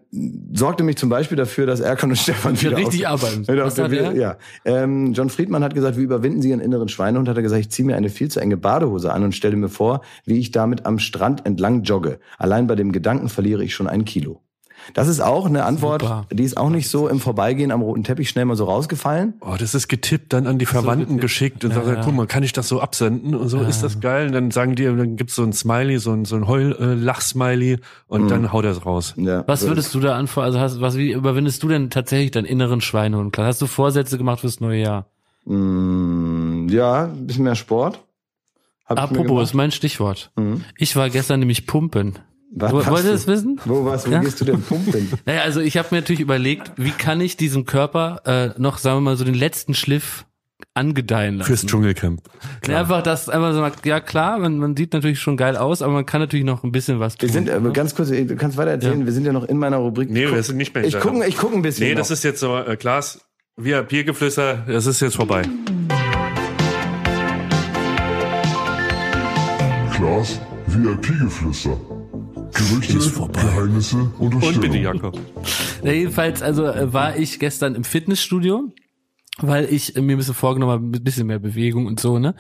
sorgte 0.52 0.84
mich 0.84 0.96
zum 0.96 1.08
Beispiel 1.08 1.36
dafür, 1.36 1.66
dass 1.66 1.80
Erkan 1.80 2.10
und 2.10 2.16
Stefan 2.16 2.60
wieder 2.60 2.76
richtig 2.76 3.06
aus- 3.08 3.24
arbeiten. 3.24 3.48
wieder 3.48 3.64
Was 3.64 3.80
auf 3.80 3.90
wieder, 3.90 4.12
er? 4.12 4.16
Ja. 4.16 4.36
Ähm, 4.64 5.12
John 5.12 5.28
Friedmann 5.28 5.64
hat 5.64 5.74
gesagt, 5.74 5.96
wie 5.98 6.02
überwinden 6.02 6.40
Sie 6.40 6.50
Ihren 6.50 6.60
inneren 6.60 6.88
Schweinehund? 6.88 7.28
Hat 7.28 7.36
er 7.36 7.42
gesagt, 7.42 7.60
ich 7.62 7.70
ziehe 7.70 7.84
mir 7.84 7.96
eine 7.96 8.10
viel 8.10 8.30
zu 8.30 8.38
enge 8.38 8.56
Badehose 8.56 9.12
an 9.12 9.24
und 9.24 9.34
stelle 9.34 9.56
mir 9.56 9.68
vor, 9.68 10.02
wie 10.24 10.38
ich 10.38 10.52
damit 10.52 10.86
am 10.86 11.00
Strand 11.00 11.44
entlang 11.46 11.82
jogge. 11.82 12.20
Allein 12.38 12.68
bei 12.68 12.76
dem 12.76 12.92
Gedanken 12.92 13.28
verliere 13.28 13.64
ich 13.64 13.74
schon 13.74 13.88
ein 13.88 14.04
Kilo. 14.04 14.35
Das 14.94 15.08
ist 15.08 15.20
auch 15.20 15.46
eine 15.46 15.64
Antwort, 15.64 16.02
Super. 16.02 16.26
die 16.30 16.44
ist 16.44 16.56
auch 16.56 16.70
nicht 16.70 16.88
so 16.88 17.08
im 17.08 17.20
Vorbeigehen 17.20 17.70
am 17.70 17.82
roten 17.82 18.04
Teppich 18.04 18.28
schnell 18.28 18.44
mal 18.44 18.56
so 18.56 18.64
rausgefallen. 18.64 19.34
Oh, 19.40 19.56
das 19.58 19.74
ist 19.74 19.88
getippt, 19.88 20.32
dann 20.32 20.46
an 20.46 20.58
die 20.58 20.66
Verwandten 20.66 21.18
geschickt 21.18 21.64
und 21.64 21.74
sagt, 21.74 21.86
ja. 21.86 22.00
guck 22.02 22.14
mal, 22.14 22.26
kann 22.26 22.42
ich 22.42 22.52
das 22.52 22.68
so 22.68 22.80
absenden? 22.80 23.34
Und 23.34 23.48
so 23.48 23.60
ist 23.60 23.82
das 23.82 24.00
geil. 24.00 24.28
Und 24.28 24.32
dann 24.32 24.50
sagen 24.50 24.74
die, 24.74 24.84
dann 24.84 25.16
gibt's 25.16 25.34
so 25.34 25.42
ein 25.42 25.52
Smiley, 25.52 25.98
so 25.98 26.12
ein, 26.12 26.24
so 26.24 26.36
ein 26.36 26.46
Heul-Lach-Smiley 26.46 27.78
und 28.08 28.30
dann 28.30 28.52
haut 28.52 28.64
er 28.64 28.72
es 28.72 28.84
raus. 28.86 29.14
Ja, 29.16 29.44
Was 29.46 29.60
so 29.60 29.68
würdest 29.68 29.94
du 29.94 30.00
da 30.00 30.16
anfangen? 30.16 30.46
Also 30.46 30.60
hast, 30.60 30.80
was, 30.80 30.96
wie 30.96 31.12
überwindest 31.12 31.62
du 31.62 31.68
denn 31.68 31.90
tatsächlich 31.90 32.30
deinen 32.30 32.46
inneren 32.46 32.80
Schweinehund? 32.80 33.32
Klar, 33.32 33.46
Hast 33.46 33.62
du 33.62 33.66
Vorsätze 33.66 34.18
gemacht 34.18 34.40
fürs 34.40 34.60
neue 34.60 34.80
Jahr? 34.82 35.06
Mm, 35.46 36.68
ja, 36.68 37.04
ein 37.04 37.26
bisschen 37.26 37.44
mehr 37.44 37.54
Sport. 37.54 38.00
Apropos, 38.86 39.42
ist 39.42 39.54
mein 39.54 39.72
Stichwort. 39.72 40.30
Mhm. 40.36 40.64
Ich 40.78 40.94
war 40.96 41.10
gestern 41.10 41.40
nämlich 41.40 41.66
pumpen. 41.66 42.18
Was 42.58 42.72
Wo- 42.72 42.76
Wollt 42.86 43.04
ihr 43.04 43.10
du? 43.10 43.12
das 43.12 43.26
wissen? 43.26 43.60
Wo 43.66 43.84
was? 43.84 44.06
Wo 44.06 44.12
Ja. 44.12 44.20
gehst 44.20 44.40
du 44.40 44.46
denn 44.46 44.62
pumpen? 44.62 45.12
Naja, 45.26 45.42
also 45.42 45.60
ich 45.60 45.76
habe 45.76 45.88
mir 45.90 45.98
natürlich 46.00 46.20
überlegt, 46.20 46.72
wie 46.76 46.90
kann 46.90 47.20
ich 47.20 47.36
diesem 47.36 47.66
Körper 47.66 48.22
äh, 48.56 48.58
noch, 48.60 48.78
sagen 48.78 48.96
wir 48.96 49.00
mal, 49.02 49.16
so 49.18 49.24
den 49.24 49.34
letzten 49.34 49.74
Schliff 49.74 50.24
angedeihen 50.72 51.36
lassen. 51.36 51.48
Fürs 51.48 51.66
Dschungelcamp. 51.66 52.22
Ja, 52.66 52.80
einfach 52.80 53.02
das, 53.02 53.28
einfach 53.28 53.52
so, 53.52 53.88
ja 53.88 54.00
klar, 54.00 54.38
man, 54.38 54.56
man 54.56 54.74
sieht 54.74 54.94
natürlich 54.94 55.20
schon 55.20 55.36
geil 55.36 55.54
aus, 55.58 55.82
aber 55.82 55.92
man 55.92 56.06
kann 56.06 56.22
natürlich 56.22 56.46
noch 56.46 56.64
ein 56.64 56.72
bisschen 56.72 56.98
was 56.98 57.16
tun. 57.16 57.28
Wir 57.28 57.32
sind, 57.34 57.48
äh, 57.50 57.60
ne? 57.60 57.72
ganz 57.72 57.94
kurz, 57.94 58.08
du 58.08 58.36
kannst 58.36 58.56
weiter 58.56 58.70
erzählen, 58.70 59.04
wir 59.04 59.12
sind 59.12 59.26
ja 59.26 59.32
noch 59.34 59.44
in 59.44 59.58
meiner 59.58 59.76
Rubrik. 59.76 60.08
Nee, 60.10 60.26
wir 60.30 60.42
sind 60.42 60.56
nicht 60.56 60.74
mehr 60.74 60.82
in 60.84 60.88
Ich 60.88 60.98
gucke 60.98 61.26
ich 61.26 61.36
guck 61.36 61.52
ein 61.54 61.60
bisschen. 61.60 61.86
Nee, 61.86 61.92
noch. 61.92 61.98
das 62.00 62.10
ist 62.10 62.24
jetzt 62.24 62.40
so, 62.40 62.56
äh, 62.56 62.76
Klaas, 62.76 63.20
VIP-Geflüster, 63.58 64.64
das 64.66 64.86
ist 64.86 65.00
jetzt 65.00 65.16
vorbei. 65.16 65.42
Klaas, 69.94 70.40
VIP-Geflüster. 70.68 71.76
Gerüchte, 72.56 72.98
Geheimnisse 73.32 74.10
und 74.18 74.34
Und 74.34 74.60
bitte. 74.60 74.78
Jakob. 74.78 75.18
Ja, 75.82 75.92
jedenfalls, 75.92 76.42
also 76.42 76.64
äh, 76.64 76.92
war 76.92 77.16
ich 77.16 77.38
gestern 77.38 77.74
im 77.74 77.84
Fitnessstudio, 77.84 78.72
weil 79.38 79.66
ich 79.72 79.96
äh, 79.96 80.00
mir 80.00 80.14
ein 80.14 80.18
bisschen 80.18 80.34
vorgenommen 80.34 80.72
habe, 80.72 80.84
ein 80.84 81.04
bisschen 81.04 81.26
mehr 81.26 81.38
Bewegung 81.38 81.86
und 81.86 82.00
so, 82.00 82.18
ne? 82.18 82.34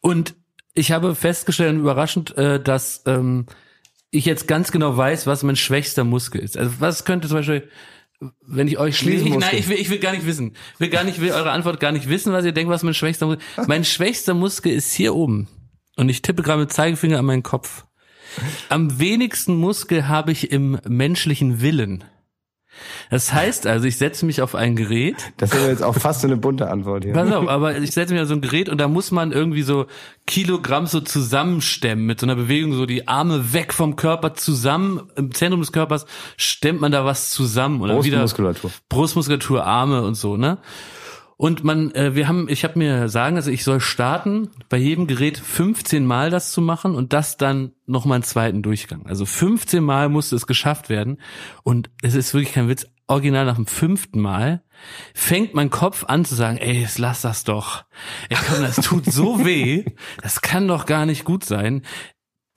Und 0.00 0.34
ich 0.74 0.92
habe 0.92 1.14
festgestellt, 1.14 1.74
und 1.74 1.80
überraschend, 1.80 2.36
äh, 2.38 2.62
dass 2.62 3.02
ähm, 3.06 3.46
ich 4.10 4.24
jetzt 4.24 4.48
ganz 4.48 4.72
genau 4.72 4.96
weiß, 4.96 5.26
was 5.26 5.42
mein 5.42 5.56
schwächster 5.56 6.04
Muskel 6.04 6.40
ist. 6.40 6.56
Also 6.56 6.72
was 6.78 7.04
könnte 7.04 7.28
zum 7.28 7.38
Beispiel, 7.38 7.68
wenn 8.46 8.68
ich 8.68 8.78
euch 8.78 8.98
schließe, 8.98 9.24
ich, 9.24 9.36
nein, 9.36 9.50
ich 9.52 9.68
will, 9.68 9.78
ich 9.78 9.90
will 9.90 9.98
gar 9.98 10.12
nicht 10.12 10.26
wissen, 10.26 10.54
will 10.78 10.88
gar 10.88 11.04
nicht, 11.04 11.20
will 11.20 11.32
eure 11.32 11.50
Antwort 11.50 11.80
gar 11.80 11.92
nicht 11.92 12.08
wissen, 12.08 12.32
was 12.32 12.44
ihr 12.44 12.52
denkt, 12.52 12.70
was 12.70 12.82
mein 12.82 12.94
schwächster 12.94 13.26
Muskel. 13.26 13.44
Mein 13.66 13.84
schwächster 13.84 14.34
Muskel 14.34 14.72
ist 14.72 14.92
hier 14.92 15.14
oben. 15.14 15.48
Und 15.96 16.08
ich 16.08 16.22
tippe 16.22 16.42
gerade 16.42 16.60
mit 16.60 16.72
Zeigefinger 16.72 17.18
an 17.18 17.26
meinen 17.26 17.42
Kopf. 17.42 17.84
Am 18.68 18.98
wenigsten 18.98 19.56
Muskel 19.56 20.08
habe 20.08 20.32
ich 20.32 20.50
im 20.50 20.78
menschlichen 20.86 21.60
Willen. 21.60 22.04
Das 23.10 23.32
heißt 23.32 23.66
also, 23.66 23.86
ich 23.86 23.96
setze 23.98 24.24
mich 24.24 24.42
auf 24.42 24.54
ein 24.54 24.76
Gerät. 24.76 25.32
Das 25.36 25.52
ist 25.52 25.58
aber 25.58 25.68
jetzt 25.68 25.82
auch 25.82 25.96
fast 25.96 26.20
so 26.20 26.28
eine 26.28 26.36
bunte 26.36 26.70
Antwort 26.70 27.04
hier. 27.04 27.12
Pass 27.12 27.30
auf, 27.32 27.48
aber 27.48 27.76
ich 27.76 27.90
setze 27.90 28.12
mich 28.12 28.22
auf 28.22 28.28
so 28.28 28.34
ein 28.34 28.40
Gerät 28.40 28.68
und 28.68 28.78
da 28.78 28.88
muss 28.88 29.10
man 29.10 29.32
irgendwie 29.32 29.62
so 29.62 29.86
Kilogramm 30.26 30.86
so 30.86 31.00
zusammenstemmen 31.00 32.06
mit 32.06 32.20
so 32.20 32.26
einer 32.26 32.36
Bewegung, 32.36 32.72
so 32.74 32.86
die 32.86 33.08
Arme 33.08 33.52
weg 33.52 33.72
vom 33.72 33.96
Körper 33.96 34.34
zusammen, 34.34 35.10
im 35.16 35.34
Zentrum 35.34 35.60
des 35.60 35.72
Körpers 35.72 36.06
stemmt 36.36 36.80
man 36.80 36.92
da 36.92 37.04
was 37.04 37.30
zusammen 37.30 37.80
oder 37.80 38.02
wieder 38.04 38.18
Brustmuskulatur. 38.18 38.70
Brustmuskulatur, 38.88 39.64
Arme 39.64 40.02
und 40.02 40.14
so, 40.14 40.36
ne? 40.36 40.58
Und 41.40 41.64
man, 41.64 41.90
äh, 41.94 42.14
wir 42.14 42.28
haben, 42.28 42.50
ich 42.50 42.64
habe 42.64 42.78
mir 42.78 43.08
sagen, 43.08 43.36
also 43.36 43.50
ich 43.50 43.64
soll 43.64 43.80
starten, 43.80 44.50
bei 44.68 44.76
jedem 44.76 45.06
Gerät 45.06 45.38
15 45.38 46.04
Mal 46.04 46.28
das 46.28 46.52
zu 46.52 46.60
machen 46.60 46.94
und 46.94 47.14
das 47.14 47.38
dann 47.38 47.72
nochmal 47.86 48.16
einen 48.16 48.24
zweiten 48.24 48.62
Durchgang. 48.62 49.06
Also 49.06 49.24
15 49.24 49.82
Mal 49.82 50.10
musste 50.10 50.36
es 50.36 50.46
geschafft 50.46 50.90
werden. 50.90 51.16
Und 51.62 51.88
es 52.02 52.14
ist 52.14 52.34
wirklich 52.34 52.52
kein 52.52 52.68
Witz, 52.68 52.88
original 53.06 53.46
nach 53.46 53.54
dem 53.54 53.64
fünften 53.64 54.20
Mal 54.20 54.62
fängt 55.14 55.54
mein 55.54 55.70
Kopf 55.70 56.04
an 56.04 56.26
zu 56.26 56.34
sagen, 56.34 56.58
ey, 56.58 56.82
jetzt 56.82 56.98
lass 56.98 57.22
das 57.22 57.42
doch. 57.44 57.86
Ey, 58.28 58.36
komm, 58.46 58.60
das 58.60 58.76
tut 58.76 59.06
so 59.06 59.42
weh. 59.46 59.86
Das 60.20 60.42
kann 60.42 60.68
doch 60.68 60.84
gar 60.84 61.06
nicht 61.06 61.24
gut 61.24 61.46
sein. 61.46 61.80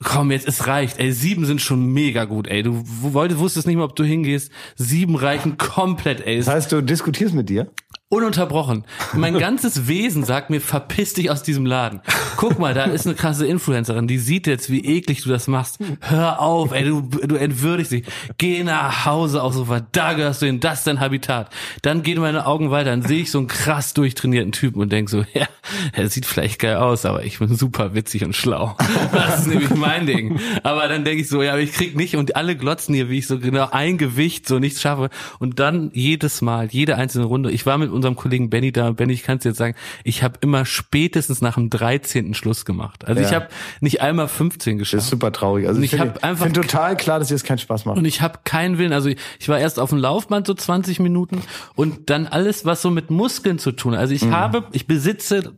Komm, 0.02 0.30
jetzt, 0.30 0.46
es 0.46 0.66
reicht. 0.66 0.98
Ey, 0.98 1.10
sieben 1.10 1.46
sind 1.46 1.62
schon 1.62 1.86
mega 1.86 2.26
gut, 2.26 2.48
ey. 2.48 2.62
Du 2.62 2.82
wolltest, 2.84 3.40
wusstest 3.40 3.66
nicht 3.66 3.76
mehr, 3.76 3.86
ob 3.86 3.96
du 3.96 4.04
hingehst. 4.04 4.52
Sieben 4.76 5.16
reichen 5.16 5.56
komplett, 5.56 6.26
ey. 6.26 6.36
Das 6.36 6.48
heißt, 6.48 6.70
du 6.70 6.82
diskutierst 6.82 7.32
mit 7.32 7.48
dir? 7.48 7.70
Ununterbrochen. 8.14 8.84
Mein 9.12 9.36
ganzes 9.38 9.88
Wesen 9.88 10.22
sagt 10.22 10.48
mir, 10.48 10.60
verpiss 10.60 11.14
dich 11.14 11.32
aus 11.32 11.42
diesem 11.42 11.66
Laden. 11.66 12.00
Guck 12.36 12.60
mal, 12.60 12.72
da 12.72 12.84
ist 12.84 13.06
eine 13.06 13.16
krasse 13.16 13.44
Influencerin, 13.44 14.06
die 14.06 14.18
sieht 14.18 14.46
jetzt, 14.46 14.70
wie 14.70 14.84
eklig 14.84 15.22
du 15.22 15.30
das 15.30 15.48
machst. 15.48 15.78
Hör 16.00 16.40
auf, 16.40 16.72
ey, 16.72 16.84
du, 16.84 17.00
du 17.00 17.34
entwürdigst 17.34 17.90
dich. 17.90 18.04
Geh 18.38 18.62
nach 18.62 19.04
Hause 19.04 19.42
aufs 19.42 19.56
Sofa, 19.56 19.84
da 19.90 20.12
gehörst 20.12 20.42
du 20.42 20.46
hin, 20.46 20.60
das 20.60 20.78
ist 20.80 20.86
dein 20.86 21.00
Habitat. 21.00 21.50
Dann 21.82 22.04
gehen 22.04 22.20
meine 22.20 22.46
Augen 22.46 22.70
weiter, 22.70 22.90
dann 22.90 23.02
sehe 23.02 23.22
ich 23.22 23.32
so 23.32 23.38
einen 23.38 23.48
krass 23.48 23.94
durchtrainierten 23.94 24.52
Typen 24.52 24.80
und 24.80 24.92
denk 24.92 25.10
so, 25.10 25.24
ja, 25.34 25.48
er 25.92 26.08
sieht 26.08 26.24
vielleicht 26.26 26.60
geil 26.60 26.76
aus, 26.76 27.04
aber 27.06 27.24
ich 27.24 27.40
bin 27.40 27.56
super 27.56 27.94
witzig 27.94 28.24
und 28.24 28.36
schlau. 28.36 28.76
Das 29.12 29.40
ist 29.40 29.46
nämlich 29.48 29.70
mein 29.70 30.06
Ding. 30.06 30.38
Aber 30.62 30.86
dann 30.86 31.04
denke 31.04 31.22
ich 31.22 31.28
so, 31.28 31.42
ja, 31.42 31.52
aber 31.52 31.60
ich 31.60 31.72
krieg 31.72 31.96
nicht 31.96 32.14
und 32.14 32.36
alle 32.36 32.56
glotzen 32.56 32.94
hier, 32.94 33.08
wie 33.08 33.18
ich 33.18 33.26
so 33.26 33.40
genau 33.40 33.68
ein 33.72 33.98
Gewicht 33.98 34.46
so 34.46 34.60
nichts 34.60 34.80
schaffe. 34.80 35.10
Und 35.40 35.58
dann 35.58 35.90
jedes 35.94 36.42
Mal, 36.42 36.68
jede 36.70 36.96
einzelne 36.96 37.24
Runde. 37.24 37.50
Ich 37.50 37.66
war 37.66 37.78
mit 37.78 37.90
unserem 38.04 38.16
Kollegen 38.16 38.50
Benny 38.50 38.72
da. 38.72 38.90
Benny, 38.92 39.12
ich 39.12 39.22
kann 39.22 39.38
es 39.38 39.44
jetzt 39.44 39.56
sagen, 39.58 39.74
ich 40.04 40.22
habe 40.22 40.38
immer 40.40 40.64
spätestens 40.64 41.40
nach 41.40 41.54
dem 41.54 41.70
13. 41.70 42.34
Schluss 42.34 42.64
gemacht. 42.64 43.04
Also 43.06 43.20
Ja. 43.20 43.26
ich 43.28 43.34
habe 43.34 43.48
nicht 43.80 44.00
einmal 44.02 44.28
15 44.28 44.78
Das 44.78 44.86
ist 44.86 44.90
geschafft. 44.92 45.10
super 45.10 45.32
traurig. 45.32 45.66
Also 45.66 45.78
Und 45.78 45.84
ich 45.84 45.92
ich 45.92 45.98
finde 46.00 46.14
hab 46.14 46.24
einfach- 46.24 46.44
find 46.44 46.56
total 46.56 46.96
klar, 46.96 47.18
dass 47.18 47.28
dir 47.28 47.34
das 47.34 47.44
keinen 47.44 47.58
Spaß 47.58 47.84
macht. 47.84 47.96
Und 47.98 48.04
ich 48.04 48.20
habe 48.20 48.40
keinen 48.44 48.78
Willen. 48.78 48.92
Also 48.92 49.08
ich, 49.08 49.18
ich 49.38 49.48
war 49.48 49.58
erst 49.58 49.78
auf 49.80 49.90
dem 49.90 49.98
Laufband 49.98 50.46
so 50.46 50.54
20 50.54 51.00
Minuten 51.00 51.40
und 51.74 52.10
dann 52.10 52.26
alles, 52.26 52.64
was 52.64 52.82
so 52.82 52.90
mit 52.90 53.10
Muskeln 53.10 53.58
zu 53.58 53.72
tun 53.72 53.94
hat. 53.94 54.00
Also 54.00 54.14
ich 54.14 54.24
habe, 54.24 54.64
ich 54.72 54.86
besitze 54.86 55.52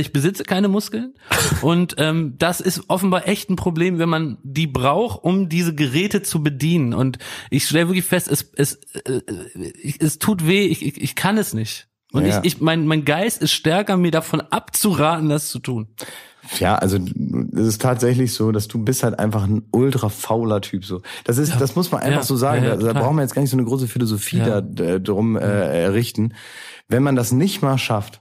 ich 0.00 0.12
besitze 0.12 0.42
keine 0.44 0.68
Muskeln 0.68 1.14
und 1.62 1.94
ähm, 1.98 2.34
das 2.38 2.60
ist 2.60 2.82
offenbar 2.88 3.26
echt 3.28 3.50
ein 3.50 3.56
Problem, 3.56 3.98
wenn 3.98 4.08
man 4.08 4.38
die 4.42 4.66
braucht, 4.66 5.22
um 5.24 5.48
diese 5.48 5.74
Geräte 5.74 6.22
zu 6.22 6.42
bedienen. 6.42 6.94
Und 6.94 7.18
ich 7.50 7.66
stelle 7.66 7.88
wirklich 7.88 8.04
fest, 8.04 8.28
es 8.28 8.50
es 8.56 8.74
äh, 9.06 9.20
ich- 9.82 10.00
es 10.00 10.18
tut 10.18 10.46
weh, 10.46 10.66
ich, 10.66 10.84
ich, 10.84 11.00
ich 11.00 11.14
kann 11.14 11.38
es 11.38 11.54
nicht. 11.54 11.88
Und 12.12 12.26
Ja. 12.26 12.38
ich, 12.40 12.44
ich 12.54 12.60
mein 12.60 12.86
mein 12.86 13.04
Geist 13.04 13.42
ist 13.42 13.52
stärker, 13.52 13.96
mir 13.96 14.10
davon 14.10 14.40
abzuraten, 14.40 15.28
das 15.28 15.48
zu 15.48 15.58
tun. 15.58 15.88
Ja, 16.60 16.74
also 16.76 16.98
es 17.54 17.66
ist 17.66 17.80
tatsächlich 17.80 18.34
so, 18.34 18.52
dass 18.52 18.68
du 18.68 18.78
bist 18.84 19.02
halt 19.02 19.18
einfach 19.18 19.44
ein 19.44 19.62
ultra 19.70 20.10
fauler 20.10 20.60
Typ 20.60 20.84
so. 20.84 21.00
Das 21.24 21.38
ist, 21.38 21.58
das 21.58 21.74
muss 21.74 21.90
man 21.90 22.02
einfach 22.02 22.20
Ja. 22.20 22.22
so 22.26 22.36
sagen. 22.36 22.62
Ja, 22.64 22.70
ja, 22.70 22.76
da, 22.76 22.92
da 22.92 23.00
brauchen 23.00 23.16
wir 23.16 23.22
jetzt 23.22 23.34
gar 23.34 23.40
nicht 23.40 23.50
so 23.50 23.56
eine 23.56 23.64
große 23.64 23.88
Philosophie 23.88 24.38
Ja. 24.38 24.60
da 24.60 24.84
äh, 24.84 25.00
drum 25.00 25.36
äh, 25.36 25.40
errichten. 25.40 26.34
Wenn 26.86 27.02
man 27.02 27.16
das 27.16 27.32
nicht 27.32 27.62
mal 27.62 27.78
schafft, 27.78 28.20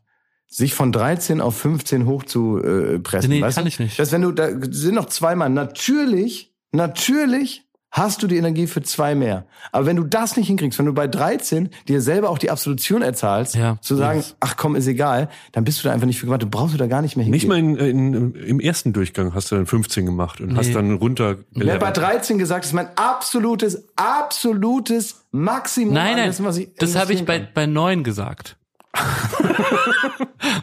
sich 0.56 0.74
von 0.76 0.91
13 0.91 1.41
auf 1.41 1.56
15 1.58 2.06
hoch 2.06 2.24
zu 2.24 2.60
äh, 2.64 2.99
pressen, 2.99 3.30
Nee, 3.30 3.41
weißt 3.41 3.56
kann 3.56 3.66
du? 3.66 3.70
ich 3.70 3.80
nicht. 3.80 3.97
Dass 3.97 4.12
wenn 4.12 4.22
du 4.22 4.32
da 4.32 4.49
sind 4.70 4.95
noch 4.95 5.06
zweimal. 5.08 5.49
Natürlich, 5.49 6.54
natürlich 6.72 7.64
hast 7.95 8.24
du 8.24 8.28
die 8.28 8.38
Energie 8.38 8.66
für 8.66 8.82
zwei 8.82 9.14
mehr. 9.14 9.45
Aber 9.72 9.86
wenn 9.86 9.95
du 9.97 10.04
das 10.04 10.36
nicht 10.36 10.47
hinkriegst, 10.47 10.80
wenn 10.80 10.88
du 10.88 10.93
bei 10.93 11.08
13 11.08 11.70
dir 11.88 12.01
selber 12.01 12.32
auch 12.32 12.39
die 12.39 12.49
Absolution 12.49 13.04
erzahlst, 13.04 13.54
Ja. 13.54 13.78
zu 13.82 13.95
sagen, 13.95 14.18
Yes. 14.20 14.36
ach 14.39 14.58
komm, 14.58 14.76
ist 14.76 14.88
egal, 14.88 15.30
dann 15.51 15.64
bist 15.64 15.80
du 15.80 15.88
da 15.88 15.93
einfach 15.93 16.08
nicht 16.08 16.20
für 16.20 16.26
gemacht. 16.26 16.41
Du 16.41 16.47
brauchst 16.49 16.74
du 16.74 16.80
da 16.80 16.88
gar 16.88 17.04
nicht 17.04 17.16
mehr 17.18 17.24
hingehen. 17.26 17.36
Nicht 17.38 17.47
mal 17.47 17.60
in, 17.60 17.76
in, 17.78 18.34
im 18.36 18.60
ersten 18.60 18.93
Durchgang 18.93 19.36
hast 19.36 19.51
du 19.51 19.56
dann 19.56 19.68
15 19.68 20.08
gemacht 20.08 20.41
und 20.41 20.58
hast 20.58 20.68
Nee. 20.70 20.74
dann 20.74 20.95
runter. 20.95 21.38
Wer 21.51 21.78
bei 21.78 21.91
13 21.91 22.39
gesagt, 22.39 22.64
das 22.66 22.70
ist 22.72 22.74
mein 22.76 22.89
absolutes, 22.95 23.84
absolutes 23.95 25.26
Maximum. 25.32 25.93
Nein, 25.93 26.14
an 26.14 26.16
nein, 26.18 26.26
dessen, 26.30 26.45
was 26.45 26.58
ich 26.58 26.70
das 26.80 26.95
habe 26.95 27.14
ich 27.14 27.26
bei, 27.26 27.39
bei 27.54 27.68
neun 27.68 28.04
gesagt. 28.04 28.58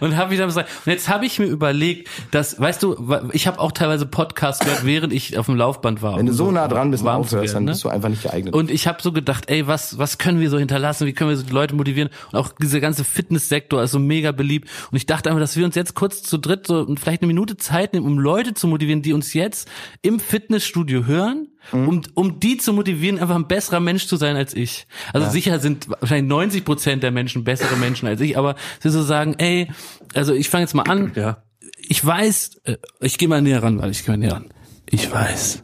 und 0.00 0.16
habe 0.16 0.34
ich 0.34 0.38
dann 0.38 0.48
gesagt, 0.48 0.70
und 0.84 0.92
jetzt 0.92 1.08
habe 1.08 1.26
ich 1.26 1.38
mir 1.38 1.46
überlegt, 1.46 2.08
dass, 2.30 2.60
weißt 2.60 2.82
du, 2.82 2.96
ich 3.32 3.46
habe 3.46 3.58
auch 3.58 3.72
teilweise 3.72 4.06
Podcasts 4.06 4.64
gehört, 4.64 4.84
während 4.84 5.12
ich 5.12 5.38
auf 5.38 5.46
dem 5.46 5.56
Laufband 5.56 6.02
war. 6.02 6.16
Wenn 6.18 6.26
du 6.26 6.32
so 6.32 6.50
nah 6.50 6.68
dran 6.68 6.90
bist 6.90 7.04
warm 7.04 7.22
zu 7.22 7.36
aufhörst, 7.36 7.54
werden, 7.54 7.54
dann 7.54 7.64
ne? 7.64 7.70
bist 7.72 7.84
du 7.84 7.88
einfach 7.88 8.08
nicht 8.08 8.22
geeignet. 8.22 8.54
Und 8.54 8.70
ich 8.70 8.86
habe 8.86 9.02
so 9.02 9.12
gedacht, 9.12 9.50
ey, 9.50 9.66
was, 9.66 9.98
was 9.98 10.18
können 10.18 10.40
wir 10.40 10.50
so 10.50 10.58
hinterlassen? 10.58 11.06
Wie 11.06 11.12
können 11.12 11.30
wir 11.30 11.36
so 11.36 11.44
die 11.44 11.52
Leute 11.52 11.74
motivieren? 11.74 12.10
Und 12.32 12.38
auch 12.38 12.52
dieser 12.60 12.80
ganze 12.80 13.04
Fitnesssektor 13.04 13.82
ist 13.82 13.92
so 13.92 13.98
mega 13.98 14.32
beliebt. 14.32 14.68
Und 14.90 14.96
ich 14.96 15.06
dachte 15.06 15.30
einfach, 15.30 15.40
dass 15.40 15.56
wir 15.56 15.64
uns 15.64 15.74
jetzt 15.74 15.94
kurz 15.94 16.22
zu 16.22 16.38
dritt 16.38 16.66
so 16.66 16.86
vielleicht 16.96 17.22
eine 17.22 17.28
Minute 17.28 17.56
Zeit 17.56 17.92
nehmen, 17.92 18.06
um 18.06 18.18
Leute 18.18 18.54
zu 18.54 18.66
motivieren, 18.66 19.02
die 19.02 19.12
uns 19.12 19.34
jetzt 19.34 19.68
im 20.02 20.20
Fitnessstudio 20.20 21.06
hören 21.06 21.48
um, 21.72 22.02
um 22.14 22.40
die 22.40 22.56
zu 22.56 22.72
motivieren, 22.72 23.18
einfach 23.18 23.36
ein 23.36 23.46
besserer 23.46 23.80
Mensch 23.80 24.06
zu 24.06 24.16
sein 24.16 24.36
als 24.36 24.54
ich. 24.54 24.86
Also 25.12 25.30
sicher 25.30 25.58
sind 25.60 25.88
wahrscheinlich 25.88 26.28
90 26.28 26.64
Prozent 26.64 27.02
der 27.02 27.10
Menschen 27.10 27.44
bessere 27.44 27.76
Menschen 27.76 28.08
als 28.08 28.20
ich, 28.20 28.36
aber 28.36 28.56
sie 28.80 28.90
so 28.90 29.02
sagen, 29.02 29.34
ey, 29.38 29.68
also 30.14 30.32
ich 30.34 30.48
fange 30.48 30.62
jetzt 30.64 30.74
mal 30.74 30.82
an, 30.84 31.12
Ja. 31.14 31.42
ich 31.78 32.04
weiß, 32.04 32.60
äh, 32.64 32.76
ich 33.00 33.18
gehe 33.18 33.28
mal 33.28 33.42
näher 33.42 33.62
ran, 33.62 33.80
weil 33.80 33.90
ich 33.90 34.04
gehe 34.04 34.12
mal 34.12 34.18
näher 34.18 34.34
ran. 34.34 34.48
Ich 34.86 35.10
weiß, 35.12 35.62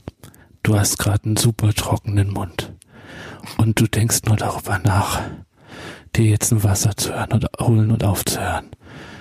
du 0.63 0.79
hast 0.79 0.99
gerade 0.99 1.25
einen 1.25 1.37
super 1.37 1.73
trockenen 1.75 2.31
Mund 2.33 2.73
und 3.59 3.81
du 3.81 3.87
denkst 3.87 4.21
nur 4.27 4.37
darüber 4.37 4.79
nach, 4.79 5.21
dir 6.15 6.27
jetzt 6.27 6.53
ein 6.53 6.63
Wasser 6.65 6.97
zu 6.97 7.13
hören 7.15 7.33
oder 7.33 7.49
holen 7.61 7.91
und 7.91 8.05
aufzuhören. 8.05 8.71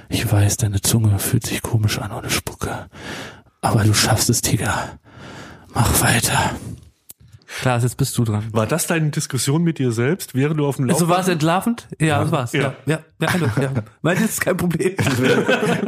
Ich 0.09 0.31
weiß, 0.31 0.57
deine 0.57 0.81
Zunge 0.81 1.17
fühlt 1.19 1.45
sich 1.47 1.61
komisch 1.61 1.99
an 1.99 2.11
ohne 2.11 2.29
Spucke, 2.29 2.87
aber 3.61 3.83
du 3.83 3.93
schaffst 3.93 4.29
es, 4.29 4.41
Tiger. 4.41 4.99
Mach 5.73 6.01
weiter. 6.01 6.51
Klar, 7.61 7.79
jetzt 7.79 7.97
bist 7.97 8.17
du 8.17 8.25
dran. 8.25 8.43
War 8.51 8.67
das 8.67 8.87
deine 8.87 9.09
Diskussion 9.09 9.63
mit 9.63 9.79
dir 9.79 9.91
selbst, 9.91 10.35
während 10.35 10.59
du 10.59 10.67
auf 10.67 10.75
dem 10.75 10.85
So 10.85 10.91
Laufband 10.91 11.09
war 11.09 11.19
es 11.19 11.27
entlarvend? 11.27 11.87
Ja, 11.99 12.21
das 12.21 12.31
war's. 12.31 12.53
Ja. 12.53 12.61
Ja, 12.61 12.73
ja, 12.85 12.99
ja, 13.19 13.27
also, 13.27 13.45
ja. 13.45 13.71
Weil 14.01 14.15
das 14.15 14.25
ist 14.25 14.41
kein 14.41 14.57
Problem. 14.57 14.95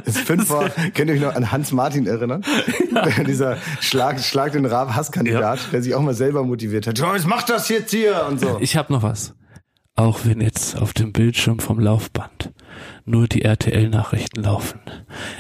Das 0.06 0.18
fünf 0.20 0.50
war, 0.50 0.70
könnt 0.70 1.10
ihr 1.10 1.16
euch 1.16 1.22
noch 1.22 1.36
an 1.36 1.52
Hans 1.52 1.72
Martin 1.72 2.08
erinnern? 2.08 2.44
Dieser 3.28 3.58
Schlag, 3.82 4.20
Schlag 4.22 4.54
den 4.54 4.66
Rab 4.66 4.96
Hasskandidat, 4.96 5.60
der 5.72 5.82
sich 5.82 5.94
auch 5.94 6.02
mal 6.02 6.14
selber 6.14 6.44
motiviert 6.44 6.88
hat. 6.88 6.98
Joyce, 6.98 7.26
mach 7.26 7.44
das 7.44 7.70
jetzt 7.70 7.92
hier 7.92 8.26
und 8.30 8.40
so. 8.40 8.58
Ich 8.62 8.76
habe 8.78 8.92
noch 8.94 9.04
was. 9.04 9.34
Auch 9.98 10.26
wenn 10.26 10.42
jetzt 10.42 10.78
auf 10.78 10.94
dem 10.94 11.12
Bildschirm 11.12 11.58
vom 11.58 11.80
Laufband 11.80 12.54
nur 13.06 13.28
die 13.28 13.42
RTL-Nachrichten 13.42 14.44
laufen, 14.44 14.80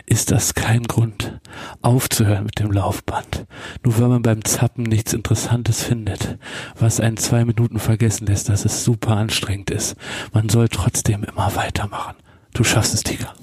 ist 0.08 0.32
das 0.32 0.56
kein 0.56 0.82
Grund, 0.82 1.40
aufzuhören 1.84 2.46
mit 2.46 2.58
dem 2.58 2.72
Laufband. 2.72 3.46
Nur 3.84 4.00
weil 4.00 4.08
man 4.08 4.24
beim 4.24 4.44
Zappen 4.44 4.82
nichts 4.82 5.14
Interessantes 5.14 5.84
findet, 5.84 6.40
was 6.76 7.00
einen 7.00 7.18
zwei 7.18 7.46
Minuten 7.46 7.78
vergessen 7.78 8.26
lässt, 8.26 8.50
dass 8.50 8.66
es 8.66 8.84
super 8.84 9.16
anstrengend 9.16 9.70
ist. 9.70 9.96
Man 10.34 10.50
soll 10.50 10.70
trotzdem 10.70 11.24
immer 11.24 11.56
weitermachen. 11.56 12.16
Du 12.56 12.64
schaffst 12.64 12.96
es, 12.96 13.04
Tiger. 13.04 13.36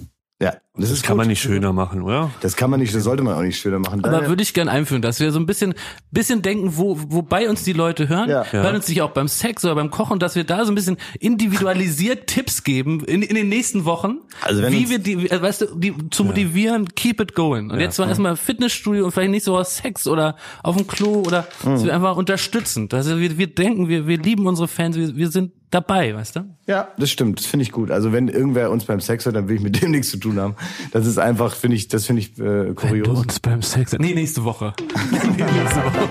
Ja, 0.45 0.51
das, 0.51 0.61
Das 0.77 0.91
ist 0.91 1.03
kann 1.05 1.15
gut. 1.15 1.19
man 1.19 1.29
nicht 1.29 1.41
schöner 1.41 1.73
machen, 1.73 2.03
oder? 2.03 2.31
Das 2.41 2.57
kann 2.57 2.69
man 2.69 2.81
nicht, 2.81 2.95
das 2.95 3.05
sollte 3.05 3.23
man 3.23 3.35
auch 3.35 3.43
nicht 3.43 3.59
schöner 3.59 3.79
machen. 3.79 4.05
Aber 4.05 4.27
würde 4.29 4.43
ich 4.43 4.53
gern 4.55 4.69
einführen, 4.69 5.01
dass 5.03 5.19
wir 5.21 5.31
so 5.33 5.39
ein 5.39 5.47
bisschen, 5.47 5.75
bisschen 6.11 6.43
denken, 6.43 6.77
wo, 6.77 6.99
wobei 7.09 7.49
uns 7.49 7.63
die 7.65 7.73
Leute 7.73 8.09
hören, 8.09 8.29
Ja. 8.29 8.45
hören 8.51 8.75
uns 8.77 8.89
nicht 8.89 9.01
auch 9.03 9.11
beim 9.13 9.29
Sex 9.29 9.65
oder 9.65 9.75
beim 9.77 9.91
Kochen, 9.91 10.19
dass 10.19 10.35
wir 10.35 10.45
da 10.45 10.65
so 10.65 10.73
ein 10.73 10.75
bisschen 10.75 10.97
individualisiert 11.21 12.27
Tipps 12.27 12.65
geben 12.65 13.05
in, 13.05 13.23
in 13.23 13.35
den 13.35 13.49
nächsten 13.49 13.85
Wochen, 13.85 14.19
Also 14.43 14.63
wenn 14.63 14.73
wie 14.73 14.81
uns- 14.81 14.91
wir 14.91 14.99
die, 14.99 15.31
äh, 15.31 15.41
weißt 15.41 15.63
du, 15.63 15.67
die 15.77 15.95
zu 16.11 16.25
motivieren, 16.25 16.89
keep 16.95 17.21
it 17.21 17.35
going. 17.35 17.71
Und 17.71 17.81
jetzt 17.81 17.99
war 17.99 18.09
erstmal 18.09 18.37
Fitnessstudio 18.37 19.05
und 19.05 19.13
vielleicht 19.13 19.31
nicht 19.31 19.45
so 19.45 19.57
aus 19.57 19.77
Sex 19.77 20.07
oder 20.07 20.37
auf 20.63 20.77
dem 20.77 20.87
Klo 20.87 21.23
oder 21.27 21.47
dass 21.65 21.83
Mhm. 21.83 21.87
wir 21.87 21.95
einfach 21.95 22.17
unterstützen. 22.17 22.89
Also 22.93 23.19
wir, 23.19 23.39
wir 23.39 23.47
denken, 23.47 23.89
wir, 23.89 24.07
wir 24.07 24.19
lieben 24.19 24.47
unsere 24.47 24.69
Fans, 24.69 24.97
wir, 24.97 25.15
wir 25.17 25.31
sind 25.31 25.53
dabei, 25.75 26.15
weißt 26.15 26.37
du? 26.37 26.41
Ja, 26.67 26.89
das 26.97 27.11
stimmt. 27.11 27.41
Das 27.41 27.47
finde 27.47 27.65
ich 27.65 27.73
gut. 27.73 27.91
Also 27.91 28.13
wenn 28.13 28.29
irgendwer 28.29 28.71
uns 28.71 28.85
beim 28.85 29.01
Sex 29.01 29.25
hört, 29.27 29.37
dann 29.37 29.49
will 29.49 29.57
ich 29.57 29.63
mit 29.63 29.83
dem 29.83 29.91
nichts 29.91 30.11
zu 30.11 30.19
tun 30.19 30.39
haben. 30.39 30.55
Das 30.93 31.07
ist 31.07 31.19
einfach, 31.19 31.55
finde 31.55 31.77
ich, 31.77 31.89
das 31.89 32.07
finde 32.07 32.23
ich 32.23 32.39
äh, 32.39 32.43
Wenn 32.43 32.67
du 32.67 32.75
kurios. 32.75 33.19
uns 33.19 33.41
beim 33.41 33.63
Sex, 33.63 33.93
nee, 33.99 34.15
nächste 34.15 34.45
Woche. 34.45 34.73
nee, 35.11 35.19
nächste 35.19 35.85
Woche. 35.85 36.09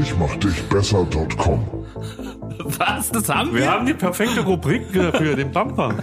Ich 0.00 0.16
mach 0.18 0.34
dich 0.36 0.62
besser.com. 0.68 1.64
Was? 2.78 3.10
Das 3.10 3.28
haben 3.28 3.54
Wir 3.54 3.70
haben 3.70 3.86
die 3.86 3.94
perfekte 3.94 4.40
Rubrik 4.40 4.82
für 4.92 5.36
den 5.36 5.50
Bumper. 5.52 5.94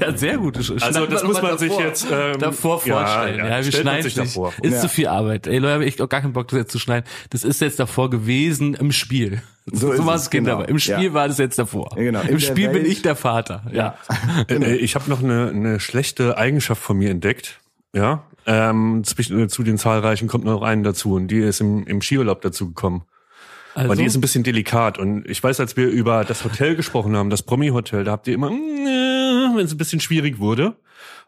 Ja, 0.00 0.16
sehr 0.16 0.38
gut. 0.38 0.56
Also 0.56 0.78
Schneiden 0.78 1.10
das 1.10 1.22
wir 1.22 1.28
muss 1.28 1.42
man 1.42 1.58
sich 1.58 1.70
davor- 1.70 1.84
jetzt 1.84 2.06
ähm, 2.10 2.38
davor 2.38 2.82
ja, 2.84 2.96
vorstellen. 2.96 3.38
Ja, 3.38 3.48
ja, 3.48 3.56
wir 3.56 3.62
stellt 3.64 3.84
man 3.84 3.92
schneiden 3.94 4.02
sich 4.02 4.14
sich. 4.14 4.24
davor. 4.34 4.52
Ist 4.62 4.72
Ja. 4.74 4.80
zu 4.80 4.88
viel 4.88 5.06
Arbeit. 5.08 5.46
Ey, 5.46 5.58
Leute, 5.58 5.74
habe 5.74 5.84
ich 5.84 6.00
auch 6.02 6.08
gar 6.08 6.20
keinen 6.20 6.32
Bock, 6.32 6.48
das 6.48 6.58
jetzt 6.58 6.72
zu 6.72 6.78
schneiden. 6.78 7.06
Das 7.30 7.44
ist 7.44 7.60
jetzt 7.60 7.78
davor 7.78 8.10
gewesen 8.10 8.74
im 8.74 8.92
Spiel. 8.92 9.42
So 9.66 9.92
ist 9.92 10.04
war 10.04 10.14
es, 10.16 10.28
Kinder. 10.30 10.50
genau. 10.52 10.62
aber 10.62 10.68
Im 10.68 10.78
Spiel 10.78 11.04
Ja. 11.04 11.14
war 11.14 11.26
das 11.28 11.38
jetzt 11.38 11.58
davor. 11.58 11.90
Ja, 11.96 12.02
genau. 12.02 12.20
Im 12.22 12.38
Spiel 12.38 12.68
bin 12.68 12.82
Welt- 12.82 12.86
ich 12.88 13.02
der 13.02 13.16
Vater. 13.16 13.62
Ja. 13.72 13.94
Äh, 14.48 14.76
Ich 14.76 14.94
habe 14.94 15.08
noch 15.08 15.22
eine, 15.22 15.48
eine 15.48 15.80
schlechte 15.80 16.36
Eigenschaft 16.36 16.82
von 16.82 16.98
mir 16.98 17.10
entdeckt. 17.10 17.60
Ja, 17.94 18.24
ähm, 18.46 19.02
äh, 19.06 19.46
zu 19.48 19.62
den 19.62 19.78
zahlreichen 19.78 20.28
kommt 20.28 20.44
noch 20.44 20.60
eine 20.62 20.82
dazu 20.82 21.14
und 21.14 21.28
die 21.28 21.38
ist 21.38 21.60
im, 21.60 21.86
im 21.86 22.02
Skiurlaub 22.02 22.42
dazu 22.42 22.66
gekommen. 22.68 23.04
Also, 23.74 23.90
Und 23.90 23.98
die 23.98 24.04
ist 24.04 24.14
ein 24.14 24.20
bisschen 24.20 24.44
delikat. 24.44 24.98
Und 24.98 25.28
ich 25.28 25.42
weiß, 25.42 25.58
als 25.60 25.76
wir 25.76 25.88
über 25.88 26.24
das 26.24 26.44
Hotel 26.44 26.76
gesprochen 26.76 27.16
haben, 27.16 27.30
das 27.30 27.42
Promi-Hotel, 27.42 28.04
da 28.04 28.12
habt 28.12 28.28
ihr 28.28 28.34
immer, 28.34 28.50
wenn 28.50 29.64
es 29.64 29.72
ein 29.72 29.78
bisschen 29.78 30.00
schwierig 30.00 30.38
wurde. 30.38 30.76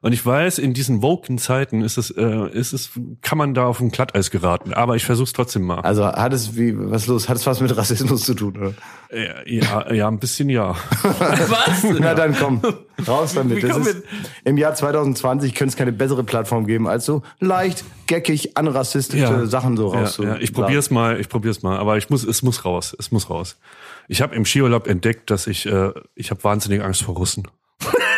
Und 0.07 0.13
ich 0.13 0.25
weiß, 0.25 0.59
in 0.59 0.73
diesen 0.73 1.03
woken 1.03 1.37
Zeiten 1.37 1.83
ist 1.83 1.99
es, 1.99 2.13
äh, 2.13 2.49
ist 2.53 2.73
es, 2.73 2.91
kann 3.23 3.39
man 3.39 3.55
da 3.55 3.67
auf 3.67 3.81
ein 3.81 3.91
Glatteis 3.91 4.31
geraten. 4.31 4.73
Aber 4.73 4.95
ich 4.95 5.05
versuch's 5.05 5.33
trotzdem 5.33 5.63
mal. 5.63 5.81
Also 5.81 6.07
hat 6.07 6.33
es 6.33 6.57
wie 6.57 6.79
was 6.79 7.09
los? 7.09 7.29
Hat 7.29 7.39
es 7.39 7.45
was 7.45 7.61
mit 7.61 7.77
Rassismus 7.77 8.23
zu 8.23 8.35
tun? 8.35 8.57
Oder? 8.57 8.75
Äh, 9.11 9.57
ja, 9.57 9.93
ja, 9.93 10.07
ein 10.07 10.21
bisschen 10.21 10.49
ja. 10.49 10.77
was? 11.03 11.83
Na 11.99 12.15
dann 12.15 12.37
komm, 12.39 12.63
raus 13.09 13.35
damit. 13.35 13.65
Das 13.65 13.79
ist, 13.79 14.05
Im 14.45 14.57
Jahr 14.59 14.77
2020 14.77 15.57
könnte 15.57 15.71
es 15.71 15.77
keine 15.77 15.91
bessere 15.91 16.23
Plattform 16.23 16.69
geben, 16.69 16.87
als 16.87 17.05
so 17.05 17.25
leicht, 17.41 17.83
geckig, 18.07 18.57
anrassistische 18.57 19.49
Sachen 19.49 19.77
so 19.77 19.93
Ja, 19.93 20.03
raus. 20.03 20.21
ja, 20.23 20.37
ich 20.37 20.53
probier's 20.53 20.93
mal, 20.93 21.19
ich 21.19 21.29
probier's 21.29 21.65
mal, 21.65 21.79
aber 21.79 21.97
ich 21.97 22.11
muss, 22.11 22.23
es 22.23 22.45
muss 22.45 22.65
raus, 22.65 22.95
es 22.97 23.11
muss 23.11 23.29
raus. 23.29 23.59
Ich 24.07 24.23
habe 24.23 24.37
im 24.37 24.45
Skiurlaub 24.45 24.87
entdeckt, 24.87 25.33
dass 25.33 25.49
ich, 25.49 25.67
äh, 25.67 25.91
ich 26.15 26.31
habe 26.31 26.45
wahnsinnig 26.45 26.81
Angst 26.81 27.03
vor 27.03 27.17
Russen. 27.17 27.49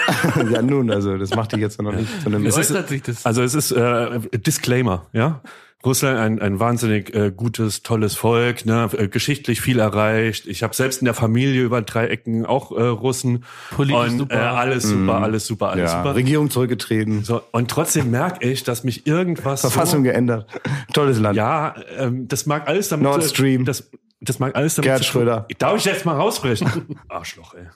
ja 0.51 0.63
nun, 0.63 0.91
also 0.91 1.17
das 1.17 1.35
macht 1.35 1.53
dich 1.53 1.61
jetzt 1.61 1.81
noch 1.81 1.95
nicht 1.95 2.09
zu 2.23 2.29
einem. 2.29 2.51
Sich 2.51 3.03
das? 3.03 3.27
Also 3.27 3.43
es 3.43 3.55
ist 3.55 3.73
äh, 3.73 4.21
Disclaimer, 4.33 5.07
ja. 5.13 5.41
Russland 5.85 6.19
ein, 6.19 6.41
ein 6.41 6.59
wahnsinnig 6.59 7.15
äh, 7.15 7.31
gutes, 7.31 7.85
tolles 7.85 8.17
Volk, 8.17 8.67
ne, 8.67 8.89
äh, 8.97 9.07
geschichtlich 9.07 9.61
viel 9.61 9.79
erreicht. 9.79 10.47
Ich 10.47 10.65
habe 10.65 10.75
selbst 10.75 11.01
in 11.01 11.05
der 11.05 11.15
Familie 11.15 11.63
über 11.63 11.83
drei 11.83 12.09
Ecken 12.09 12.45
auch 12.45 12.73
äh, 12.73 12.83
Russen. 12.83 13.45
Politisch 13.71 14.13
und, 14.13 14.19
super. 14.19 14.35
Äh, 14.35 14.39
alles 14.39 14.83
super, 14.83 15.23
alles 15.23 15.47
super, 15.47 15.71
alles 15.71 15.93
ja, 15.93 15.99
super. 15.99 16.17
Regierung 16.17 16.51
zurückgetreten, 16.51 17.23
So, 17.23 17.43
und 17.53 17.71
trotzdem 17.71 18.11
merke 18.11 18.49
ich, 18.49 18.65
dass 18.65 18.83
mich 18.83 19.07
irgendwas 19.07 19.61
Verfassung 19.61 20.01
so, 20.01 20.05
geändert. 20.05 20.49
Tolles 20.93 21.21
Land. 21.21 21.37
Ja, 21.37 21.77
ähm, 21.97 22.27
das 22.27 22.47
mag 22.47 22.67
alles 22.67 22.89
damit 22.89 23.05
Nord 23.05 23.23
Stream. 23.23 23.65
Das, 23.65 23.89
das 24.21 24.41
mag 24.41 24.57
alles 24.57 24.75
damit 24.75 24.89
Gerd 24.89 25.05
Schröder. 25.05 25.47
Darf 25.59 25.77
ich 25.77 25.85
jetzt 25.85 26.05
mal 26.05 26.17
raussprechen? 26.17 26.99
Arschloch, 27.09 27.55
ey. 27.55 27.67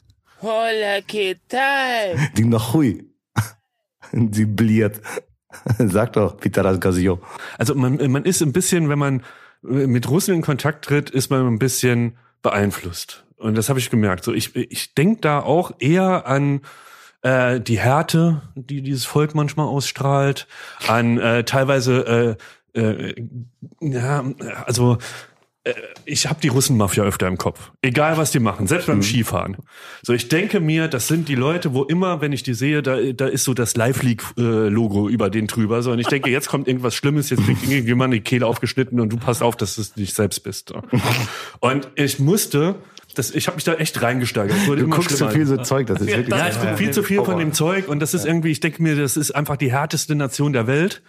Hola, 0.45 1.03
¿qué 1.07 1.38
tal? 1.47 2.16
Die 2.36 2.45
noch 2.45 2.74
hui. 2.74 3.09
Sie 4.11 4.45
bliert. 4.45 5.01
Sag 5.78 6.14
doch, 6.14 6.36
Peter 6.36 6.76
Gasio. 6.78 7.20
Also 7.59 7.76
man, 7.76 8.11
man 8.11 8.24
ist 8.24 8.43
ein 8.43 8.53
bisschen, 8.53 8.88
wenn 8.88 8.99
man 8.99 9.22
mit 9.62 10.11
Russen 10.11 10.34
in 10.34 10.43
Kontakt 10.43 10.84
tritt, 10.84 11.11
ist 11.11 11.30
man 11.30 11.47
ein 11.47 11.61
bisschen 11.61 12.18
beeinflusst. 12.43 13.24
Und 13.36 13.57
das 13.57 13.68
habe 13.68 13.78
ich 13.78 13.88
gemerkt. 13.88 14.24
So, 14.24 14.32
ich, 14.32 14.57
ich 14.57 14.95
denke 14.95 15.20
da 15.20 15.38
auch 15.38 15.70
eher 15.78 16.26
an 16.26 16.62
äh, 17.22 17.61
die 17.61 17.78
Härte, 17.78 18.43
die 18.57 18.82
dieses 18.82 19.05
Volk 19.05 19.36
manchmal 19.36 19.66
ausstrahlt, 19.66 20.49
an 20.88 21.18
äh, 21.18 21.45
teilweise, 21.45 22.36
äh, 22.74 22.80
äh, 22.80 23.14
ja, 23.80 24.24
also 24.66 24.99
ich 26.04 26.26
habe 26.26 26.40
die 26.40 26.48
Russenmafia 26.48 27.04
öfter 27.04 27.28
im 27.28 27.38
Kopf. 27.38 27.70
Egal 27.82 28.16
was 28.16 28.32
die 28.32 28.40
machen, 28.40 28.66
selbst 28.66 28.86
beim 28.86 29.00
Skifahren. 29.02 29.58
So, 30.02 30.12
ich 30.12 30.28
denke 30.28 30.58
mir, 30.58 30.88
das 30.88 31.06
sind 31.06 31.28
die 31.28 31.36
Leute, 31.36 31.72
wo 31.72 31.84
immer, 31.84 32.20
wenn 32.20 32.32
ich 32.32 32.42
die 32.42 32.54
sehe, 32.54 32.82
da, 32.82 32.96
da 33.12 33.26
ist 33.26 33.44
so 33.44 33.54
das 33.54 33.76
Live 33.76 34.02
League 34.02 34.24
äh, 34.36 34.42
Logo 34.42 35.08
über 35.08 35.30
den 35.30 35.46
drüber. 35.46 35.82
So, 35.82 35.92
und 35.92 36.00
ich 36.00 36.08
denke, 36.08 36.30
jetzt 36.30 36.48
kommt 36.48 36.66
irgendwas 36.66 36.96
Schlimmes, 36.96 37.30
jetzt 37.30 37.44
kriegt 37.44 37.62
irgendjemand 37.68 38.12
die 38.12 38.20
Kehle 38.20 38.46
aufgeschnitten 38.46 38.98
und 38.98 39.12
du 39.12 39.16
passt 39.18 39.42
auf, 39.42 39.54
dass 39.56 39.76
du 39.76 39.82
es 39.82 39.94
nicht 39.96 40.14
selbst 40.14 40.40
bist. 40.42 40.70
So. 40.70 40.82
Und 41.60 41.88
ich 41.94 42.18
musste, 42.18 42.74
das, 43.14 43.30
ich 43.30 43.46
habe 43.46 43.54
mich 43.54 43.64
da 43.64 43.74
echt 43.74 44.02
reingesteigert. 44.02 44.56
Du 44.66 44.74
immer 44.74 44.96
guckst 44.96 45.10
so 45.10 45.16
schlimmer. 45.16 45.32
viel 45.32 45.46
so 45.46 45.56
Zeug, 45.58 45.86
das 45.86 46.00
ist 46.00 46.08
wirklich. 46.08 46.36
Ja, 46.36 46.48
ich 46.48 46.56
bin 46.56 46.76
viel 46.76 46.90
zu 46.90 47.04
viel 47.04 47.22
von 47.22 47.38
dem 47.38 47.52
Zeug 47.52 47.86
und 47.86 48.00
das 48.00 48.14
ist 48.14 48.26
irgendwie, 48.26 48.50
ich 48.50 48.58
denke 48.58 48.82
mir, 48.82 48.96
das 48.96 49.16
ist 49.16 49.30
einfach 49.30 49.56
die 49.56 49.70
härteste 49.70 50.16
Nation 50.16 50.52
der 50.52 50.66
Welt. 50.66 51.02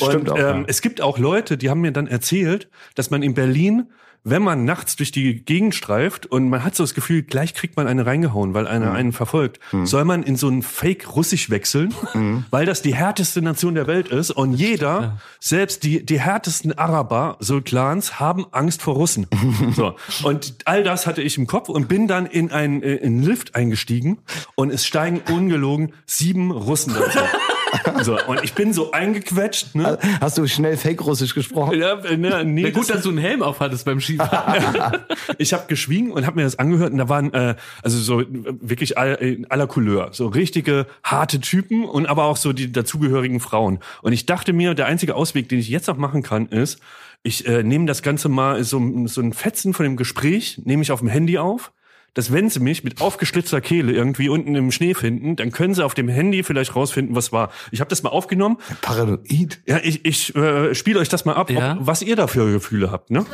Und 0.00 0.08
Stimmt 0.08 0.30
auch, 0.30 0.38
ja. 0.38 0.56
ähm, 0.56 0.64
es 0.66 0.80
gibt 0.80 1.00
auch 1.00 1.18
Leute, 1.18 1.56
die 1.56 1.70
haben 1.70 1.80
mir 1.80 1.92
dann 1.92 2.06
erzählt, 2.06 2.68
dass 2.94 3.10
man 3.10 3.22
in 3.22 3.34
Berlin, 3.34 3.88
wenn 4.24 4.42
man 4.42 4.64
nachts 4.64 4.94
durch 4.94 5.10
die 5.10 5.44
Gegend 5.44 5.74
streift 5.74 6.26
und 6.26 6.48
man 6.48 6.62
hat 6.62 6.76
so 6.76 6.84
das 6.84 6.94
Gefühl, 6.94 7.22
gleich 7.22 7.54
kriegt 7.54 7.76
man 7.76 7.88
eine 7.88 8.06
reingehauen, 8.06 8.54
weil 8.54 8.68
einer 8.68 8.92
einen 8.92 9.12
verfolgt, 9.12 9.58
soll 9.82 10.04
man 10.04 10.22
in 10.22 10.36
so 10.36 10.48
ein 10.48 10.62
Fake 10.62 11.16
Russisch 11.16 11.50
wechseln, 11.50 11.92
weil 12.50 12.64
das 12.64 12.82
die 12.82 12.94
härteste 12.94 13.42
Nation 13.42 13.74
der 13.74 13.88
Welt 13.88 14.08
ist 14.08 14.30
und 14.30 14.52
jeder, 14.52 15.18
selbst 15.40 15.82
die, 15.82 16.06
die 16.06 16.20
härtesten 16.20 16.72
Araber, 16.78 17.36
so 17.40 17.60
Clans, 17.60 18.20
haben 18.20 18.46
Angst 18.52 18.80
vor 18.82 18.94
Russen. 18.94 19.26
so. 19.74 19.96
Und 20.22 20.54
all 20.66 20.84
das 20.84 21.08
hatte 21.08 21.22
ich 21.22 21.36
im 21.36 21.48
Kopf 21.48 21.68
und 21.68 21.88
bin 21.88 22.06
dann 22.06 22.26
in 22.26 22.52
einen, 22.52 22.82
äh, 22.82 22.94
in 22.94 23.14
einen 23.14 23.22
Lift 23.24 23.56
eingestiegen 23.56 24.18
und 24.54 24.70
es 24.70 24.86
steigen 24.86 25.20
ungelogen 25.32 25.94
sieben 26.06 26.52
Russen 26.52 26.94
dazu. 26.94 27.18
So, 28.02 28.18
und 28.26 28.42
ich 28.42 28.52
bin 28.54 28.72
so 28.72 28.90
eingequetscht, 28.92 29.74
ne? 29.74 29.98
Hast 30.20 30.36
du 30.38 30.46
schnell 30.46 30.76
Fake-Russisch 30.76 31.34
gesprochen? 31.34 31.78
Ja, 31.78 31.98
äh, 32.00 32.16
ne, 32.16 32.44
nee, 32.44 32.62
Ja, 32.62 32.70
gut, 32.70 32.82
das- 32.82 32.88
dass 32.88 33.02
du 33.02 33.10
einen 33.10 33.18
Helm 33.18 33.42
auf 33.42 33.60
hattest 33.60 33.84
beim 33.84 34.00
Skifahren. 34.00 34.98
ich 35.38 35.52
habe 35.52 35.64
geschwiegen 35.68 36.10
und 36.10 36.26
habe 36.26 36.36
mir 36.36 36.42
das 36.42 36.58
angehört 36.58 36.92
und 36.92 36.98
da 36.98 37.08
waren 37.08 37.32
äh, 37.32 37.54
also 37.82 37.98
so 37.98 38.20
äh, 38.20 38.26
wirklich 38.60 38.98
all, 38.98 39.14
in 39.14 39.50
aller 39.50 39.66
Couleur, 39.66 40.08
so 40.12 40.26
richtige 40.28 40.86
harte 41.04 41.40
Typen 41.40 41.84
und 41.84 42.06
aber 42.06 42.24
auch 42.24 42.36
so 42.36 42.52
die 42.52 42.70
dazugehörigen 42.72 43.40
Frauen. 43.40 43.78
Und 44.02 44.12
ich 44.12 44.26
dachte 44.26 44.52
mir, 44.52 44.74
der 44.74 44.86
einzige 44.86 45.14
Ausweg, 45.14 45.48
den 45.48 45.58
ich 45.58 45.68
jetzt 45.68 45.86
noch 45.88 45.96
machen 45.96 46.22
kann, 46.22 46.46
ist, 46.46 46.78
ich 47.22 47.46
äh, 47.46 47.62
nehme 47.62 47.86
das 47.86 48.02
Ganze 48.02 48.28
mal 48.28 48.62
so, 48.64 48.80
so 49.06 49.20
ein 49.20 49.32
Fetzen 49.32 49.74
von 49.74 49.84
dem 49.84 49.96
Gespräch, 49.96 50.60
nehme 50.64 50.82
ich 50.82 50.90
auf 50.92 51.00
dem 51.00 51.08
Handy 51.08 51.38
auf. 51.38 51.72
Dass 52.14 52.30
wenn 52.32 52.50
sie 52.50 52.60
mich 52.60 52.84
mit 52.84 53.00
aufgeschlitzter 53.00 53.60
Kehle 53.62 53.92
irgendwie 53.92 54.28
unten 54.28 54.54
im 54.54 54.70
Schnee 54.70 54.92
finden, 54.94 55.36
dann 55.36 55.50
können 55.50 55.74
sie 55.74 55.84
auf 55.84 55.94
dem 55.94 56.08
Handy 56.08 56.42
vielleicht 56.42 56.76
rausfinden, 56.76 57.16
was 57.16 57.32
war. 57.32 57.50
Ich 57.70 57.80
habe 57.80 57.88
das 57.88 58.02
mal 58.02 58.10
aufgenomnnen. 58.10 58.58
Paranoid. 58.82 59.60
Ja, 59.66 59.78
ich, 59.82 60.04
ich 60.04 60.34
äh, 60.36 60.74
spiele 60.74 60.98
euch 61.00 61.08
das 61.08 61.24
mal 61.24 61.34
ab, 61.34 61.50
Ja. 61.50 61.72
ob, 61.78 61.86
was 61.86 62.02
ihr 62.02 62.16
da 62.16 62.26
für 62.26 62.52
Gefühle 62.52 62.90
habt. 62.90 63.10
Ne? 63.10 63.24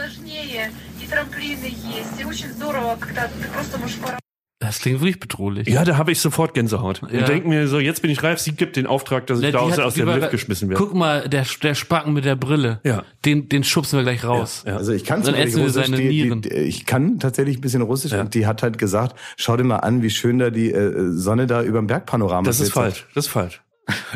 Das 4.61 4.81
klingt 4.81 5.01
wirklich 5.01 5.21
bedrohlich. 5.21 5.69
Ja, 5.69 5.85
da 5.85 5.97
habe 5.97 6.11
ich 6.11 6.21
sofort 6.21 6.53
Gänsehaut. 6.53 7.01
Ja. 7.13 7.21
Und 7.21 7.29
denke 7.29 7.47
mir 7.47 7.69
so, 7.69 7.79
jetzt 7.79 8.03
bin 8.03 8.11
ich 8.11 8.25
reif, 8.25 8.41
sie 8.41 8.53
gibt 8.53 8.75
den 8.75 8.89
Auftrag, 8.89 9.27
dass 9.29 9.41
ich 9.41 9.53
da 9.53 9.61
aus, 9.61 9.79
aus 9.79 9.95
dem 9.95 10.09
Lift 10.09 10.31
geschmissen 10.33 10.69
werde. 10.69 10.83
Guck 10.83 10.95
mal, 10.95 11.29
der, 11.29 11.47
der 11.63 11.77
Spacken 11.77 12.13
mit 12.13 12.25
der 12.25 12.35
Brille, 12.35 12.81
ja. 12.83 13.05
den, 13.25 13.49
den 13.49 13.63
schubsen 13.63 13.99
wir 13.99 14.03
gleich 14.03 14.25
raus. 14.25 14.65
Ja, 14.67 14.73
ja. 14.73 14.79
Also 14.79 14.93
ich 14.93 15.05
kann 15.05 15.23
Dann 15.23 15.37
Russisch, 15.37 15.73
seine 15.73 15.97
die, 15.97 16.09
Nieren. 16.09 16.43
Die, 16.43 16.49
ich 16.49 16.87
kann 16.87 17.21
tatsächlich 17.21 17.59
ein 17.59 17.61
bisschen 17.61 17.83
Russisch 17.83 18.13
und 18.13 18.35
die 18.35 18.47
hat 18.47 18.65
halt 18.65 18.79
gesagt, 18.79 19.15
schau 19.37 19.57
dir 19.57 19.63
mal 19.63 19.77
an, 19.77 20.03
wie 20.03 20.11
schön 20.11 20.41
da 20.41 20.51
die 20.51 20.73
äh, 20.73 21.13
Sonne 21.13 21.47
da 21.47 21.63
über 21.63 21.79
dem 21.79 21.87
Bergpanorama 21.87 22.49
ist. 22.49 22.61
Das 22.61 22.67
ist 22.67 22.73
falsch, 22.73 23.07
das 23.15 23.27
ist 23.27 23.31
falsch. 23.31 23.63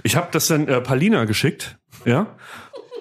Ich 0.03 0.16
habe 0.16 0.28
das 0.32 0.49
dann 0.49 0.66
äh, 0.66 0.80
Palina 0.80 1.24
geschickt, 1.24 1.78
ja, 2.05 2.34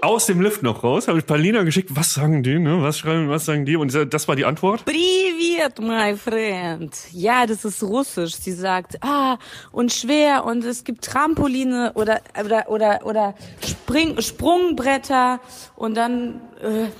aus 0.01 0.25
dem 0.25 0.41
Lift 0.41 0.63
noch 0.63 0.83
raus, 0.83 1.07
habe 1.07 1.19
ich 1.19 1.25
Palina 1.25 1.63
geschickt, 1.63 1.95
was 1.95 2.13
sagen 2.13 2.43
die, 2.43 2.57
ne? 2.57 2.81
Was 2.81 2.97
schreiben, 2.97 3.29
was 3.29 3.45
sagen 3.45 3.65
die? 3.65 3.75
Und 3.75 3.93
das 3.93 4.27
war 4.27 4.35
die 4.35 4.45
Antwort. 4.45 4.83
Privet, 4.85 5.79
my 5.79 6.15
friend. 6.17 6.95
Ja, 7.11 7.45
das 7.45 7.63
ist 7.65 7.83
russisch. 7.83 8.35
Sie 8.35 8.51
sagt, 8.51 8.97
ah, 9.03 9.37
und 9.71 9.93
schwer 9.93 10.45
und 10.45 10.65
es 10.65 10.83
gibt 10.83 11.05
Trampoline 11.05 11.91
oder 11.93 12.21
oder 12.43 12.69
oder 12.69 13.05
oder 13.05 13.35
Spring, 13.63 14.19
Sprungbretter 14.19 15.39
und 15.75 15.95
dann 15.95 16.41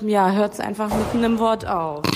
ja, 0.06 0.30
hört 0.32 0.54
es 0.54 0.60
einfach 0.60 0.88
mit 0.88 1.24
einem 1.24 1.38
Wort 1.38 1.66
auf. 1.66 2.02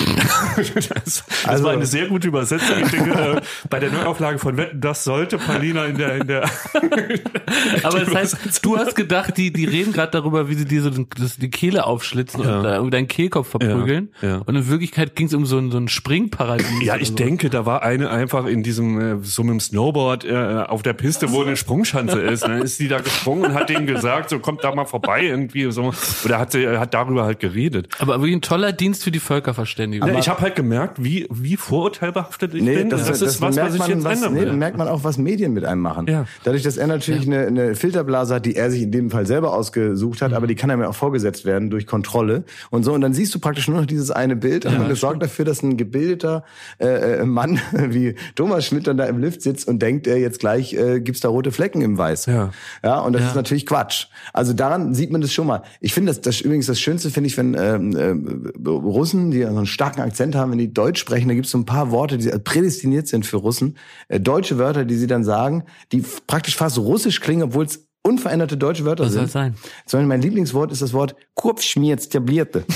Das, 0.57 0.89
das 0.89 1.23
Also- 1.45 1.63
war 1.65 1.71
eine 1.73 1.85
sehr 1.85 2.07
gute 2.07 2.27
Übersetzung. 2.27 2.75
Ich 2.83 2.89
denke, 2.91 3.11
äh, 3.11 3.41
bei 3.69 3.79
der 3.79 3.91
Neuauflage 3.91 4.39
von 4.39 4.57
Wetten, 4.57 4.81
das 4.81 5.03
sollte 5.03 5.37
Palina 5.37 5.85
in 5.85 5.97
der, 5.97 6.15
in 6.17 6.27
der 6.27 6.43
Aber 7.83 7.99
das 7.99 8.13
heißt, 8.13 8.65
du 8.65 8.77
hast 8.77 8.95
gedacht, 8.95 9.37
die, 9.37 9.51
die 9.53 9.65
reden 9.65 9.93
gerade 9.93 10.11
darüber, 10.11 10.49
wie 10.49 10.55
sie 10.55 10.65
dir 10.65 10.81
so 10.81 10.89
den, 10.89 11.07
das, 11.19 11.37
die 11.37 11.49
Kehle 11.49 11.85
aufschlitzen 11.85 12.41
und 12.41 12.47
da 12.47 12.73
irgendwie 12.75 12.91
deinen 12.91 13.07
Kehlkopf 13.07 13.49
verprügeln. 13.49 14.09
Ja, 14.21 14.29
ja. 14.29 14.37
Und 14.45 14.55
in 14.55 14.67
Wirklichkeit 14.67 15.15
ging 15.15 15.27
es 15.27 15.33
um 15.33 15.45
so 15.45 15.57
ein, 15.57 15.71
so 15.71 15.77
ein 15.77 15.87
Springparadies. 15.87 16.67
Ja, 16.83 16.95
ich 16.97 17.09
so. 17.09 17.15
denke, 17.15 17.49
da 17.49 17.65
war 17.65 17.83
eine 17.83 18.09
einfach 18.09 18.45
in 18.45 18.63
diesem, 18.63 19.21
äh, 19.21 19.23
so 19.23 19.43
mit 19.43 19.51
dem 19.51 19.59
Snowboard 19.59 20.25
äh, 20.25 20.63
auf 20.67 20.81
der 20.83 20.93
Piste, 20.93 21.31
wo 21.31 21.43
eine 21.43 21.55
Sprungschanze 21.55 22.19
ist. 22.19 22.43
Dann 22.43 22.61
ist 22.61 22.79
die 22.79 22.87
da 22.87 22.99
gesprungen 22.99 23.45
und 23.45 23.53
hat 23.53 23.69
denen 23.69 23.85
gesagt, 23.85 24.29
so 24.29 24.39
kommt 24.39 24.63
da 24.63 24.73
mal 24.73 24.85
vorbei 24.85 25.23
irgendwie 25.23 25.71
so. 25.71 25.93
Oder 26.25 26.39
hat, 26.39 26.51
sie, 26.51 26.67
hat 26.67 26.93
darüber 26.93 27.25
halt 27.25 27.36
geredet. 27.39 27.87
Aber 27.99 28.15
wirklich 28.19 28.35
ein 28.35 28.41
toller 28.41 28.71
Dienst 28.71 29.03
für 29.03 29.11
die 29.11 29.19
Völkerverständigung. 29.19 30.07
Ja, 30.09 30.17
ich 30.19 30.29
habe 30.29 30.41
halt 30.41 30.55
gemerkt, 30.55 31.03
wie, 31.03 31.27
wie 31.29 31.57
vorurteilbehaftet 31.57 32.53
ich 32.53 32.61
Nee, 32.63 32.75
bin. 32.75 32.89
das, 32.89 33.05
das, 33.07 33.21
ist 33.21 33.41
was, 33.41 33.55
merkt 33.55 33.69
was 33.69 33.75
ich 33.75 33.79
man, 33.79 33.89
jetzt 33.89 34.03
was, 34.03 34.21
ändern 34.23 34.33
nee, 34.33 34.51
merkt 34.57 34.77
man 34.77 34.87
auch, 34.87 35.03
was 35.03 35.17
Medien 35.17 35.53
mit 35.53 35.65
einem 35.65 35.81
machen. 35.81 36.07
Ja. 36.07 36.25
Dadurch, 36.43 36.63
dass 36.63 36.77
er 36.77 36.87
natürlich 36.87 37.25
eine, 37.27 37.47
eine 37.47 37.75
Filterblase 37.75 38.35
hat, 38.35 38.45
die 38.45 38.55
er 38.55 38.71
sich 38.71 38.81
in 38.83 38.91
dem 38.91 39.09
Fall 39.09 39.25
selber 39.25 39.53
ausgesucht 39.53 40.21
Mhm. 40.21 40.25
hat, 40.25 40.33
aber 40.33 40.47
die 40.47 40.55
kann 40.55 40.69
einem 40.71 40.81
ja 40.81 40.89
auch 40.89 40.95
vorgesetzt 40.95 41.45
werden 41.45 41.69
durch 41.69 41.85
Kontrolle 41.85 42.43
und 42.69 42.83
so. 42.83 42.93
Und 42.93 43.01
dann 43.01 43.13
siehst 43.13 43.33
du 43.35 43.39
praktisch 43.39 43.67
nur 43.67 43.79
noch 43.79 43.85
dieses 43.85 44.11
eine 44.11 44.35
Bild 44.35 44.65
und 44.65 44.89
das 44.89 44.99
sorgt 44.99 45.21
dafür, 45.21 45.45
dass 45.45 45.61
ein 45.63 45.77
gebildeter 45.77 46.43
äh, 46.79 47.19
äh, 47.19 47.25
Mann 47.25 47.59
wie 47.71 48.15
Thomas 48.35 48.65
Schmidt 48.65 48.87
dann 48.87 48.97
da 48.97 49.05
im 49.05 49.19
Lift 49.19 49.41
sitzt 49.41 49.67
und 49.67 49.81
denkt, 49.81 50.07
äh, 50.07 50.17
jetzt 50.17 50.39
gleich 50.39 50.73
äh, 50.73 50.99
gibt's 50.99 51.21
da 51.21 51.29
rote 51.29 51.51
Flecken 51.51 51.81
im 51.81 51.97
Weiß. 51.97 52.25
Ja. 52.27 52.51
Ja, 52.83 52.99
und 52.99 53.13
das 53.13 53.23
ist 53.23 53.35
natürlich 53.35 53.65
Quatsch. 53.65 54.07
Also 54.33 54.53
daran 54.53 54.93
sieht 54.93 55.11
man 55.11 55.21
das 55.21 55.31
schon 55.33 55.47
mal. 55.47 55.63
Ich 55.81 55.93
finde 55.93 56.11
das, 56.11 56.21
das 56.21 56.41
übrigens 56.41 56.65
das 56.67 56.79
Schönste 56.79 57.09
finde 57.09 57.26
ich, 57.27 57.37
wenn 57.37 57.53
ähm, 57.53 57.95
äh, 57.95 58.69
Russen, 58.69 59.31
die 59.31 59.43
so 59.43 59.47
einen 59.49 59.65
starken 59.65 60.01
Akzent 60.01 60.35
haben, 60.35 60.51
wenn 60.51 60.57
die 60.57 60.73
Deutsch 60.73 60.99
sprechen, 60.99 61.27
da 61.27 61.33
gibt 61.33 61.45
es 61.45 61.51
so 61.51 61.57
ein 61.57 61.65
paar 61.65 61.91
Worte, 61.91 62.17
die 62.17 62.29
prädestiniert 62.29 63.07
sind 63.07 63.25
für 63.25 63.37
Russen. 63.37 63.77
Äh, 64.07 64.19
deutsche 64.19 64.57
Wörter, 64.57 64.85
die 64.85 64.95
sie 64.95 65.07
dann 65.07 65.23
sagen, 65.23 65.63
die 65.91 66.03
praktisch 66.27 66.55
fast 66.55 66.77
russisch 66.77 67.21
klingen, 67.21 67.43
obwohl 67.43 67.65
es 67.65 67.87
unveränderte 68.03 68.57
deutsche 68.57 68.85
Wörter 68.85 69.05
Was 69.05 69.11
sind. 69.11 69.21
soll 69.23 69.29
sein? 69.29 69.55
Zum 69.85 69.99
Beispiel 69.99 70.07
mein 70.07 70.21
Lieblingswort 70.21 70.71
ist 70.71 70.81
das 70.81 70.93
Wort 70.93 71.15
Kurpschmietstablierte. 71.35 72.65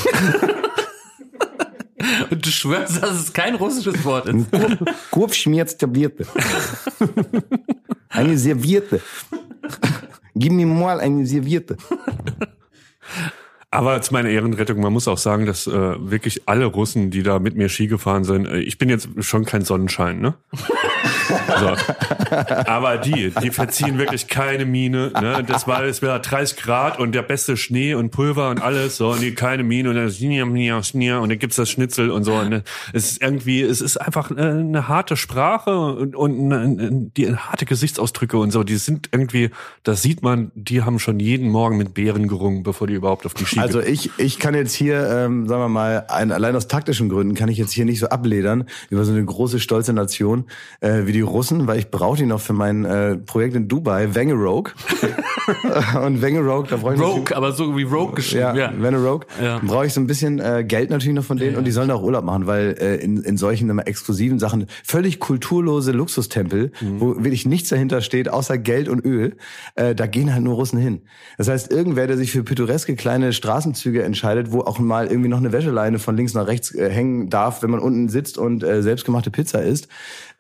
Und 2.30 2.46
du 2.46 2.50
schwörst, 2.50 3.02
dass 3.02 3.12
es 3.12 3.34
kein 3.34 3.56
russisches 3.56 4.04
Wort 4.04 4.28
ist. 4.28 4.48
Kurpschmietstablierte. 5.12 6.26
Eine 8.10 8.38
Servierte. 8.38 9.02
Gib 10.36 10.52
mir 10.54 10.66
mal 10.66 11.00
eine 11.00 11.26
Servierte. 11.26 11.78
Aber 13.74 14.02
zu 14.02 14.12
meiner 14.12 14.28
Ehrenrettung, 14.28 14.82
man 14.82 14.92
muss 14.92 15.08
auch 15.08 15.18
sagen, 15.18 15.46
dass 15.46 15.66
äh, 15.66 15.72
wirklich 15.72 16.42
alle 16.46 16.66
Russen, 16.66 17.10
die 17.10 17.24
da 17.24 17.40
mit 17.40 17.56
mir 17.56 17.70
Ski 17.70 17.88
gefahren 17.88 18.26
sind, 18.26 18.46
äh, 18.46 18.60
ich 18.60 18.78
bin 18.78 18.90
jetzt 18.90 19.08
schon 19.20 19.46
kein 19.46 19.64
Sonnenschein, 19.64 20.20
ne? 20.20 20.34
So. 21.60 21.76
Aber 22.66 22.98
die, 22.98 23.32
die 23.42 23.52
verziehen 23.52 23.98
wirklich 23.98 24.28
keine 24.28 24.66
Miene. 24.66 25.12
Ne? 25.22 25.44
Das 25.48 25.68
war, 25.68 25.84
es 25.84 26.02
war 26.02 26.20
30 26.20 26.58
Grad 26.58 27.00
und 27.00 27.14
der 27.14 27.22
beste 27.22 27.56
Schnee 27.56 27.94
und 27.94 28.12
Pulver 28.12 28.50
und 28.50 28.62
alles. 28.62 28.98
So, 28.98 29.12
und 29.12 29.22
die 29.22 29.34
keine 29.34 29.64
Miene 29.64 29.90
und 29.90 29.96
dann 29.96 30.10
und 30.10 31.30
dann 31.30 31.40
gibt's 31.40 31.56
das 31.56 31.70
Schnitzel 31.70 32.10
und 32.10 32.24
so. 32.24 32.36
Und 32.36 32.50
ne? 32.50 32.64
es 32.92 33.12
ist 33.12 33.22
irgendwie, 33.22 33.62
es 33.62 33.80
ist 33.80 33.98
einfach 33.98 34.32
äh, 34.32 34.42
eine 34.42 34.88
harte 34.88 35.16
Sprache 35.16 35.78
und, 35.78 36.16
und 36.16 36.52
eine, 36.52 37.10
die 37.16 37.34
harte 37.34 37.66
Gesichtsausdrücke 37.66 38.38
und 38.38 38.52
so. 38.52 38.64
Die 38.64 38.76
sind 38.76 39.10
irgendwie, 39.12 39.52
das 39.84 40.02
sieht 40.02 40.22
man, 40.24 40.52
die 40.56 40.84
haben 40.84 41.00
schon 41.00 41.20
jeden 41.20 41.50
Morgen 41.50 41.78
mit 41.78 41.94
Beeren 41.94 42.28
gerungen, 42.28 42.64
bevor 42.64 42.88
die 42.88 42.94
überhaupt 42.96 43.26
auf 43.26 43.34
die 43.34 43.46
Ski 43.46 43.61
Also 43.62 43.82
ich, 43.82 44.10
ich 44.18 44.40
kann 44.40 44.56
jetzt 44.56 44.74
hier, 44.74 45.08
ähm, 45.10 45.48
sagen 45.48 45.62
wir 45.62 45.70
mal, 45.70 46.06
ein, 46.08 46.32
allein 46.32 46.56
aus 46.56 46.68
taktischen 46.68 47.10
Gründen 47.10 47.36
kann 47.36 47.50
ich 47.50 47.58
jetzt 47.58 47.72
hier 47.72 47.86
nicht 47.86 48.00
so 48.00 48.08
abledern 48.08 48.66
über 48.90 49.04
so 49.06 49.12
eine 49.12 49.24
große, 49.24 49.60
stolze 49.60 49.94
Nation 49.94 50.46
äh, 50.80 51.06
wie 51.06 51.12
die 51.12 51.22
Russen, 51.22 51.68
weil 51.68 51.80
ich 51.80 51.90
brauche 51.92 52.18
die 52.18 52.26
noch 52.26 52.42
für 52.42 52.54
mein 52.54 52.86
äh, 52.86 53.18
Projekt 53.18 53.56
in 53.56 53.68
Dubai, 53.68 54.16
Wangerogue. 54.16 54.72
Und 56.06 56.22
Wangerogue, 56.22 56.68
da 56.70 56.78
brauche 56.78 56.96
ich 56.96 57.02
Rogue, 57.02 57.36
aber 57.36 57.52
so 57.52 57.76
wie 57.78 57.84
Rogue 57.84 58.16
geschrieben. 58.16 58.56
ja, 58.56 58.56
Ja. 58.56 58.74
Wangerogue. 58.78 59.26
Ja. 59.42 59.60
Brauche 59.64 59.86
ich 59.86 59.94
so 59.94 60.02
ein 60.02 60.08
bisschen 60.08 60.40
äh, 60.40 60.64
Geld 60.68 60.90
natürlich 60.90 61.16
noch 61.16 61.24
von 61.24 61.38
denen 61.38 61.56
und 61.56 61.66
die 61.66 61.72
sollen 61.72 61.92
auch 61.92 62.02
Urlaub 62.02 62.24
machen, 62.24 62.48
weil 62.48 62.76
äh, 62.80 62.96
in, 62.98 63.22
in 63.24 63.38
solchen 63.38 63.70
immer 63.70 63.88
exklusiven 63.88 64.40
Sachen 64.40 64.68
völlig 64.84 65.20
kulturlose 65.20 65.92
Luxustempel, 65.92 66.72
wo 67.00 67.16
wirklich 67.18 67.46
nichts 67.46 67.70
dahinter 67.70 68.02
steht, 68.02 68.30
außer 68.30 68.58
Geld 68.58 68.90
und 68.90 69.04
Öl, 69.06 69.36
äh, 69.76 69.96
da 69.96 70.08
gehen 70.08 70.34
halt 70.34 70.44
nur 70.44 70.56
Russen 70.56 70.80
hin. 70.80 71.02
Das 71.38 71.48
heißt, 71.48 71.72
irgendwer, 71.72 72.08
der 72.08 72.18
sich 72.18 72.32
für 72.32 72.44
pittoreske 72.44 72.96
kleine 72.96 73.34
Straßenzüge 73.34 74.04
entscheidet, 74.04 74.52
wo 74.52 74.62
auch 74.62 74.80
mal 74.80 75.08
irgendwie 75.08 75.30
noch 75.30 75.38
eine 75.38 75.52
Wäscheleine 75.52 76.00
von 76.00 76.16
links 76.16 76.34
nach 76.34 76.48
rechts 76.48 76.74
äh, 76.74 76.90
hängen 76.90 77.30
darf, 77.30 77.64
wenn 77.64 77.70
man 77.72 77.80
unten 77.80 78.10
sitzt 78.10 78.38
und 78.38 78.64
äh, 78.64 78.82
selbstgemachte 78.82 79.32
Pizza 79.32 79.62
isst, 79.62 79.88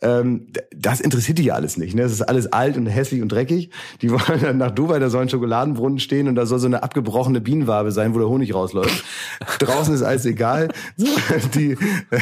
ähm, 0.01 0.47
das 0.75 0.99
interessiert 0.99 1.37
die 1.37 1.43
ja 1.43 1.53
alles 1.53 1.77
nicht. 1.77 1.95
Ne? 1.95 2.01
Das 2.01 2.11
ist 2.11 2.21
alles 2.21 2.51
alt 2.51 2.77
und 2.77 2.87
hässlich 2.87 3.21
und 3.21 3.31
dreckig. 3.31 3.69
Die 4.01 4.11
wollen 4.11 4.41
dann 4.41 4.57
nach 4.57 4.71
Dubai, 4.71 4.99
da 4.99 5.09
soll 5.09 5.23
ein 5.23 5.29
Schokoladenbrunnen 5.29 5.99
stehen 5.99 6.27
und 6.27 6.35
da 6.35 6.45
soll 6.45 6.59
so 6.59 6.67
eine 6.67 6.83
abgebrochene 6.83 7.41
Bienenwabe 7.41 7.91
sein, 7.91 8.13
wo 8.15 8.19
der 8.19 8.27
Honig 8.27 8.53
rausläuft. 8.53 9.03
Draußen 9.59 9.93
ist 9.93 10.01
alles 10.01 10.25
egal. 10.25 10.69
Die, 11.55 11.77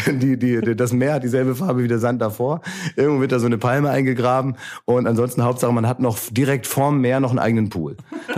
die, 0.07 0.37
die, 0.37 0.75
das 0.75 0.93
Meer 0.93 1.15
hat 1.15 1.23
dieselbe 1.23 1.55
Farbe 1.55 1.83
wie 1.83 1.87
der 1.87 1.99
Sand 1.99 2.21
davor. 2.21 2.61
Irgendwo 2.95 3.21
wird 3.21 3.31
da 3.31 3.39
so 3.39 3.45
eine 3.45 3.57
Palme 3.57 3.89
eingegraben 3.89 4.55
und 4.85 5.07
ansonsten 5.07 5.43
Hauptsache, 5.43 5.71
man 5.71 5.87
hat 5.87 5.99
noch 5.99 6.17
direkt 6.31 6.67
vorm 6.67 7.01
Meer 7.01 7.19
noch 7.19 7.29
einen 7.29 7.39
eigenen 7.39 7.69
Pool. 7.69 7.97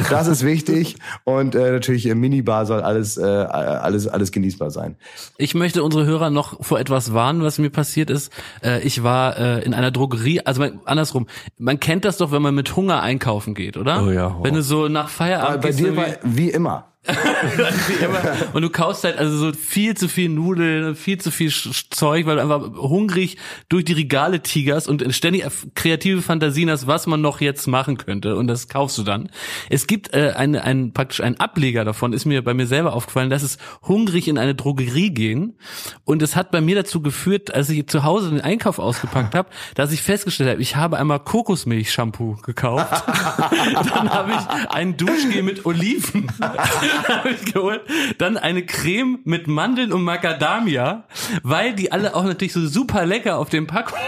Das 0.09 0.27
ist 0.27 0.45
wichtig 0.45 0.97
und 1.23 1.55
äh, 1.55 1.71
natürlich 1.71 2.07
äh, 2.07 2.15
Minibar 2.15 2.65
soll 2.65 2.81
alles, 2.81 3.17
äh, 3.17 3.23
alles, 3.23 4.07
alles 4.07 4.31
genießbar 4.31 4.71
sein. 4.71 4.95
Ich 5.37 5.53
möchte 5.53 5.83
unsere 5.83 6.05
Hörer 6.05 6.29
noch 6.29 6.63
vor 6.63 6.79
etwas 6.79 7.13
warnen, 7.13 7.43
was 7.43 7.57
mir 7.57 7.69
passiert 7.69 8.09
ist. 8.09 8.31
Äh, 8.63 8.81
ich 8.81 9.03
war 9.03 9.30
äh, 9.37 9.63
in 9.63 9.73
einer 9.73 9.91
Drogerie, 9.91 10.41
also 10.41 10.61
man, 10.61 10.79
andersrum. 10.85 11.27
Man 11.57 11.79
kennt 11.79 12.05
das 12.05 12.17
doch, 12.17 12.31
wenn 12.31 12.41
man 12.41 12.55
mit 12.55 12.75
Hunger 12.75 13.01
einkaufen 13.01 13.53
geht, 13.53 13.77
oder? 13.77 14.03
Oh 14.03 14.11
ja, 14.11 14.35
oh. 14.39 14.43
Wenn 14.43 14.55
du 14.55 14.61
so 14.61 14.87
nach 14.87 15.03
Aber 15.03 15.09
Feierabend 15.09 15.61
bei 15.61 15.67
gehst, 15.69 15.79
dir 15.79 15.95
war 15.95 16.05
wie 16.23 16.49
immer. 16.49 16.90
Und 18.53 18.61
du 18.61 18.69
kaufst 18.69 19.03
halt 19.03 19.17
also 19.17 19.35
so 19.35 19.53
viel 19.53 19.95
zu 19.95 20.07
viel 20.07 20.29
Nudeln, 20.29 20.95
viel 20.95 21.19
zu 21.19 21.31
viel 21.31 21.51
Zeug, 21.51 22.27
weil 22.27 22.35
du 22.35 22.41
einfach 22.41 22.61
hungrig 22.77 23.37
durch 23.69 23.85
die 23.85 23.93
Regale 23.93 24.41
tigerst 24.41 24.87
und 24.87 25.03
ständig 25.13 25.45
kreative 25.73 26.21
Fantasien 26.21 26.69
hast, 26.69 26.85
was 26.85 27.07
man 27.07 27.21
noch 27.21 27.41
jetzt 27.41 27.67
machen 27.67 27.97
könnte. 27.97 28.35
Und 28.35 28.47
das 28.47 28.67
kaufst 28.67 28.97
du 28.99 29.03
dann. 29.03 29.31
Es 29.69 29.87
gibt 29.87 30.13
äh, 30.13 30.33
eine, 30.35 30.63
ein, 30.63 30.93
praktisch 30.93 31.21
einen 31.21 31.39
Ableger 31.39 31.85
davon, 31.85 32.13
ist 32.13 32.25
mir 32.25 32.43
bei 32.43 32.53
mir 32.53 32.67
selber 32.67 32.93
aufgefallen, 32.93 33.31
dass 33.31 33.41
es 33.41 33.57
hungrig 33.81 34.27
in 34.27 34.37
eine 34.37 34.53
Drogerie 34.53 35.11
gehen 35.11 35.57
und 36.05 36.21
es 36.21 36.35
hat 36.35 36.51
bei 36.51 36.61
mir 36.61 36.75
dazu 36.75 37.01
geführt, 37.01 37.53
als 37.53 37.69
ich 37.69 37.87
zu 37.87 38.03
Hause 38.03 38.29
den 38.29 38.41
Einkauf 38.41 38.77
ausgepackt 38.77 39.33
habe, 39.33 39.49
dass 39.75 39.91
ich 39.91 40.03
festgestellt 40.03 40.51
habe, 40.51 40.61
ich 40.61 40.75
habe 40.75 40.97
einmal 40.97 41.19
Kokosmilch-Shampoo 41.19 42.37
gekauft, 42.43 43.03
dann 43.95 44.09
habe 44.09 44.33
ich 44.33 44.69
ein 44.69 44.97
Duschgel 44.97 45.41
mit 45.41 45.65
Oliven 45.65 46.31
habe 47.07 47.29
ich 47.29 47.53
geholt. 47.53 47.81
Dann 48.17 48.37
eine 48.37 48.65
Creme 48.65 49.19
mit 49.23 49.47
Mandeln 49.47 49.91
und 49.93 50.03
Macadamia, 50.03 51.03
weil 51.43 51.73
die 51.73 51.91
alle 51.91 52.15
auch 52.15 52.23
natürlich 52.23 52.53
so 52.53 52.65
super 52.67 53.05
lecker 53.05 53.37
auf 53.37 53.49
dem 53.49 53.67
Packungen. 53.67 54.01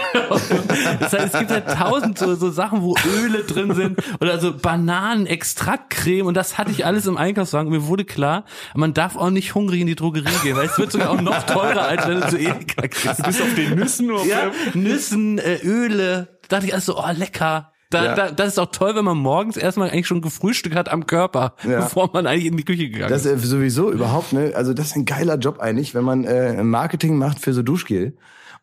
Das 1.00 1.12
heißt, 1.12 1.34
es 1.34 1.38
gibt 1.38 1.50
halt 1.50 1.68
tausend 1.68 2.18
so, 2.18 2.34
so 2.34 2.50
Sachen, 2.50 2.82
wo 2.82 2.96
Öle 3.18 3.44
drin 3.44 3.74
sind 3.74 3.98
oder 4.20 4.38
so 4.38 4.56
Bananenextraktcreme 4.56 6.26
und 6.26 6.34
das 6.34 6.58
hatte 6.58 6.70
ich 6.70 6.86
alles 6.86 7.06
im 7.06 7.16
Einkaufswagen. 7.16 7.68
Und 7.68 7.72
mir 7.72 7.86
wurde 7.86 8.04
klar, 8.04 8.44
man 8.74 8.94
darf 8.94 9.16
auch 9.16 9.30
nicht 9.30 9.54
hungrig 9.54 9.80
in 9.80 9.86
die 9.86 9.96
Drogerie 9.96 10.28
gehen, 10.42 10.56
weil 10.56 10.66
es 10.66 10.78
wird 10.78 10.92
sogar 10.92 11.10
auch 11.10 11.20
noch 11.20 11.42
teurer, 11.44 11.86
als 11.86 12.06
wenn 12.08 12.20
du 12.20 12.28
zu 12.28 12.38
Edeka 12.38 12.88
kriegst. 12.88 13.18
Du 13.18 13.22
bist 13.24 13.42
auf 13.42 13.54
den 13.54 13.74
Nüssen 13.74 14.10
oder 14.10 14.24
Ja, 14.24 14.50
Nüssen, 14.74 15.38
äh, 15.38 15.58
Öle. 15.62 16.38
Da 16.48 16.56
dachte 16.56 16.66
ich 16.66 16.74
also, 16.74 16.98
oh, 16.98 17.10
lecker. 17.12 17.73
Da, 17.94 18.04
Ja. 18.04 18.14
da, 18.14 18.30
das 18.30 18.48
ist 18.48 18.58
auch 18.58 18.70
toll, 18.70 18.94
wenn 18.96 19.04
man 19.04 19.16
morgens 19.16 19.56
erstmal 19.56 19.90
eigentlich 19.90 20.06
schon 20.06 20.20
gefrühstückt 20.20 20.74
hat 20.76 20.88
am 20.90 21.06
Körper, 21.06 21.54
Ja. 21.68 21.80
bevor 21.80 22.10
man 22.12 22.26
eigentlich 22.26 22.46
in 22.46 22.56
die 22.56 22.64
Küche 22.64 22.88
gegangen 22.90 23.10
Das 23.10 23.24
ist. 23.24 23.42
ist 23.44 23.48
sowieso 23.50 23.90
überhaupt, 23.92 24.32
ne? 24.32 24.52
Also 24.54 24.74
das 24.74 24.86
ist 24.88 24.96
ein 24.96 25.04
geiler 25.04 25.36
Job 25.38 25.60
eigentlich, 25.60 25.94
wenn 25.94 26.04
man 26.04 26.24
äh, 26.24 26.62
Marketing 26.62 27.16
macht 27.16 27.38
für 27.38 27.52
so 27.52 27.62
Duschgel. 27.62 28.14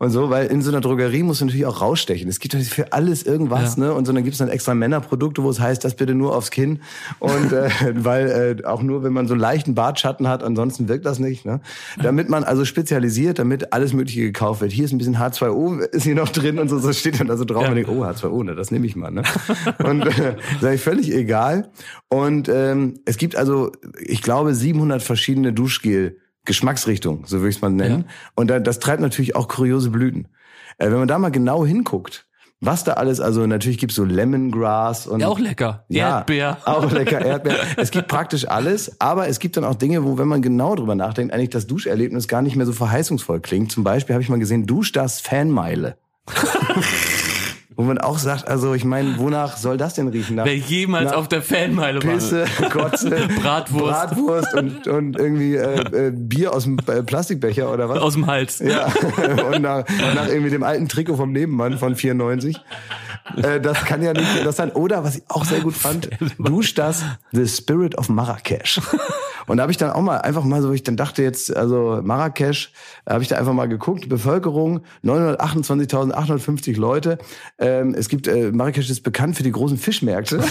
Und 0.01 0.09
so, 0.09 0.31
weil 0.31 0.47
in 0.47 0.63
so 0.63 0.71
einer 0.71 0.81
Drogerie 0.81 1.21
musst 1.21 1.41
du 1.41 1.45
natürlich 1.45 1.67
auch 1.67 1.79
rausstechen. 1.79 2.27
Es 2.27 2.39
gibt 2.39 2.55
für 2.55 2.91
alles 2.91 3.21
irgendwas, 3.21 3.75
Ja. 3.75 3.83
ne? 3.83 3.93
Und 3.93 4.07
so 4.07 4.13
dann 4.13 4.23
gibt's 4.23 4.39
dann 4.39 4.49
extra 4.49 4.73
Männerprodukte, 4.73 5.43
wo 5.43 5.49
es 5.51 5.59
heißt, 5.59 5.85
das 5.85 5.93
bitte 5.93 6.15
nur 6.15 6.35
aufs 6.35 6.49
Kinn. 6.49 6.79
Und 7.19 7.53
äh, 7.53 7.69
weil 7.93 8.57
äh, 8.59 8.65
auch 8.65 8.81
nur, 8.81 9.03
wenn 9.03 9.13
man 9.13 9.27
so 9.27 9.35
einen 9.35 9.41
leichten 9.41 9.75
Bartschatten 9.75 10.27
hat, 10.27 10.41
ansonsten 10.43 10.87
wirkt 10.87 11.05
das 11.05 11.19
nicht. 11.19 11.45
Ne? 11.45 11.61
Damit 12.01 12.29
man 12.29 12.43
also 12.43 12.65
spezialisiert, 12.65 13.37
damit 13.37 13.73
alles 13.73 13.93
Mögliche 13.93 14.21
gekauft 14.21 14.61
wird. 14.61 14.71
Hier 14.71 14.85
ist 14.85 14.91
ein 14.91 14.97
bisschen 14.97 15.17
H2O, 15.17 15.81
ist 15.81 16.01
hier 16.05 16.15
noch 16.15 16.29
drin 16.29 16.57
und 16.57 16.67
so, 16.67 16.79
so 16.79 16.91
steht 16.93 17.19
dann 17.19 17.27
da 17.27 17.37
so 17.37 17.45
drauf. 17.45 17.61
Ja. 17.61 17.69
Und 17.69 17.77
ich 17.77 17.85
denk, 17.85 17.95
oh, 17.95 18.03
H2O, 18.03 18.43
ne, 18.43 18.55
das 18.55 18.71
nehme 18.71 18.87
ich 18.87 18.95
mal. 18.95 19.11
Ne? 19.11 19.21
Und 19.83 20.07
äh, 20.07 20.73
ich 20.73 20.81
völlig 20.81 21.13
egal. 21.13 21.69
Und 22.09 22.49
ähm, 22.49 22.95
es 23.05 23.17
gibt 23.17 23.35
also, 23.35 23.71
ich 23.99 24.23
glaube, 24.23 24.55
700 24.55 25.03
verschiedene 25.03 25.53
Duschgel. 25.53 26.17
Geschmacksrichtung, 26.45 27.25
so 27.27 27.37
würde 27.39 27.49
ich 27.49 27.57
es 27.57 27.61
mal 27.61 27.69
nennen. 27.69 28.05
Und 28.35 28.49
da, 28.49 28.59
das 28.59 28.79
treibt 28.79 29.01
natürlich 29.01 29.35
auch 29.35 29.47
kuriose 29.47 29.89
Blüten. 29.91 30.27
Äh, 30.77 30.85
wenn 30.91 30.99
man 30.99 31.07
da 31.07 31.19
mal 31.19 31.29
genau 31.31 31.65
hinguckt, 31.65 32.25
was 32.63 32.83
da 32.83 32.93
alles, 32.93 33.19
also 33.19 33.47
natürlich 33.47 33.79
gibt's 33.79 33.95
so 33.95 34.03
Lemongrass 34.03 35.07
und 35.07 35.21
Ja, 35.21 35.27
auch 35.29 35.39
lecker. 35.39 35.83
ja, 35.89 36.17
Erdbeer. 36.19 36.57
Auch 36.65 36.91
lecker 36.91 37.19
Erdbeer. 37.19 37.55
Es 37.77 37.89
gibt 37.89 38.07
praktisch 38.07 38.47
alles, 38.47 38.99
aber 39.01 39.27
es 39.27 39.39
gibt 39.39 39.57
dann 39.57 39.63
auch 39.65 39.73
Dinge, 39.75 40.03
wo, 40.03 40.17
wenn 40.19 40.27
man 40.27 40.41
genau 40.43 40.75
drüber 40.75 40.93
nachdenkt, 40.93 41.33
eigentlich 41.33 41.49
das 41.49 41.65
Duscherlebnis 41.65 42.27
gar 42.27 42.41
nicht 42.43 42.55
mehr 42.55 42.67
so 42.67 42.73
verheißungsvoll 42.73 43.39
klingt. 43.39 43.71
Zum 43.71 43.83
Beispiel 43.83 44.13
habe 44.13 44.21
ich 44.21 44.29
mal 44.29 44.37
gesehen, 44.39 44.67
Dusch 44.67 44.91
das 44.91 45.21
Fanmeile. 45.21 45.97
Wo 47.82 47.86
man 47.88 47.97
auch 47.97 48.19
sagt, 48.19 48.47
also 48.47 48.75
ich 48.75 48.86
meine, 48.86 49.17
wonach 49.17 49.57
soll 49.57 49.75
das 49.75 49.95
denn 49.95 50.07
riechen? 50.07 50.36
Nach 50.36 50.45
Wer 50.45 50.55
jemals 50.55 51.09
nach 51.09 51.17
auf 51.17 51.27
der 51.27 51.41
Fanmeile 51.41 52.03
war. 52.03 52.13
Pisse, 52.13 52.45
Kotze, 52.71 53.09
Bratwurst. 53.41 54.11
Bratwurst 54.11 54.53
und, 54.53 54.88
und 54.88 55.17
irgendwie 55.17 55.55
äh, 55.55 56.09
äh, 56.09 56.11
Bier 56.11 56.53
aus 56.53 56.65
dem 56.65 56.77
äh, 56.86 57.01
Plastikbecher 57.01 57.73
oder 57.73 57.89
was? 57.89 57.97
Aus 57.97 58.13
dem 58.13 58.27
Hals. 58.27 58.59
Ja, 58.59 58.86
und 59.51 59.63
nach, 59.63 59.84
nach 60.13 60.27
irgendwie 60.27 60.51
dem 60.51 60.61
alten 60.61 60.89
Trikot 60.89 61.15
vom 61.15 61.32
Nebenmann 61.32 61.79
von 61.79 61.95
94. 61.95 62.61
Äh, 63.38 63.61
das 63.61 63.86
kann 63.86 64.01
ja 64.01 64.13
nicht 64.13 64.45
das 64.45 64.57
sein. 64.57 64.72
Oder, 64.72 65.03
was 65.03 65.17
ich 65.17 65.24
auch 65.28 65.45
sehr 65.45 65.61
gut 65.61 65.76
fand, 65.76 66.09
Dusch 66.38 66.74
das 66.74 67.03
The 67.32 67.47
Spirit 67.47 67.97
of 67.97 68.09
Marrakesch. 68.09 68.82
Und 69.47 69.57
da 69.57 69.63
habe 69.63 69.72
ich 69.72 69.78
dann 69.78 69.91
auch 69.91 70.01
mal 70.01 70.17
einfach 70.17 70.43
mal 70.43 70.61
so, 70.61 70.72
ich 70.72 70.84
dann 70.84 70.97
dachte 70.97 71.24
jetzt, 71.24 71.55
also 71.55 71.99
Marrakesch, 72.03 72.72
habe 73.07 73.24
ich 73.24 73.30
da 73.30 73.38
einfach 73.38 73.53
mal 73.53 73.67
geguckt, 73.67 74.07
Bevölkerung 74.07 74.82
928.850 75.03 76.78
Leute. 76.78 77.17
Ähm, 77.57 77.95
es 77.97 78.07
gibt, 78.07 78.28
äh, 78.28 78.51
Marrakesch 78.51 78.89
ist 78.89 79.01
bekannt 79.01 79.36
für 79.36 79.43
die 79.43 79.51
großen 79.51 79.78
Fischmärkte. 79.78 80.41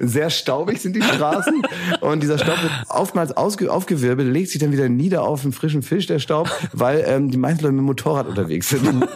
Sehr 0.00 0.30
staubig 0.30 0.80
sind 0.80 0.96
die 0.96 1.02
Straßen 1.02 1.62
und 2.00 2.22
dieser 2.22 2.38
Staub 2.38 2.60
wird 2.62 2.72
oftmals 2.88 3.36
aufgewirbelt, 3.36 4.32
legt 4.32 4.50
sich 4.50 4.60
dann 4.60 4.72
wieder 4.72 4.88
nieder 4.88 5.22
auf 5.22 5.44
einen 5.44 5.52
frischen 5.52 5.82
Fisch, 5.82 6.06
der 6.06 6.18
Staub, 6.18 6.50
weil 6.72 7.04
ähm, 7.06 7.30
die 7.30 7.38
meisten 7.38 7.62
Leute 7.62 7.72
mit 7.72 7.82
dem 7.82 7.86
Motorrad 7.86 8.26
unterwegs 8.26 8.68
sind. 8.68 9.06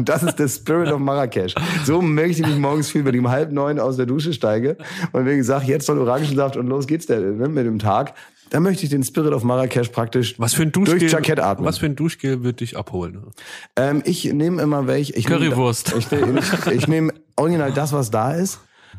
Und 0.00 0.08
das 0.08 0.22
ist 0.22 0.38
der 0.38 0.48
Spirit 0.48 0.90
of 0.92 0.98
Marrakesch. 0.98 1.54
So 1.84 2.00
möchte 2.02 2.42
ich 2.42 2.48
mich 2.48 2.56
morgens 2.58 2.90
fühlen, 2.90 3.04
wenn 3.04 3.14
ich 3.14 3.20
um 3.20 3.28
halb 3.30 3.52
neun 3.52 3.78
aus 3.78 3.96
der 3.96 4.06
Dusche 4.06 4.32
steige 4.32 4.76
und 5.12 5.26
wegen 5.26 5.42
sage, 5.44 5.66
jetzt 5.66 5.86
soll 5.86 5.98
Orangensaft 5.98 6.56
und 6.56 6.66
los 6.68 6.86
geht's 6.86 7.06
der, 7.06 7.20
ne, 7.20 7.48
mit 7.48 7.66
dem 7.66 7.78
Tag. 7.78 8.14
Da 8.48 8.58
möchte 8.60 8.82
ich 8.84 8.90
den 8.90 9.04
Spirit 9.04 9.32
of 9.32 9.44
Marrakesch 9.44 9.90
praktisch 9.90 10.34
Was 10.38 10.54
für 10.54 10.62
ein 10.62 10.72
Duschgel? 10.72 10.98
durch 10.98 11.12
Jackett 11.12 11.38
atmen. 11.38 11.66
Was 11.68 11.78
für 11.78 11.86
ein 11.86 11.94
Duschgel 11.96 12.42
wird 12.42 12.60
dich 12.60 12.76
abholen? 12.76 13.22
Ähm, 13.76 14.02
ich 14.04 14.24
nehme 14.32 14.60
immer 14.62 14.86
welche. 14.88 15.12
Ich 15.14 15.26
Currywurst. 15.26 15.94
Ich, 15.98 16.10
nehme- 16.10 16.40
ich, 16.40 16.66
ich 16.72 16.88
nehme 16.88 17.12
original 17.36 17.72
das, 17.72 17.92
was 17.92 18.10
da 18.10 18.32
ist. 18.32 18.58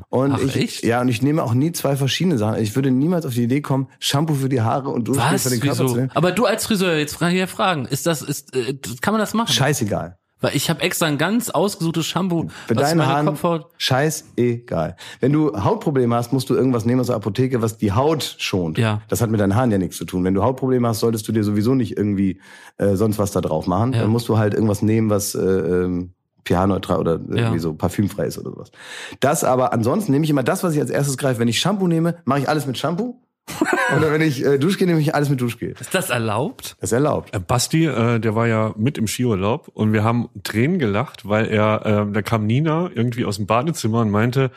Und 0.10 0.32
Ach, 0.34 0.40
ich, 0.40 0.56
echt? 0.56 0.84
Ja, 0.86 1.02
und 1.02 1.10
ich 1.10 1.22
nehme 1.22 1.44
auch 1.44 1.54
nie 1.54 1.72
zwei 1.74 1.96
verschiedene 1.98 2.38
Sachen. 2.38 2.62
Ich 2.62 2.76
würde 2.76 2.92
niemals 2.92 3.26
auf 3.26 3.34
die 3.34 3.44
Idee 3.44 3.62
kommen, 3.62 3.88
Shampoo 4.00 4.36
für 4.36 4.50
die 4.50 4.62
Haare 4.62 4.90
und 4.90 5.08
Duschgel 5.08 5.38
für 5.40 5.50
den 5.50 5.60
Körper 5.60 5.76
zu 5.76 5.84
Wieso? 5.86 5.96
nehmen. 5.96 6.12
Aber 6.14 6.32
du 6.32 6.46
als 6.46 6.66
Friseur, 6.66 6.96
jetzt 6.98 7.16
frage 7.16 7.34
ich 7.34 7.40
ja 7.40 7.48
Fragen. 7.48 7.86
Ist 7.86 8.06
das, 8.06 8.22
ist, 8.22 8.56
äh, 8.56 8.76
kann 9.02 9.14
man 9.14 9.20
das 9.20 9.34
machen? 9.34 9.52
Scheißegal. 9.52 10.18
Weil 10.42 10.56
ich 10.56 10.70
habe 10.70 10.82
extra 10.82 11.06
ein 11.06 11.18
ganz 11.18 11.50
ausgesuchtes 11.50 12.06
Shampoo, 12.06 12.48
Für 12.68 12.74
deine 12.74 12.96
meine 12.96 13.08
Haare, 13.10 13.26
Kopfhaut. 13.28 13.68
scheißegal. 13.78 14.96
Wenn 15.20 15.32
du 15.32 15.64
Hautprobleme 15.64 16.16
hast, 16.16 16.34
musst 16.34 16.50
du 16.50 16.56
irgendwas 16.56 16.86
nehmen 16.86 17.00
aus 17.02 17.08
der 17.08 17.16
Apotheke, 17.16 17.62
was 17.62 17.78
die 17.78 17.92
Haut 17.92 18.36
schont. 18.40 18.78
Ja. 18.78 19.02
Das 19.08 19.22
hat 19.22 19.30
mit 19.30 19.40
deinen 19.40 19.56
Haaren 19.56 19.72
ja 19.72 19.78
nichts 19.78 19.98
zu 19.98 20.06
tun. 20.06 20.24
Wenn 20.24 20.34
du 20.34 20.44
Hautprobleme 20.44 20.88
hast, 20.88 21.00
solltest 21.00 21.28
du 21.28 21.32
dir 21.32 21.44
sowieso 21.44 21.76
nicht 21.76 21.98
irgendwie 21.98 22.42
äh, 22.78 22.96
sonst 22.96 23.20
was 23.20 23.32
da 23.32 23.42
drauf 23.42 23.68
machen. 23.68 23.94
Ja. 23.94 24.02
Dann 24.02 24.10
musst 24.10 24.28
du 24.30 24.38
halt 24.38 24.54
irgendwas 24.54 24.82
nehmen, 24.82 25.10
was 25.10 25.36
äh, 25.36 25.40
ähm, 25.42 26.14
pH-neutral 26.46 26.98
oder 27.00 27.12
irgendwie 27.14 27.40
Ja. 27.40 27.60
so 27.60 27.74
parfümfrei 27.74 28.26
ist 28.26 28.40
oder 28.40 28.50
sowas. 28.52 28.72
Das 29.20 29.44
aber, 29.44 29.74
ansonsten 29.74 30.12
nehme 30.12 30.24
ich 30.26 30.32
immer 30.32 30.44
das, 30.44 30.64
was 30.64 30.74
ich 30.74 30.80
als 30.82 30.90
erstes 30.90 31.18
greife. 31.18 31.40
Wenn 31.40 31.48
ich 31.48 31.60
Shampoo 31.60 31.88
nehme, 31.88 32.16
mache 32.26 32.40
ich 32.40 32.50
alles 32.50 32.66
mit 32.66 32.78
Shampoo. 32.78 33.22
oder 33.98 34.12
wenn 34.12 34.22
ich 34.22 34.46
äh, 34.46 34.58
Duschgel 34.58 34.88
nehme 34.88 35.00
ich 35.00 35.16
alles 35.16 35.30
mit 35.30 35.42
Duschgel. 35.42 35.76
Ist 35.80 35.94
das 35.94 36.10
erlaubt? 36.10 36.76
Das 36.80 36.90
ist 36.90 36.94
erlaubt. 36.94 37.36
Äh, 37.36 37.40
Basti, 37.40 37.86
äh, 37.86 38.20
der 38.20 38.36
war 38.36 38.48
ja 38.48 38.74
mit 38.78 38.98
im 38.98 39.08
Skiurlaub 39.08 39.70
und 39.74 39.94
wir 39.94 40.04
haben 40.04 40.30
Tränen 40.44 40.80
gelacht, 40.80 41.28
weil 41.28 41.48
er, 41.48 41.86
äh, 41.86 42.12
da 42.12 42.22
kam 42.22 42.46
Nina 42.46 42.90
irgendwie 42.94 43.26
aus 43.26 43.38
dem 43.38 43.48
Badezimmer 43.48 44.02
und 44.02 44.12
meinte, 44.12 44.52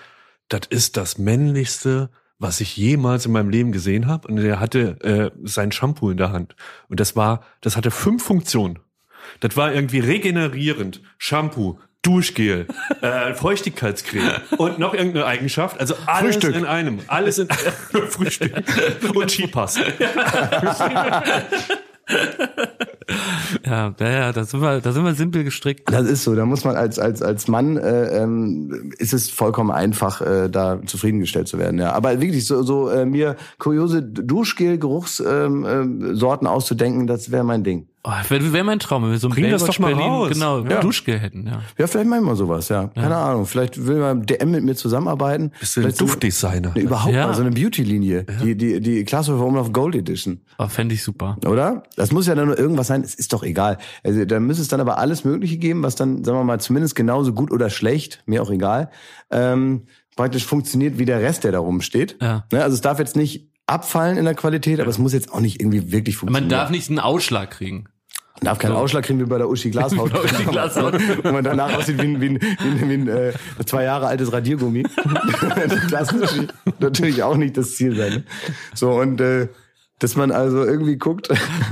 das 0.49 0.63
ist 0.69 0.97
das 0.97 1.19
männlichste, 1.19 2.11
was 2.39 2.61
ich 2.61 2.77
jemals 2.77 3.27
in 3.27 3.33
meinem 3.33 3.51
Leben 3.51 3.73
gesehen 3.73 4.07
habe. 4.07 4.29
Und 4.29 4.39
er 4.39 4.61
hatte 4.61 5.01
äh, 5.01 5.31
sein 5.45 5.73
Shampoo 5.73 6.11
in 6.11 6.17
der 6.17 6.33
Hand. 6.33 6.57
Und 6.89 7.01
das 7.01 7.17
war, 7.17 7.43
das 7.61 7.77
hatte 7.77 7.91
fünf 7.91 8.23
Funktionen. 8.23 8.79
Das 9.41 9.57
war 9.57 9.73
irgendwie 9.73 10.01
regenerierend, 10.01 11.01
Shampoo, 11.19 11.79
Duschgel, 12.05 12.67
äh, 13.01 13.35
Feuchtigkeitscreme 13.35 14.41
und 14.59 14.79
noch 14.79 14.95
irgendeine 14.95 15.27
Eigenschaft. 15.27 15.81
Also 15.81 15.95
alles 16.07 16.37
Frühstück. 16.37 16.55
in 16.55 16.65
einem. 16.65 17.01
Alles 17.09 17.39
in 17.39 17.49
Frühstück 18.11 18.63
und 19.15 19.31
Skipass. 19.31 19.79
Ja, 23.65 23.95
ja, 23.99 24.09
ja, 24.09 24.33
da 24.33 24.45
sind 24.45 24.61
wir, 24.61 24.81
da 24.81 24.93
sind 24.93 25.05
wir 25.05 25.15
simpel 25.15 25.45
gestrickt. 25.45 25.91
Das 25.93 26.07
ist 26.07 26.25
so. 26.25 26.35
Da 26.35 26.45
muss 26.47 26.65
man 26.65 26.77
als 26.77 26.99
als 26.99 27.23
als 27.23 27.49
Mann 27.49 27.77
äh, 27.77 28.23
ähm, 28.23 28.93
ist 28.99 29.13
es 29.13 29.31
vollkommen 29.31 29.71
einfach, 29.71 30.21
äh, 30.21 30.49
da 30.49 30.81
zufriedengestellt 30.85 31.49
zu 31.49 31.59
werden. 31.59 31.79
Ja, 31.79 31.93
aber 31.93 32.21
wirklich 32.21 32.47
so 32.47 32.63
so 32.63 32.89
äh, 32.89 33.07
mir 33.07 33.37
kuriose 33.59 34.03
Duschgel-Geruchssorten 34.03 35.65
ähm, 35.67 36.17
Sorten 36.17 36.47
auszudenken, 36.47 37.07
das 37.07 37.31
wäre 37.31 37.45
mein 37.45 37.65
Ding. 37.65 37.89
Oh, 38.07 38.11
wäre 38.29 38.53
wär 38.53 38.65
mein 38.65 38.79
Traum, 38.81 39.03
wenn 39.05 39.13
wir 39.13 39.19
so 39.19 39.29
ein 39.29 39.33
Bring 39.33 39.51
das 39.51 39.63
Baywatch 39.63 39.77
doch 39.79 39.83
mal 39.83 39.95
Berlin, 39.95 40.11
raus. 40.13 40.29
genau, 40.31 40.63
Ja. 40.63 40.81
Duschgel 40.83 41.19
hätten, 41.19 41.47
ja. 41.47 41.63
Ja, 41.79 41.87
vielleicht 41.87 42.07
machen 42.11 42.27
wir 42.27 42.37
sowas. 42.37 42.69
Ja, 42.69 42.89
keine 42.89 43.17
Ahnung. 43.17 43.47
Vielleicht 43.47 43.87
will 43.87 43.97
man 43.97 44.27
DM 44.27 44.51
mit 44.51 44.63
mir 44.63 44.75
zusammenarbeiten. 44.75 45.53
Bist 45.59 45.75
du 45.77 45.81
ein 45.81 45.83
Vielleicht 45.85 45.97
so- 45.99 46.05
Duftdesigner? 46.05 46.73
Nee, 46.75 46.83
überhaupt 46.83 47.15
Ja. 47.15 47.27
mal 47.29 47.35
so 47.35 47.41
eine 47.41 47.51
Beauty-Linie, 47.53 48.27
die 48.43 48.57
die 48.59 48.81
die 48.81 49.05
Klasse 49.05 49.35
Umlauf 49.35 49.73
Gold 49.73 49.95
Edition. 49.97 50.43
Oh, 50.59 50.69
Fände 50.69 50.95
ich 50.95 51.03
super. 51.03 51.39
Oder? 51.47 51.85
Das 51.97 52.13
muss 52.13 52.27
ja 52.27 52.35
dann 52.35 52.47
nur 52.49 52.59
irgendwas 52.59 52.89
sein. 52.89 53.01
Es 53.03 53.15
ist 53.15 53.33
doch 53.33 53.43
egal. 53.43 53.79
Also 54.03 54.27
da 54.27 54.39
müsste 54.39 54.61
es 54.63 54.69
dann 54.69 54.81
aber 54.83 54.99
alles 54.99 55.25
Mögliche 55.25 55.57
geben, 55.57 55.83
was 55.83 55.95
dann, 55.97 56.25
sagen 56.25 56.37
wir 56.37 56.45
mal, 56.45 56.61
zumindest 56.61 56.95
genauso 56.97 57.33
gut 57.33 57.51
oder 57.51 57.71
schlecht, 57.71 58.23
mir 58.27 58.43
auch 58.43 58.51
egal, 58.51 58.91
ähm, 59.31 59.85
praktisch 60.15 60.45
funktioniert 60.45 60.99
wie 60.99 61.07
der 61.07 61.21
Rest, 61.23 61.45
der 61.45 61.53
da 61.53 61.59
rumsteht. 61.59 62.17
Ja. 62.21 62.45
Ne? 62.53 62.63
Also 62.63 62.75
es 62.75 62.83
darf 62.83 62.99
jetzt 62.99 63.17
nicht 63.17 63.49
abfallen 63.67 64.19
in 64.19 64.27
der 64.27 64.35
Qualität, 64.35 64.79
aber 64.79 64.91
es 64.91 64.99
muss 64.99 65.15
jetzt 65.15 65.33
auch 65.33 65.41
nicht 65.41 65.59
irgendwie 65.59 65.91
wirklich 65.91 66.17
Man 66.17 66.27
funktionieren. 66.35 66.51
darf 66.51 66.69
nicht 66.71 66.91
einen 66.91 66.99
Ausschlag 66.99 67.51
kriegen. 67.51 67.87
Man 68.41 68.47
darf 68.47 68.59
keinen 68.59 68.73
Ausschlag 68.73 69.05
kriegen 69.05 69.21
wie 69.21 69.25
bei 69.25 69.39
der 69.39 69.49
Uschi 69.49 69.71
Glashaut. 69.71 70.13
Uschi 70.25 70.45
Glashaut. 70.45 70.95
Wo 71.23 71.33
man 71.33 71.45
danach 71.45 71.79
aussieht 71.79 72.03
wie 72.03 72.07
ein, 72.07 72.21
wie 72.21 72.31
ein, 72.31 72.41
wie 72.41 72.69
ein, 72.69 72.89
wie 72.89 72.95
ein 72.95 73.09
äh, 73.09 73.33
zwei 73.65 73.85
Jahre 73.85 74.09
altes 74.09 74.33
Radiergummi. 74.33 74.83
das 75.91 76.13
ist 76.13 76.21
natürlich, 76.21 76.49
natürlich 76.81 77.23
auch 77.23 77.37
nicht 77.37 77.57
das 77.57 77.77
Ziel 77.77 77.95
sein. 77.97 78.13
Ne? 78.13 78.25
So, 78.75 78.91
und 78.91 79.21
äh, 79.21 79.49
dass 79.99 80.17
man 80.17 80.33
also 80.33 80.65
irgendwie 80.65 80.97
guckt, 80.97 81.29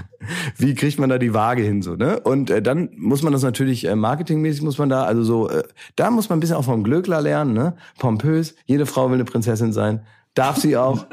wie 0.57 0.75
kriegt 0.75 0.99
man 0.99 1.11
da 1.11 1.19
die 1.19 1.35
Waage 1.35 1.63
hin 1.63 1.83
so, 1.83 1.97
ne? 1.97 2.21
Und 2.21 2.51
äh, 2.51 2.63
dann 2.63 2.91
muss 2.97 3.23
man 3.23 3.33
das 3.33 3.43
natürlich 3.43 3.87
äh, 3.87 3.97
marketingmäßig 3.97 4.63
muss 4.63 4.79
man 4.79 4.89
da 4.89 5.05
also 5.05 5.23
so 5.23 5.49
äh, 5.49 5.65
da 5.97 6.11
muss 6.11 6.29
man 6.29 6.39
ein 6.39 6.41
bisschen 6.41 6.57
auch 6.57 6.65
vom 6.65 6.85
Glöckler 6.85 7.21
lernen, 7.21 7.53
ne? 7.53 7.77
Pompös, 7.99 8.55
jede 8.65 8.87
Frau 8.87 9.09
will 9.09 9.15
eine 9.15 9.25
Prinzessin 9.25 9.73
sein, 9.73 10.07
darf 10.35 10.57
sie 10.57 10.77
auch 10.77 11.07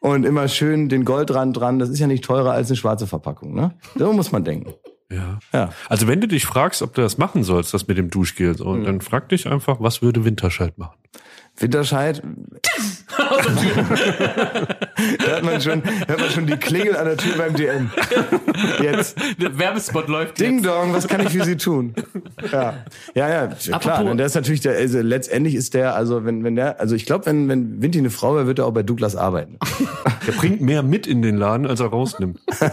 und 0.00 0.24
immer 0.24 0.48
schön 0.48 0.88
den 0.88 1.04
Goldrand 1.04 1.56
dran, 1.56 1.78
das 1.78 1.88
ist 1.88 1.98
ja 1.98 2.06
nicht 2.06 2.24
teurer 2.24 2.52
als 2.52 2.68
eine 2.68 2.76
schwarze 2.76 3.06
Verpackung, 3.06 3.54
ne? 3.54 3.72
So 3.96 4.12
muss 4.12 4.30
man 4.30 4.44
denken. 4.44 4.74
Ja. 5.12 5.38
Ja. 5.52 5.70
Also 5.88 6.06
wenn 6.06 6.20
du 6.20 6.28
dich 6.28 6.46
fragst, 6.46 6.82
ob 6.82 6.94
du 6.94 7.02
das 7.02 7.18
machen 7.18 7.42
sollst, 7.42 7.74
das 7.74 7.88
mit 7.88 7.98
dem 7.98 8.10
Duschgel, 8.10 8.56
so, 8.56 8.68
Mhm. 8.74 8.84
dann 8.84 9.00
frag 9.00 9.28
dich 9.28 9.46
einfach, 9.48 9.78
was 9.80 10.02
würde 10.02 10.24
Winterscheid 10.24 10.78
machen? 10.78 10.96
Winterscheid. 11.58 12.22
da 15.26 15.36
hat 15.36 15.42
man 15.44 15.60
schon, 15.60 15.82
da 16.06 16.12
hat 16.14 16.20
man 16.20 16.30
schon 16.30 16.46
die 16.46 16.56
Klingel 16.56 16.96
an 16.96 17.06
der 17.06 17.16
Tür 17.16 17.36
beim 17.36 17.54
DM. 17.54 17.90
Jetzt. 18.82 19.16
Der 19.40 19.58
Werbespot 19.58 20.08
läuft 20.08 20.38
Ding 20.40 20.56
jetzt. 20.56 20.66
Dong, 20.66 20.92
was 20.92 21.08
kann 21.08 21.20
ich 21.22 21.30
für 21.30 21.44
Sie 21.44 21.56
tun? 21.56 21.94
Ja, 22.52 22.74
ja, 23.14 23.28
ja 23.28 23.46
klar. 23.48 23.76
Apropos- 23.76 24.10
Und 24.10 24.18
der 24.18 24.26
ist 24.26 24.34
natürlich 24.34 24.60
der, 24.60 24.76
also 24.76 25.00
letztendlich 25.00 25.54
ist 25.54 25.74
der, 25.74 25.94
also 25.94 26.24
wenn, 26.24 26.44
wenn 26.44 26.56
der, 26.56 26.80
also 26.80 26.94
ich 26.94 27.06
glaube, 27.06 27.26
wenn, 27.26 27.48
wenn 27.48 27.82
Vinti 27.82 27.98
eine 27.98 28.10
Frau 28.10 28.34
wäre, 28.34 28.46
wird 28.46 28.58
er 28.58 28.66
auch 28.66 28.72
bei 28.72 28.82
Douglas 28.82 29.16
arbeiten. 29.16 29.58
Der 30.26 30.32
bringt 30.32 30.60
mehr 30.60 30.82
mit 30.82 31.06
in 31.06 31.22
den 31.22 31.38
Laden, 31.38 31.66
als 31.66 31.80
er 31.80 31.86
rausnimmt. 31.86 32.38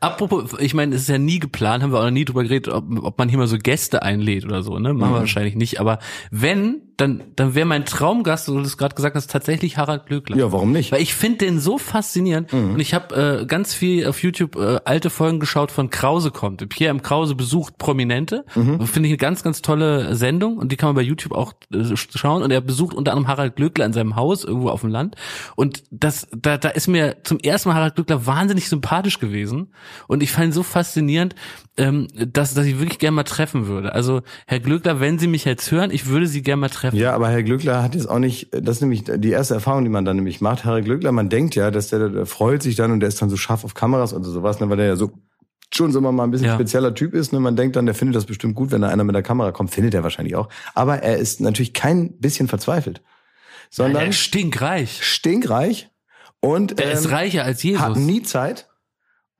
Apropos, 0.00 0.54
ich 0.60 0.72
meine, 0.72 0.94
es 0.94 1.02
ist 1.02 1.08
ja 1.08 1.18
nie 1.18 1.40
geplant, 1.40 1.82
haben 1.82 1.90
wir 1.92 1.98
auch 1.98 2.04
noch 2.04 2.10
nie 2.12 2.24
drüber 2.24 2.44
geredet, 2.44 2.72
ob, 2.72 2.84
ob 3.02 3.18
man 3.18 3.28
hier 3.28 3.38
mal 3.38 3.48
so 3.48 3.58
Gäste 3.58 4.02
einlädt 4.02 4.44
oder 4.44 4.62
so, 4.62 4.78
ne? 4.78 4.94
Machen 4.94 5.12
wir 5.14 5.18
wahrscheinlich 5.18 5.56
nicht. 5.56 5.80
Aber 5.80 5.98
wenn, 6.30 6.76
dann, 6.96 7.22
dann 7.34 7.56
wäre 7.56 7.66
mein 7.66 7.84
Traumgast, 7.84 8.46
so 8.46 8.54
du 8.56 8.62
das 8.62 8.78
gerade 8.78 8.94
gesagt 8.94 9.16
hast, 9.16 9.30
tatsächlich 9.30 9.49
Harald 9.58 10.06
Glöckler. 10.06 10.36
Ja, 10.36 10.52
warum 10.52 10.72
nicht? 10.72 10.92
Weil 10.92 11.02
ich 11.02 11.14
finde 11.14 11.38
den 11.38 11.60
so 11.60 11.78
faszinierend 11.78 12.52
und 12.52 12.80
ich 12.80 12.94
habe 12.94 13.40
äh, 13.40 13.46
ganz 13.46 13.74
viel 13.74 14.06
auf 14.06 14.22
YouTube 14.22 14.56
äh, 14.56 14.80
alte 14.84 15.10
Folgen 15.10 15.40
geschaut 15.40 15.70
von 15.70 15.90
Krause 15.90 16.30
kommt. 16.30 16.66
Pierre 16.68 16.90
M. 16.90 17.02
Krause 17.02 17.34
besucht 17.34 17.78
Prominente. 17.78 18.44
Und 18.78 18.86
Finde 18.86 19.08
ich 19.08 19.12
eine 19.12 19.18
ganz, 19.18 19.42
ganz 19.42 19.62
tolle 19.62 20.14
Sendung 20.14 20.58
und 20.58 20.72
die 20.72 20.76
kann 20.76 20.88
man 20.88 20.96
bei 20.96 21.02
YouTube 21.02 21.32
auch 21.32 21.52
äh, 21.72 21.96
schauen. 21.96 22.42
Und 22.42 22.50
er 22.50 22.60
besucht 22.60 22.94
unter 22.94 23.12
anderem 23.12 23.28
Harald 23.28 23.56
Glöckler 23.56 23.86
in 23.86 23.92
seinem 23.92 24.16
Haus 24.16 24.44
irgendwo 24.44 24.68
auf 24.68 24.80
dem 24.80 24.90
Land. 24.90 25.16
Und 25.56 25.82
das, 25.90 26.28
da, 26.36 26.58
da 26.58 26.68
ist 26.68 26.88
mir 26.88 27.18
zum 27.24 27.38
ersten 27.38 27.68
Mal 27.68 27.76
Harald 27.76 27.94
Glöckler 27.94 28.26
wahnsinnig 28.26 28.68
sympathisch 28.68 29.18
gewesen. 29.18 29.72
Und 30.06 30.22
ich 30.22 30.30
fand 30.30 30.46
ihn 30.46 30.52
so 30.52 30.62
faszinierend, 30.62 31.34
ähm, 31.80 32.06
dass, 32.14 32.54
dass 32.54 32.66
ich 32.66 32.78
wirklich 32.78 32.98
gerne 32.98 33.14
mal 33.16 33.22
treffen 33.24 33.66
würde. 33.66 33.94
Also 33.94 34.22
Herr 34.46 34.60
Glöckler, 34.60 35.00
wenn 35.00 35.18
Sie 35.18 35.26
mich 35.26 35.44
jetzt 35.44 35.70
hören, 35.70 35.90
ich 35.90 36.06
würde 36.06 36.26
Sie 36.26 36.42
gerne 36.42 36.60
mal 36.60 36.68
treffen. 36.68 36.96
Ja, 36.96 37.12
aber 37.14 37.28
Herr 37.30 37.42
Glückler 37.42 37.82
hat 37.82 37.94
jetzt 37.94 38.08
auch 38.08 38.18
nicht, 38.18 38.48
das 38.52 38.76
ist 38.76 38.80
nämlich 38.82 39.04
die 39.06 39.30
erste 39.30 39.54
Erfahrung, 39.54 39.84
die 39.84 39.90
man 39.90 40.04
dann 40.04 40.16
nämlich 40.16 40.40
macht. 40.40 40.64
Herr 40.64 40.80
Glückler, 40.82 41.12
man 41.12 41.28
denkt 41.28 41.54
ja, 41.54 41.70
dass 41.70 41.88
der, 41.88 42.08
der 42.08 42.26
freut 42.26 42.62
sich 42.62 42.76
dann 42.76 42.92
und 42.92 43.00
der 43.00 43.08
ist 43.08 43.20
dann 43.22 43.30
so 43.30 43.36
scharf 43.36 43.64
auf 43.64 43.74
Kameras 43.74 44.12
und 44.12 44.22
sowas, 44.24 44.60
ne, 44.60 44.68
weil 44.70 44.76
der 44.76 44.86
ja 44.86 44.96
so 44.96 45.10
schon 45.72 45.92
so 45.92 46.00
mal 46.00 46.22
ein 46.24 46.30
bisschen 46.32 46.48
Ja. 46.48 46.54
spezieller 46.54 46.94
Typ 46.94 47.14
ist. 47.14 47.32
Ne? 47.32 47.38
Man 47.40 47.54
denkt 47.56 47.76
dann, 47.76 47.86
der 47.86 47.94
findet 47.94 48.16
das 48.16 48.24
bestimmt 48.26 48.56
gut, 48.56 48.72
wenn 48.72 48.82
da 48.82 48.88
einer 48.88 49.04
mit 49.04 49.14
der 49.14 49.22
Kamera 49.22 49.52
kommt. 49.52 49.70
Findet 49.70 49.94
er 49.94 50.02
wahrscheinlich 50.02 50.34
auch. 50.34 50.48
Aber 50.74 51.02
er 51.04 51.16
ist 51.18 51.40
natürlich 51.40 51.72
kein 51.74 52.18
bisschen 52.18 52.48
verzweifelt, 52.48 53.02
sondern 53.70 54.02
Er 54.02 54.08
ist 54.08 54.18
stinkreich. 54.18 54.98
stinkreich 55.04 55.88
und 56.40 56.78
Der 56.78 56.90
ist 56.92 57.04
ähm, 57.04 57.12
reicher 57.12 57.44
als 57.44 57.62
Jesus. 57.62 57.80
hat 57.82 57.96
nie 57.96 58.22
Zeit. 58.22 58.68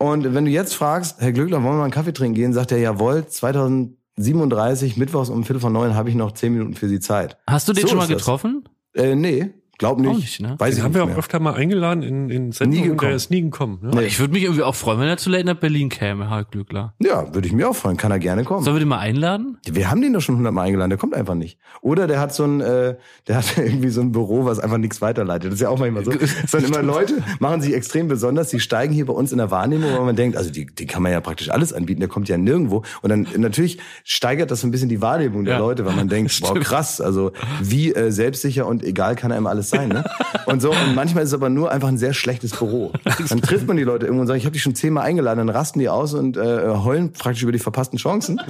Und 0.03 0.33
wenn 0.35 0.47
du 0.47 0.51
jetzt 0.51 0.75
fragst, 0.75 1.21
Herr 1.21 1.31
Glückler, 1.31 1.63
wollen 1.63 1.75
wir 1.75 1.79
mal 1.79 1.83
einen 1.85 1.93
Kaffee 1.93 2.15
trinken 2.15 2.35
gehen, 2.35 2.55
sagt 2.55 2.73
er, 2.73 2.79
jawohl, 2.79 3.27
2037, 3.27 4.97
mittwochs 4.97 5.29
um 5.29 5.45
Viertel 5.45 5.61
von 5.61 5.75
neun 5.75 5.95
habe 5.95 6.09
ich 6.09 6.15
noch 6.15 6.33
zehn 6.33 6.55
Minuten 6.55 6.73
für 6.75 6.89
Sie 6.89 7.01
Zeit. 7.01 7.37
Hast 7.47 7.69
du 7.69 7.75
den 7.75 7.83
So 7.83 7.89
schon 7.89 7.99
mal 7.99 8.09
getroffen? 8.09 8.67
Äh, 8.95 9.15
nee, 9.15 9.51
glaub 9.81 9.99
nicht. 9.99 10.09
Auch 10.11 10.15
nicht, 10.17 10.41
ne? 10.41 10.55
Weiß 10.59 10.71
Den 10.71 10.79
ich 10.79 10.85
haben 10.85 10.95
wir 10.95 11.01
nicht 11.01 11.05
auch 11.05 11.09
mehr. 11.09 11.19
öfter 11.19 11.41
mal 11.41 11.55
eingeladen 11.55 12.03
in, 12.05 12.31
in 12.31 12.53
Sendungen, 12.53 12.83
der 12.85 12.91
gekommen. 12.93 13.13
ist 13.15 13.31
nie 13.31 13.41
gekommen. 13.43 13.79
Ne? 13.83 14.05
Ich 14.05 14.21
würde 14.21 14.33
mich 14.33 14.45
irgendwie 14.45 14.63
auch 14.63 14.75
freuen, 14.77 15.01
wenn 15.01 15.09
er 15.09 15.17
zu 15.17 15.29
Late 15.31 15.45
nach 15.47 15.57
Berlin 15.57 15.89
käme, 15.89 16.31
Harald 16.31 16.53
Glückler. 16.53 16.95
Ja, 17.01 17.35
würde 17.35 17.49
ich 17.49 17.53
mir 17.53 17.69
auch 17.69 17.75
freuen. 17.75 17.97
Kann 17.97 18.13
er 18.13 18.19
gerne 18.21 18.45
kommen. 18.45 18.63
Sollen 18.63 18.77
wir 18.77 18.81
den 18.81 18.89
mal 18.89 18.99
einladen? 18.99 19.59
Wir 19.69 19.91
haben 19.91 20.01
den 20.01 20.13
doch 20.13 20.21
schon 20.21 20.37
hundertmal 20.37 20.67
eingeladen. 20.69 20.91
Der 20.91 20.99
kommt 20.99 21.15
einfach 21.15 21.35
nicht. 21.35 21.59
Oder 21.81 22.07
der 22.07 22.21
hat 22.21 22.33
so 22.35 22.45
ein, 22.45 22.61
äh, 22.61 22.97
der 23.27 23.37
hat 23.37 23.45
irgendwie 23.57 23.89
so 23.89 24.01
ein 24.03 24.13
Büro, 24.13 24.45
was 24.45 24.61
einfach 24.61 24.79
nichts 24.79 25.01
weiterleitet. 25.03 25.47
Das 25.51 25.55
ist 25.55 25.63
ja 25.63 25.71
auch 25.71 25.79
manchmal 25.79 26.05
so. 26.05 26.13
Es 26.21 26.51
sind 26.53 26.67
immer 26.69 26.83
Leute, 26.83 27.23
machen 27.39 27.61
sich 27.63 27.75
extrem 27.75 28.07
besonders. 28.07 28.49
Die 28.51 28.61
steigen 28.61 28.93
hier 28.93 29.07
bei 29.07 29.13
uns 29.15 29.33
in 29.33 29.39
der 29.39 29.51
Wahrnehmung, 29.51 29.91
weil 29.93 30.05
man 30.05 30.15
denkt, 30.17 30.37
also 30.37 30.51
die, 30.51 30.67
die 30.67 30.87
kann 30.87 31.03
man 31.03 31.11
ja 31.13 31.21
praktisch 31.21 31.51
alles 31.51 31.73
anbieten. 31.73 32.01
Der 32.01 32.09
kommt 32.09 32.29
ja 32.29 32.37
nirgendwo. 32.37 32.83
Und 33.03 33.09
dann 33.11 33.27
natürlich 33.39 33.79
steigert 34.05 34.51
das 34.51 34.61
so 34.61 34.67
ein 34.67 34.71
bisschen 34.71 34.91
die 34.91 35.01
Wahrnehmung 35.01 35.45
der 35.45 35.55
Ja. 35.55 35.59
Leute, 35.61 35.87
weil 35.87 35.97
man 35.97 36.09
denkt, 36.09 36.39
wow, 36.43 36.59
krass. 36.61 37.01
Also 37.01 37.33
wie 37.63 37.95
äh, 37.95 38.11
selbstsicher 38.13 38.67
und 38.67 38.85
egal 38.85 39.17
kann 39.17 39.33
einem 39.33 39.47
alles 39.47 39.70
sein. 39.71 39.89
Ne? 39.89 40.05
Und 40.47 40.61
so. 40.61 40.71
Und 40.71 40.95
manchmal 40.95 41.25
ist 41.25 41.31
es 41.31 41.35
aber 41.35 41.49
nur 41.49 41.71
einfach 41.71 41.89
ein 41.89 41.99
sehr 41.99 42.13
schlechtes 42.13 42.53
Büro. 42.53 42.93
Dann 43.29 43.41
trifft 43.41 43.67
man 43.67 43.77
die 43.77 43.85
Leute 43.85 44.07
irgendwo 44.07 44.23
und 44.23 44.27
sagt, 44.27 44.39
ich 44.39 44.45
habe 44.45 44.53
die 44.53 44.61
schon 44.61 44.75
zehnmal 44.75 45.05
eingeladen. 45.05 45.39
Dann 45.39 45.49
rasten 45.49 45.79
die 45.79 45.89
aus 45.89 46.15
und 46.15 46.37
äh, 46.37 46.69
heulen 46.69 47.13
praktisch 47.13 47.43
über 47.43 47.53
die 47.53 47.59
verpassten 47.59 47.99
Chancen. 47.99 48.41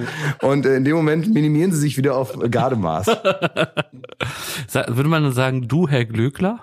Und 0.41 0.65
äh, 0.65 0.75
in 0.75 0.83
dem 0.83 0.95
Moment 0.95 1.33
minimieren 1.33 1.71
sie 1.71 1.79
sich 1.79 1.97
wieder 1.97 2.15
auf 2.15 2.37
Gardemaß. 2.49 3.07
Würde 4.87 5.09
man 5.09 5.23
dann 5.23 5.33
sagen, 5.33 5.67
du, 5.67 5.87
Herr 5.87 6.05
Glöckler? 6.05 6.59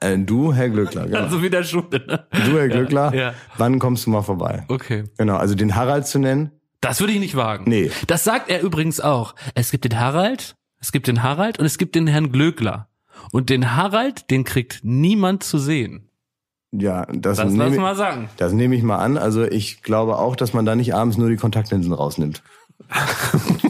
Äh, 0.00 0.18
du, 0.18 0.52
Herr 0.54 0.70
Glückler. 0.70 1.06
Genau. 1.06 1.18
Also 1.18 1.42
wieder 1.42 1.62
Schule, 1.62 2.02
ne? 2.06 2.24
Du, 2.30 2.58
Herr 2.58 2.68
Glückler, 2.68 3.14
ja. 3.14 3.34
wann 3.58 3.78
kommst 3.78 4.06
du 4.06 4.10
mal 4.10 4.22
vorbei? 4.22 4.64
Okay. 4.68 5.04
Genau, 5.18 5.36
also 5.36 5.54
den 5.54 5.76
Harald 5.76 6.06
zu 6.06 6.18
nennen. 6.18 6.52
Das 6.80 7.00
würde 7.00 7.12
ich 7.12 7.20
nicht 7.20 7.36
wagen. 7.36 7.64
Nee. 7.66 7.90
Das 8.06 8.24
sagt 8.24 8.48
er 8.48 8.62
übrigens 8.62 9.00
auch. 9.00 9.34
Es 9.54 9.70
gibt 9.70 9.84
den 9.84 10.00
Harald, 10.00 10.54
es 10.80 10.92
gibt 10.92 11.06
den 11.06 11.22
Harald 11.22 11.58
und 11.58 11.66
es 11.66 11.76
gibt 11.76 11.94
den 11.94 12.06
Herrn 12.06 12.32
Glöckler. 12.32 12.88
Und 13.32 13.50
den 13.50 13.76
Harald, 13.76 14.30
den 14.30 14.44
kriegt 14.44 14.80
niemand 14.82 15.42
zu 15.42 15.58
sehen. 15.58 16.08
Ja, 16.72 17.06
das, 17.06 17.38
Das 17.38 17.52
lass 17.52 17.70
nehme, 17.70 17.82
mal 17.82 17.96
sagen. 17.96 18.28
das 18.36 18.52
nehme 18.52 18.76
ich 18.76 18.82
mal 18.82 18.98
an. 18.98 19.18
Also 19.18 19.42
ich 19.42 19.82
glaube 19.82 20.18
auch, 20.18 20.36
dass 20.36 20.52
man 20.52 20.64
da 20.64 20.76
nicht 20.76 20.94
abends 20.94 21.16
nur 21.18 21.28
die 21.28 21.36
Kontaktlinsen 21.36 21.92
rausnimmt. 21.92 22.42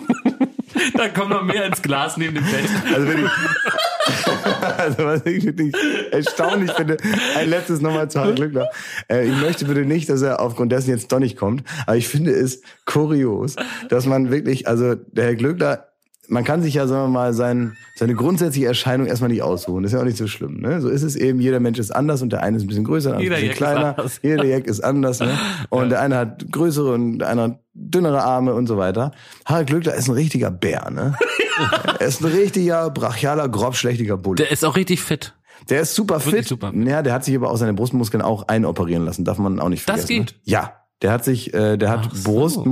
Da 0.95 1.09
kommt 1.09 1.31
noch 1.31 1.43
mehr 1.43 1.65
ins 1.65 1.81
Glas 1.81 2.17
neben 2.19 2.35
dem 2.35 2.45
Bett. 2.45 2.69
Also 2.95 3.09
wenn 3.09 3.25
ich, 3.25 3.31
also 4.79 5.05
was 5.05 5.25
ich 5.27 5.45
wirklich 5.45 5.75
erstaunlich 6.11 6.71
finde, 6.73 6.99
ein 7.37 7.49
letztes 7.49 7.81
nochmal 7.81 8.11
zu 8.11 8.21
Harald 8.21 8.37
Glückler. 8.37 8.69
Äh, 9.11 9.27
ich 9.27 9.41
möchte 9.41 9.65
bitte 9.65 9.87
nicht, 9.87 10.09
dass 10.11 10.21
er 10.23 10.41
aufgrund 10.41 10.73
dessen 10.73 10.91
jetzt 10.91 11.11
doch 11.11 11.19
nicht 11.19 11.39
kommt, 11.39 11.65
aber 11.87 11.97
ich 11.97 12.07
finde 12.09 12.33
es 12.33 12.61
kurios, 12.85 13.57
dass 13.89 14.05
man 14.07 14.31
wirklich, 14.31 14.69
also 14.69 14.95
der 14.95 15.25
Herr 15.25 15.37
Glückler, 15.37 15.90
man 16.31 16.45
kann 16.45 16.63
sich 16.63 16.75
ja, 16.75 16.87
sagen 16.87 17.05
wir 17.05 17.09
mal, 17.09 17.35
sein, 17.35 17.77
seine 17.97 18.15
grundsätzliche 18.15 18.69
Erscheinung 18.69 19.09
erstmal 19.09 19.31
nicht 19.31 19.43
aussuchen. 19.43 19.83
Das 19.83 19.91
ist 19.91 19.95
ja 19.95 20.01
auch 20.01 20.07
nicht 20.07 20.17
so 20.17 20.29
schlimm. 20.29 20.61
Ne? 20.61 20.81
So 20.81 20.89
ist 20.89 21.03
es 21.03 21.17
eben, 21.17 21.41
jeder 21.41 21.59
Mensch 21.59 21.79
ist 21.79 21.91
anders 21.91 22.23
und 22.23 22.33
der 22.33 22.43
eine 22.43 22.57
ist 22.57 22.63
ein 22.63 22.69
bisschen 22.69 22.85
größer, 22.85 23.11
der 23.11 23.19
andere 23.19 23.35
ein 23.35 23.41
bisschen 23.41 23.57
kleiner. 23.57 23.97
Jeder 24.23 24.45
Jack 24.45 24.67
ist 24.67 24.81
anders. 24.81 25.19
Ne? 25.21 25.37
Und 25.71 25.91
der 25.91 26.01
eine 26.01 26.17
hat 26.17 26.51
größere 26.51 26.95
und 26.95 27.19
der 27.19 27.31
andere 27.31 27.49
hat 27.49 27.61
dünnere 27.75 28.23
Arme 28.23 28.55
und 28.55 28.69
so 28.69 28.77
weiter. 28.79 29.11
Harald 29.45 29.67
Glückler 29.67 29.95
ist 29.95 30.09
ein 30.09 30.15
richtiger 30.15 30.51
Bär. 30.51 30.91
Ne? 30.91 31.17
er 31.99 32.07
ist 32.07 32.21
ein 32.23 32.27
richtiger, 32.31 32.91
brachialer, 32.91 33.49
grobschlächtiger 33.49 34.17
Bulle. 34.17 34.37
Der 34.37 34.53
ist 34.53 34.65
auch 34.65 34.77
richtig 34.77 35.03
fit. 35.03 35.35
Der 35.69 35.81
ist 35.81 35.95
super 35.95 36.25
Wirklich 36.25 36.43
fit. 36.43 36.49
super. 36.49 36.73
Ja, 36.75 37.03
der 37.03 37.13
hat 37.13 37.25
sich 37.25 37.35
aber 37.35 37.51
auch 37.51 37.57
seine 37.57 37.75
Brustmuskeln 37.75 38.23
auch 38.23 38.47
einoperieren 38.49 39.05
lassen. 39.05 39.25
Darf 39.25 39.39
man 39.39 39.59
auch 39.59 39.69
nicht 39.69 39.89
Das 39.89 40.03
vergessen. 40.05 40.27
geht? 40.27 40.37
Ne? 40.37 40.41
Ja. 40.45 40.73
Der 41.03 41.13
hat 41.13 41.25
sich, 41.25 41.55
äh, 41.55 41.77
der 41.79 41.91
hat 41.91 42.09
Ach 42.11 42.15
so. 42.15 42.65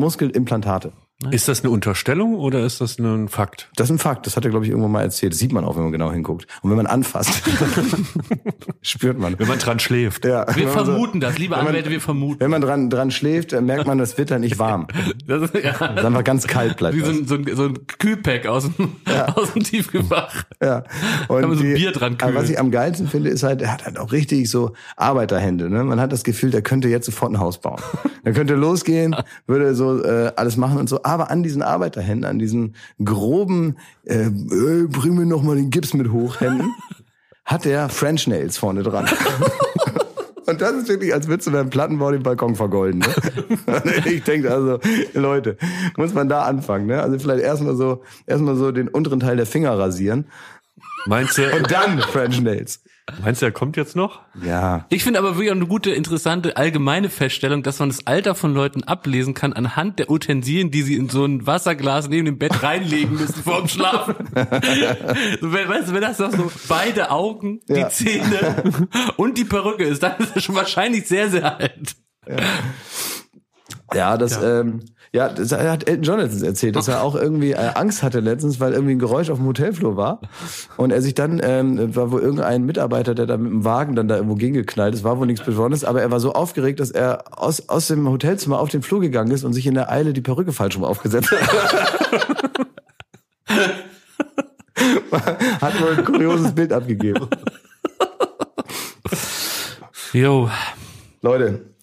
Brustmuskelimplantate. 1.20 1.34
Ist 1.34 1.48
das 1.48 1.60
eine 1.64 1.70
Unterstellung 1.70 2.36
oder 2.36 2.60
ist 2.64 2.80
das 2.80 2.98
nur 2.98 3.14
ein 3.16 3.28
Fakt? 3.28 3.70
Das 3.76 3.88
ist 3.88 3.90
ein 3.96 3.98
Fakt. 3.98 4.26
Das 4.26 4.36
hat 4.36 4.44
er, 4.44 4.50
glaube 4.50 4.64
ich, 4.64 4.70
irgendwann 4.70 4.92
mal 4.92 5.02
erzählt. 5.02 5.32
Das 5.32 5.38
sieht 5.40 5.52
man 5.52 5.64
auch, 5.64 5.74
wenn 5.76 5.82
man 5.82 5.92
genau 5.92 6.12
hinguckt. 6.12 6.46
Und 6.62 6.70
wenn 6.70 6.76
man 6.76 6.86
anfasst, 6.86 7.42
spürt 8.82 9.18
man. 9.18 9.38
Wenn 9.38 9.48
man 9.48 9.58
dran 9.58 9.78
schläft. 9.80 10.24
Ja, 10.24 10.46
Wir 10.54 10.66
wenn 10.66 10.74
man 10.74 10.86
so- 10.86 10.92
vermuten 10.92 11.20
das, 11.20 11.36
liebe 11.38 11.52
wenn 11.54 11.58
man- 11.64 11.68
Anwälte, 11.68 11.90
wir 11.90 12.00
vermuten. 12.00 12.40
Wenn 12.40 12.50
man 12.50 12.60
dran, 12.60 12.88
dran 12.90 13.10
schläft, 13.10 13.52
dann 13.52 13.66
merkt 13.66 13.86
man, 13.86 13.98
das 13.98 14.16
wird 14.16 14.30
dann 14.30 14.42
nicht 14.42 14.58
warm. 14.58 14.86
Das 15.26 15.42
ist, 15.42 15.54
ja, 15.54 15.72
Das 15.72 15.98
ist 15.98 16.04
einfach 16.04 16.24
ganz 16.24 16.46
kalt 16.46 16.76
bleibt. 16.76 16.96
wie 16.96 17.00
so 17.00 17.10
ein, 17.10 17.26
so 17.26 17.34
ein, 17.34 17.56
so 17.56 17.64
ein 17.64 17.86
Kühlpack 17.98 18.46
aus 18.46 18.70
dem, 18.76 18.92
aus 19.34 19.52
dem 19.52 19.62
Tiefgefach. 19.64 20.44
Ja. 20.62 20.84
Und 21.28 21.40
Kann 21.40 21.48
man 21.50 21.58
so 21.58 21.64
Bier 21.64 21.92
dran 21.92 22.16
aber 22.20 22.34
was 22.34 22.48
ich 22.48 22.58
am 22.58 22.70
geilsten 22.70 23.08
finde, 23.08 23.30
ist 23.30 23.42
halt, 23.42 23.60
er 23.62 23.72
hat 23.72 23.84
halt 23.84 23.98
auch 23.98 24.12
richtig 24.12 24.48
so 24.50 24.72
Arbeiterhände. 24.96 25.68
Ne? 25.68 25.82
Man 25.84 26.00
hat 26.00 26.12
das 26.12 26.22
Gefühl, 26.24 26.50
der 26.50 26.62
könnte 26.62 26.88
jetzt 26.88 27.06
sofort 27.06 27.32
ein 27.32 27.40
Haus 27.40 27.60
bauen. 27.60 27.80
Er 28.24 28.32
könnte 28.32 28.54
losgehen, 28.54 29.16
würde 29.48 29.74
so 29.74 30.02
äh, 30.02 30.32
alles 30.36 30.56
machen 30.56 30.78
und 30.78 30.88
so. 30.88 31.00
Aber 31.08 31.30
an 31.30 31.42
diesen 31.42 31.62
Arbeiterhänden, 31.62 32.26
an 32.28 32.38
diesen 32.38 32.74
groben, 33.02 33.78
äh, 34.04 34.26
äh, 34.26 34.86
bring 34.86 35.14
mir 35.14 35.24
noch 35.24 35.42
mal 35.42 35.56
den 35.56 35.70
Gips 35.70 35.94
mit 35.94 36.12
hoch 36.12 36.38
Händen, 36.40 36.74
hat 37.46 37.64
er 37.64 37.88
French 37.88 38.26
Nails 38.26 38.58
vorne 38.58 38.82
dran. 38.82 39.08
Und 40.46 40.60
das 40.60 40.72
ist 40.72 40.88
wirklich, 40.88 41.14
als 41.14 41.26
würdest 41.26 41.46
du 41.46 41.52
beim 41.52 41.70
Plattenbau 41.70 42.10
den 42.10 42.22
Balkon 42.22 42.56
vergolden. 42.56 43.00
Ne? 43.00 43.92
ich 44.04 44.22
denke 44.22 44.50
also, 44.50 44.80
Leute, 45.14 45.56
muss 45.96 46.12
man 46.12 46.28
da 46.28 46.42
anfangen. 46.42 46.86
Ne? 46.86 47.02
Also 47.02 47.18
vielleicht 47.18 47.42
erstmal 47.42 47.74
so, 47.74 48.02
erstmal 48.26 48.56
so 48.56 48.70
den 48.70 48.88
unteren 48.88 49.20
Teil 49.20 49.36
der 49.36 49.46
Finger 49.46 49.78
rasieren 49.78 50.26
Meinst 51.06 51.38
du, 51.38 51.50
und 51.54 51.70
dann 51.70 52.00
French 52.00 52.40
Nails. 52.40 52.82
Meinst 53.22 53.42
du, 53.42 53.46
er 53.46 53.52
kommt 53.52 53.76
jetzt 53.76 53.96
noch? 53.96 54.20
Ja. 54.44 54.84
Ich 54.90 55.02
finde 55.04 55.18
aber 55.18 55.34
wirklich 55.36 55.50
auch 55.50 55.56
eine 55.56 55.66
gute, 55.66 55.90
interessante 55.90 56.56
allgemeine 56.56 57.08
Feststellung, 57.08 57.62
dass 57.62 57.78
man 57.78 57.88
das 57.88 58.06
Alter 58.06 58.34
von 58.34 58.54
Leuten 58.54 58.84
ablesen 58.84 59.34
kann 59.34 59.52
anhand 59.52 59.98
der 59.98 60.10
Utensilien, 60.10 60.70
die 60.70 60.82
sie 60.82 60.94
in 60.96 61.08
so 61.08 61.24
ein 61.24 61.46
Wasserglas 61.46 62.08
neben 62.08 62.26
dem 62.26 62.38
Bett 62.38 62.62
reinlegen 62.62 63.16
müssen 63.16 63.42
vorm 63.42 63.68
Schlafen. 63.68 64.14
so, 65.40 65.52
wenn, 65.52 65.68
weißt 65.68 65.88
du, 65.88 65.94
wenn 65.94 66.02
das 66.02 66.18
doch 66.18 66.30
so 66.30 66.50
beide 66.68 67.10
Augen, 67.10 67.60
die 67.68 67.74
Ja. 67.74 67.88
Zähne 67.88 68.62
und 69.16 69.38
die 69.38 69.44
Perücke 69.44 69.84
ist, 69.84 70.02
dann 70.02 70.16
ist 70.18 70.36
er 70.36 70.42
schon 70.42 70.54
wahrscheinlich 70.54 71.06
sehr, 71.08 71.28
sehr 71.30 71.58
alt. 71.58 71.96
Ja, 73.94 74.16
das, 74.18 74.36
ja. 74.36 74.60
Ähm, 74.60 74.80
ja, 75.12 75.28
das 75.28 75.52
hat 75.52 75.88
Elton 75.88 76.02
John 76.02 76.20
letztens 76.20 76.42
erzählt, 76.42 76.76
dass 76.76 76.88
er 76.88 77.02
auch 77.02 77.14
irgendwie 77.14 77.52
äh, 77.52 77.70
Angst 77.74 78.02
hatte 78.02 78.20
letztens, 78.20 78.60
weil 78.60 78.72
irgendwie 78.72 78.92
ein 78.92 78.98
Geräusch 78.98 79.30
auf 79.30 79.38
dem 79.38 79.46
Hotelflur 79.46 79.96
war. 79.96 80.20
Und 80.76 80.90
er 80.90 81.00
sich 81.00 81.14
dann, 81.14 81.40
ähm, 81.42 81.96
war 81.96 82.10
wohl 82.10 82.20
irgendein 82.20 82.64
Mitarbeiter, 82.64 83.14
der 83.14 83.26
da 83.26 83.38
mit 83.38 83.50
dem 83.50 83.64
Wagen 83.64 83.96
dann 83.96 84.08
da 84.08 84.16
irgendwo 84.16 84.34
gegengeknallt 84.34 84.94
ist, 84.94 85.04
war 85.04 85.18
wohl 85.18 85.26
nichts 85.26 85.44
Besonderes, 85.44 85.84
aber 85.84 86.02
er 86.02 86.10
war 86.10 86.20
so 86.20 86.32
aufgeregt, 86.32 86.80
dass 86.80 86.90
er 86.90 87.24
aus, 87.40 87.68
aus 87.68 87.86
dem 87.86 88.08
Hotelzimmer 88.08 88.60
auf 88.60 88.68
den 88.68 88.82
Flur 88.82 89.00
gegangen 89.00 89.30
ist 89.30 89.44
und 89.44 89.54
sich 89.54 89.66
in 89.66 89.74
der 89.74 89.90
Eile 89.90 90.12
die 90.12 90.20
Perücke 90.20 90.52
falsch 90.52 90.76
rum 90.76 90.84
aufgesetzt 90.84 91.30
hat. 91.30 91.38
hat 95.60 95.80
wohl 95.80 95.96
ein 95.96 96.04
kurioses 96.04 96.54
Bild 96.54 96.72
abgegeben. 96.72 97.28
Jo, 100.12 100.50
Leute, 101.22 101.74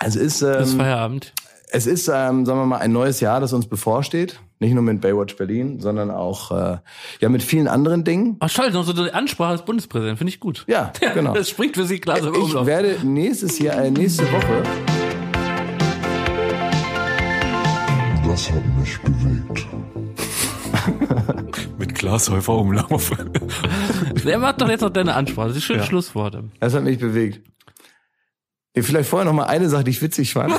es 0.00 0.16
ist, 0.16 0.42
ist 0.42 0.72
ähm, 0.72 0.78
Feierabend. 0.78 1.32
Es 1.74 1.86
ist, 1.86 2.08
ähm, 2.08 2.46
sagen 2.46 2.58
wir 2.60 2.66
mal, 2.66 2.78
ein 2.78 2.92
neues 2.92 3.20
Jahr, 3.20 3.40
das 3.40 3.52
uns 3.52 3.66
bevorsteht. 3.66 4.40
Nicht 4.60 4.72
nur 4.74 4.82
mit 4.82 5.00
Baywatch 5.00 5.36
Berlin, 5.36 5.80
sondern 5.80 6.10
auch 6.10 6.50
äh, 6.50 6.78
ja 7.20 7.28
mit 7.28 7.42
vielen 7.42 7.68
anderen 7.68 8.04
Dingen. 8.04 8.36
Ach, 8.40 8.50
toll, 8.50 8.70
noch 8.70 8.84
so 8.84 8.92
eine 8.98 9.12
Ansprache 9.12 9.50
als 9.50 9.64
Bundespräsident, 9.64 10.16
finde 10.18 10.30
ich 10.32 10.40
gut. 10.40 10.64
Ja, 10.68 10.92
genau. 11.14 11.34
Das 11.34 11.50
spricht 11.50 11.74
für 11.74 11.84
Sie 11.84 11.98
klar 12.00 12.20
so 12.22 12.28
im 12.28 12.34
Ich 12.34 12.40
Umlauf. 12.40 12.66
werde 12.66 12.96
nächstes 13.02 13.58
Jahr, 13.58 13.76
äh, 13.84 13.90
nächste 13.90 14.24
Woche, 14.32 14.62
Das 18.26 18.50
hat 18.50 18.62
mich 18.78 18.98
bewegt. 19.00 19.66
Mit 21.78 21.94
Glashäufer 21.94 22.54
Umlauf. 22.54 23.10
Der 24.24 24.38
macht 24.38 24.60
doch 24.60 24.68
jetzt 24.68 24.80
noch 24.80 24.90
deine 24.90 25.14
Ansprache. 25.14 25.48
Das 25.48 25.54
sind 25.54 25.62
schöne 25.62 25.80
Ja. 25.80 25.86
Schlussworte. 25.86 26.44
das 26.60 26.74
hat 26.74 26.82
mich 26.84 26.98
bewegt. 26.98 27.40
Vielleicht 28.76 29.08
vorher 29.08 29.24
noch 29.26 29.32
mal 29.34 29.44
eine 29.44 29.68
Sache, 29.68 29.84
die 29.84 29.92
ich 29.92 30.02
witzig 30.02 30.32
fand. 30.32 30.52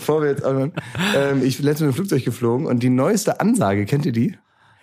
Bevor. 0.00 0.24
Ähm, 0.24 1.42
ich 1.42 1.56
bin 1.56 1.66
letztens 1.66 1.80
mit 1.80 1.90
dem 1.90 1.94
Flugzeug 1.94 2.24
geflogen 2.24 2.66
und 2.66 2.82
die 2.82 2.90
neueste 2.90 3.40
Ansage, 3.40 3.84
kennt 3.86 4.06
ihr 4.06 4.12
die? 4.12 4.36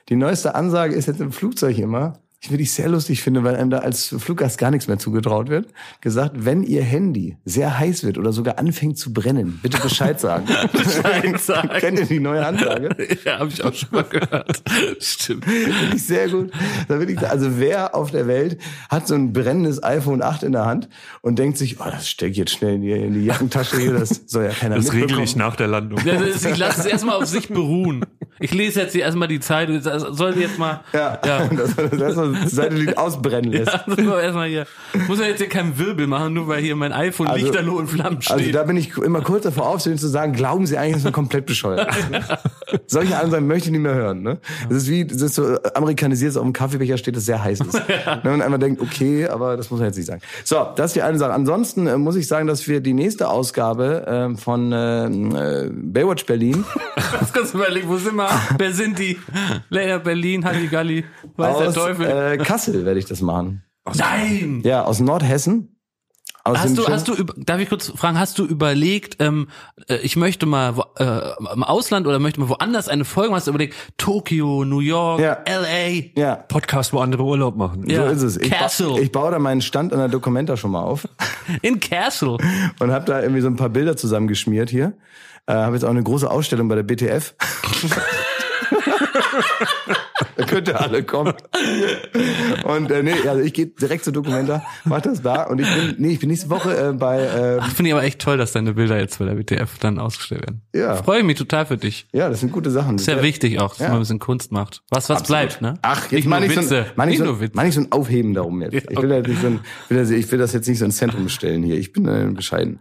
Die 0.09 0.15
neueste 0.15 0.55
Ansage 0.55 0.95
ist 0.95 1.07
jetzt 1.07 1.19
im 1.19 1.31
Flugzeug 1.31 1.77
immer, 1.77 2.19
ich 2.39 2.51
würde 2.51 2.61
ich 2.61 2.71
sehr 2.71 2.87
lustig 2.87 3.23
finde, 3.23 3.43
weil 3.43 3.55
einem 3.55 3.71
da 3.71 3.79
als 3.79 4.13
Fluggast 4.19 4.59
gar 4.59 4.69
nichts 4.69 4.87
mehr 4.87 4.99
zugetraut 4.99 5.49
wird, 5.49 5.67
gesagt, 6.01 6.33
wenn 6.45 6.61
ihr 6.63 6.83
Handy 6.83 7.35
sehr 7.45 7.79
heiß 7.79 8.03
wird 8.03 8.17
oder 8.19 8.31
sogar 8.31 8.59
anfängt 8.59 8.97
zu 8.99 9.11
brennen, 9.11 9.59
bitte 9.63 9.79
Bescheid 9.79 10.19
sagen. 10.19 10.45
Bescheid 10.71 11.39
sagen. 11.41 11.69
Kennt 11.79 11.99
ihr 11.99 12.05
die 12.05 12.19
neue 12.19 12.45
Ansage? 12.45 12.89
Ja, 13.25 13.39
habe 13.39 13.49
ich 13.49 13.63
auch 13.63 13.73
schon 13.73 13.89
mal 13.91 14.03
gehört. 14.03 14.61
Stimmt. 14.99 15.45
Finde 15.45 15.95
ich 15.95 16.05
sehr 16.05 16.29
gut. 16.29 16.51
Da 16.87 16.99
will 16.99 17.09
ich, 17.09 17.19
also 17.27 17.57
wer 17.59 17.95
auf 17.95 18.11
der 18.11 18.27
Welt 18.27 18.59
hat 18.89 19.07
so 19.07 19.15
ein 19.15 19.33
brennendes 19.33 19.83
iPhone 19.83 20.21
8 20.21 20.43
in 20.43 20.51
der 20.51 20.65
Hand 20.65 20.87
und 21.21 21.39
denkt 21.39 21.57
sich, 21.57 21.79
oh, 21.79 21.85
das 21.89 22.07
stecke 22.07 22.31
ich 22.31 22.37
jetzt 22.37 22.51
schnell 22.51 22.75
in 22.75 22.81
die, 22.81 22.91
in 22.91 23.13
die 23.13 23.25
Jackentasche 23.25 23.77
hier, 23.79 23.93
das 23.93 24.21
soll 24.27 24.45
ja 24.45 24.51
keiner 24.51 24.75
Das 24.75 24.87
regel 24.89 24.99
mitbekommen. 25.01 25.23
ich 25.25 25.35
nach 25.35 25.55
der 25.55 25.67
Landung. 25.67 25.99
Ja, 26.05 26.13
das 26.19 26.35
ist, 26.37 26.45
ich 26.45 26.57
lasse 26.57 26.81
es 26.81 26.85
erstmal 26.85 27.15
auf 27.15 27.25
sich 27.25 27.47
beruhen. 27.49 28.05
Ich 28.39 28.53
lese 28.53 28.81
jetzt 28.81 28.91
hier 28.93 29.01
erstmal 29.01 29.27
die 29.27 29.39
Zeit. 29.39 29.69
Das 29.83 30.01
soll 30.01 30.37
jetzt 30.37 30.59
mal. 30.59 30.81
Ja, 30.93 31.19
Ja. 31.25 31.47
dass 31.47 31.75
man 31.75 31.89
das 31.97 32.15
liegt 32.27 32.97
ausbrennen 32.97 33.51
lässt. 33.51 33.71
Ja, 33.73 33.83
das 33.87 33.97
erstmal 34.23 34.47
hier. 34.47 34.65
Muss 35.07 35.19
ja 35.19 35.25
jetzt 35.25 35.39
hier 35.39 35.49
keinen 35.49 35.77
Wirbel 35.77 36.07
machen, 36.07 36.33
nur 36.33 36.47
weil 36.47 36.61
hier 36.61 36.75
mein 36.75 36.91
iPhone 36.93 37.27
Also- 37.27 37.45
lichterloh 37.45 37.79
in 37.79 37.87
Flammen 37.87 38.21
steht. 38.21 38.37
Also 38.37 38.51
da 38.51 38.63
bin 38.63 38.77
ich 38.77 38.97
immer 38.97 39.21
kurz 39.21 39.43
davor 39.43 39.67
aufstehen 39.67 39.97
zu 39.97 40.07
sagen, 40.07 40.33
glauben 40.33 40.65
Sie 40.65 40.77
eigentlich, 40.77 41.03
das 41.03 41.05
ist 41.05 41.13
komplett 41.13 41.45
bescheuert. 41.45 41.87
Solche 42.87 43.17
Ansagen 43.17 43.47
möchte 43.47 43.67
ich 43.67 43.71
nicht 43.71 43.81
mehr 43.81 43.93
hören. 43.95 44.21
Ne? 44.21 44.39
Das 44.69 44.79
ist 44.79 44.89
wie, 44.89 45.05
das 45.05 45.21
ist 45.21 45.35
so 45.35 45.57
amerikanisiert, 45.73 46.29
dass 46.31 46.37
auf 46.37 46.43
dem 46.43 46.53
Kaffeebecher 46.53 46.97
steht, 46.97 47.15
dass 47.15 47.25
sehr 47.25 47.43
heiß 47.43 47.61
ist. 47.61 47.81
Ne, 48.23 48.33
Und 48.33 48.41
einmal 48.41 48.59
denkt, 48.59 48.81
okay, 48.81 49.27
aber 49.27 49.57
das 49.57 49.69
muss 49.69 49.79
man 49.79 49.89
jetzt 49.89 49.97
nicht 49.97 50.05
sagen. 50.07 50.21
So, 50.43 50.67
das 50.75 50.87
ist 50.87 50.95
die 50.95 51.01
eine 51.01 51.17
Sache. 51.17 51.33
Ansonsten 51.33 51.87
äh, 51.87 51.97
muss 51.97 52.15
ich 52.15 52.27
sagen, 52.27 52.47
dass 52.47 52.67
wir 52.67 52.79
die 52.79 52.93
nächste 52.93 53.27
Ausgabe 53.29 54.05
ähm, 54.07 54.37
von 54.37 54.71
äh, 54.71 55.05
äh, 55.05 55.69
Baywatch 55.71 56.25
Berlin 56.25 56.63
Jetzt 57.19 57.33
kannst 57.33 57.53
du 57.53 57.57
überlegen, 57.59 57.87
wo 57.89 57.97
sind 57.97 58.15
wir? 58.15 58.29
Wer 58.57 58.71
sind 58.73 58.97
die? 58.99 59.17
Leia 59.69 59.97
Berlin, 59.97 60.43
Halligalli, 60.45 61.05
weiß 61.35 61.57
der 61.57 61.67
aus 61.69 61.73
Teufel. 61.73 62.05
Äh, 62.17 62.37
Kassel 62.37 62.85
werde 62.85 62.99
ich 62.99 63.05
das 63.05 63.21
machen. 63.21 63.63
Nein! 63.95 64.61
Ja, 64.63 64.83
aus 64.83 64.99
Nordhessen. 64.99 65.73
Aus 66.43 66.59
Hast 66.59 66.77
du, 66.77 66.87
hast 66.87 67.07
du, 67.09 67.15
darf 67.35 67.59
ich 67.59 67.67
kurz 67.67 67.89
fragen, 67.93 68.17
hast 68.17 68.39
du 68.39 68.45
überlegt, 68.45 69.17
ähm, 69.19 69.49
äh, 69.89 69.97
ich 69.97 70.15
möchte 70.15 70.45
mal 70.45 70.75
äh, 70.97 71.19
im 71.53 71.63
Ausland 71.63 72.07
oder 72.07 72.19
möchte 72.19 72.39
mal 72.39 72.47
woanders 72.47 72.87
eine 72.87 73.03
Folge, 73.03 73.31
machen? 73.31 73.37
hast 73.37 73.47
du 73.47 73.51
überlegt, 73.51 73.75
Tokio, 73.97 74.63
New 74.63 74.79
York, 74.79 75.19
Ja. 75.19 75.39
LA, 75.45 76.11
ja, 76.15 76.35
Podcast, 76.37 76.93
wo 76.93 76.99
andere 76.99 77.23
Urlaub 77.23 77.57
machen. 77.57 77.89
Ja. 77.89 78.07
so 78.07 78.13
ist 78.13 78.21
es. 78.23 78.37
Ich, 78.37 78.49
ba 78.49 78.59
Castle. 78.59 78.97
ich 79.01 79.11
baue 79.11 79.31
da 79.31 79.39
meinen 79.39 79.61
Stand 79.61 79.91
an 79.91 79.99
der 79.99 80.07
Documenta 80.07 80.55
schon 80.55 80.71
mal 80.71 80.83
auf. 80.83 81.05
in 81.61 81.81
Castle. 81.81 82.37
und 82.79 82.91
habe 82.91 83.03
da 83.03 83.21
irgendwie 83.21 83.41
so 83.41 83.47
ein 83.47 83.57
paar 83.57 83.69
Bilder 83.69 83.97
zusammengeschmiert 83.97 84.69
hier. 84.69 84.93
Äh, 85.47 85.53
habe 85.53 85.75
jetzt 85.75 85.83
auch 85.83 85.89
eine 85.89 86.03
große 86.03 86.31
Ausstellung 86.31 86.69
bei 86.69 86.75
der 86.75 86.83
BTF. 86.83 87.35
da 90.37 90.45
könnt 90.45 90.67
ihr 90.67 90.79
alle 90.79 91.03
kommen. 91.03 91.33
Und 92.63 92.91
äh, 92.91 93.03
nee, 93.03 93.13
also 93.27 93.41
ich 93.41 93.53
gehe 93.53 93.67
direkt 93.67 94.03
zur 94.03 94.13
Dokumenta, 94.13 94.63
mach 94.85 95.01
das 95.01 95.21
da 95.21 95.43
und 95.43 95.59
ich 95.59 95.67
bin 95.73 95.95
nee, 95.97 96.11
ich 96.13 96.19
bin 96.19 96.29
nächste 96.29 96.49
Woche 96.49 96.89
äh, 96.89 96.93
bei 96.93 97.19
äh, 97.21 97.57
Ach, 97.61 97.71
finde 97.71 97.89
ich 97.89 97.93
aber 97.95 98.03
echt 98.03 98.19
toll, 98.19 98.37
dass 98.37 98.51
deine 98.51 98.73
Bilder 98.73 98.99
jetzt 98.99 99.19
bei 99.19 99.25
der 99.25 99.37
WTF 99.37 99.77
dann 99.79 99.99
ausgestellt 99.99 100.41
werden. 100.41 100.61
Ja. 100.73 100.95
Freue 100.95 101.23
mich 101.23 101.37
total 101.37 101.65
für 101.65 101.77
dich. 101.77 102.07
ja, 102.13 102.29
das 102.29 102.39
sind 102.41 102.51
gute 102.51 102.71
Sachen. 102.71 102.95
Ist 102.95 103.07
ja 103.07 103.21
wichtig 103.23 103.59
auch, 103.59 103.69
dass 103.69 103.79
Ja. 103.79 103.87
man 103.89 103.97
ein 103.97 103.99
bisschen 104.01 104.19
Kunst 104.19 104.51
macht. 104.51 104.83
Was, 104.89 105.09
was 105.09 105.23
bleibt, 105.23 105.61
ne? 105.61 105.75
Ach, 105.81 106.03
jetzt 106.03 106.11
nicht 106.11 106.27
meine 106.27 106.45
ich, 106.45 106.53
so 106.53 106.61
Witze. 106.61 106.77
ein, 106.79 106.85
meine 106.95 107.11
ich, 107.13 107.19
nicht 107.19 107.27
so, 107.27 107.39
Witze. 107.41 107.55
meine 107.55 107.69
ich 107.69 107.75
so 107.75 107.81
ein 107.81 107.91
Aufheben 107.91 108.33
darum 108.33 108.61
jetzt. 108.61 108.73
Ich 108.89 109.01
will, 109.01 109.09
das 109.09 109.27
nicht 109.27 109.41
so 109.41 109.47
ein, 109.47 109.59
will 109.89 109.97
das, 109.97 110.09
ich 110.09 110.31
will 110.31 110.39
das 110.39 110.53
jetzt 110.53 110.67
nicht 110.67 110.79
so 110.79 110.85
ins 110.85 110.97
Zentrum 110.97 111.29
stellen 111.29 111.63
hier. 111.63 111.77
Ich 111.77 111.91
bin 111.93 112.07
äh, 112.07 112.29
bescheiden. 112.33 112.79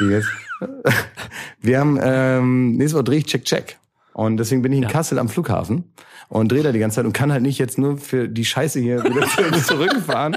Jetzt? 0.00 0.28
Wir 1.60 1.80
haben 1.80 1.98
ähm, 2.02 2.72
nächste 2.76 2.96
Woche 2.96 3.04
drehe 3.04 3.18
ich 3.18 3.26
Check 3.26 3.44
Check. 3.44 3.78
Und 4.12 4.36
deswegen 4.36 4.62
bin 4.62 4.72
ich 4.72 4.82
in 4.82 4.88
Kassel 4.88 5.18
am 5.18 5.28
Flughafen 5.28 5.92
und 6.28 6.52
drehe 6.52 6.62
da 6.62 6.72
die 6.72 6.78
ganze 6.78 6.96
Zeit 6.96 7.04
und 7.06 7.12
kann 7.12 7.32
halt 7.32 7.42
nicht 7.42 7.58
jetzt 7.58 7.78
nur 7.78 7.96
für 7.98 8.28
die 8.28 8.44
Scheiße 8.44 8.80
hier 8.80 9.02
wieder 9.04 9.26
zu- 9.62 9.62
zurückfahren. 9.74 10.36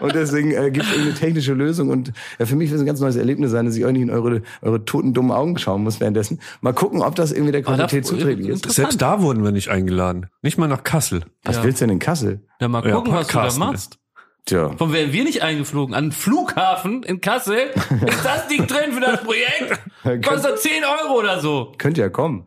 Und 0.00 0.14
deswegen 0.14 0.50
äh, 0.50 0.70
gibt 0.72 0.84
es 0.86 0.90
irgendeine 0.92 1.14
technische 1.18 1.54
Lösung. 1.54 1.88
Und 1.88 2.12
ja, 2.38 2.46
für 2.46 2.56
mich 2.56 2.68
wird 2.70 2.76
es 2.78 2.82
ein 2.82 2.86
ganz 2.86 2.98
neues 3.00 3.14
Erlebnis 3.14 3.52
sein, 3.52 3.64
dass 3.64 3.76
ich 3.76 3.84
euch 3.84 3.92
nicht 3.92 4.02
in 4.02 4.10
eure, 4.10 4.42
eure 4.60 4.84
toten, 4.84 5.14
dummen 5.14 5.30
Augen 5.30 5.56
schauen 5.56 5.84
muss 5.84 6.00
währenddessen. 6.00 6.40
Mal 6.60 6.72
gucken, 6.72 7.00
ob 7.00 7.14
das 7.14 7.30
irgendwie 7.30 7.52
der 7.52 7.60
Aber 7.60 7.70
da- 7.76 7.86
Qualität 7.86 8.06
zuträglich 8.06 8.48
ist. 8.48 8.68
Selbst 8.72 9.00
da 9.00 9.22
wurden 9.22 9.44
wir 9.44 9.52
nicht 9.52 9.68
eingeladen. 9.68 10.26
Nicht 10.42 10.58
mal 10.58 10.66
nach 10.66 10.82
Kassel. 10.82 11.22
Was 11.44 11.56
Ja. 11.56 11.64
willst 11.64 11.80
du 11.80 11.84
denn 11.86 11.92
in 11.94 11.98
Kassel? 12.00 12.40
Ja, 12.60 12.66
mal 12.68 12.84
Ja, 12.86 12.96
gucken, 12.96 13.12
was 13.12 13.28
du 13.28 13.34
da 13.34 13.52
machst. 13.56 13.98
Tja. 14.46 14.70
Warum 14.78 14.92
werden 14.92 15.12
wir 15.12 15.24
nicht 15.24 15.42
eingeflogen? 15.42 15.94
An 15.94 16.06
den 16.06 16.12
Flughafen 16.12 17.02
in 17.04 17.20
Kassel? 17.20 17.56
Ist 18.06 18.24
das 18.24 18.46
Ding 18.48 18.66
drin 18.66 18.92
für 18.92 19.00
das 19.00 19.22
Projekt? 19.22 20.24
Kostet 20.24 20.58
10 20.60 20.82
Euro 20.84 21.18
oder 21.18 21.40
so. 21.40 21.72
Könnt 21.78 21.98
ja 21.98 22.08
kommen. 22.08 22.46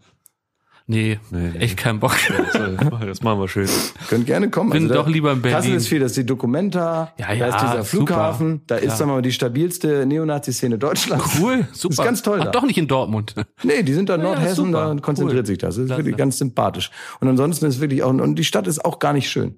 Nee, 0.91 1.19
echt 1.59 1.77
kein 1.77 1.99
Bock. 1.99 2.15
Das 3.05 3.21
machen 3.21 3.39
wir 3.39 3.47
schön. 3.47 3.69
Könnt 4.09 4.25
gerne 4.25 4.49
kommen. 4.49 4.71
Also 4.71 4.87
Bin 4.87 4.89
da- 4.89 4.95
doch 5.03 5.07
lieber 5.07 5.31
in 5.33 5.41
Berlin. 5.41 5.57
Kassel 5.57 5.75
ist 5.75 5.87
viel, 5.87 5.99
das 5.99 6.11
ist 6.13 6.17
die 6.17 6.25
Documenta, 6.25 7.13
Ja, 7.17 7.27
da 7.27 7.33
ja, 7.33 7.45
ist 7.47 7.55
dieser 7.61 7.67
super. 7.73 7.83
Flughafen, 7.85 8.61
da 8.65 8.75
ist, 8.77 8.85
Ja. 8.85 8.95
sagen 8.95 9.11
wir 9.11 9.15
mal, 9.15 9.21
die 9.21 9.31
stabilste 9.31 10.05
Neonazi-Szene 10.07 10.79
Deutschlands. 10.79 11.37
Cool, 11.39 11.67
super. 11.73 11.89
Das 11.95 11.99
ist 11.99 12.03
ganz 12.05 12.21
toll 12.23 12.39
Ach, 12.41 12.45
da. 12.45 12.51
doch 12.51 12.63
nicht 12.63 12.77
in 12.79 12.87
Dortmund. 12.87 13.35
Nee, 13.63 13.83
die 13.83 13.93
sind 13.93 14.09
da 14.09 14.15
in 14.15 14.21
Ja, 14.21 14.27
Nordhessen, 14.29 14.65
super. 14.67 14.95
da 14.95 15.01
konzentriert 15.01 15.41
Cool. 15.41 15.45
sich 15.45 15.57
das. 15.59 15.75
Das 15.75 15.85
ist 15.85 15.89
wirklich 15.95 16.17
ganz 16.17 16.37
sympathisch. 16.39 16.89
Und 17.19 17.27
ansonsten 17.27 17.65
ist 17.67 17.79
wirklich 17.81 18.01
auch, 18.01 18.09
und 18.09 18.35
die 18.35 18.43
Stadt 18.43 18.65
ist 18.67 18.83
auch 18.83 18.97
gar 18.99 19.13
nicht 19.13 19.29
schön. 19.29 19.55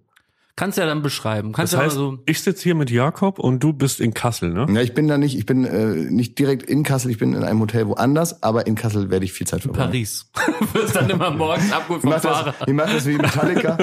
Kannst 0.56 0.78
ja 0.78 0.86
dann 0.86 1.02
beschreiben. 1.02 1.54
Kannst 1.54 1.74
Das 1.74 1.80
ja 1.80 1.86
heißt, 1.86 1.96
so. 1.96 2.20
ich 2.26 2.42
sitze 2.42 2.64
hier 2.64 2.76
mit 2.76 2.92
Jakob 2.92 3.40
und 3.40 3.62
du 3.64 3.74
bist 3.74 4.00
in 4.00 4.14
Kassel, 4.14 4.52
ne? 4.54 4.68
Ja, 4.74 4.82
ich 4.82 4.94
bin 4.94 5.08
da 5.08 5.18
nicht, 5.18 5.38
ich 5.38 5.46
bin 5.46 5.66
äh, 5.66 5.96
nicht 6.12 6.38
direkt 6.40 6.64
in 6.64 6.84
Kassel, 6.84 7.10
ich 7.12 7.18
bin 7.18 7.34
in 7.34 7.44
einem 7.44 7.60
Hotel 7.62 7.88
woanders, 7.88 8.44
aber 8.44 8.68
in 8.68 8.76
Kassel 8.76 9.10
werde 9.10 9.26
ich 9.26 9.34
viel 9.34 9.48
Zeit 9.48 9.62
verbringen. 9.62 9.86
Paris. 9.88 10.30
Wirst 10.74 10.96
dann 10.96 11.10
immer 11.10 11.32
morgens 11.32 11.72
abgeholt 11.72 12.00
Ich 12.00 12.02
vom 12.04 12.10
mach, 12.12 12.22
das, 12.22 12.38
Fahrer. 12.38 12.54
ich 12.68 12.74
mach 12.74 12.92
das 12.94 13.06
wie 13.06 13.18
Metallica. 13.18 13.78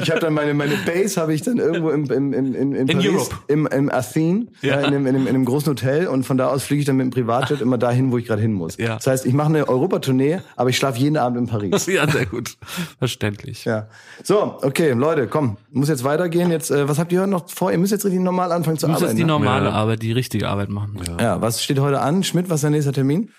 Ich 0.00 0.10
habe 0.10 0.20
dann 0.20 0.34
meine 0.34 0.54
meine 0.54 0.74
Base 0.86 1.20
habe 1.20 1.34
ich 1.34 1.42
dann 1.42 1.58
irgendwo 1.58 1.90
im 1.90 2.10
im 2.10 2.32
im 2.32 2.54
in, 2.54 2.74
in, 2.74 2.86
Paris 2.86 3.06
Europe. 3.06 3.36
im 3.48 3.66
im 3.66 3.90
Athen 3.90 4.50
Ja. 4.62 4.80
ja. 4.80 4.80
in, 4.80 4.86
einem, 4.86 5.06
in, 5.06 5.14
einem, 5.16 5.22
in 5.26 5.34
einem 5.34 5.44
großen 5.44 5.70
Hotel 5.70 6.06
und 6.08 6.24
von 6.24 6.36
da 6.38 6.48
aus 6.48 6.64
fliege 6.64 6.80
ich 6.80 6.86
dann 6.86 6.96
mit 6.96 7.04
dem 7.06 7.10
Privatjet 7.10 7.60
immer 7.60 7.78
dahin, 7.78 8.10
wo 8.10 8.18
ich 8.18 8.26
gerade 8.26 8.42
hin 8.42 8.52
muss. 8.52 8.76
Ja. 8.78 8.94
Das 8.96 9.06
heißt, 9.06 9.26
ich 9.26 9.34
mache 9.34 9.48
eine 9.48 9.68
Europatournee, 9.68 10.40
aber 10.56 10.70
ich 10.70 10.76
schlafe 10.76 10.98
jeden 10.98 11.16
Abend 11.16 11.38
in 11.38 11.46
Paris. 11.46 11.86
Ja, 11.96 12.08
sehr 12.10 12.26
gut. 12.26 12.56
Verständlich. 12.98 13.64
Ja. 13.64 13.88
So, 14.22 14.58
okay, 14.62 14.92
Leute, 14.92 15.26
komm, 15.26 15.56
muss 15.70 15.88
jetzt 15.88 16.04
weitergehen. 16.06 16.50
Jetzt, 16.50 16.70
äh, 16.70 16.88
was 16.88 16.98
habt 16.98 17.12
ihr 17.12 17.20
heute 17.20 17.30
noch 17.30 17.50
vor? 17.50 17.70
Ihr 17.70 17.76
müsst 17.76 17.92
jetzt 17.92 18.06
richtig 18.06 18.22
normal 18.22 18.50
anfangen 18.52 18.78
zu 18.78 18.86
Du 18.86 18.92
musst 18.92 19.02
arbeiten. 19.02 19.18
jetzt 19.18 19.22
die 19.22 19.28
normale 19.28 19.66
Ja. 19.66 19.72
Arbeit, 19.72 20.00
die 20.02 20.12
richtige 20.12 20.48
Arbeit 20.48 20.70
machen. 20.70 20.98
ja, 21.20 21.42
was 21.42 21.62
steht 21.62 21.78
heute 21.80 22.00
an? 22.00 22.24
Schmidt, 22.24 22.48
was 22.48 22.56
ist 22.56 22.62
der 22.62 22.70
nächste 22.70 22.92
Termin? 22.92 23.30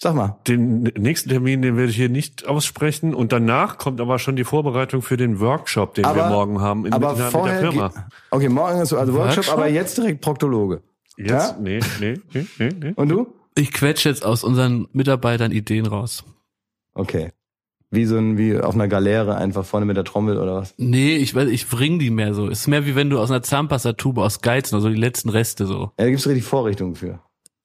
Sag 0.00 0.14
mal. 0.14 0.38
Den 0.46 0.84
nächsten 0.96 1.28
Termin, 1.28 1.60
den 1.60 1.76
werde 1.76 1.90
ich 1.90 1.96
hier 1.96 2.08
nicht 2.08 2.46
aussprechen. 2.46 3.14
Und 3.14 3.32
danach 3.32 3.78
kommt 3.78 4.00
aber 4.00 4.20
schon 4.20 4.36
die 4.36 4.44
Vorbereitung 4.44 5.02
für 5.02 5.16
den 5.16 5.40
Workshop, 5.40 5.94
den 5.94 6.04
wir 6.04 6.28
morgen 6.28 6.60
haben 6.60 6.86
in, 6.86 6.92
aber 6.92 7.14
mit, 7.14 7.18
mit 7.18 7.26
vorher 7.32 7.60
der 7.62 7.72
Firma. 7.72 7.92
Okay, 8.30 8.48
morgen 8.48 8.80
ist 8.80 8.90
so, 8.90 8.96
also 8.96 9.12
Workshop, 9.14 9.36
Workshop? 9.38 9.54
aber 9.54 9.66
jetzt 9.68 9.98
direkt 9.98 10.20
Proktologe. 10.20 10.82
Jetzt? 11.16 11.30
Ja? 11.30 11.56
Nee, 11.60 11.80
nee, 11.98 12.14
nee, 12.32 12.46
nee, 12.60 12.68
nee. 12.80 12.92
Und 12.94 13.08
du? 13.08 13.34
Ich 13.56 13.72
quetsche 13.72 14.08
jetzt 14.08 14.24
aus 14.24 14.44
unseren 14.44 14.86
Mitarbeitern 14.92 15.50
Ideen 15.50 15.86
raus. 15.86 16.22
Okay. 16.94 17.32
Wie 17.90 18.04
so 18.04 18.16
ein, 18.18 18.36
wie 18.36 18.58
auf 18.58 18.74
einer 18.74 18.88
Galeere 18.88 19.36
einfach 19.36 19.64
vorne 19.64 19.86
mit 19.86 19.96
der 19.96 20.04
Trommel 20.04 20.36
oder 20.38 20.56
was? 20.56 20.74
Nee, 20.76 21.16
ich 21.16 21.34
weiß, 21.34 21.48
ich 21.48 21.68
bring 21.68 21.98
die 21.98 22.10
mehr 22.10 22.34
so. 22.34 22.48
Ist 22.48 22.66
mehr 22.66 22.84
wie 22.84 22.94
wenn 22.94 23.08
du 23.08 23.18
aus 23.18 23.30
einer 23.30 23.42
Zahnpastatube 23.42 24.22
aus 24.22 24.42
Geizen, 24.42 24.74
also 24.74 24.90
die 24.90 24.94
letzten 24.94 25.30
Reste 25.30 25.66
so. 25.66 25.92
Ja, 25.98 26.04
da 26.04 26.10
gibt's 26.10 26.26
richtig 26.26 26.44
Vorrichtungen 26.44 26.94
für. 26.94 27.20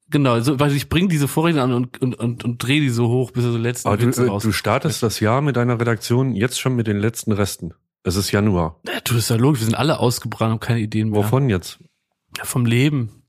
Genau, 0.09 0.39
so, 0.41 0.59
weil 0.59 0.71
ich 0.73 0.89
bring 0.89 1.09
diese 1.09 1.27
Vorrichtung 1.27 1.63
an 1.63 1.73
und, 1.73 2.01
und, 2.01 2.15
und, 2.19 2.43
und 2.45 2.63
dreh 2.63 2.79
die 2.79 2.89
so 2.89 3.07
hoch, 3.07 3.31
bis 3.31 3.43
er 3.43 3.51
so 3.51 3.57
letzten 3.57 3.87
Aber 3.87 3.97
du, 3.97 4.07
Witze 4.07 4.25
äh, 4.25 4.29
raus. 4.29 4.43
du 4.43 4.51
startest 4.51 5.01
das 5.03 5.19
Jahr 5.19 5.41
mit 5.41 5.57
deiner 5.57 5.79
Redaktion 5.79 6.35
jetzt 6.35 6.59
schon 6.59 6.75
mit 6.75 6.87
den 6.87 6.97
letzten 6.99 7.31
Resten. 7.31 7.73
Es 8.03 8.15
ist 8.15 8.31
Januar. 8.31 8.79
Ja, 8.85 8.99
du, 9.03 9.15
ist 9.15 9.29
ja 9.29 9.37
logisch, 9.37 9.61
wir 9.61 9.65
sind 9.65 9.75
alle 9.75 9.99
ausgebrannt 9.99 10.53
und 10.53 10.59
keine 10.59 10.79
Ideen 10.79 11.09
mehr. 11.09 11.23
Wovon 11.23 11.49
jetzt? 11.49 11.79
Ja, 12.37 12.45
vom 12.45 12.65
Leben. 12.65 13.22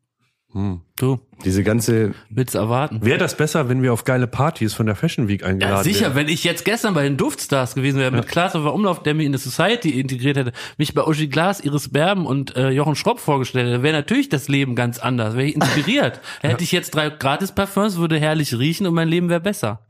Hm. 0.55 0.83
Du, 0.97 1.19
Diese 1.45 1.65
ganze, 1.65 2.15
willst 2.31 2.55
erwarten. 2.55 3.05
Wäre 3.05 3.19
das 3.19 3.37
besser, 3.37 3.69
wenn 3.69 3.83
wir 3.83 3.93
auf 3.93 4.05
geile 4.05 4.29
Partys 4.29 4.73
von 4.73 4.87
der 4.87 4.95
Fashion 4.95 5.27
Week 5.27 5.43
eingeladen 5.45 5.79
Ja, 5.79 5.83
sicher, 5.83 6.07
wären? 6.07 6.15
wenn 6.15 6.29
ich 6.29 6.45
jetzt 6.45 6.65
gestern 6.65 6.95
bei 6.95 7.03
den 7.03 7.17
Duftstars 7.17 7.75
gewesen 7.75 7.99
wäre, 7.99 8.13
mit 8.13 8.29
Klaas 8.29 8.55
auf 8.55 8.65
Umlauf, 8.73 9.03
der 9.03 9.15
mich 9.15 9.27
in 9.27 9.33
die 9.33 9.39
Society 9.39 9.99
integriert 9.99 10.37
hätte, 10.37 10.53
mich 10.79 10.95
bei 10.95 11.03
Uschi 11.03 11.27
Glas, 11.27 11.59
Iris 11.61 11.91
Berben 11.91 12.25
und 12.25 12.55
äh, 12.57 12.71
Jochen 12.71 12.95
Schropp 12.95 13.19
vorgestellt 13.19 13.67
hätte, 13.69 13.83
wäre 13.83 13.97
natürlich 13.97 14.29
das 14.29 14.47
Leben 14.47 14.77
ganz 14.77 15.01
anders, 15.01 15.35
wäre 15.35 15.49
ich 15.49 15.57
inspiriert. 15.57 16.21
Hätte 16.41 16.63
ich 16.63 16.71
jetzt 16.71 16.95
drei 16.95 17.11
Gratis-Parfums, 17.11 17.97
würde 17.99 18.19
herrlich 18.21 18.57
riechen 18.57 18.87
und 18.87 18.95
mein 18.95 19.09
Leben 19.09 19.29
wäre 19.29 19.41
besser. 19.41 19.81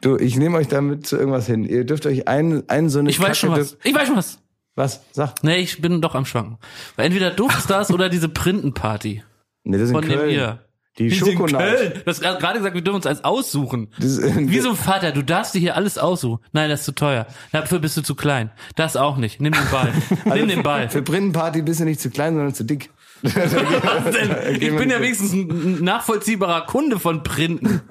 du, 0.00 0.16
ich 0.16 0.38
nehme 0.38 0.56
euch 0.56 0.68
damit 0.68 1.06
zu 1.06 1.18
irgendwas 1.18 1.46
hin. 1.46 1.64
Ihr 1.64 1.84
dürft 1.84 2.06
euch 2.06 2.26
einen, 2.26 2.66
einen 2.70 2.88
so 2.88 3.00
eine 3.00 3.10
Ich 3.10 3.20
weiß 3.20 3.36
schon 3.36 3.50
Kacke 3.50 3.60
was. 3.60 3.76
Ich 3.84 3.94
weiß 3.94 4.06
schon 4.08 4.16
was. 4.16 4.38
Was? 4.76 5.02
Sag. 5.12 5.42
Nee, 5.42 5.56
ich 5.56 5.80
bin 5.82 6.00
doch 6.00 6.14
am 6.14 6.24
Schwanken. 6.24 6.56
Entweder 6.96 7.30
Duftstars 7.30 7.90
oder 7.92 8.08
diese 8.08 8.28
Printenparty 8.30 9.22
Nee, 9.66 9.78
das 9.78 9.84
ist 9.84 9.90
in 9.90 9.94
von 9.96 10.08
dem 10.08 10.18
Köln. 10.18 10.30
hier. 10.30 10.60
Die 10.98 11.10
Wir 11.10 11.18
sind 11.18 11.28
in 11.28 11.36
Schokonaut. 11.36 11.60
Köln. 11.60 11.92
Du 12.04 12.06
hast 12.06 12.20
gerade 12.22 12.58
gesagt, 12.58 12.74
wir 12.74 12.82
dürfen 12.82 12.96
uns 12.96 13.06
eins 13.06 13.22
aussuchen. 13.24 13.88
Das 13.98 14.22
Wie 14.22 14.60
so 14.60 14.70
ein 14.70 14.76
Vater, 14.76 15.12
du 15.12 15.22
darfst 15.22 15.54
dir 15.54 15.58
hier 15.58 15.76
alles 15.76 15.98
aussuchen. 15.98 16.42
Nein, 16.52 16.70
das 16.70 16.80
ist 16.80 16.86
zu 16.86 16.94
teuer. 16.94 17.26
Dafür 17.52 17.80
bist 17.80 17.96
du 17.96 18.02
zu 18.02 18.14
klein. 18.14 18.50
Das 18.76 18.96
auch 18.96 19.16
nicht. 19.18 19.40
Nimm 19.40 19.52
den 19.52 19.70
Ball. 19.70 19.92
Nimm 20.24 20.48
den 20.48 20.62
Ball. 20.62 20.88
Für 20.88 21.02
Printenparty 21.02 21.62
bist 21.62 21.80
du 21.80 21.84
nicht 21.84 22.00
zu 22.00 22.08
klein, 22.10 22.34
sondern 22.34 22.54
zu 22.54 22.64
dick. 22.64 22.90
Was 23.22 24.14
denn? 24.14 24.60
Ich 24.60 24.76
bin 24.76 24.88
ja 24.90 25.00
wenigstens 25.00 25.32
ein 25.32 25.82
nachvollziehbarer 25.82 26.66
Kunde 26.66 26.98
von 26.98 27.22
Printen. 27.22 27.82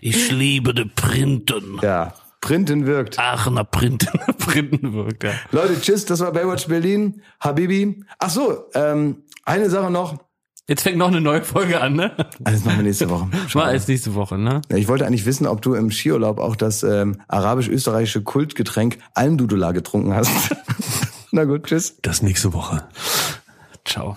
Ich 0.00 0.30
liebe 0.30 0.74
die 0.74 0.84
Printen. 0.84 1.78
Ja. 1.82 2.14
Printen 2.40 2.86
wirkt. 2.86 3.18
Aachener 3.18 3.64
Printen. 3.64 4.20
Printen 4.38 4.92
wirkt, 4.92 5.24
ja. 5.24 5.32
Leute, 5.50 5.80
tschüss, 5.80 6.04
das 6.04 6.20
war 6.20 6.32
Baywatch 6.32 6.68
Berlin. 6.68 7.22
Habibi. 7.40 8.04
Ach 8.18 8.30
so, 8.30 8.66
ähm, 8.74 9.24
eine 9.44 9.68
Sache 9.70 9.90
noch. 9.90 10.25
Jetzt 10.68 10.82
fängt 10.82 10.98
noch 10.98 11.06
eine 11.08 11.20
neue 11.20 11.42
Folge 11.42 11.80
an, 11.80 11.94
ne? 11.94 12.10
Alles 12.42 12.64
machen 12.64 12.78
wir 12.78 12.82
nächste 12.84 13.08
Woche. 13.10 13.28
Mal 13.54 13.66
als 13.66 13.86
nächste 13.86 14.14
Woche, 14.14 14.36
ne? 14.36 14.62
Ich 14.74 14.88
wollte 14.88 15.06
eigentlich 15.06 15.24
wissen, 15.24 15.46
ob 15.46 15.62
du 15.62 15.74
im 15.74 15.92
Skiurlaub 15.92 16.40
auch 16.40 16.56
das 16.56 16.82
ähm, 16.82 17.20
arabisch-österreichische 17.28 18.22
Kultgetränk 18.22 18.98
Almdudula 19.14 19.70
getrunken 19.70 20.14
hast. 20.14 20.30
Na 21.30 21.44
gut, 21.44 21.64
tschüss. 21.64 21.96
Das 22.02 22.20
nächste 22.22 22.52
Woche. 22.52 22.82
Ciao. 23.84 24.16